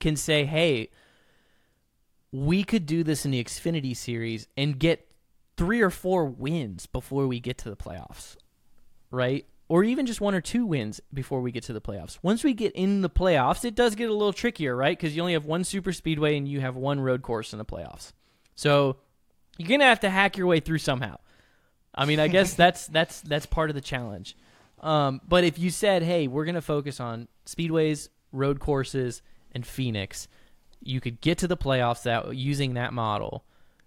can 0.00 0.16
say, 0.16 0.44
"Hey, 0.44 0.90
we 2.32 2.64
could 2.64 2.86
do 2.86 3.04
this 3.04 3.24
in 3.24 3.30
the 3.30 3.44
Xfinity 3.44 3.96
series 3.96 4.48
and 4.56 4.78
get 4.78 5.12
three 5.56 5.82
or 5.82 5.90
four 5.90 6.24
wins 6.24 6.86
before 6.86 7.26
we 7.26 7.38
get 7.38 7.58
to 7.58 7.70
the 7.70 7.76
playoffs, 7.76 8.36
right? 9.10 9.46
Or 9.68 9.84
even 9.84 10.06
just 10.06 10.20
one 10.20 10.34
or 10.34 10.40
two 10.40 10.66
wins 10.66 11.00
before 11.12 11.40
we 11.40 11.52
get 11.52 11.62
to 11.64 11.72
the 11.72 11.80
playoffs. 11.80 12.18
Once 12.22 12.42
we 12.42 12.54
get 12.54 12.72
in 12.72 13.02
the 13.02 13.10
playoffs, 13.10 13.64
it 13.64 13.74
does 13.74 13.94
get 13.94 14.10
a 14.10 14.12
little 14.12 14.32
trickier, 14.32 14.74
right? 14.74 14.98
Because 14.98 15.14
you 15.14 15.22
only 15.22 15.34
have 15.34 15.44
one 15.44 15.64
super 15.64 15.92
speedway 15.92 16.36
and 16.36 16.48
you 16.48 16.60
have 16.60 16.76
one 16.76 17.00
road 17.00 17.22
course 17.22 17.52
in 17.52 17.58
the 17.58 17.64
playoffs. 17.64 18.12
So 18.54 18.96
you're 19.58 19.68
gonna 19.68 19.84
have 19.84 20.00
to 20.00 20.10
hack 20.10 20.36
your 20.36 20.46
way 20.46 20.60
through 20.60 20.78
somehow. 20.78 21.18
I 21.94 22.04
mean, 22.04 22.20
I 22.20 22.28
guess 22.28 22.54
that's 22.62 22.86
that's 22.86 23.20
that's 23.20 23.46
part 23.46 23.70
of 23.70 23.74
the 23.74 23.80
challenge. 23.80 24.36
Um, 24.80 25.20
but 25.26 25.44
if 25.44 25.58
you 25.58 25.70
said, 25.70 26.02
"Hey, 26.02 26.26
we're 26.26 26.44
going 26.44 26.54
to 26.56 26.62
focus 26.62 27.00
on 27.00 27.28
speedways, 27.46 28.08
road 28.32 28.60
courses, 28.60 29.22
and 29.52 29.66
Phoenix," 29.66 30.28
you 30.82 31.00
could 31.00 31.20
get 31.20 31.38
to 31.38 31.46
the 31.46 31.56
playoffs 31.56 32.02
that 32.02 32.34
using 32.34 32.74
that 32.74 32.92
model, 32.92 33.44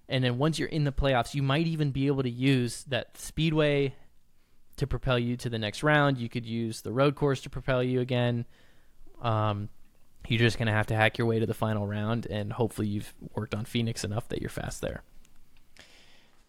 and 0.07 0.23
then 0.23 0.37
once 0.37 0.57
you're 0.59 0.69
in 0.69 0.83
the 0.83 0.91
playoffs, 0.91 1.33
you 1.33 1.43
might 1.43 1.67
even 1.67 1.91
be 1.91 2.07
able 2.07 2.23
to 2.23 2.29
use 2.29 2.83
that 2.85 3.17
speedway 3.17 3.93
to 4.77 4.87
propel 4.87 5.17
you 5.17 5.37
to 5.37 5.49
the 5.49 5.59
next 5.59 5.83
round. 5.83 6.17
You 6.17 6.29
could 6.29 6.45
use 6.45 6.81
the 6.81 6.91
road 6.91 7.15
course 7.15 7.41
to 7.41 7.49
propel 7.49 7.81
you 7.81 8.01
again. 8.01 8.45
Um, 9.21 9.69
you're 10.27 10.39
just 10.39 10.57
going 10.57 10.67
to 10.67 10.73
have 10.73 10.87
to 10.87 10.95
hack 10.95 11.17
your 11.17 11.27
way 11.27 11.39
to 11.39 11.45
the 11.45 11.53
final 11.53 11.87
round, 11.87 12.25
and 12.25 12.53
hopefully, 12.53 12.87
you've 12.87 13.13
worked 13.35 13.53
on 13.53 13.65
Phoenix 13.65 14.03
enough 14.03 14.27
that 14.29 14.41
you're 14.41 14.49
fast 14.49 14.81
there. 14.81 15.03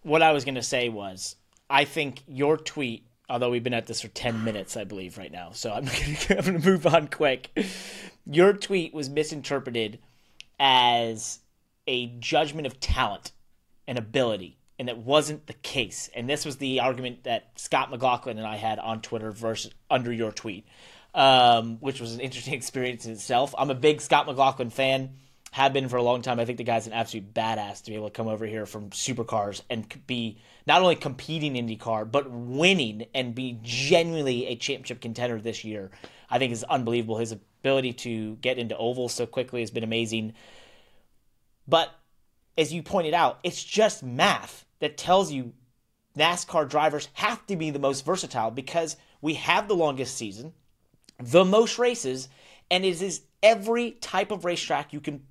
What 0.02 0.22
I 0.22 0.32
was 0.32 0.44
going 0.44 0.54
to 0.54 0.62
say 0.62 0.88
was, 0.88 1.36
I 1.68 1.84
think 1.84 2.22
your 2.26 2.56
tweet 2.56 3.06
although 3.28 3.50
we've 3.50 3.64
been 3.64 3.74
at 3.74 3.86
this 3.86 4.00
for 4.00 4.08
10 4.08 4.44
minutes, 4.44 4.76
I 4.76 4.84
believe, 4.84 5.18
right 5.18 5.32
now. 5.32 5.50
So 5.52 5.72
I'm 5.72 5.84
going 6.28 6.42
to 6.42 6.58
move 6.58 6.86
on 6.86 7.08
quick. 7.08 7.50
Your 8.24 8.52
tweet 8.52 8.94
was 8.94 9.08
misinterpreted 9.08 9.98
as 10.58 11.40
a 11.86 12.06
judgment 12.18 12.66
of 12.66 12.80
talent 12.80 13.32
and 13.86 13.98
ability, 13.98 14.58
and 14.78 14.88
that 14.88 14.98
wasn't 14.98 15.46
the 15.46 15.52
case. 15.52 16.10
And 16.14 16.28
this 16.28 16.44
was 16.44 16.56
the 16.56 16.80
argument 16.80 17.24
that 17.24 17.50
Scott 17.56 17.90
McLaughlin 17.90 18.38
and 18.38 18.46
I 18.46 18.56
had 18.56 18.78
on 18.78 19.00
Twitter 19.00 19.30
versus 19.30 19.72
under 19.90 20.12
your 20.12 20.32
tweet, 20.32 20.66
um, 21.14 21.76
which 21.80 22.00
was 22.00 22.14
an 22.14 22.20
interesting 22.20 22.54
experience 22.54 23.06
in 23.06 23.12
itself. 23.12 23.54
I'm 23.56 23.70
a 23.70 23.74
big 23.74 24.00
Scott 24.00 24.26
McLaughlin 24.26 24.70
fan 24.70 25.10
have 25.56 25.72
been 25.72 25.88
for 25.88 25.96
a 25.96 26.02
long 26.02 26.20
time. 26.20 26.38
I 26.38 26.44
think 26.44 26.58
the 26.58 26.64
guy's 26.64 26.86
an 26.86 26.92
absolute 26.92 27.32
badass 27.32 27.82
to 27.82 27.90
be 27.90 27.96
able 27.96 28.10
to 28.10 28.12
come 28.12 28.28
over 28.28 28.44
here 28.44 28.66
from 28.66 28.90
supercars 28.90 29.62
and 29.70 29.86
be 30.06 30.38
not 30.66 30.82
only 30.82 30.96
competing 30.96 31.56
in 31.56 31.66
IndyCar 31.66 32.12
but 32.12 32.30
winning 32.30 33.06
and 33.14 33.34
be 33.34 33.58
genuinely 33.62 34.48
a 34.48 34.56
championship 34.56 35.00
contender 35.00 35.40
this 35.40 35.64
year. 35.64 35.90
I 36.28 36.38
think 36.38 36.52
is 36.52 36.62
unbelievable. 36.62 37.16
His 37.16 37.32
ability 37.32 37.94
to 37.94 38.36
get 38.36 38.58
into 38.58 38.76
ovals 38.76 39.14
so 39.14 39.24
quickly 39.24 39.60
has 39.60 39.70
been 39.70 39.82
amazing. 39.82 40.34
But 41.66 41.88
as 42.58 42.70
you 42.70 42.82
pointed 42.82 43.14
out, 43.14 43.38
it's 43.42 43.64
just 43.64 44.02
math 44.02 44.66
that 44.80 44.98
tells 44.98 45.32
you 45.32 45.54
NASCAR 46.18 46.68
drivers 46.68 47.08
have 47.14 47.46
to 47.46 47.56
be 47.56 47.70
the 47.70 47.78
most 47.78 48.04
versatile 48.04 48.50
because 48.50 48.98
we 49.22 49.32
have 49.34 49.68
the 49.68 49.74
longest 49.74 50.18
season, 50.18 50.52
the 51.18 51.46
most 51.46 51.78
races, 51.78 52.28
and 52.70 52.84
it 52.84 53.00
is 53.00 53.22
every 53.42 53.92
type 53.92 54.30
of 54.30 54.44
racetrack 54.44 54.92
you 54.92 55.00
can 55.00 55.22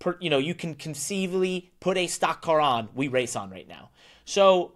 per, 0.00 0.16
you 0.20 0.28
know, 0.28 0.38
you 0.38 0.54
can 0.54 0.74
conceivably 0.74 1.70
put 1.78 1.96
a 1.96 2.08
stock 2.08 2.42
car 2.42 2.60
on, 2.60 2.88
we 2.94 3.06
race 3.06 3.36
on 3.36 3.50
right 3.50 3.68
now. 3.68 3.90
So, 4.24 4.72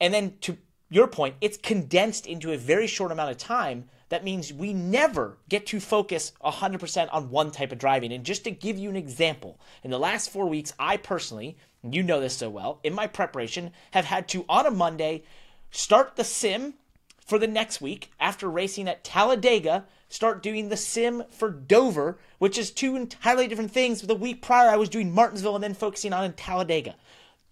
and 0.00 0.14
then 0.14 0.34
to 0.42 0.56
your 0.88 1.06
point, 1.08 1.34
it's 1.42 1.58
condensed 1.58 2.26
into 2.26 2.52
a 2.52 2.56
very 2.56 2.86
short 2.86 3.12
amount 3.12 3.30
of 3.30 3.36
time. 3.36 3.90
That 4.08 4.24
means 4.24 4.52
we 4.52 4.72
never 4.72 5.38
get 5.48 5.66
to 5.66 5.80
focus 5.80 6.32
100% 6.42 7.08
on 7.12 7.30
one 7.30 7.50
type 7.50 7.72
of 7.72 7.78
driving. 7.78 8.12
And 8.12 8.24
just 8.24 8.44
to 8.44 8.50
give 8.50 8.78
you 8.78 8.88
an 8.88 8.96
example, 8.96 9.60
in 9.82 9.90
the 9.90 9.98
last 9.98 10.30
four 10.30 10.48
weeks, 10.48 10.72
I 10.78 10.96
personally, 10.96 11.58
you 11.82 12.02
know 12.02 12.20
this 12.20 12.36
so 12.36 12.48
well, 12.48 12.80
in 12.84 12.94
my 12.94 13.06
preparation, 13.06 13.72
have 13.90 14.04
had 14.04 14.28
to, 14.28 14.44
on 14.48 14.66
a 14.66 14.70
Monday, 14.70 15.24
start 15.70 16.16
the 16.16 16.24
sim 16.24 16.74
for 17.24 17.38
the 17.38 17.46
next 17.46 17.80
week 17.80 18.12
after 18.20 18.50
racing 18.50 18.88
at 18.88 19.02
Talladega 19.02 19.86
start 20.08 20.42
doing 20.42 20.68
the 20.68 20.76
sim 20.76 21.24
for 21.30 21.50
Dover, 21.50 22.18
which 22.38 22.58
is 22.58 22.70
two 22.70 22.94
entirely 22.94 23.48
different 23.48 23.72
things. 23.72 24.02
The 24.02 24.14
week 24.14 24.42
prior, 24.42 24.68
I 24.68 24.76
was 24.76 24.88
doing 24.88 25.12
Martinsville 25.12 25.56
and 25.56 25.64
then 25.64 25.74
focusing 25.74 26.12
on 26.12 26.32
Talladega. 26.34 26.94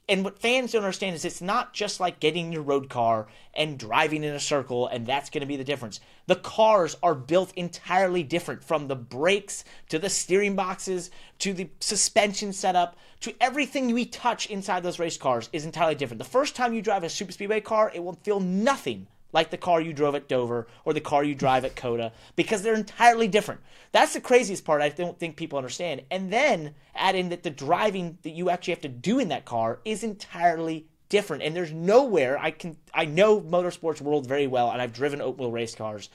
And 0.09 0.25
what 0.25 0.41
fans 0.41 0.73
don't 0.73 0.83
understand 0.83 1.14
is 1.14 1.25
it's 1.25 1.41
not 1.41 1.73
just 1.73 2.01
like 2.01 2.20
getting 2.20 2.53
your 2.53 2.62
road 2.62 2.91
car 2.91 3.29
and 3.55 3.79
driving 3.79 4.25
in 4.25 4.35
a 4.35 4.41
circle, 4.41 4.89
and 4.89 5.07
that's 5.07 5.31
going 5.31 5.41
to 5.41 5.47
be 5.47 5.57
the 5.57 5.64
difference. 5.64 6.01
The 6.27 6.37
cars 6.37 6.97
are 7.03 7.14
built 7.14 7.53
entirely 7.55 8.23
different 8.23 8.64
from 8.64 8.89
the 8.89 8.97
brakes 8.97 9.64
to 9.89 9.99
the 9.99 10.11
steering 10.11 10.57
boxes 10.57 11.11
to 11.39 11.55
the 11.55 11.70
suspension 11.81 12.53
setup 12.53 12.97
to 13.20 13.35
everything 13.41 13.95
we 13.95 14.05
touch 14.05 14.51
inside 14.51 14.83
those 14.83 14.99
race 14.99 15.16
cars 15.16 15.49
is 15.53 15.64
entirely 15.64 15.95
different. 15.95 16.18
The 16.18 16.25
first 16.25 16.57
time 16.57 16.75
you 16.75 16.83
drive 16.83 17.05
a 17.05 17.09
super 17.09 17.33
speedway 17.33 17.61
car, 17.61 17.91
it 17.95 18.03
will 18.03 18.18
feel 18.25 18.41
nothing 18.41 19.07
like 19.33 19.51
the 19.51 19.57
car 19.57 19.80
you 19.80 19.93
drove 19.93 20.14
at 20.14 20.28
Dover 20.28 20.66
or 20.85 20.93
the 20.93 21.01
car 21.01 21.24
you 21.24 21.35
drive 21.35 21.64
at 21.64 21.76
COTA 21.76 22.12
because 22.37 22.62
they're 22.62 22.74
entirely 22.74 23.28
different. 23.28 23.61
That's 23.93 24.12
the 24.12 24.20
craziest 24.20 24.64
part 24.64 24.83
I 24.83 24.91
don't 24.91 25.18
think 25.18 25.37
people 25.37 25.59
understand. 25.59 26.03
And 26.11 26.33
then 26.33 26.74
add 26.95 27.14
in 27.14 27.30
that 27.30 27.43
the 27.43 27.51
driving 27.51 28.18
that 28.22 28.30
you 28.30 28.51
actually 28.51 28.74
have 28.74 28.83
to 28.83 28.89
do 28.89 29.18
in 29.18 29.28
that 29.28 29.45
car 29.45 29.80
is 29.85 30.05
entirely 30.05 30.87
different. 31.09 31.43
And 31.43 31.55
there's 31.55 31.72
nowhere 31.72 32.39
I 32.39 32.51
can 32.51 32.76
I 32.95 33.05
know 33.05 33.41
motorsports 33.41 34.01
world 34.01 34.26
very 34.26 34.47
well 34.47 34.70
and 34.70 34.80
I've 34.80 34.93
driven 34.93 35.20
open 35.20 35.41
wheel 35.41 35.53
race 35.53 35.74
cars 35.74 36.11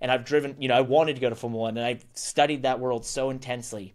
and 0.00 0.10
I've 0.10 0.24
driven, 0.24 0.56
you 0.58 0.68
know, 0.68 0.74
I 0.74 0.80
wanted 0.80 1.14
to 1.14 1.20
go 1.20 1.30
to 1.30 1.36
Formula 1.36 1.62
1 1.62 1.76
and 1.76 1.86
I've 1.86 2.04
studied 2.14 2.62
that 2.62 2.80
world 2.80 3.06
so 3.06 3.30
intensely. 3.30 3.94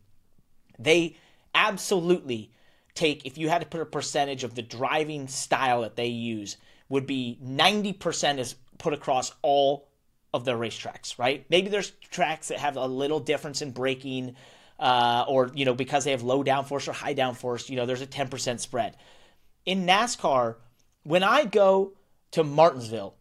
They 0.80 1.17
absolutely 1.53 2.51
take 2.95 3.25
if 3.25 3.38
you 3.38 3.49
had 3.49 3.61
to 3.61 3.67
put 3.67 3.82
a 3.82 3.86
percentage 3.86 4.43
of 4.43 4.55
the 4.55 4.61
driving 4.61 5.28
style 5.28 5.82
that 5.82 5.95
they 5.95 6.07
use 6.07 6.57
would 6.89 7.05
be 7.05 7.38
90% 7.43 8.39
is 8.39 8.55
put 8.78 8.93
across 8.93 9.34
all 9.41 9.88
of 10.34 10.45
their 10.45 10.57
racetracks, 10.57 11.17
right? 11.17 11.45
Maybe 11.49 11.69
there's 11.69 11.91
tracks 11.91 12.49
that 12.49 12.59
have 12.59 12.78
a 12.78 12.86
little 12.86 13.19
difference 13.19 13.61
in 13.61 13.71
braking, 13.71 14.36
uh, 14.80 15.25
or 15.28 15.51
you 15.53 15.65
know 15.65 15.73
because 15.73 16.03
they 16.03 16.11
have 16.11 16.23
low 16.23 16.43
downforce 16.43 16.88
or 16.88 16.93
high 16.93 17.15
downforce. 17.15 17.69
You 17.69 17.78
know, 17.78 17.86
there's 17.86 18.01
a 18.01 18.07
10% 18.07 18.59
spread. 18.59 18.97
In 19.65 19.86
NASCAR, 19.86 20.55
when 21.03 21.23
I 21.23 21.45
go 21.45 21.93
to 22.32 22.43
Martinsville, 22.43 23.15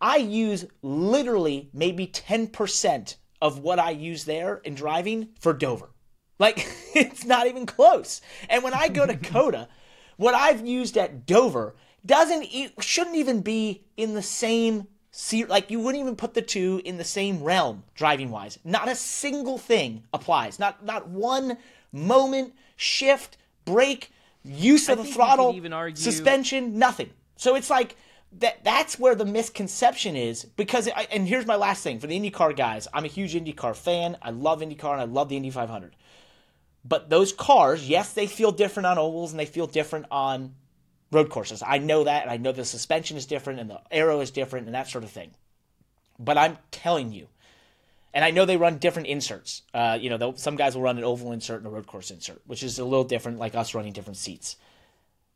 I 0.00 0.16
use 0.16 0.66
literally 0.82 1.70
maybe 1.72 2.06
10% 2.06 3.16
of 3.40 3.58
what 3.58 3.78
I 3.78 3.90
use 3.90 4.24
there 4.24 4.56
in 4.56 4.74
driving 4.74 5.28
for 5.40 5.52
Dover. 5.52 5.90
Like 6.38 6.66
it's 6.94 7.24
not 7.24 7.46
even 7.46 7.66
close. 7.66 8.20
And 8.48 8.62
when 8.62 8.74
I 8.74 8.88
go 8.88 9.06
to 9.06 9.16
COTA, 9.30 9.68
what 10.16 10.34
I've 10.34 10.66
used 10.66 10.96
at 10.96 11.26
Dover 11.26 11.74
doesn't 12.06 12.46
shouldn't 12.80 13.16
even 13.16 13.40
be 13.40 13.84
in 13.96 14.14
the 14.14 14.22
same 14.22 14.86
like 15.48 15.70
you 15.70 15.78
wouldn't 15.80 16.02
even 16.02 16.16
put 16.16 16.34
the 16.34 16.42
two 16.42 16.82
in 16.84 16.96
the 16.96 17.04
same 17.04 17.42
realm 17.42 17.84
driving 17.94 18.30
wise. 18.30 18.58
Not 18.64 18.88
a 18.88 18.96
single 18.96 19.58
thing 19.58 20.04
applies. 20.12 20.58
Not 20.58 20.84
not 20.84 21.08
one 21.08 21.58
moment, 21.92 22.54
shift, 22.76 23.36
brake, 23.64 24.10
use 24.44 24.88
of 24.88 24.98
I 24.98 25.02
the 25.02 25.08
throttle, 25.08 25.72
argue... 25.72 25.96
suspension, 25.96 26.78
nothing. 26.78 27.10
So 27.36 27.54
it's 27.54 27.70
like 27.70 27.96
that 28.40 28.64
that's 28.64 28.98
where 28.98 29.14
the 29.14 29.24
misconception 29.24 30.16
is 30.16 30.44
because 30.44 30.88
I, 30.88 31.06
and 31.12 31.28
here's 31.28 31.46
my 31.46 31.56
last 31.56 31.82
thing 31.82 32.00
for 32.00 32.08
the 32.08 32.18
IndyCar 32.18 32.56
guys. 32.56 32.88
I'm 32.92 33.04
a 33.04 33.08
huge 33.08 33.34
IndyCar 33.34 33.76
fan. 33.76 34.16
I 34.20 34.30
love 34.30 34.60
IndyCar 34.60 34.92
and 34.92 35.00
I 35.00 35.04
love 35.04 35.28
the 35.28 35.36
Indy 35.36 35.50
500. 35.50 35.94
But 36.84 37.08
those 37.08 37.32
cars, 37.32 37.88
yes, 37.88 38.12
they 38.12 38.26
feel 38.26 38.52
different 38.52 38.86
on 38.86 38.98
ovals 38.98 39.30
and 39.30 39.40
they 39.40 39.46
feel 39.46 39.66
different 39.66 40.06
on 40.10 40.54
road 41.14 41.30
courses. 41.30 41.62
I 41.64 41.78
know 41.78 42.04
that, 42.04 42.22
and 42.22 42.30
I 42.30 42.36
know 42.36 42.52
the 42.52 42.64
suspension 42.64 43.16
is 43.16 43.26
different, 43.26 43.60
and 43.60 43.70
the 43.70 43.80
aero 43.90 44.20
is 44.20 44.30
different, 44.30 44.66
and 44.66 44.74
that 44.74 44.88
sort 44.88 45.04
of 45.04 45.10
thing. 45.10 45.30
But 46.18 46.36
I'm 46.36 46.58
telling 46.70 47.12
you, 47.12 47.28
and 48.12 48.24
I 48.24 48.30
know 48.30 48.44
they 48.44 48.56
run 48.56 48.78
different 48.78 49.08
inserts. 49.08 49.62
Uh, 49.72 49.98
you 50.00 50.10
know, 50.10 50.34
some 50.36 50.56
guys 50.56 50.76
will 50.76 50.82
run 50.82 50.98
an 50.98 51.04
oval 51.04 51.32
insert 51.32 51.58
and 51.58 51.66
a 51.66 51.70
road 51.70 51.86
course 51.86 52.10
insert, 52.10 52.40
which 52.46 52.62
is 52.62 52.78
a 52.78 52.84
little 52.84 53.04
different, 53.04 53.38
like 53.38 53.54
us 53.54 53.74
running 53.74 53.92
different 53.92 54.16
seats. 54.16 54.56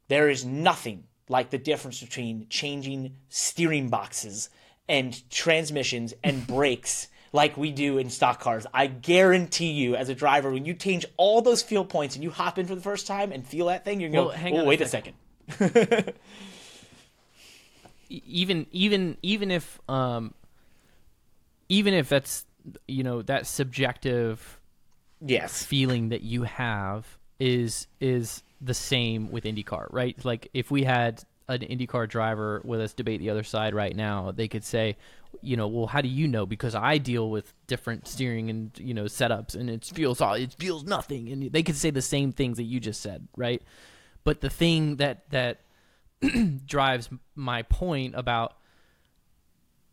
There 0.07 0.29
is 0.31 0.45
nothing 0.45 1.05
like 1.29 1.51
the 1.51 1.59
difference 1.59 2.01
between 2.01 2.47
changing 2.49 3.16
steering 3.29 3.89
boxes 3.89 4.49
and 4.89 5.28
transmissions 5.31 6.15
and 6.23 6.47
brakes 6.47 7.09
like 7.32 7.57
we 7.57 7.70
do 7.73 7.98
in 7.98 8.09
stock 8.09 8.40
cars. 8.40 8.66
I 8.73 8.86
guarantee 8.86 9.73
you, 9.73 9.97
as 9.97 10.09
a 10.09 10.15
driver, 10.15 10.51
when 10.51 10.65
you 10.65 10.74
change 10.74 11.05
all 11.16 11.43
those 11.43 11.62
feel 11.62 11.85
points 11.85 12.15
and 12.15 12.24
you 12.24 12.31
hop 12.31 12.59
in 12.59 12.66
for 12.66 12.74
the 12.74 12.81
first 12.81 13.07
time 13.07 13.32
and 13.32 13.47
feel 13.47 13.66
that 13.66 13.85
thing, 13.85 14.01
you're 14.01 14.11
going 14.11 14.31
to 14.31 14.43
well, 14.43 14.52
go, 14.52 14.61
oh, 14.62 14.65
wait 14.65 14.81
a 14.81 14.89
second. 14.89 15.15
Even 18.11 18.66
even 18.73 19.16
even 19.23 19.51
if 19.51 19.81
um 19.89 20.35
even 21.69 21.95
if 21.95 22.09
that's 22.09 22.47
you 22.87 23.03
know 23.03 23.23
that 23.23 23.47
subjective 23.47 24.61
yes 25.20 25.65
feeling 25.65 26.11
that 26.11 26.23
you 26.23 26.43
have 26.43 27.19
is 27.39 27.87
is 28.01 28.43
the 28.61 28.75
same 28.75 29.31
with 29.31 29.45
IndyCar, 29.45 29.87
right? 29.91 30.23
Like 30.25 30.49
if 30.53 30.70
we 30.70 30.85
had 30.85 31.23
an 31.49 31.61
IndyCar 31.61 32.09
driver 32.09 32.61
with 32.65 32.81
us 32.81 32.93
debate 32.93 33.20
the 33.20 33.31
other 33.31 33.45
side 33.45 33.75
right 33.75 33.95
now, 33.95 34.33
they 34.33 34.49
could 34.49 34.65
say, 34.65 34.97
you 35.41 35.57
know, 35.57 35.69
well, 35.69 35.87
how 35.87 36.01
do 36.01 36.09
you 36.09 36.27
know? 36.27 36.45
Because 36.45 36.75
I 36.75 36.99
deal 36.99 37.31
with 37.31 37.55
different 37.66 38.09
steering 38.09 38.51
and 38.51 38.70
you 38.79 38.95
know 38.95 39.05
setups, 39.05 39.55
and 39.55 39.70
it 39.70 39.85
feels 39.85 40.20
all 40.20 40.35
it 40.35 40.55
feels 40.59 40.85
nothing, 40.85 41.31
and 41.31 41.53
they 41.53 41.62
could 41.62 41.77
say 41.77 41.91
the 41.91 42.03
same 42.03 42.33
things 42.33 42.57
that 42.57 42.65
you 42.65 42.81
just 42.81 43.01
said, 43.01 43.29
right? 43.37 43.62
But 44.28 44.42
the 44.42 44.50
thing 44.50 44.96
that 44.96 45.30
that 45.30 45.60
drives 46.66 47.09
my 47.34 47.62
point 47.62 48.14
about 48.14 48.59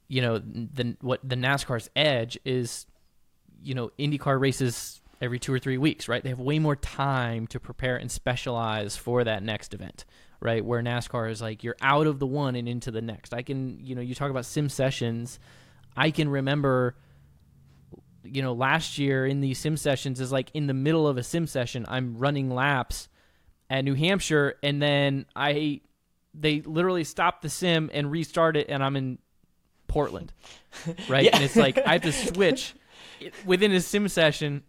you 0.10 0.22
know 0.22 0.40
the 0.40 0.98
what 1.00 1.22
the 1.24 1.38
NASCAR's 1.38 1.90
edge 1.96 2.38
is 2.44 2.86
you 3.64 3.74
know 3.74 3.92
IndyCar 3.98 4.38
races 4.38 5.00
every 5.22 5.40
2 5.40 5.54
or 5.54 5.60
3 5.60 5.78
weeks, 5.78 6.10
right? 6.10 6.22
They 6.22 6.32
have 6.32 6.40
way 6.42 6.60
more 6.60 6.76
time 6.76 7.48
to 7.48 7.62
prepare 7.62 7.96
and 7.96 8.12
specialize 8.12 8.98
for 8.98 9.24
that 9.24 9.42
next 9.42 9.74
event, 9.74 10.04
right? 10.42 10.66
Where 10.66 10.82
NASCAR 10.82 11.32
is 11.32 11.42
like 11.42 11.64
you're 11.64 11.78
out 11.80 12.06
of 12.06 12.20
the 12.20 12.28
one 12.28 12.58
and 12.58 12.68
into 12.68 12.92
the 12.92 13.02
next. 13.02 13.34
I 13.34 13.42
can, 13.42 13.80
you 13.80 13.96
know, 13.96 14.02
you 14.02 14.16
talk 14.16 14.30
about 14.30 14.44
sim 14.44 14.68
sessions 14.68 15.40
I 15.96 16.12
can 16.12 16.28
remember 16.28 16.98
you 18.22 18.42
know 18.42 18.52
last 18.52 18.98
year 18.98 19.26
in 19.26 19.40
these 19.40 19.60
sim 19.60 19.78
sessions 19.78 20.20
is 20.20 20.34
like 20.34 20.52
in 20.54 20.68
the 20.68 20.74
middle 20.74 21.08
of 21.08 21.16
a 21.16 21.24
sim 21.24 21.48
session 21.48 21.86
I'm 21.88 22.18
running 22.18 22.50
laps 22.50 23.08
at 23.70 23.84
New 23.84 23.94
Hampshire 23.96 24.56
and 24.64 24.82
then 24.82 25.26
I 25.36 25.82
they 26.34 26.62
literally 26.62 27.04
stop 27.04 27.42
the 27.42 27.50
sim 27.50 27.90
and 27.94 28.12
restart 28.12 28.58
it 28.58 28.68
and 28.70 28.84
I'm 28.84 28.96
in 28.96 29.18
Portland. 29.88 30.34
Right? 31.10 31.24
Yeah. 31.26 31.36
And 31.36 31.44
it's 31.44 31.56
like 31.56 31.78
I 31.78 31.94
have 31.94 32.02
to 32.04 32.12
switch 32.12 32.74
within 33.46 33.72
a 33.72 33.80
sim 33.80 34.08
session 34.10 34.64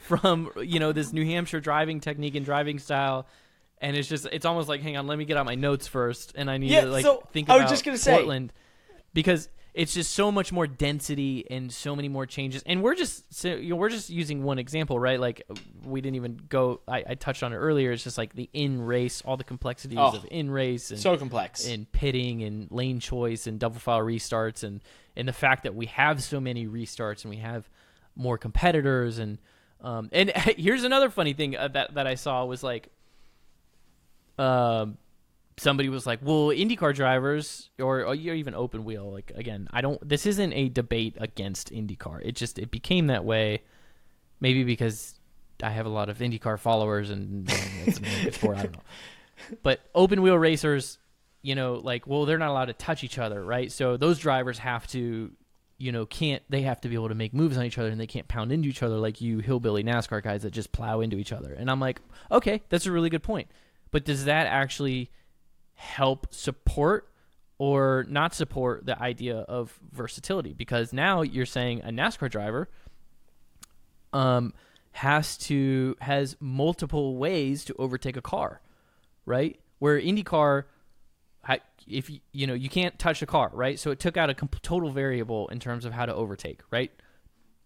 from 0.00 0.50
you 0.62 0.80
know 0.80 0.92
this 0.92 1.12
New 1.12 1.24
Hampshire 1.24 1.60
driving 1.60 2.00
technique 2.00 2.34
and 2.34 2.44
driving 2.44 2.78
style 2.78 3.26
and 3.78 3.96
it's 3.96 4.08
just 4.08 4.26
it's 4.32 4.44
almost 4.44 4.68
like 4.68 4.80
hang 4.82 4.96
on 4.96 5.06
let 5.06 5.16
me 5.16 5.24
get 5.24 5.36
out 5.36 5.46
my 5.46 5.54
notes 5.54 5.86
first 5.86 6.32
and 6.36 6.50
I 6.50 6.58
need 6.58 6.70
Yeah, 6.70 6.82
to 6.82 6.90
like 6.90 7.04
so 7.04 7.22
think 7.32 7.48
I 7.48 7.54
about 7.54 7.64
was 7.64 7.70
just 7.70 7.84
gonna 7.84 7.96
say- 7.98 8.14
Portland 8.16 8.52
because 9.14 9.48
it's 9.74 9.92
just 9.92 10.12
so 10.12 10.30
much 10.30 10.52
more 10.52 10.68
density 10.68 11.44
and 11.50 11.72
so 11.72 11.96
many 11.96 12.08
more 12.08 12.26
changes. 12.26 12.62
And 12.64 12.80
we're 12.80 12.94
just 12.94 13.34
so, 13.34 13.48
you 13.48 13.70
know, 13.70 13.76
we're 13.76 13.88
just 13.88 14.08
using 14.08 14.44
one 14.44 14.58
example 14.60 14.98
right? 15.00 15.18
Like 15.18 15.42
we 15.84 16.00
didn't 16.00 16.14
even 16.16 16.40
go 16.48 16.80
I, 16.86 17.02
I 17.08 17.14
touched 17.16 17.42
on 17.42 17.52
it 17.52 17.56
earlier. 17.56 17.90
It's 17.90 18.04
just 18.04 18.16
like 18.16 18.34
the 18.34 18.48
in 18.52 18.80
race 18.82 19.20
all 19.26 19.36
the 19.36 19.42
complexities 19.44 19.98
Oh, 20.00 20.14
of 20.16 20.26
in 20.30 20.48
race 20.50 20.90
and 20.92 21.00
So 21.00 21.16
complex. 21.16 21.66
and 21.66 21.90
pitting 21.90 22.44
and 22.44 22.70
lane 22.70 23.00
choice 23.00 23.48
and 23.48 23.58
double 23.58 23.80
file 23.80 23.98
restarts 24.00 24.62
and 24.62 24.80
and 25.16 25.26
the 25.26 25.32
fact 25.32 25.64
that 25.64 25.74
we 25.74 25.86
have 25.86 26.22
so 26.22 26.38
many 26.40 26.66
restarts 26.68 27.24
and 27.24 27.30
we 27.30 27.38
have 27.38 27.68
more 28.14 28.38
competitors 28.38 29.18
and 29.18 29.38
um 29.80 30.08
and 30.12 30.30
here's 30.56 30.84
another 30.84 31.10
funny 31.10 31.32
thing 31.32 31.56
uh, 31.56 31.66
that 31.66 31.94
that 31.94 32.06
I 32.06 32.14
saw 32.14 32.44
was 32.44 32.62
like 32.62 32.90
um 34.38 34.98
somebody 35.56 35.88
was 35.88 36.06
like 36.06 36.20
well 36.22 36.48
IndyCar 36.48 36.94
drivers 36.94 37.70
or, 37.78 38.04
or 38.04 38.14
even 38.14 38.54
open 38.54 38.84
wheel 38.84 39.12
like 39.12 39.32
again 39.34 39.68
I 39.72 39.80
don't 39.80 40.06
this 40.06 40.26
isn't 40.26 40.52
a 40.52 40.68
debate 40.68 41.16
against 41.20 41.72
IndyCar 41.72 42.20
it 42.24 42.32
just 42.32 42.58
it 42.58 42.70
became 42.70 43.06
that 43.06 43.24
way 43.24 43.62
maybe 44.40 44.64
because 44.64 45.18
I 45.62 45.70
have 45.70 45.86
a 45.86 45.90
lot 45.90 46.08
of 46.08 46.18
IndyCar 46.18 46.58
followers 46.58 47.10
and 47.10 47.48
you 47.50 47.56
know, 47.56 47.64
it's 47.86 48.36
sport 48.36 48.58
I 48.58 48.62
don't 48.62 48.72
know 48.72 48.82
but 49.62 49.80
open 49.94 50.22
wheel 50.22 50.38
racers, 50.38 50.98
you 51.42 51.54
know, 51.54 51.74
like 51.74 52.06
well, 52.06 52.24
they're 52.24 52.38
not 52.38 52.50
allowed 52.50 52.66
to 52.66 52.72
touch 52.72 53.04
each 53.04 53.18
other, 53.18 53.44
right? 53.44 53.70
So 53.70 53.96
those 53.96 54.18
drivers 54.18 54.58
have 54.58 54.86
to, 54.88 55.30
you 55.78 55.92
know, 55.92 56.06
can't 56.06 56.42
they 56.48 56.62
have 56.62 56.80
to 56.82 56.88
be 56.88 56.94
able 56.94 57.08
to 57.08 57.14
make 57.14 57.34
moves 57.34 57.56
on 57.56 57.64
each 57.64 57.78
other 57.78 57.88
and 57.88 58.00
they 58.00 58.06
can't 58.06 58.28
pound 58.28 58.52
into 58.52 58.68
each 58.68 58.82
other 58.82 58.96
like 58.96 59.20
you 59.20 59.38
hillbilly 59.38 59.84
NASCAR 59.84 60.22
guys 60.22 60.42
that 60.42 60.52
just 60.52 60.72
plow 60.72 61.00
into 61.00 61.16
each 61.16 61.32
other. 61.32 61.52
And 61.52 61.70
I'm 61.70 61.80
like, 61.80 62.00
okay, 62.30 62.62
that's 62.68 62.86
a 62.86 62.92
really 62.92 63.10
good 63.10 63.22
point. 63.22 63.48
But 63.90 64.04
does 64.04 64.24
that 64.24 64.46
actually 64.46 65.10
help 65.84 66.26
support 66.32 67.08
or 67.58 68.04
not 68.08 68.34
support 68.34 68.84
the 68.86 69.00
idea 69.00 69.36
of 69.38 69.78
versatility? 69.92 70.52
Because 70.52 70.92
now 70.92 71.22
you're 71.22 71.46
saying 71.46 71.82
a 71.82 71.90
NASCAR 71.90 72.30
driver 72.30 72.68
um, 74.12 74.52
has 74.92 75.36
to 75.36 75.96
has 76.00 76.36
multiple 76.40 77.16
ways 77.16 77.64
to 77.66 77.74
overtake 77.78 78.16
a 78.16 78.22
car, 78.22 78.60
right? 79.26 79.58
Where 79.78 80.00
IndyCar, 80.00 80.64
if 81.86 82.08
you, 82.08 82.20
you 82.32 82.46
know 82.46 82.54
you 82.54 82.68
can't 82.68 82.98
touch 82.98 83.20
a 83.22 83.26
car, 83.26 83.50
right? 83.52 83.78
So 83.78 83.90
it 83.90 83.98
took 84.00 84.16
out 84.16 84.30
a 84.30 84.34
comp- 84.34 84.62
total 84.62 84.90
variable 84.90 85.48
in 85.48 85.60
terms 85.60 85.84
of 85.84 85.92
how 85.92 86.06
to 86.06 86.14
overtake, 86.14 86.60
right? 86.70 86.90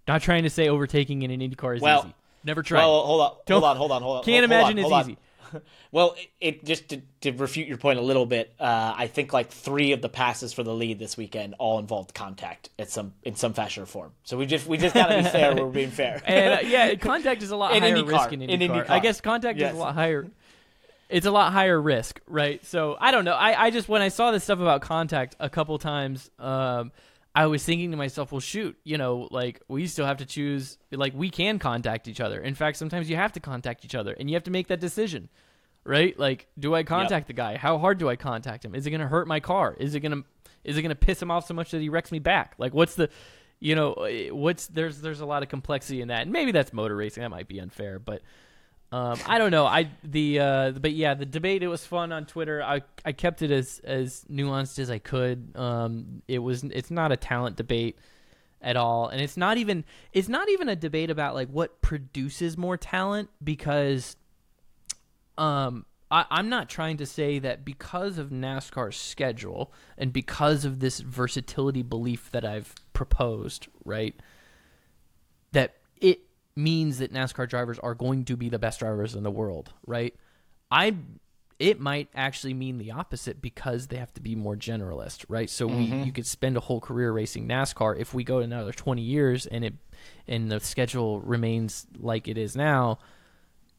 Not 0.07 0.23
trying 0.23 0.43
to 0.45 0.51
say 0.51 0.69
overtaking 0.69 1.23
in 1.23 1.31
an 1.31 1.41
IndyCar 1.41 1.77
is 1.77 1.83
Well- 1.83 2.01
easy. 2.01 2.15
Never 2.45 2.63
tried. 2.63 2.79
Well, 2.79 3.05
hold 3.05 3.21
on, 3.21 3.33
Don't- 3.47 3.61
hold 3.61 3.71
on, 3.71 3.77
hold 3.77 3.91
on, 3.93 4.03
hold 4.03 4.17
on. 4.19 4.25
Can't 4.25 4.49
hold 4.49 4.61
imagine 4.61 4.79
hold 4.79 4.93
it's 4.93 5.05
on. 5.07 5.11
easy. 5.11 5.19
Well, 5.93 6.15
it, 6.19 6.29
it 6.59 6.65
just 6.65 6.89
to, 6.91 7.01
to 7.23 7.33
refute 7.33 7.67
your 7.67 7.79
point 7.79 7.99
a 7.99 8.03
little 8.03 8.27
bit. 8.27 8.53
Uh, 8.61 8.95
I 8.97 9.07
think 9.07 9.33
like 9.33 9.51
three 9.51 9.93
of 9.93 10.03
the 10.03 10.09
passes 10.11 10.53
for 10.53 10.63
the 10.63 10.75
lead 10.75 10.99
this 10.99 11.17
weekend 11.17 11.55
all 11.59 11.79
involved 11.79 12.13
contact 12.15 12.69
at 12.79 12.91
some 12.91 13.15
in 13.23 13.37
some 13.37 13.55
fashion 13.55 13.83
or 13.83 13.87
form. 13.87 14.13
So 14.25 14.37
we 14.37 14.45
just 14.47 14.67
we 14.67 14.77
just 14.77 14.95
gotta 14.95 15.17
be 15.19 15.23
fair. 15.29 15.55
We're 15.55 15.67
being 15.71 15.91
fair. 15.91 16.21
and 16.27 16.55
uh, 16.55 16.69
yeah, 16.69 16.95
contact 17.01 17.43
is 17.43 17.51
a 17.51 17.57
lot 17.57 17.75
In 17.75 17.83
higher 17.83 17.97
IndyCar. 17.97 18.09
risk 18.13 18.33
in 18.33 18.43
In 18.43 18.61
IndyCar. 18.61 18.85
IndyCar. 18.87 18.91
I 18.91 18.99
guess 18.99 19.21
contact 19.21 19.59
Yes. 19.59 19.73
is 19.73 19.77
a 19.79 19.81
lot 19.81 19.95
higher. 19.95 20.27
It's 21.09 21.25
a 21.25 21.31
lot 21.31 21.53
higher 21.55 21.81
risk, 21.81 22.21
right? 22.27 22.63
So 22.67 22.97
I 23.01 23.11
don't 23.11 23.25
know. 23.25 23.33
I, 23.35 23.65
I 23.67 23.71
just 23.71 23.89
when 23.89 24.03
I 24.03 24.09
saw 24.09 24.31
this 24.31 24.45
stuff 24.45 24.61
about 24.61 24.83
contact 24.83 25.37
a 25.41 25.49
couple 25.49 25.79
times, 25.79 26.31
um, 26.39 26.93
I 27.39 27.47
was 27.47 27.63
thinking 27.63 27.93
to 27.93 27.97
myself, 27.97 28.33
well, 28.33 28.41
shoot, 28.41 28.77
you 28.83 28.99
know, 28.99 29.29
like 29.31 29.63
we 29.69 29.87
still 29.87 30.07
have 30.07 30.17
to 30.17 30.27
choose. 30.27 30.77
Like 30.91 31.15
we 31.15 31.31
can 31.31 31.61
contact 31.61 32.09
each 32.09 32.21
other. 32.21 32.41
In 32.41 32.57
fact, 32.57 32.79
sometimes 32.79 33.09
you 33.09 33.15
have 33.15 33.31
to 33.35 33.39
contact 33.41 33.85
each 33.85 33.95
other, 33.95 34.13
and 34.13 34.29
you 34.29 34.35
have 34.35 34.43
to 34.43 34.51
make 34.51 34.67
that 34.67 34.81
decision, 34.81 35.29
right? 35.85 36.19
Like, 36.19 36.49
do 36.59 36.75
I 36.75 36.83
contact 36.83 37.29
the 37.29 37.35
guy? 37.35 37.57
How 37.57 37.79
hard 37.79 37.99
do 37.99 38.09
I 38.09 38.17
contact 38.17 38.65
him? 38.65 38.75
Is 38.75 38.89
it 38.89 38.91
going 38.91 39.03
to 39.03 39.07
hurt 39.07 39.29
my 39.29 39.39
car? 39.39 39.77
Is 39.79 39.95
it 39.95 40.01
going 40.01 40.11
to 40.21 40.25
is 40.65 40.77
it 40.79 40.83
going 40.83 40.91
to 40.91 40.97
piss 40.97 41.23
him 41.23 41.31
off 41.31 41.47
so 41.47 41.55
much 41.55 41.71
that 41.71 41.81
he 41.81 41.89
wrecks 41.89 42.11
me 42.11 42.19
back? 42.19 42.57
Like, 42.59 42.75
what's 42.75 42.97
the 42.97 43.09
you 43.61 43.77
know, 43.77 43.93
eh, 43.93 44.31
what's 44.31 44.67
there's 44.67 45.01
there's 45.01 45.21
a 45.21 45.27
lot 45.27 45.45
of 45.45 45.49
complexity 45.49 46.01
in 46.01 46.09
that, 46.09 46.23
and 46.23 46.33
maybe 46.33 46.51
that's 46.51 46.73
motor 46.73 46.97
racing. 46.97 47.23
That 47.23 47.31
might 47.31 47.47
be 47.47 47.61
unfair, 47.61 48.01
but 48.01 48.21
um, 48.91 49.19
I 49.27 49.39
don't 49.39 49.51
know. 49.51 49.67
I 49.67 49.91
the 50.03 50.41
uh, 50.41 50.71
but 50.73 50.93
yeah, 50.93 51.15
the 51.15 51.27
debate 51.27 51.63
it 51.63 51.69
was 51.69 51.85
fun 51.85 52.11
on 52.11 52.25
Twitter. 52.25 52.63
I 52.63 52.83
I 53.05 53.13
kept 53.13 53.43
it 53.43 53.51
as 53.51 53.81
as 53.85 54.25
nuanced 54.31 54.79
as 54.79 54.91
I 54.91 54.99
could. 54.99 55.53
Um, 55.57 56.23
it 56.27 56.39
was 56.39 56.65
it's 56.65 56.91
not 56.91 57.13
a 57.13 57.17
talent 57.17 57.57
debate 57.57 57.99
at 58.63 58.77
all, 58.77 59.09
and 59.09 59.21
it's 59.21 59.37
not 59.37 59.59
even 59.59 59.85
it's 60.13 60.29
not 60.29 60.49
even 60.49 60.71
a 60.71 60.77
debate 60.77 61.11
about 61.11 61.35
like 61.35 61.49
what 61.49 61.83
produces 61.83 62.57
more 62.57 62.79
talent 62.79 63.29
because 63.45 64.17
um 65.37 65.85
I, 66.11 66.25
I'm 66.31 66.49
not 66.49 66.71
trying 66.71 66.97
to 66.97 67.07
say 67.07 67.39
that 67.41 67.67
because 67.67 68.17
of 68.17 68.31
NASCAR's 68.31 68.97
schedule 68.97 69.73
and 69.99 70.15
because 70.15 70.65
of 70.65 70.81
this 70.81 71.01
versatility 71.01 71.83
belief 71.83 72.31
that 72.33 72.45
I've 72.47 72.75
proposed, 72.95 73.69
right? 73.85 74.15
That 75.53 75.75
it 76.01 76.21
means 76.59 76.99
that 76.99 77.13
NASCAR 77.13 77.49
drivers 77.49 77.79
are 77.79 77.95
going 77.95 78.25
to 78.25 78.37
be 78.37 78.49
the 78.49 78.59
best 78.59 78.81
drivers 78.81 79.15
in 79.15 79.23
the 79.23 79.31
world, 79.31 79.73
right? 79.87 80.15
I 80.71 80.97
it 81.59 81.81
might 81.81 82.09
actually 82.15 82.55
mean 82.55 82.79
the 82.79 82.93
opposite 82.93 83.43
because 83.43 83.89
they 83.89 83.97
have 83.97 84.13
to 84.15 84.21
be 84.21 84.37
more 84.37 84.55
generalist, 84.55 85.25
right? 85.29 85.49
So 85.49 85.67
we 85.67 85.87
mm-hmm. 85.87 86.05
you 86.05 86.13
could 86.13 86.27
spend 86.27 86.57
a 86.57 86.61
whole 86.61 86.81
career 86.81 87.13
racing 87.13 87.49
NASCAR 87.49 87.99
if 87.99 88.13
we 88.13 88.25
go 88.25 88.39
another 88.39 88.73
20 88.73 89.03
years 89.03 89.47
and 89.47 89.65
it 89.65 89.75
and 90.27 90.51
the 90.51 90.61
schedule 90.61 91.21
remains 91.21 91.87
like 91.99 92.29
it 92.29 92.37
is 92.37 92.55
now, 92.55 92.99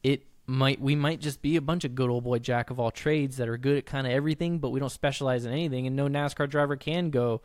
it 0.02 0.26
might 0.46 0.80
we 0.80 0.96
might 0.96 1.20
just 1.20 1.42
be 1.42 1.56
a 1.56 1.60
bunch 1.60 1.84
of 1.84 1.94
good 1.94 2.10
old 2.10 2.24
boy 2.24 2.38
jack 2.38 2.70
of 2.70 2.80
all 2.80 2.90
trades 2.90 3.36
that 3.36 3.48
are 3.48 3.58
good 3.58 3.76
at 3.76 3.86
kind 3.86 4.06
of 4.06 4.12
everything, 4.12 4.58
but 4.58 4.70
we 4.70 4.80
don't 4.80 4.90
specialize 4.90 5.44
in 5.44 5.52
anything 5.52 5.86
and 5.86 5.96
no 5.96 6.08
NASCAR 6.08 6.48
driver 6.48 6.76
can 6.76 7.10
go 7.10 7.42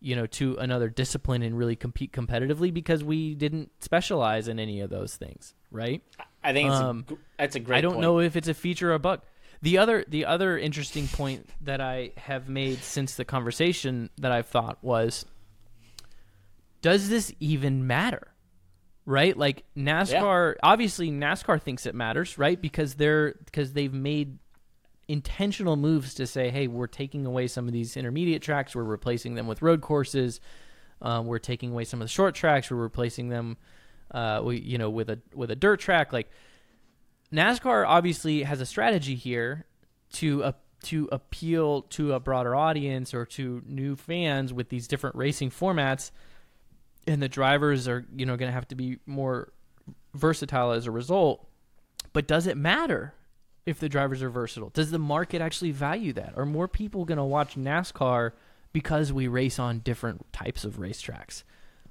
you 0.00 0.14
know 0.16 0.26
to 0.26 0.56
another 0.56 0.88
discipline 0.88 1.42
and 1.42 1.56
really 1.56 1.76
compete 1.76 2.12
competitively 2.12 2.72
because 2.72 3.02
we 3.02 3.34
didn't 3.34 3.70
specialize 3.82 4.48
in 4.48 4.58
any 4.58 4.80
of 4.80 4.90
those 4.90 5.16
things, 5.16 5.54
right? 5.70 6.02
I 6.44 6.52
think 6.52 6.68
it's 6.70 6.78
Um, 6.78 7.04
a, 7.10 7.14
that's 7.38 7.56
a 7.56 7.60
great. 7.60 7.78
I 7.78 7.80
don't 7.80 7.94
point. 7.94 8.02
know 8.02 8.20
if 8.20 8.36
it's 8.36 8.48
a 8.48 8.54
feature 8.54 8.90
or 8.90 8.94
a 8.94 8.98
bug. 8.98 9.22
The 9.62 9.78
other 9.78 10.04
the 10.06 10.26
other 10.26 10.58
interesting 10.58 11.08
point 11.08 11.48
that 11.62 11.80
I 11.80 12.12
have 12.18 12.48
made 12.48 12.78
since 12.78 13.14
the 13.14 13.24
conversation 13.24 14.10
that 14.18 14.30
I've 14.30 14.46
thought 14.46 14.78
was 14.82 15.24
does 16.82 17.08
this 17.08 17.32
even 17.40 17.86
matter? 17.86 18.28
Right? 19.06 19.36
Like 19.36 19.64
NASCAR 19.76 20.56
obviously 20.62 21.10
NASCAR 21.10 21.60
thinks 21.62 21.86
it 21.86 21.94
matters, 21.94 22.38
right? 22.38 22.60
Because 22.60 22.94
they're 22.94 23.34
because 23.44 23.72
they've 23.72 23.92
made 23.92 24.38
intentional 25.08 25.76
moves 25.76 26.14
to 26.14 26.26
say, 26.26 26.50
"Hey, 26.50 26.66
we're 26.66 26.86
taking 26.86 27.26
away 27.26 27.46
some 27.46 27.66
of 27.66 27.72
these 27.72 27.96
intermediate 27.96 28.42
tracks, 28.42 28.74
we're 28.74 28.84
replacing 28.84 29.34
them 29.34 29.46
with 29.46 29.62
road 29.62 29.80
courses. 29.80 30.40
Um, 31.02 31.26
we're 31.26 31.38
taking 31.38 31.72
away 31.72 31.84
some 31.84 32.00
of 32.00 32.06
the 32.06 32.12
short 32.12 32.34
tracks, 32.34 32.70
we're 32.70 32.78
replacing 32.78 33.28
them 33.28 33.58
uh, 34.10 34.40
we, 34.44 34.58
you 34.60 34.78
know, 34.78 34.90
with 34.90 35.10
a 35.10 35.18
with 35.34 35.50
a 35.50 35.56
dirt 35.56 35.80
track 35.80 36.12
like 36.12 36.30
NASCAR 37.32 37.84
obviously 37.86 38.44
has 38.44 38.60
a 38.60 38.66
strategy 38.66 39.14
here 39.14 39.66
to 40.14 40.44
uh, 40.44 40.52
to 40.84 41.08
appeal 41.10 41.82
to 41.82 42.12
a 42.12 42.20
broader 42.20 42.54
audience 42.54 43.12
or 43.12 43.26
to 43.26 43.62
new 43.66 43.96
fans 43.96 44.52
with 44.52 44.68
these 44.68 44.86
different 44.86 45.16
racing 45.16 45.50
formats, 45.50 46.12
and 47.06 47.20
the 47.20 47.28
drivers 47.28 47.88
are 47.88 48.06
you 48.16 48.24
know 48.24 48.36
going 48.36 48.48
to 48.48 48.54
have 48.54 48.68
to 48.68 48.76
be 48.76 48.98
more 49.06 49.52
versatile 50.14 50.70
as 50.70 50.86
a 50.86 50.90
result. 50.90 51.46
But 52.12 52.28
does 52.28 52.46
it 52.46 52.56
matter 52.56 53.12
if 53.66 53.80
the 53.80 53.88
drivers 53.88 54.22
are 54.22 54.30
versatile? 54.30 54.70
Does 54.70 54.90
the 54.90 54.98
market 54.98 55.42
actually 55.42 55.72
value 55.72 56.12
that? 56.14 56.32
Are 56.36 56.46
more 56.46 56.68
people 56.68 57.04
going 57.04 57.18
to 57.18 57.24
watch 57.24 57.56
NASCAR 57.56 58.32
because 58.72 59.12
we 59.12 59.26
race 59.28 59.58
on 59.58 59.80
different 59.80 60.32
types 60.32 60.64
of 60.64 60.76
racetracks? 60.76 61.42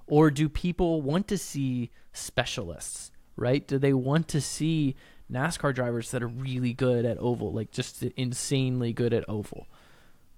Or 0.08 0.32
do 0.32 0.48
people 0.48 1.02
want 1.02 1.28
to 1.28 1.38
see 1.38 1.92
specialists, 2.14 3.12
right? 3.36 3.68
Do 3.68 3.78
they 3.78 3.94
want 3.94 4.28
to 4.30 4.40
see 4.42 4.96
NASCAR 5.32 5.74
drivers 5.74 6.12
that 6.12 6.24
are 6.24 6.28
really 6.28 6.74
good 6.74 7.04
at 7.06 7.18
oval, 7.18 7.52
like 7.52 7.72
just 7.72 8.04
insanely 8.04 8.94
good 8.94 9.14
at 9.14 9.28
oval, 9.28 9.68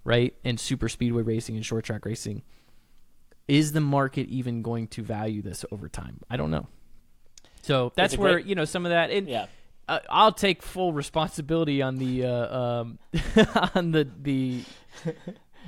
right? 0.03 0.33
And 0.43 0.59
super 0.59 0.89
speedway 0.89 1.21
racing 1.23 1.55
and 1.55 1.65
short 1.65 1.85
track 1.85 2.05
racing. 2.05 2.43
Is 3.47 3.73
the 3.73 3.81
market 3.81 4.27
even 4.27 4.61
going 4.61 4.87
to 4.89 5.03
value 5.03 5.41
this 5.41 5.63
over 5.71 5.87
time? 5.87 6.21
I 6.29 6.37
don't 6.37 6.51
know. 6.51 6.67
So 7.61 7.91
that's 7.95 8.17
where 8.17 8.33
great- 8.33 8.45
you 8.45 8.55
know 8.55 8.65
some 8.65 8.85
of 8.85 8.91
that. 8.91 9.11
And 9.11 9.27
Yeah. 9.27 9.47
Uh, 9.87 9.99
I'll 10.09 10.33
take 10.33 10.61
full 10.61 10.93
responsibility 10.93 11.81
on 11.81 11.97
the 11.97 12.25
uh, 12.25 12.57
um, 12.57 12.99
on 13.75 13.91
the 13.91 14.07
the 14.21 14.63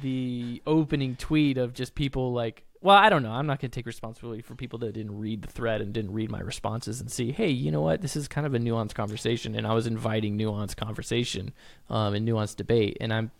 the 0.01 0.61
opening 0.65 1.15
tweet 1.15 1.57
of 1.57 1.73
just 1.73 1.95
people 1.95 2.33
like 2.33 2.65
well, 2.81 2.95
I 2.95 3.09
don't 3.09 3.23
know. 3.23 3.31
I'm 3.31 3.45
not 3.45 3.59
going 3.59 3.71
to 3.71 3.75
take 3.75 3.85
responsibility 3.85 4.41
for 4.41 4.55
people 4.55 4.79
that 4.79 4.93
didn't 4.93 5.19
read 5.19 5.41
the 5.41 5.49
thread 5.49 5.81
and 5.81 5.91
didn't 5.91 6.13
read 6.13 6.31
my 6.31 6.39
responses 6.39 7.01
and 7.01 7.11
see, 7.11 7.31
hey, 7.31 7.49
you 7.49 7.71
know 7.71 7.81
what? 7.81 8.01
This 8.01 8.15
is 8.15 8.29
kind 8.29 8.47
of 8.47 8.53
a 8.53 8.59
nuanced 8.59 8.93
conversation, 8.93 9.53
and 9.53 9.67
I 9.67 9.73
was 9.73 9.85
inviting 9.85 10.37
nuanced 10.37 10.77
conversation 10.77 11.51
um, 11.89 12.13
and 12.13 12.25
nuanced 12.25 12.55
debate. 12.55 12.95
And 13.01 13.13
I'm, 13.13 13.31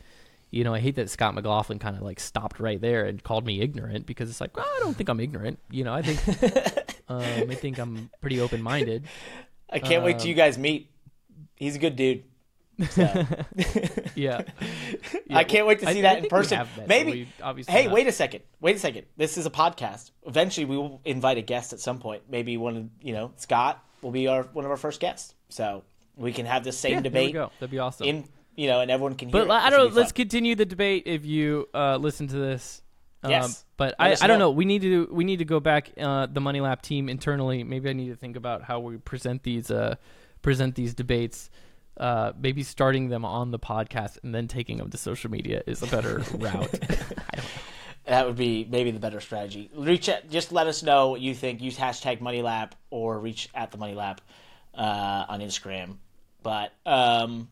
you 0.51 0.65
know, 0.65 0.73
I 0.73 0.79
hate 0.79 0.95
that 0.95 1.09
Scott 1.09 1.35
McLaughlin 1.35 1.79
kind 1.79 1.95
of 1.95 2.01
like 2.01 2.19
stopped 2.19 2.59
right 2.59 2.81
there 2.81 3.05
and 3.05 3.23
called 3.23 3.45
me 3.45 3.61
ignorant 3.61 4.05
because 4.05 4.29
it's 4.29 4.41
like, 4.41 4.57
well, 4.57 4.67
I 4.75 4.79
don't 4.81 4.97
think 4.97 5.07
I'm 5.07 5.21
ignorant. 5.21 5.59
You 5.71 5.85
know, 5.85 5.93
I 5.93 6.01
think, 6.01 6.99
um, 7.07 7.49
I 7.49 7.55
think 7.55 7.77
I'm 7.77 8.09
pretty 8.19 8.41
open 8.41 8.61
minded. 8.61 9.05
I 9.71 9.79
can't 9.79 10.03
wait 10.03 10.19
till 10.19 10.27
you 10.27 10.33
guys 10.35 10.57
meet. 10.57 10.89
He's 11.55 11.75
a 11.75 11.79
good 11.79 11.95
dude. 11.95 12.23
So. 12.91 13.07
Yeah. 14.15 14.41
I 15.29 15.43
can't 15.45 15.65
wait 15.67 15.79
to 15.79 15.85
see 15.85 15.99
I 15.99 16.01
that 16.01 16.23
in 16.23 16.29
person. 16.29 16.57
met, 16.75 16.87
Maybe. 16.87 17.29
obviously 17.41 17.71
hey, 17.73 17.85
not. 17.85 17.93
wait 17.93 18.07
a 18.07 18.11
second. 18.11 18.41
Wait 18.59 18.75
a 18.75 18.79
second. 18.79 19.05
This 19.15 19.37
is 19.37 19.45
a 19.45 19.49
podcast. 19.49 20.11
Eventually, 20.25 20.65
we 20.65 20.75
will 20.77 20.99
invite 21.05 21.37
a 21.37 21.41
guest 21.41 21.71
at 21.71 21.79
some 21.79 21.99
point. 21.99 22.23
Maybe 22.29 22.57
one 22.57 22.75
of 22.75 22.89
you 23.01 23.13
know 23.13 23.31
Scott 23.37 23.81
will 24.01 24.11
be 24.11 24.27
our 24.27 24.43
one 24.43 24.65
of 24.65 24.71
our 24.71 24.77
first 24.77 24.99
guests. 24.99 25.35
So 25.49 25.83
we 26.17 26.33
can 26.33 26.45
have 26.45 26.63
the 26.65 26.71
same 26.71 26.95
Yeah, 26.95 27.01
debate 27.01 27.33
go. 27.33 27.51
That'd 27.59 27.71
be 27.71 27.79
awesome. 27.79 28.07
in 28.07 28.25
you 28.55 28.67
know, 28.67 28.81
and 28.81 28.91
everyone 28.91 29.15
can 29.15 29.29
hear. 29.29 29.45
But 29.45 29.47
it. 29.47 29.51
I 29.65 29.69
don't. 29.69 29.93
Let's 29.93 30.09
fun. 30.11 30.15
continue 30.15 30.55
the 30.55 30.65
debate 30.65 31.03
if 31.05 31.25
you 31.25 31.69
uh, 31.73 31.95
listen 31.95 32.27
to 32.27 32.35
this. 32.37 32.81
Um, 33.23 33.31
Yes. 33.31 33.65
But 33.77 33.95
I, 33.99 34.15
I 34.21 34.27
don't 34.27 34.39
know. 34.39 34.51
We 34.51 34.65
need 34.65 34.81
to 34.81 35.07
we 35.11 35.23
need 35.23 35.39
to 35.39 35.45
go 35.45 35.59
back 35.59 35.91
uh, 35.97 36.27
the 36.27 36.41
Money 36.41 36.61
Lap 36.61 36.81
team 36.81 37.09
internally. 37.09 37.63
Maybe 37.63 37.89
I 37.89 37.93
need 37.93 38.09
to 38.09 38.15
think 38.15 38.35
about 38.35 38.63
how 38.63 38.79
we 38.79 38.97
present 38.97 39.43
these 39.43 39.71
uh, 39.71 39.95
present 40.41 40.75
these 40.75 40.93
debates. 40.93 41.49
Uh, 41.97 42.31
maybe 42.39 42.63
starting 42.63 43.09
them 43.09 43.25
on 43.25 43.51
the 43.51 43.59
podcast 43.59 44.17
and 44.23 44.33
then 44.33 44.47
taking 44.47 44.77
them 44.77 44.89
to 44.89 44.97
social 44.97 45.29
media 45.29 45.61
is 45.67 45.83
a 45.83 45.87
better 45.87 46.19
route. 46.33 46.79
I 46.81 47.35
don't 47.35 47.43
know. 47.43 47.49
That 48.05 48.25
would 48.25 48.37
be 48.37 48.65
maybe 48.69 48.91
the 48.91 48.99
better 48.99 49.19
strategy. 49.19 49.69
Reach 49.75 50.09
out, 50.09 50.29
just 50.29 50.51
let 50.51 50.65
us 50.65 50.81
know 50.81 51.09
what 51.09 51.21
you 51.21 51.35
think. 51.35 51.61
Use 51.61 51.77
hashtag 51.77 52.21
Money 52.21 52.41
MoneyLap 52.41 52.71
or 52.89 53.19
reach 53.19 53.49
at 53.53 53.71
the 53.71 53.77
MoneyLap 53.77 54.17
uh, 54.73 55.25
on 55.29 55.41
Instagram. 55.41 55.97
But 56.41 56.73
um, 56.85 57.49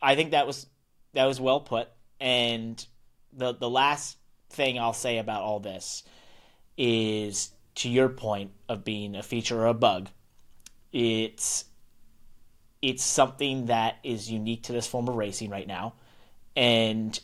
I 0.00 0.14
think 0.14 0.30
that 0.30 0.46
was 0.46 0.66
that 1.14 1.24
was 1.24 1.40
well 1.40 1.60
put. 1.60 1.88
And 2.20 2.84
the 3.32 3.52
the 3.54 3.68
last 3.68 4.16
thing 4.50 4.78
I'll 4.78 4.92
say 4.92 5.18
about 5.18 5.42
all 5.42 5.60
this 5.60 6.02
is 6.76 7.50
to 7.76 7.88
your 7.88 8.08
point 8.08 8.52
of 8.68 8.84
being 8.84 9.14
a 9.14 9.22
feature 9.22 9.60
or 9.60 9.66
a 9.66 9.74
bug. 9.74 10.08
It's 10.92 11.64
it's 12.80 13.04
something 13.04 13.66
that 13.66 13.96
is 14.04 14.30
unique 14.30 14.64
to 14.64 14.72
this 14.72 14.86
form 14.86 15.08
of 15.08 15.16
racing 15.16 15.50
right 15.50 15.66
now, 15.66 15.94
and 16.56 17.18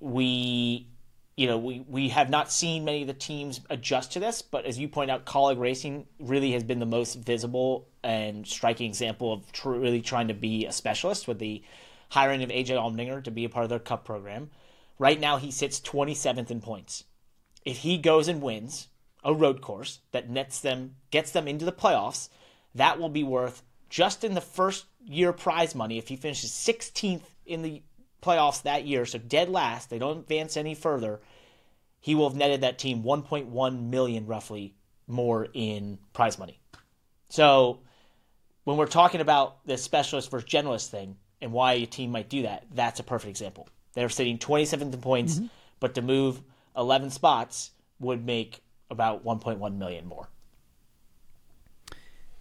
we 0.00 0.88
you 1.36 1.48
know, 1.48 1.58
we, 1.58 1.84
we 1.88 2.08
have 2.10 2.30
not 2.30 2.52
seen 2.52 2.84
many 2.84 3.02
of 3.02 3.08
the 3.08 3.14
teams 3.14 3.60
adjust 3.68 4.12
to 4.12 4.20
this, 4.20 4.40
but 4.40 4.64
as 4.64 4.78
you 4.78 4.86
point 4.86 5.10
out, 5.10 5.26
Kaulig 5.26 5.58
Racing 5.58 6.06
really 6.20 6.52
has 6.52 6.62
been 6.62 6.78
the 6.78 6.86
most 6.86 7.14
visible 7.16 7.88
and 8.04 8.46
striking 8.46 8.88
example 8.88 9.32
of 9.32 9.50
tr- 9.50 9.70
really 9.70 10.00
trying 10.00 10.28
to 10.28 10.34
be 10.34 10.66
a 10.66 10.72
specialist 10.72 11.26
with 11.26 11.40
the 11.40 11.62
hiring 12.10 12.44
of 12.44 12.50
AJ 12.50 12.68
Allmendinger 12.68 13.24
to 13.24 13.32
be 13.32 13.44
a 13.44 13.48
part 13.48 13.64
of 13.64 13.70
their 13.70 13.80
cup 13.80 14.04
program. 14.04 14.50
Right 14.98 15.18
now, 15.18 15.38
he 15.38 15.50
sits 15.50 15.80
27th 15.80 16.50
in 16.50 16.60
points. 16.60 17.04
If 17.64 17.78
he 17.78 17.98
goes 17.98 18.28
and 18.28 18.42
wins 18.42 18.88
a 19.24 19.34
road 19.34 19.60
course 19.60 20.00
that 20.12 20.30
nets 20.30 20.60
them, 20.60 20.96
gets 21.10 21.30
them 21.32 21.48
into 21.48 21.64
the 21.64 21.72
playoffs, 21.72 22.28
that 22.74 22.98
will 22.98 23.08
be 23.08 23.24
worth 23.24 23.62
just 23.88 24.24
in 24.24 24.34
the 24.34 24.40
first 24.40 24.86
year 25.04 25.32
prize 25.32 25.74
money. 25.74 25.98
If 25.98 26.08
he 26.08 26.16
finishes 26.16 26.50
16th 26.50 27.22
in 27.46 27.62
the 27.62 27.82
playoffs 28.22 28.62
that 28.62 28.86
year, 28.86 29.06
so 29.06 29.18
dead 29.18 29.48
last, 29.48 29.90
they 29.90 29.98
don't 29.98 30.18
advance 30.18 30.56
any 30.56 30.74
further, 30.74 31.20
he 32.00 32.14
will 32.14 32.28
have 32.28 32.36
netted 32.36 32.60
that 32.60 32.78
team 32.78 33.02
1.1 33.02 33.88
million 33.88 34.26
roughly 34.26 34.74
more 35.06 35.48
in 35.54 35.98
prize 36.12 36.38
money. 36.38 36.60
So 37.28 37.80
when 38.64 38.76
we're 38.76 38.86
talking 38.86 39.20
about 39.20 39.64
the 39.66 39.76
specialist 39.76 40.30
versus 40.30 40.48
generalist 40.48 40.88
thing 40.88 41.16
and 41.40 41.52
why 41.52 41.74
a 41.74 41.86
team 41.86 42.10
might 42.10 42.28
do 42.28 42.42
that, 42.42 42.66
that's 42.72 43.00
a 43.00 43.04
perfect 43.04 43.30
example. 43.30 43.68
They're 43.94 44.08
sitting 44.08 44.38
27th 44.38 44.92
in 44.92 45.00
points, 45.00 45.36
mm-hmm. 45.36 45.46
but 45.80 45.94
to 45.94 46.02
move 46.02 46.42
11 46.76 47.10
spots 47.10 47.70
would 48.00 48.24
make 48.24 48.60
about 48.90 49.24
1.1 49.24 49.76
million 49.78 50.06
more. 50.06 50.28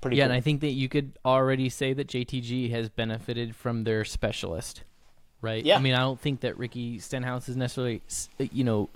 Pretty 0.01 0.17
Yeah, 0.17 0.25
cool. 0.25 0.31
and 0.31 0.37
I 0.37 0.41
think 0.41 0.61
that 0.61 0.71
you 0.71 0.89
could 0.89 1.13
already 1.23 1.69
say 1.69 1.93
that 1.93 2.07
JTG 2.07 2.71
has 2.71 2.89
benefited 2.89 3.55
from 3.55 3.83
their 3.83 4.03
specialist, 4.03 4.83
right? 5.41 5.63
Yeah. 5.63 5.77
I 5.77 5.79
mean, 5.79 5.93
I 5.93 5.99
don't 5.99 6.19
think 6.19 6.41
that 6.41 6.57
Ricky 6.57 6.99
Stenhouse 6.99 7.47
is 7.47 7.55
necessarily, 7.55 8.01
uh, 8.39 8.45
you 8.51 8.63
know, 8.63 8.89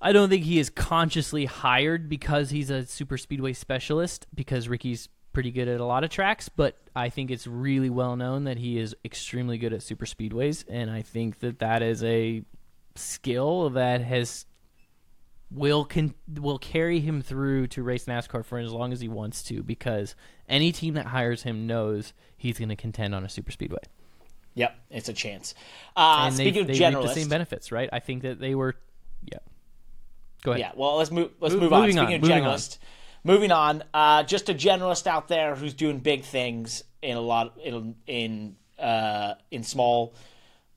I 0.00 0.12
don't 0.12 0.28
think 0.28 0.44
he 0.44 0.58
is 0.58 0.68
consciously 0.68 1.44
hired 1.44 2.08
because 2.08 2.50
he's 2.50 2.70
a 2.70 2.84
super 2.84 3.16
speedway 3.16 3.52
specialist 3.52 4.26
because 4.34 4.68
Ricky's 4.68 5.08
pretty 5.34 5.50
good 5.50 5.68
at 5.68 5.80
a 5.80 5.84
lot 5.84 6.04
of 6.04 6.10
tracks, 6.10 6.48
but 6.48 6.78
I 6.96 7.10
think 7.10 7.30
it's 7.30 7.46
really 7.46 7.90
well 7.90 8.16
known 8.16 8.44
that 8.44 8.56
he 8.56 8.78
is 8.78 8.96
extremely 9.04 9.58
good 9.58 9.74
at 9.74 9.82
super 9.82 10.06
speedways, 10.06 10.64
and 10.68 10.90
I 10.90 11.02
think 11.02 11.40
that 11.40 11.58
that 11.58 11.82
is 11.82 12.02
a 12.02 12.42
skill 12.94 13.70
that 13.70 14.00
has 14.00 14.46
will 15.50 15.84
con- 15.84 16.14
will 16.40 16.58
carry 16.58 17.00
him 17.00 17.20
through 17.20 17.66
to 17.66 17.82
race 17.82 18.06
NASCAR 18.06 18.44
for 18.44 18.58
as 18.58 18.72
long 18.72 18.92
as 18.92 19.00
he 19.00 19.08
wants 19.08 19.42
to 19.44 19.62
because 19.62 20.14
any 20.48 20.72
team 20.72 20.94
that 20.94 21.06
hires 21.06 21.42
him 21.42 21.66
knows 21.66 22.12
he's 22.36 22.58
going 22.58 22.70
to 22.70 22.76
contend 22.76 23.14
on 23.14 23.24
a 23.24 23.28
super 23.28 23.52
speedway. 23.52 23.78
Yep, 24.54 24.76
it's 24.90 25.08
a 25.08 25.12
chance. 25.12 25.54
Uh, 25.96 26.26
and 26.26 26.36
they, 26.36 26.44
speaking 26.44 26.66
they 26.66 26.72
of 26.72 26.78
generalists, 26.78 27.14
the 27.14 27.20
same 27.20 27.28
benefits, 27.28 27.72
right? 27.72 27.88
I 27.92 27.98
think 27.98 28.22
that 28.22 28.38
they 28.38 28.54
were 28.54 28.76
yeah. 29.24 29.38
Go 30.42 30.52
ahead. 30.52 30.60
Yeah, 30.60 30.72
well, 30.76 30.96
let's 30.96 31.10
move. 31.10 31.32
Let's 31.40 31.54
Mo- 31.54 31.62
move 31.62 31.72
on. 31.72 31.82
Speaking 31.84 31.98
on, 31.98 32.12
of 32.14 32.22
moving 32.22 32.44
on. 32.44 32.60
Moving 33.26 33.52
on. 33.52 33.82
Uh, 33.94 34.22
just 34.22 34.50
a 34.50 34.54
generalist 34.54 35.06
out 35.06 35.28
there 35.28 35.54
who's 35.54 35.72
doing 35.72 35.98
big 35.98 36.24
things 36.24 36.84
in 37.00 37.16
a 37.16 37.20
lot 37.20 37.58
in 37.64 37.96
in 38.06 38.56
uh, 38.78 39.34
in 39.50 39.62
small, 39.62 40.14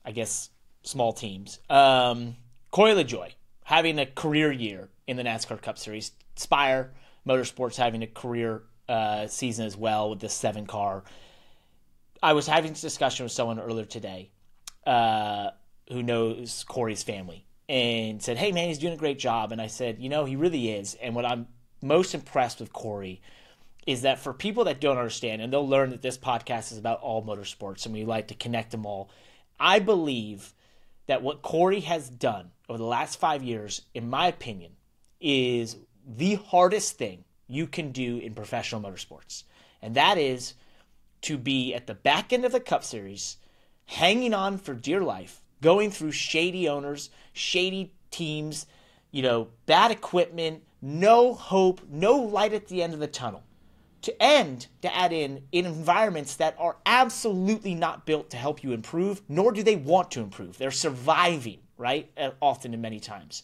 I 0.02 0.12
guess, 0.12 0.48
small 0.82 1.12
teams. 1.12 1.58
Um, 1.68 2.36
Corey 2.70 2.92
LaJoie 2.92 3.32
having 3.64 3.98
a 3.98 4.06
career 4.06 4.50
year 4.50 4.88
in 5.06 5.18
the 5.18 5.22
NASCAR 5.22 5.60
Cup 5.60 5.76
Series. 5.76 6.12
Spire 6.36 6.92
Motorsports 7.26 7.76
having 7.76 8.02
a 8.02 8.06
career 8.06 8.62
uh, 8.88 9.26
season 9.26 9.66
as 9.66 9.76
well 9.76 10.08
with 10.08 10.20
the 10.20 10.30
seven 10.30 10.66
car. 10.66 11.04
I 12.22 12.32
was 12.32 12.46
having 12.46 12.72
this 12.72 12.80
discussion 12.80 13.24
with 13.24 13.32
someone 13.32 13.60
earlier 13.60 13.84
today 13.84 14.30
uh, 14.86 15.50
who 15.90 16.02
knows 16.02 16.64
Corey's 16.66 17.02
family 17.02 17.44
and 17.68 18.22
said, 18.22 18.38
Hey, 18.38 18.52
man, 18.52 18.68
he's 18.68 18.78
doing 18.78 18.94
a 18.94 18.96
great 18.96 19.18
job. 19.18 19.52
And 19.52 19.60
I 19.60 19.66
said, 19.66 19.98
You 19.98 20.08
know, 20.08 20.24
he 20.24 20.36
really 20.36 20.70
is. 20.70 20.94
And 20.94 21.14
what 21.14 21.26
I'm 21.26 21.46
most 21.80 22.14
impressed 22.14 22.60
with 22.60 22.72
Corey 22.72 23.20
is 23.86 24.02
that 24.02 24.18
for 24.18 24.34
people 24.34 24.64
that 24.64 24.80
don't 24.80 24.98
understand, 24.98 25.40
and 25.40 25.52
they'll 25.52 25.66
learn 25.66 25.90
that 25.90 26.02
this 26.02 26.18
podcast 26.18 26.72
is 26.72 26.78
about 26.78 27.00
all 27.00 27.24
motorsports 27.24 27.86
and 27.86 27.94
we 27.94 28.04
like 28.04 28.28
to 28.28 28.34
connect 28.34 28.70
them 28.70 28.84
all, 28.84 29.10
I 29.58 29.78
believe 29.78 30.54
that 31.06 31.22
what 31.22 31.42
Corey 31.42 31.80
has 31.80 32.10
done 32.10 32.50
over 32.68 32.78
the 32.78 32.84
last 32.84 33.18
five 33.18 33.42
years, 33.42 33.82
in 33.94 34.10
my 34.10 34.26
opinion, 34.26 34.72
is 35.20 35.76
the 36.06 36.34
hardest 36.34 36.98
thing 36.98 37.24
you 37.46 37.66
can 37.66 37.92
do 37.92 38.18
in 38.18 38.34
professional 38.34 38.82
motorsports. 38.82 39.44
And 39.80 39.94
that 39.94 40.18
is 40.18 40.54
to 41.22 41.38
be 41.38 41.74
at 41.74 41.86
the 41.86 41.94
back 41.94 42.32
end 42.32 42.44
of 42.44 42.52
the 42.52 42.60
Cup 42.60 42.84
Series, 42.84 43.38
hanging 43.86 44.34
on 44.34 44.58
for 44.58 44.74
dear 44.74 45.00
life, 45.00 45.40
going 45.62 45.90
through 45.90 46.12
shady 46.12 46.68
owners, 46.68 47.10
shady 47.32 47.94
teams, 48.10 48.66
you 49.10 49.22
know, 49.22 49.48
bad 49.66 49.90
equipment, 49.90 50.62
no 50.80 51.34
hope, 51.34 51.80
no 51.88 52.16
light 52.16 52.52
at 52.52 52.68
the 52.68 52.82
end 52.82 52.94
of 52.94 53.00
the 53.00 53.06
tunnel. 53.06 53.42
To 54.02 54.22
end, 54.22 54.68
to 54.82 54.94
add 54.94 55.12
in, 55.12 55.42
in 55.50 55.66
environments 55.66 56.36
that 56.36 56.54
are 56.58 56.76
absolutely 56.86 57.74
not 57.74 58.06
built 58.06 58.30
to 58.30 58.36
help 58.36 58.62
you 58.62 58.72
improve, 58.72 59.22
nor 59.28 59.50
do 59.50 59.62
they 59.62 59.76
want 59.76 60.12
to 60.12 60.20
improve. 60.20 60.56
They're 60.56 60.70
surviving, 60.70 61.58
right? 61.76 62.10
Uh, 62.16 62.30
Often 62.40 62.74
and 62.74 62.82
many 62.82 63.00
times. 63.00 63.42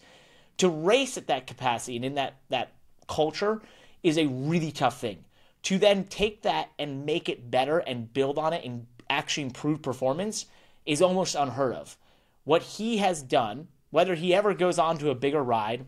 To 0.59 0.69
race 0.69 1.19
at 1.19 1.27
that 1.27 1.49
capacity 1.49 1.97
and 1.97 2.05
in 2.05 2.15
that, 2.15 2.35
that 2.51 2.73
culture 3.09 3.63
is 4.05 4.17
a 4.17 4.27
really 4.27 4.71
tough 4.71 5.01
thing 5.01 5.25
to 5.65 5.79
then 5.79 6.05
take 6.05 6.43
that 6.43 6.71
and 6.79 7.05
make 7.05 7.29
it 7.29 7.51
better 7.51 7.79
and 7.79 8.13
build 8.13 8.39
on 8.39 8.53
it 8.53 8.65
and 8.65 8.87
actually 9.11 9.45
improve 9.45 9.83
performance 9.83 10.47
is 10.87 11.03
almost 11.03 11.35
unheard 11.35 11.75
of. 11.75 11.97
What 12.45 12.63
he 12.63 12.99
has 12.99 13.23
done, 13.23 13.69
whether 13.91 14.15
he 14.15 14.35
ever 14.35 14.55
goes 14.55 14.79
on 14.79 14.99
to 14.99 15.11
a 15.11 15.15
bigger 15.15 15.43
ride 15.43 15.87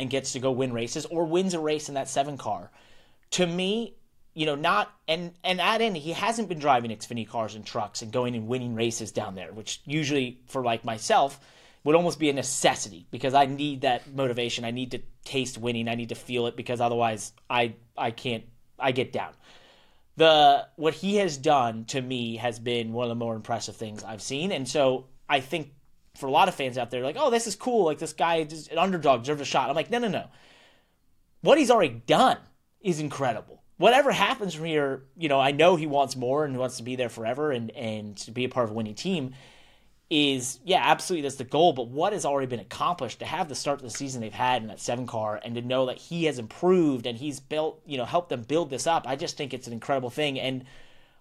and 0.00 0.08
gets 0.08 0.32
to 0.32 0.40
go 0.40 0.50
win 0.50 0.72
races 0.72 1.04
or 1.06 1.26
wins 1.26 1.52
a 1.52 1.60
race 1.60 1.88
in 1.88 1.94
that 1.94 2.08
seven 2.08 2.38
car, 2.38 2.70
to 3.32 3.46
me, 3.46 3.94
you 4.34 4.46
know, 4.46 4.54
not 4.54 4.90
and 5.06 5.32
and 5.44 5.60
add 5.60 5.82
in 5.82 5.94
he 5.94 6.12
hasn't 6.12 6.48
been 6.48 6.58
driving 6.58 6.90
Xfinity 6.90 7.28
cars 7.28 7.54
and 7.54 7.66
trucks 7.66 8.00
and 8.00 8.10
going 8.10 8.34
and 8.34 8.48
winning 8.48 8.74
races 8.74 9.12
down 9.12 9.34
there, 9.34 9.52
which 9.52 9.82
usually 9.84 10.40
for 10.46 10.64
like 10.64 10.84
myself 10.84 11.38
would 11.84 11.94
almost 11.94 12.18
be 12.18 12.30
a 12.30 12.32
necessity 12.32 13.06
because 13.10 13.34
I 13.34 13.46
need 13.46 13.82
that 13.82 14.12
motivation. 14.12 14.64
I 14.64 14.70
need 14.70 14.92
to 14.92 15.00
taste 15.24 15.58
winning. 15.58 15.86
I 15.88 15.94
need 15.94 16.08
to 16.10 16.14
feel 16.14 16.46
it 16.46 16.56
because 16.56 16.80
otherwise 16.80 17.32
I 17.48 17.74
I 17.96 18.10
can't 18.10 18.44
I 18.78 18.92
get 18.92 19.12
down. 19.12 19.34
The 20.16 20.66
what 20.76 20.94
he 20.94 21.16
has 21.16 21.36
done 21.36 21.84
to 21.86 22.00
me 22.00 22.36
has 22.36 22.58
been 22.58 22.92
one 22.94 23.04
of 23.04 23.10
the 23.10 23.22
more 23.22 23.36
impressive 23.36 23.76
things 23.76 24.02
I've 24.02 24.22
seen, 24.22 24.50
and 24.50 24.66
so 24.66 25.08
I 25.28 25.40
think 25.40 25.72
for 26.20 26.26
a 26.26 26.30
lot 26.30 26.48
of 26.48 26.54
fans 26.54 26.78
out 26.78 26.90
there, 26.90 27.02
like, 27.02 27.16
oh, 27.18 27.30
this 27.30 27.46
is 27.46 27.56
cool. 27.56 27.86
Like 27.86 27.98
this 27.98 28.12
guy, 28.12 28.44
just 28.44 28.70
an 28.70 28.78
underdog, 28.78 29.22
deserves 29.22 29.40
a 29.40 29.44
shot. 29.44 29.68
I'm 29.68 29.76
like, 29.76 29.90
no, 29.90 29.98
no, 29.98 30.08
no. 30.08 30.26
What 31.40 31.58
he's 31.58 31.70
already 31.70 32.02
done 32.06 32.38
is 32.80 33.00
incredible. 33.00 33.62
Whatever 33.78 34.12
happens 34.12 34.54
from 34.54 34.66
here, 34.66 35.04
you 35.16 35.28
know, 35.28 35.40
I 35.40 35.52
know 35.52 35.76
he 35.76 35.86
wants 35.86 36.14
more 36.14 36.44
and 36.44 36.54
he 36.54 36.58
wants 36.58 36.76
to 36.76 36.82
be 36.82 36.96
there 36.96 37.08
forever 37.08 37.50
and 37.50 37.70
and 37.70 38.16
to 38.18 38.30
be 38.30 38.44
a 38.44 38.48
part 38.48 38.64
of 38.64 38.70
a 38.70 38.74
winning 38.74 38.94
team 38.94 39.34
is 40.10 40.58
yeah, 40.64 40.82
absolutely 40.84 41.22
that's 41.22 41.36
the 41.36 41.44
goal. 41.44 41.72
But 41.72 41.88
what 41.88 42.12
has 42.12 42.24
already 42.24 42.48
been 42.48 42.60
accomplished 42.60 43.20
to 43.20 43.24
have 43.24 43.48
the 43.48 43.54
start 43.54 43.78
of 43.78 43.84
the 43.84 43.90
season 43.90 44.20
they've 44.20 44.32
had 44.32 44.60
in 44.60 44.68
that 44.68 44.80
seven 44.80 45.06
car 45.06 45.40
and 45.42 45.54
to 45.54 45.62
know 45.62 45.86
that 45.86 45.98
he 45.98 46.24
has 46.24 46.38
improved 46.38 47.06
and 47.06 47.16
he's 47.16 47.40
built, 47.40 47.80
you 47.86 47.96
know, 47.96 48.04
helped 48.04 48.28
them 48.28 48.42
build 48.42 48.70
this 48.70 48.86
up, 48.86 49.06
I 49.08 49.16
just 49.16 49.36
think 49.36 49.54
it's 49.54 49.68
an 49.68 49.72
incredible 49.72 50.10
thing. 50.10 50.38
And 50.38 50.64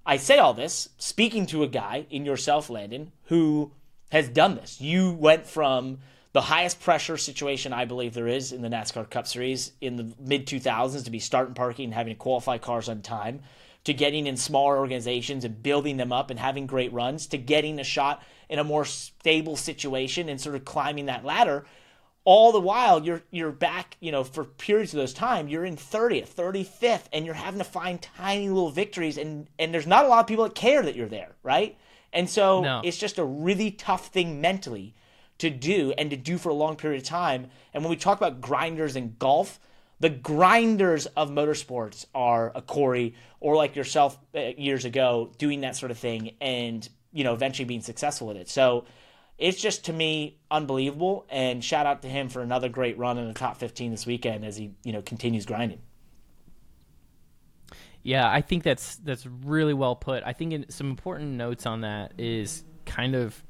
I 0.06 0.18
say 0.18 0.40
all 0.40 0.56
this 0.56 0.90
speaking 0.98 1.46
to 1.48 1.64
a 1.64 1.68
guy 1.68 2.08
in 2.10 2.26
yourself, 2.26 2.70
Landon, 2.70 3.12
who 3.26 3.72
has 4.10 4.28
done 4.28 4.56
this. 4.56 4.82
You 4.82 5.12
went 5.14 5.46
from 5.46 6.00
the 6.32 6.42
highest 6.42 6.80
pressure 6.80 7.18
situation 7.18 7.74
I 7.74 7.86
believe 7.86 8.14
there 8.14 8.28
is 8.28 8.52
in 8.52 8.62
the 8.62 8.70
NASCAR 8.70 9.10
Cup 9.10 9.28
Series 9.28 9.72
in 9.82 9.96
the 9.96 10.14
mid 10.20 10.46
2000s 10.46 11.06
to 11.06 11.12
be 11.12 11.20
starting 11.20 11.56
parking 11.56 11.86
and 11.86 11.94
having 11.94 12.14
to 12.14 12.20
qualify 12.20 12.58
cars 12.58 12.88
on 12.88 13.02
time, 13.02 13.42
to 13.86 13.94
getting 13.94 14.28
in 14.28 14.38
smaller 14.38 14.78
organizations 14.78 15.44
and 15.44 15.64
building 15.64 15.98
them 15.98 16.12
up 16.12 16.30
and 16.30 16.40
having 16.40 16.68
great 16.68 16.94
runs, 16.94 17.28
to 17.28 17.38
getting 17.38 17.80
a 17.80 17.84
shot 17.84 18.24
in 18.48 18.60
a 18.60 18.64
more 18.64 18.86
stable 18.86 19.56
situation 19.56 20.30
and 20.30 20.40
sort 20.40 20.56
of 20.56 20.66
climbing 20.66 21.08
that 21.08 21.26
ladder. 21.26 21.66
All 22.26 22.52
the 22.52 22.60
while 22.60 23.04
you're 23.04 23.24
you're 23.32 23.52
back, 23.52 23.98
you 24.00 24.12
know, 24.12 24.24
for 24.24 24.44
periods 24.44 24.94
of 24.94 25.00
those 25.00 25.14
time, 25.14 25.48
you're 25.48 25.66
in 25.66 25.78
30th, 25.78 26.30
35th, 26.30 27.06
and 27.12 27.26
you're 27.26 27.34
having 27.34 27.60
to 27.60 27.64
find 27.64 28.02
tiny 28.02 28.50
little 28.50 28.70
victories 28.70 29.18
and 29.18 29.48
and 29.58 29.74
there's 29.74 29.88
not 29.88 30.06
a 30.06 30.08
lot 30.08 30.20
of 30.20 30.28
people 30.28 30.44
that 30.44 30.54
care 30.54 30.84
that 30.84 30.96
you're 30.96 31.08
there, 31.08 31.32
right? 31.42 31.78
And 32.14 32.30
so 32.30 32.62
No. 32.62 32.82
it's 32.84 32.98
just 32.98 33.18
a 33.18 33.26
really 33.26 33.72
tough 33.72 34.08
thing 34.08 34.42
mentally 34.42 34.96
to 35.40 35.50
do 35.50 35.94
and 35.98 36.10
to 36.10 36.18
do 36.18 36.38
for 36.38 36.50
a 36.50 36.54
long 36.54 36.76
period 36.76 37.02
of 37.02 37.08
time. 37.08 37.50
And 37.74 37.84
when 37.84 37.90
we 37.90 37.96
talk 37.96 38.18
about 38.18 38.42
grinders 38.42 38.96
in 38.96 39.16
golf, 39.20 39.60
the 40.00 40.10
grinders 40.10 41.06
of 41.08 41.30
motorsports 41.30 42.06
are 42.16 42.52
a 42.56 42.62
Corey 42.62 43.16
or 43.40 43.56
like 43.56 43.76
yourself 43.76 44.18
uh, 44.36 44.40
years 44.58 44.86
ago 44.86 45.32
doing 45.38 45.62
that 45.62 45.76
sort 45.76 45.92
of 45.92 45.98
thing 45.98 46.36
and 46.40 46.88
you 47.12 47.24
know 47.24 47.34
eventually 47.34 47.66
being 47.66 47.82
successful 47.82 48.28
with 48.28 48.38
it. 48.38 48.50
So 48.50 48.86
it's 49.38 49.62
just 49.62 49.86
to 49.86 49.94
me 49.94 50.38
unbelievable 50.52 51.26
and 51.30 51.64
shout 51.64 51.86
out 51.86 52.02
to 52.02 52.10
him 52.10 52.30
for 52.30 52.42
another 52.42 52.70
great 52.70 52.98
run 52.98 53.18
in 53.18 53.28
the 53.28 53.34
top 53.34 53.58
15 53.58 53.92
this 53.92 54.06
weekend 54.06 54.46
as 54.46 54.58
he 54.58 54.72
you 54.84 54.94
know 54.94 55.02
continues 55.02 55.46
grinding. 55.46 55.80
Yeah, 58.10 58.28
I 58.28 58.42
think 58.42 58.64
that's 58.64 58.96
that's 58.96 59.28
really 59.28 59.76
well 59.76 59.96
put. 59.96 60.24
I 60.26 60.34
think 60.34 60.52
in, 60.52 60.70
some 60.72 60.90
important 60.90 61.34
notes 61.34 61.68
on 61.68 61.82
that 61.82 62.14
is 62.18 62.64
kind 62.88 63.14
of 63.14 63.44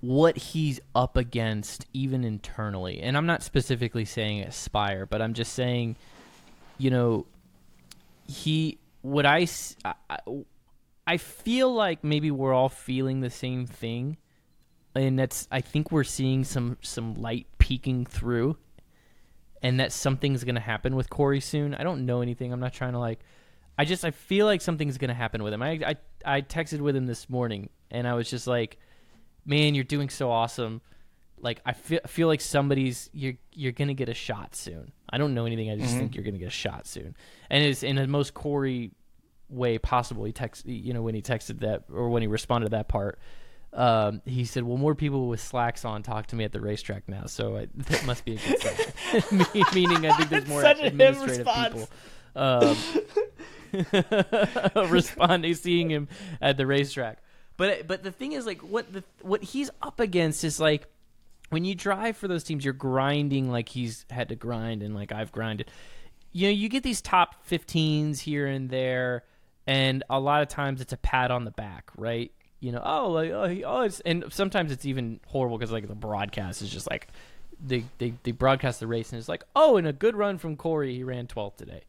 what 0.00 0.38
he's 0.38 0.80
up 0.94 1.18
against 1.18 1.84
even 1.92 2.24
internally. 2.24 3.02
And 3.02 3.18
I'm 3.18 3.26
not 3.26 3.42
specifically 3.42 4.06
saying 4.06 4.40
aspire, 4.40 5.04
but 5.04 5.20
I'm 5.20 5.34
just 5.34 5.52
saying 5.52 5.96
you 6.78 6.88
know 6.88 7.26
he 8.26 8.78
what 9.02 9.26
I, 9.26 9.46
I 9.84 10.18
I 11.06 11.18
feel 11.18 11.70
like 11.70 12.02
maybe 12.02 12.30
we're 12.30 12.54
all 12.54 12.70
feeling 12.70 13.20
the 13.20 13.28
same 13.28 13.66
thing. 13.66 14.16
And 14.94 15.18
that's 15.18 15.48
I 15.50 15.60
think 15.60 15.92
we're 15.92 16.02
seeing 16.02 16.44
some 16.44 16.78
some 16.80 17.16
light 17.16 17.46
peeking 17.58 18.06
through 18.06 18.56
and 19.62 19.78
that 19.80 19.92
something's 19.92 20.44
going 20.44 20.54
to 20.54 20.62
happen 20.62 20.96
with 20.96 21.10
Corey 21.10 21.40
soon. 21.40 21.74
I 21.74 21.82
don't 21.82 22.06
know 22.06 22.22
anything. 22.22 22.54
I'm 22.54 22.60
not 22.60 22.72
trying 22.72 22.92
to 22.94 22.98
like 22.98 23.20
I 23.78 23.84
just 23.84 24.04
I 24.04 24.10
feel 24.10 24.46
like 24.46 24.60
something's 24.60 24.98
gonna 24.98 25.14
happen 25.14 25.42
with 25.42 25.52
him. 25.52 25.62
I 25.62 25.80
I 25.84 25.96
I 26.24 26.40
texted 26.42 26.80
with 26.80 26.96
him 26.96 27.06
this 27.06 27.28
morning, 27.28 27.68
and 27.90 28.08
I 28.08 28.14
was 28.14 28.30
just 28.30 28.46
like, 28.46 28.78
"Man, 29.44 29.74
you're 29.74 29.84
doing 29.84 30.08
so 30.08 30.30
awesome." 30.30 30.80
Like 31.38 31.60
I 31.66 31.72
feel 31.72 32.00
feel 32.06 32.28
like 32.28 32.40
somebody's 32.40 33.10
you're 33.12 33.34
you're 33.52 33.72
gonna 33.72 33.94
get 33.94 34.08
a 34.08 34.14
shot 34.14 34.54
soon. 34.54 34.92
I 35.10 35.18
don't 35.18 35.34
know 35.34 35.44
anything. 35.44 35.70
I 35.70 35.76
just 35.76 35.94
think 35.96 36.14
you're 36.14 36.24
gonna 36.24 36.38
get 36.38 36.48
a 36.48 36.50
shot 36.50 36.86
soon, 36.86 37.14
and 37.50 37.62
it's 37.62 37.82
in 37.82 37.96
the 37.96 38.06
most 38.06 38.32
Corey 38.32 38.92
way 39.48 39.78
possible. 39.78 40.24
He 40.24 40.32
text 40.32 40.66
you 40.66 40.94
know 40.94 41.02
when 41.02 41.14
he 41.14 41.22
texted 41.22 41.60
that 41.60 41.84
or 41.92 42.08
when 42.08 42.22
he 42.22 42.28
responded 42.28 42.66
to 42.66 42.76
that 42.76 42.88
part. 42.88 43.18
Um, 43.74 44.22
he 44.24 44.46
said, 44.46 44.62
"Well, 44.62 44.78
more 44.78 44.94
people 44.94 45.28
with 45.28 45.40
slacks 45.40 45.84
on 45.84 46.02
talk 46.02 46.28
to 46.28 46.36
me 46.36 46.44
at 46.44 46.52
the 46.52 46.60
racetrack 46.60 47.06
now, 47.08 47.26
so 47.26 47.58
I, 47.58 47.68
that 47.74 48.06
must 48.06 48.24
be 48.24 48.36
a 48.36 48.38
good 48.38 48.62
sign." 48.62 49.46
Meaning, 49.74 50.06
I 50.06 50.16
think 50.16 50.30
there's 50.30 50.46
more 50.46 50.62
Such 50.62 50.78
a 50.78 50.84
him 50.84 50.86
administrative 50.86 51.46
people. 51.46 51.88
Um, 52.34 52.76
responding, 54.88 55.54
seeing 55.54 55.90
him 55.90 56.08
at 56.40 56.56
the 56.56 56.66
racetrack. 56.66 57.18
But 57.56 57.86
but 57.86 58.02
the 58.02 58.12
thing 58.12 58.32
is, 58.32 58.46
like, 58.46 58.60
what 58.62 58.92
the 58.92 59.04
what 59.22 59.42
he's 59.42 59.70
up 59.82 60.00
against 60.00 60.44
is 60.44 60.60
like 60.60 60.86
when 61.50 61.64
you 61.64 61.74
drive 61.74 62.16
for 62.16 62.28
those 62.28 62.44
teams, 62.44 62.64
you're 62.64 62.74
grinding 62.74 63.50
like 63.50 63.68
he's 63.68 64.04
had 64.10 64.28
to 64.28 64.34
grind 64.34 64.82
and 64.82 64.94
like 64.94 65.12
I've 65.12 65.32
grinded. 65.32 65.70
You 66.32 66.48
know, 66.48 66.52
you 66.52 66.68
get 66.68 66.82
these 66.82 67.00
top 67.00 67.46
15s 67.48 68.18
here 68.18 68.46
and 68.46 68.68
there, 68.68 69.24
and 69.66 70.02
a 70.10 70.20
lot 70.20 70.42
of 70.42 70.48
times 70.48 70.80
it's 70.80 70.92
a 70.92 70.98
pat 70.98 71.30
on 71.30 71.44
the 71.44 71.50
back, 71.50 71.90
right? 71.96 72.30
You 72.60 72.72
know, 72.72 72.82
oh, 72.84 73.10
like, 73.10 73.30
oh, 73.30 73.46
he, 73.46 73.64
oh, 73.64 73.82
it's, 73.82 74.00
and 74.00 74.24
sometimes 74.30 74.72
it's 74.72 74.84
even 74.84 75.20
horrible 75.26 75.56
because 75.56 75.72
like 75.72 75.88
the 75.88 75.94
broadcast 75.94 76.62
is 76.62 76.70
just 76.70 76.90
like 76.90 77.08
they, 77.64 77.84
they 77.98 78.12
they 78.22 78.32
broadcast 78.32 78.80
the 78.80 78.86
race 78.86 79.12
and 79.12 79.18
it's 79.18 79.28
like, 79.28 79.44
oh, 79.54 79.76
and 79.76 79.86
a 79.86 79.92
good 79.92 80.16
run 80.16 80.38
from 80.38 80.56
Corey, 80.56 80.94
he 80.94 81.04
ran 81.04 81.26
12th 81.26 81.56
today, 81.56 81.84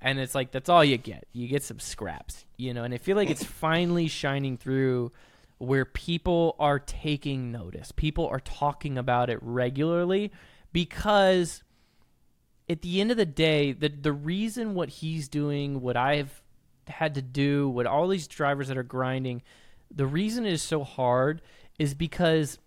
and 0.00 0.18
it's 0.18 0.34
like 0.34 0.52
that's 0.52 0.68
all 0.68 0.84
you 0.84 0.96
get. 0.96 1.26
You 1.32 1.48
get 1.48 1.62
some 1.62 1.78
scraps, 1.78 2.44
you 2.56 2.72
know, 2.72 2.84
and 2.84 2.94
I 2.94 2.98
feel 2.98 3.16
like 3.16 3.30
it's 3.30 3.44
finally 3.44 4.08
shining 4.08 4.56
through 4.56 5.12
where 5.58 5.84
people 5.84 6.54
are 6.58 6.78
taking 6.78 7.50
notice. 7.50 7.92
People 7.92 8.26
are 8.28 8.40
talking 8.40 8.96
about 8.96 9.28
it 9.28 9.38
regularly 9.42 10.30
because 10.72 11.62
at 12.68 12.82
the 12.82 13.00
end 13.00 13.10
of 13.10 13.16
the 13.16 13.26
day, 13.26 13.72
the 13.72 13.88
the 13.88 14.12
reason 14.12 14.74
what 14.74 14.88
he's 14.88 15.28
doing, 15.28 15.80
what 15.80 15.96
I've 15.96 16.42
had 16.86 17.14
to 17.16 17.22
do, 17.22 17.68
what 17.68 17.86
all 17.86 18.08
these 18.08 18.28
drivers 18.28 18.68
that 18.68 18.78
are 18.78 18.82
grinding, 18.82 19.42
the 19.94 20.06
reason 20.06 20.46
it 20.46 20.52
is 20.52 20.62
so 20.62 20.84
hard 20.84 21.42
is 21.78 21.94
because 21.94 22.58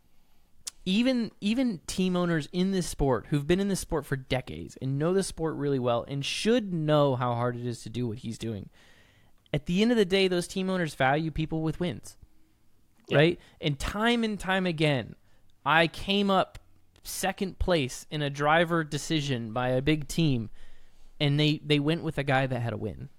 even 0.85 1.31
even 1.41 1.79
team 1.85 2.15
owners 2.15 2.49
in 2.51 2.71
this 2.71 2.87
sport 2.87 3.27
who've 3.29 3.45
been 3.45 3.59
in 3.59 3.67
this 3.67 3.79
sport 3.79 4.05
for 4.05 4.15
decades 4.15 4.77
and 4.81 4.97
know 4.97 5.13
the 5.13 5.23
sport 5.23 5.55
really 5.55 5.79
well 5.79 6.03
and 6.07 6.25
should 6.25 6.73
know 6.73 7.15
how 7.15 7.35
hard 7.35 7.55
it 7.55 7.65
is 7.65 7.83
to 7.83 7.89
do 7.89 8.07
what 8.07 8.19
he's 8.19 8.37
doing. 8.37 8.69
At 9.53 9.65
the 9.65 9.81
end 9.81 9.91
of 9.91 9.97
the 9.97 10.05
day, 10.05 10.27
those 10.27 10.47
team 10.47 10.69
owners 10.69 10.95
value 10.95 11.29
people 11.29 11.61
with 11.61 11.79
wins. 11.79 12.17
Right? 13.11 13.39
And 13.59 13.77
time 13.77 14.23
and 14.23 14.39
time 14.39 14.65
again, 14.65 15.15
I 15.65 15.87
came 15.87 16.29
up 16.29 16.59
second 17.03 17.59
place 17.59 18.05
in 18.09 18.21
a 18.21 18.29
driver 18.29 18.83
decision 18.83 19.53
by 19.53 19.69
a 19.69 19.81
big 19.81 20.07
team 20.07 20.49
and 21.19 21.39
they 21.39 21.59
they 21.65 21.79
went 21.79 22.03
with 22.03 22.17
a 22.17 22.23
guy 22.23 22.45
that 22.45 22.59
had 22.59 22.73
a 22.73 22.77
win 22.77 23.09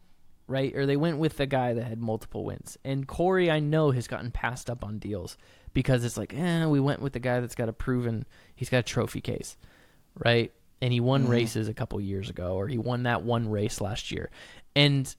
right 0.47 0.74
or 0.76 0.86
they 0.86 0.97
went 0.97 1.18
with 1.18 1.36
the 1.36 1.47
guy 1.47 1.72
that 1.72 1.84
had 1.84 2.01
multiple 2.01 2.44
wins 2.44 2.78
and 2.84 3.09
corey 3.09 3.51
i 3.51 3.59
know 3.59 3.90
has 3.90 4.06
gotten 4.06 4.30
passed 4.30 4.70
up 4.70 4.84
on 4.84 4.98
deals 4.98 5.36
because 5.73 6.05
it's 6.05 6.16
like 6.16 6.35
eh, 6.35 6.66
we 6.66 6.81
went 6.81 7.01
with 7.01 7.12
the 7.12 7.20
guy 7.20 7.40
that's 7.40 7.55
got 7.55 7.69
a 7.69 7.73
proven 7.73 8.27
he's 8.55 8.69
got 8.69 8.78
a 8.78 8.82
trophy 8.82 9.20
case 9.20 9.57
right 10.24 10.53
and 10.81 10.93
he 10.93 11.01
won 11.01 11.28
races 11.28 11.69
a 11.69 11.74
couple 11.74 12.01
years 12.01 12.28
ago 12.28 12.55
or 12.55 12.66
he 12.69 12.78
won 12.78 13.05
that 13.05 13.23
one 13.23 13.49
race 13.49 13.81
last 13.81 14.11
year 14.11 14.31
and 14.74 15.15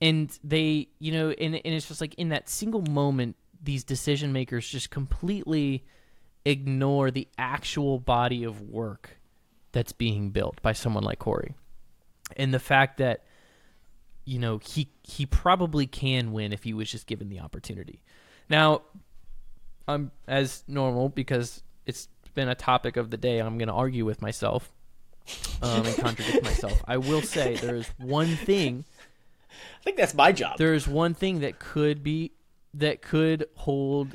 and 0.00 0.38
they 0.42 0.88
you 0.98 1.12
know 1.12 1.30
and, 1.30 1.54
and 1.54 1.74
it's 1.74 1.88
just 1.88 2.00
like 2.00 2.14
in 2.14 2.30
that 2.30 2.48
single 2.48 2.82
moment 2.82 3.36
these 3.62 3.84
decision 3.84 4.32
makers 4.32 4.66
just 4.66 4.90
completely 4.90 5.84
ignore 6.44 7.10
the 7.10 7.28
actual 7.38 7.98
body 7.98 8.44
of 8.44 8.62
work 8.62 9.18
that's 9.72 9.92
being 9.92 10.30
built 10.30 10.60
by 10.62 10.72
someone 10.72 11.04
like 11.04 11.18
Corey. 11.18 11.54
And 12.36 12.52
the 12.52 12.58
fact 12.58 12.98
that 12.98 13.24
you 14.24 14.38
know, 14.38 14.58
he 14.58 14.90
he 15.02 15.26
probably 15.26 15.86
can 15.86 16.30
win 16.32 16.52
if 16.52 16.62
he 16.62 16.72
was 16.72 16.90
just 16.90 17.06
given 17.06 17.28
the 17.28 17.40
opportunity. 17.40 18.02
Now, 18.48 18.82
I'm 19.90 20.10
as 20.26 20.64
normal 20.66 21.08
because 21.08 21.62
it's 21.86 22.08
been 22.34 22.48
a 22.48 22.54
topic 22.54 22.96
of 22.96 23.10
the 23.10 23.16
day. 23.16 23.38
I'm 23.38 23.58
going 23.58 23.68
to 23.68 23.74
argue 23.74 24.04
with 24.04 24.22
myself 24.22 24.70
um, 25.62 25.86
and 25.86 25.96
contradict 25.98 26.44
myself. 26.44 26.82
I 26.86 26.96
will 26.96 27.22
say 27.22 27.56
there 27.56 27.76
is 27.76 27.88
one 27.98 28.36
thing 28.36 28.84
I 29.80 29.82
think 29.82 29.96
that's 29.96 30.14
my 30.14 30.32
job. 30.32 30.58
there's 30.58 30.86
one 30.86 31.14
thing 31.14 31.40
that 31.40 31.58
could 31.58 32.02
be 32.02 32.32
that 32.74 33.02
could 33.02 33.46
hold 33.54 34.14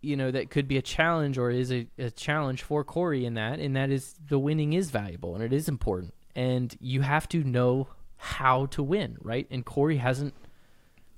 you 0.00 0.16
know 0.16 0.30
that 0.30 0.50
could 0.50 0.68
be 0.68 0.76
a 0.76 0.82
challenge 0.82 1.38
or 1.38 1.50
is 1.50 1.72
a, 1.72 1.86
a 1.98 2.10
challenge 2.10 2.62
for 2.62 2.84
corey 2.84 3.24
in 3.24 3.34
that 3.34 3.58
and 3.58 3.74
that 3.76 3.90
is 3.90 4.14
the 4.28 4.38
winning 4.38 4.72
is 4.72 4.90
valuable 4.90 5.34
and 5.34 5.42
it 5.42 5.52
is 5.52 5.68
important 5.68 6.14
and 6.36 6.76
you 6.80 7.00
have 7.00 7.28
to 7.28 7.42
know 7.42 7.88
how 8.16 8.66
to 8.66 8.82
win 8.82 9.16
right 9.22 9.46
and 9.50 9.64
corey 9.64 9.96
hasn't 9.96 10.34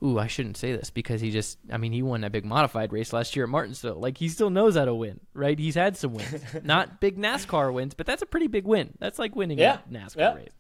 ooh 0.03 0.19
i 0.19 0.27
shouldn't 0.27 0.57
say 0.57 0.73
this 0.75 0.91
because 0.91 1.21
he 1.21 1.31
just 1.31 1.59
i 1.71 1.77
mean 1.77 1.93
he 1.93 2.03
won 2.03 2.21
that 2.23 2.33
big 2.33 2.45
modified 2.45 2.93
race 2.93 3.13
last 3.13 3.37
year 3.37 3.45
at 3.45 3.49
martinsville 3.51 3.97
like 4.01 4.17
he 4.19 4.29
still 4.29 4.51
knows 4.51 4.77
how 4.77 4.85
to 4.85 4.95
win 4.95 5.21
right 5.35 5.59
he's 5.59 5.75
had 5.75 5.97
some 5.97 6.15
wins 6.15 6.43
not 6.63 7.01
big 7.01 7.19
nascar 7.19 7.73
wins 7.73 7.95
but 7.95 8.07
that's 8.07 8.23
a 8.23 8.27
pretty 8.27 8.47
big 8.47 8.65
win 8.65 8.93
that's 8.99 9.19
like 9.19 9.35
winning 9.37 9.59
Yeah. 9.59 9.79
a 9.89 9.93
nascar 9.93 10.17
Yeah. 10.17 10.35
race 10.35 10.53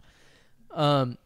um 0.72 1.16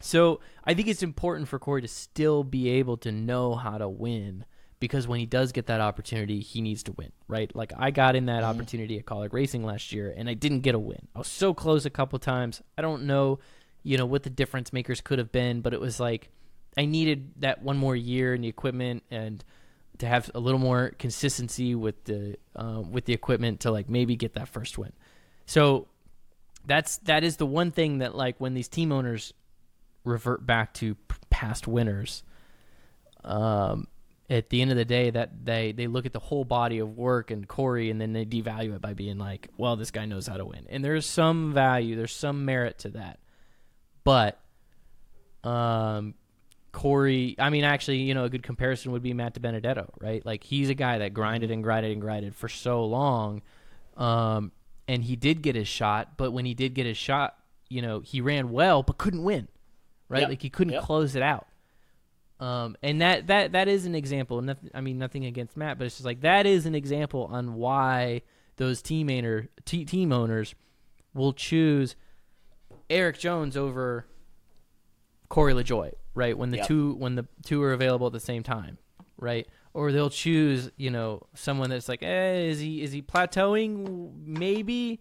so 0.00 0.40
I 0.64 0.74
think 0.74 0.88
it's 0.88 1.02
important 1.02 1.48
for 1.48 1.58
Corey 1.58 1.80
to 1.80 1.88
still 1.88 2.44
be 2.44 2.68
able 2.68 2.98
to 2.98 3.12
know 3.12 3.54
how 3.54 3.78
to 3.78 3.88
win 3.88 4.44
because 4.78 5.08
when 5.08 5.18
he 5.18 5.24
does 5.24 5.52
get 5.52 5.66
that 5.66 5.80
opportunity, 5.80 6.40
he 6.40 6.60
needs 6.60 6.82
to 6.82 6.92
win, 6.92 7.10
right? 7.26 7.54
Like 7.56 7.72
I 7.78 7.90
got 7.90 8.14
in 8.14 8.26
that 8.26 8.42
opportunity 8.44 8.98
at 8.98 9.06
Kaulig 9.06 9.32
Racing 9.32 9.64
last 9.64 9.92
year, 9.92 10.12
and 10.14 10.28
I 10.28 10.34
didn't 10.34 10.60
get 10.60 10.74
a 10.74 10.78
win. 10.78 11.08
I 11.14 11.20
was 11.20 11.28
so 11.28 11.54
close 11.54 11.86
a 11.86 11.90
couple 11.90 12.18
times. 12.18 12.60
I 12.76 12.82
don't 12.82 13.04
know, 13.04 13.38
you 13.82 13.96
know, 13.96 14.04
what 14.04 14.24
the 14.24 14.30
difference 14.30 14.74
makers 14.74 15.00
could 15.00 15.18
have 15.18 15.32
been, 15.32 15.62
but 15.62 15.72
it 15.72 15.80
was 15.80 15.98
like 16.00 16.28
I 16.76 16.86
needed 16.86 17.30
that 17.38 17.62
one 17.62 17.76
more 17.76 17.96
year 17.96 18.34
in 18.34 18.42
the 18.42 18.48
equipment 18.48 19.04
and 19.10 19.44
to 19.98 20.06
have 20.06 20.30
a 20.34 20.40
little 20.40 20.58
more 20.58 20.92
consistency 20.98 21.74
with 21.74 22.04
the 22.04 22.36
uh, 22.56 22.80
with 22.80 23.04
the 23.04 23.12
equipment 23.12 23.60
to 23.60 23.70
like 23.70 23.88
maybe 23.88 24.16
get 24.16 24.34
that 24.34 24.48
first 24.48 24.76
win. 24.76 24.92
So 25.46 25.88
that's 26.66 26.98
that 26.98 27.24
is 27.24 27.36
the 27.36 27.46
one 27.46 27.70
thing 27.70 27.98
that 27.98 28.14
like 28.14 28.40
when 28.40 28.54
these 28.54 28.68
team 28.68 28.92
owners 28.92 29.32
revert 30.04 30.46
back 30.46 30.74
to 30.74 30.96
past 31.30 31.66
winners 31.66 32.22
um 33.24 33.86
at 34.30 34.50
the 34.50 34.62
end 34.62 34.70
of 34.70 34.76
the 34.76 34.84
day 34.84 35.10
that 35.10 35.44
they 35.44 35.72
they 35.72 35.86
look 35.86 36.06
at 36.06 36.12
the 36.12 36.18
whole 36.18 36.44
body 36.44 36.78
of 36.78 36.96
work 36.96 37.30
and 37.30 37.48
Corey 37.48 37.90
and 37.90 38.00
then 38.00 38.12
they 38.12 38.24
devalue 38.24 38.74
it 38.74 38.80
by 38.80 38.94
being 38.94 39.18
like 39.18 39.48
well 39.56 39.76
this 39.76 39.90
guy 39.90 40.04
knows 40.04 40.26
how 40.26 40.36
to 40.36 40.44
win 40.44 40.66
and 40.68 40.84
there's 40.84 41.06
some 41.06 41.52
value 41.52 41.96
there's 41.96 42.14
some 42.14 42.44
merit 42.44 42.78
to 42.80 42.90
that 42.90 43.18
but 44.04 44.40
um 45.42 46.14
Corey 46.74 47.34
I 47.38 47.48
mean 47.50 47.64
actually 47.64 47.98
you 47.98 48.12
know 48.14 48.24
a 48.24 48.28
good 48.28 48.42
comparison 48.42 48.92
would 48.92 49.02
be 49.02 49.14
Matt 49.14 49.34
DiBenedetto 49.40 49.88
right 50.00 50.24
like 50.26 50.44
he's 50.44 50.68
a 50.68 50.74
guy 50.74 50.98
that 50.98 51.14
grinded 51.14 51.50
and 51.50 51.62
grinded 51.62 51.92
and 51.92 52.00
grinded 52.00 52.34
for 52.34 52.48
so 52.48 52.84
long 52.84 53.40
um 53.96 54.52
and 54.88 55.02
he 55.04 55.16
did 55.16 55.40
get 55.40 55.54
his 55.54 55.68
shot 55.68 56.16
but 56.16 56.32
when 56.32 56.44
he 56.44 56.52
did 56.52 56.74
get 56.74 56.84
his 56.84 56.96
shot 56.96 57.36
you 57.70 57.80
know 57.80 58.00
he 58.00 58.20
ran 58.20 58.50
well 58.50 58.82
but 58.82 58.98
couldn't 58.98 59.22
win 59.24 59.48
right 60.08 60.20
Yep. 60.22 60.28
like 60.28 60.42
he 60.42 60.50
couldn't 60.50 60.72
Yep. 60.74 60.82
close 60.82 61.14
it 61.16 61.22
out 61.22 61.46
um, 62.40 62.76
and 62.82 63.00
that, 63.00 63.28
that 63.28 63.52
that 63.52 63.68
is 63.68 63.86
an 63.86 63.94
example. 63.94 64.42
Nothing, 64.42 64.68
I 64.74 64.80
mean, 64.80 64.98
nothing 64.98 65.24
against 65.24 65.56
Matt, 65.56 65.78
but 65.78 65.86
it's 65.86 65.94
just 65.94 66.04
like 66.04 66.22
that 66.22 66.46
is 66.46 66.66
an 66.66 66.74
example 66.74 67.28
on 67.30 67.54
why 67.54 68.22
those 68.56 68.82
team 68.82 69.08
owner, 69.08 69.48
te- 69.64 69.84
team 69.84 70.12
owners 70.12 70.54
will 71.14 71.32
choose 71.32 71.94
Erik 72.90 73.18
Jones 73.20 73.56
over 73.56 74.04
Corey 75.28 75.54
LaJoie, 75.54 75.92
right? 76.14 76.36
When 76.36 76.50
the 76.50 76.58
Yep. 76.58 76.66
two 76.66 76.94
when 76.94 77.14
the 77.14 77.26
two 77.44 77.62
are 77.62 77.72
available 77.72 78.06
at 78.06 78.12
the 78.12 78.20
same 78.20 78.42
time, 78.42 78.78
right? 79.18 79.46
Or 79.72 79.90
they'll 79.92 80.10
choose, 80.10 80.70
you 80.76 80.90
know, 80.90 81.22
someone 81.34 81.70
that's 81.70 81.88
like, 81.88 82.02
eh, 82.02 82.42
is 82.46 82.60
he 82.60 82.82
is 82.82 82.92
he 82.92 83.02
plateauing? 83.02 84.12
Maybe, 84.24 85.00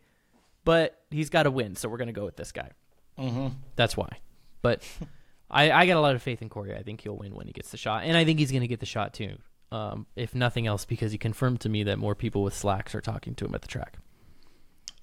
but 0.64 0.99
he's 1.11 1.30
got 1.30 1.44
to 1.44 1.52
win, 1.52 1.76
so 1.76 1.90
we're 1.90 1.98
gonna 1.98 2.11
go 2.14 2.26
with 2.26 2.35
this 2.38 2.52
guy. 2.52 2.72
Mm-hmm. 3.19 3.48
That's 3.76 3.95
why. 3.95 4.18
But 4.61 4.81
I, 5.52 5.72
I 5.72 5.85
got 5.85 5.98
a 5.98 6.02
lot 6.02 6.15
of 6.15 6.23
faith 6.23 6.41
in 6.41 6.49
Corey. 6.49 6.73
I 6.76 6.81
think 6.84 7.02
he'll 7.02 7.18
win 7.18 7.35
when 7.35 7.45
he 7.48 7.53
gets 7.53 7.69
the 7.69 7.77
shot, 7.77 8.03
and 8.06 8.18
I 8.18 8.26
think 8.26 8.40
he's 8.40 8.49
going 8.52 8.61
to 8.61 8.68
get 8.68 8.80
the 8.80 8.85
shot 8.88 9.14
too. 9.14 9.38
Um, 9.72 10.06
if 10.15 10.34
nothing 10.35 10.65
else, 10.68 10.85
because 10.85 11.11
he 11.11 11.18
confirmed 11.18 11.60
to 11.61 11.69
me 11.69 11.84
that 11.84 11.98
more 11.99 12.15
people 12.15 12.44
with 12.44 12.56
slacks 12.56 12.94
are 12.95 13.02
talking 13.02 13.34
to 13.35 13.45
him 13.45 13.53
at 13.56 13.61
the 13.61 13.68
track. 13.68 13.98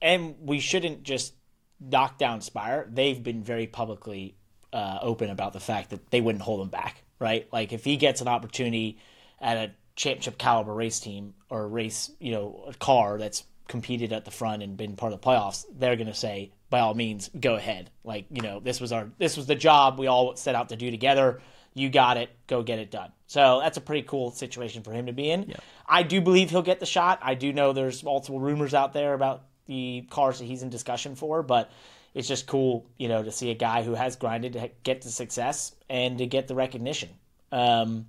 and 0.02 0.34
we 0.40 0.60
shouldn't 0.60 1.02
just 1.02 1.34
knock 1.80 2.18
down 2.18 2.40
Spire. 2.40 2.88
They've 2.90 3.22
been 3.22 3.42
very 3.42 3.66
publicly 3.66 4.36
uh, 4.72 4.98
open 5.02 5.30
about 5.30 5.52
the 5.52 5.60
fact 5.60 5.90
that 5.90 6.10
they 6.10 6.20
wouldn't 6.20 6.42
hold 6.42 6.60
him 6.60 6.68
back, 6.68 7.02
right? 7.18 7.48
Like 7.52 7.72
if 7.72 7.84
he 7.84 7.96
gets 7.96 8.20
an 8.20 8.28
opportunity 8.28 8.98
at 9.40 9.56
a 9.56 9.72
championship 9.96 10.38
caliber 10.38 10.74
race 10.74 11.00
team 11.00 11.34
or 11.48 11.62
a 11.62 11.66
race, 11.66 12.10
you 12.18 12.32
know, 12.32 12.64
a 12.68 12.74
car 12.74 13.18
that's 13.18 13.44
competed 13.68 14.12
at 14.12 14.24
the 14.24 14.30
front 14.30 14.62
and 14.62 14.76
been 14.76 14.96
part 14.96 15.12
of 15.12 15.20
the 15.20 15.26
playoffs, 15.26 15.64
they're 15.76 15.96
going 15.96 16.06
to 16.06 16.14
say, 16.14 16.52
by 16.70 16.80
all 16.80 16.94
means, 16.94 17.30
go 17.38 17.56
ahead. 17.56 17.90
Like 18.04 18.26
you 18.30 18.42
know, 18.42 18.60
this 18.60 18.80
was 18.80 18.92
our 18.92 19.10
this 19.18 19.36
was 19.36 19.46
the 19.46 19.54
job 19.54 19.98
we 19.98 20.06
all 20.06 20.36
set 20.36 20.54
out 20.54 20.70
to 20.70 20.76
do 20.76 20.90
together. 20.90 21.40
You 21.74 21.88
got 21.88 22.16
it. 22.16 22.30
Go 22.46 22.62
get 22.62 22.78
it 22.80 22.90
done. 22.90 23.12
So 23.26 23.60
that's 23.62 23.76
a 23.76 23.80
pretty 23.80 24.02
cool 24.02 24.32
situation 24.32 24.82
for 24.82 24.92
him 24.92 25.06
to 25.06 25.12
be 25.12 25.30
in. 25.30 25.54
I 25.86 26.02
do 26.02 26.20
believe 26.20 26.50
he'll 26.50 26.62
get 26.62 26.80
the 26.80 26.86
shot. 26.86 27.20
I 27.22 27.34
do 27.34 27.52
know 27.52 27.72
there's 27.72 28.02
multiple 28.02 28.40
rumors 28.40 28.74
out 28.74 28.92
there 28.92 29.14
about 29.14 29.44
the 29.66 30.04
cars 30.10 30.40
that 30.40 30.46
he's 30.46 30.64
in 30.64 30.70
discussion 30.70 31.14
for, 31.14 31.44
but 31.44 31.70
it's 32.14 32.28
just 32.28 32.46
cool, 32.46 32.86
you 32.98 33.08
know, 33.08 33.22
to 33.22 33.30
see 33.30 33.50
a 33.50 33.54
guy 33.54 33.82
who 33.82 33.94
has 33.94 34.16
grinded 34.16 34.54
to 34.54 34.70
get 34.82 35.02
the 35.02 35.10
success 35.10 35.74
and 35.88 36.18
to 36.18 36.26
get 36.26 36.48
the 36.48 36.54
recognition. 36.54 37.10
Um, 37.52 38.06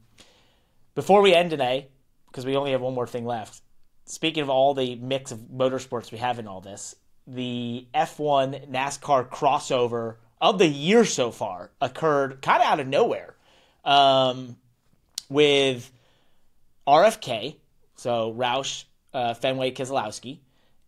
before 0.96 1.22
we 1.22 1.34
end 1.34 1.52
today, 1.52 1.88
because 2.28 2.46
we 2.46 2.56
only 2.56 2.72
have 2.72 2.82
one 2.82 2.94
more 2.94 3.08
thing 3.08 3.26
left, 3.26 3.62
speaking 4.06 4.44
of 4.44 4.50
all 4.50 4.74
the 4.74 4.96
mix 4.96 5.32
of 5.32 5.40
motorsports 5.40 6.12
we 6.12 6.18
have 6.18 6.40
in 6.40 6.48
all 6.48 6.62
this, 6.62 6.96
the 7.28 7.86
F1 7.94 8.70
NASCAR 8.70 9.30
crossover 9.30 10.16
of 10.40 10.58
the 10.58 10.68
year 10.68 11.06
so 11.06 11.32
far 11.32 11.70
occurred 11.80 12.42
kind 12.42 12.62
of 12.62 12.68
out 12.68 12.80
of 12.80 12.88
nowhere 12.88 13.36
um, 13.86 14.58
with 15.30 15.92
RFK, 16.88 17.58
so 17.96 18.34
Roush, 18.34 18.86
uh, 19.14 19.36
Fenway, 19.36 19.72
Keselowski, 19.72 20.40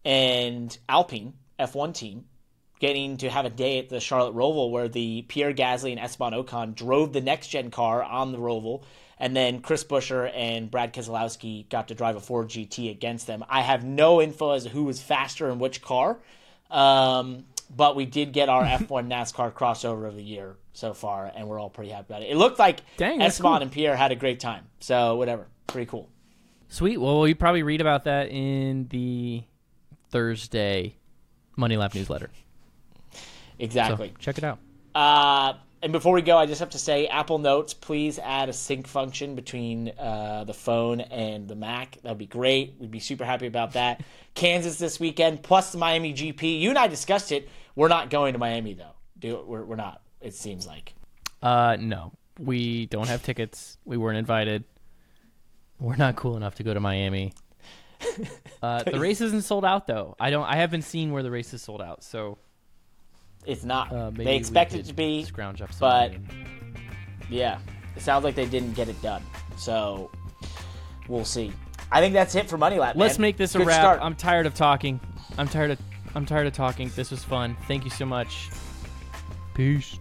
and 0.04 0.76
Alpine 0.90 1.34
F1 1.60 1.94
team 1.94 2.26
getting 2.84 3.16
to 3.16 3.30
have 3.30 3.46
a 3.46 3.50
day 3.50 3.80
at 3.80 3.88
the 3.88 4.02
Charlotte 4.02 4.36
Roval 4.36 4.70
where 4.70 4.90
the 4.90 5.22
Pierre 5.30 5.54
Gasly 5.54 5.92
and 5.92 6.00
Esteban 6.02 6.34
Ocon 6.34 6.76
drove 6.76 7.14
the 7.14 7.22
next 7.22 7.48
gen 7.48 7.72
car 7.72 8.04
on 8.04 8.34
the 8.34 8.38
Roval, 8.38 8.84
and 9.18 9.34
then 9.34 9.62
Chris 9.62 9.86
Buescher 9.86 10.30
and 10.36 10.70
Brad 10.70 10.94
Keselowski 10.94 11.70
got 11.70 11.88
to 11.88 11.96
drive 11.96 12.18
a 12.18 12.20
Ford 12.20 12.50
GT 12.50 12.92
against 12.92 13.26
them. 13.26 13.42
I 13.48 13.62
have 13.62 13.86
no 13.86 14.22
info 14.22 14.52
as 14.52 14.66
to 14.66 14.70
who 14.70 14.84
was 14.84 15.02
faster 15.02 15.50
in 15.50 15.60
which 15.60 15.82
car, 15.82 16.20
um, 16.70 17.46
but 17.74 17.96
we 17.96 18.06
did 18.06 18.34
get 18.34 18.50
our 18.50 18.64
F1 18.66 19.08
NASCAR 19.08 19.54
crossover 19.54 20.06
of 20.06 20.18
the 20.18 20.24
year 20.24 20.58
so 20.74 20.94
far, 20.94 21.32
and 21.34 21.48
we're 21.48 21.62
all 21.62 21.70
pretty 21.70 21.92
happy 21.92 22.08
about 22.10 22.22
it. 22.24 22.32
It 22.32 22.36
looked 22.36 22.60
like 22.60 22.82
Dang, 22.98 23.22
Esteban 23.22 23.54
cool. 23.54 23.62
and 23.62 23.72
Pierre 23.72 23.96
had 23.96 24.12
a 24.12 24.18
great 24.18 24.42
time, 24.42 24.66
so 24.82 25.16
whatever, 25.16 25.48
pretty 25.68 25.90
cool. 25.90 26.10
Sweet. 26.68 26.98
Well, 26.98 27.30
you 27.30 27.36
probably 27.36 27.64
read 27.64 27.80
about 27.80 28.04
that 28.04 28.28
in 28.28 28.88
the 28.90 29.46
Thursday 30.10 30.98
Money 31.56 31.78
Lap 31.78 31.96
newsletter. 31.96 32.30
So 33.60 33.64
Exactly. 33.66 34.14
check 34.20 34.38
it 34.38 34.44
out. 34.44 34.60
Uh, 34.96 35.54
and 35.82 35.92
before 35.92 36.14
we 36.14 36.22
go, 36.22 36.38
I 36.38 36.46
just 36.46 36.60
have 36.62 36.70
to 36.72 36.80
say, 36.80 37.08
Apple 37.08 37.40
Notes, 37.40 37.74
please 37.74 38.18
add 38.18 38.48
a 38.48 38.54
sync 38.54 38.88
function 38.88 39.36
between 39.36 39.90
uh, 40.00 40.46
the 40.46 40.54
phone 40.54 41.02
and 41.02 41.48
the 41.48 41.56
Mac. 41.56 41.98
That 42.04 42.10
would 42.10 42.18
be 42.18 42.26
great. 42.26 42.76
We'd 42.80 42.90
be 42.92 43.00
super 43.00 43.26
happy 43.26 43.48
about 43.48 43.74
that. 43.74 44.02
Kansas 44.34 44.78
this 44.78 45.00
weekend, 45.00 45.44
plus 45.44 45.72
the 45.74 45.78
Miami 45.78 46.14
GP. 46.14 46.60
You 46.60 46.70
and 46.70 46.78
I 46.78 46.88
discussed 46.88 47.32
it. 47.32 47.50
We're 47.76 47.90
not 47.90 48.10
going 48.10 48.34
to 48.34 48.40
Miami 48.40 48.74
though. 48.74 48.94
Do 49.20 49.44
we're, 49.46 49.64
we're 49.66 49.76
not. 49.76 50.02
It 50.22 50.34
seems 50.34 50.66
like. 50.66 50.94
Uh, 51.42 51.76
no, 51.80 52.14
we 52.40 52.86
don't 52.86 53.08
have 53.10 53.22
tickets. 53.22 53.78
We 53.84 53.98
weren't 53.98 54.18
invited. 54.18 54.64
We're 55.80 55.98
not 55.98 56.16
cool 56.16 56.38
enough 56.38 56.56
to 56.56 56.64
go 56.64 56.74
to 56.74 56.80
Miami. 56.80 57.34
Uh, 58.62 58.82
the 58.84 58.98
race 59.00 59.20
isn't 59.20 59.42
sold 59.42 59.66
out 59.66 59.88
though. 59.88 60.16
I 60.22 60.30
don't. 60.30 60.46
I 60.46 60.56
haven't 60.56 60.84
seen 60.84 61.12
where 61.12 61.22
the 61.22 61.32
race 61.32 61.54
is 61.54 61.62
sold 61.62 61.82
out. 61.82 62.02
So 62.02 62.38
It's 63.46 63.64
not. 63.64 63.92
uh, 63.92 64.10
they 64.12 64.36
expect 64.36 64.74
it 64.74 64.86
to 64.86 64.94
be, 64.94 65.24
scrounge 65.24 65.62
up. 65.62 65.72
Some 65.74 65.80
but 65.80 66.12
money. 66.14 66.46
yeah, 67.30 67.60
it 67.96 68.02
sounds 68.02 68.24
like 68.24 68.36
they 68.36 68.46
didn't 68.46 68.74
get 68.74 68.90
it 68.90 69.02
done. 69.02 69.24
So 69.58 70.10
we'll 71.08 71.26
see. 71.26 71.52
I 71.92 72.02
think 72.02 72.14
that's 72.14 72.34
it 72.36 72.50
for 72.50 72.58
Money 72.58 72.80
Lap. 72.80 72.96
let's 72.96 73.18
man. 73.20 73.24
make 73.24 73.38
this 73.38 73.54
a 73.56 73.60
Good 73.60 73.68
wrap. 73.68 73.80
start. 73.80 74.00
I'm 74.02 74.16
tired 74.16 74.46
of 74.46 74.54
talking. 74.56 75.00
I'm 75.38 75.48
tired 75.48 75.72
of. 75.72 75.80
I'm 76.16 76.26
tired 76.26 76.48
of 76.48 76.54
talking. 76.54 76.92
This 76.96 77.12
was 77.12 77.24
fun. 77.24 77.56
Thank 77.68 77.84
you 77.86 77.90
so 77.92 78.06
much. 78.06 78.50
Peace. 79.54 79.98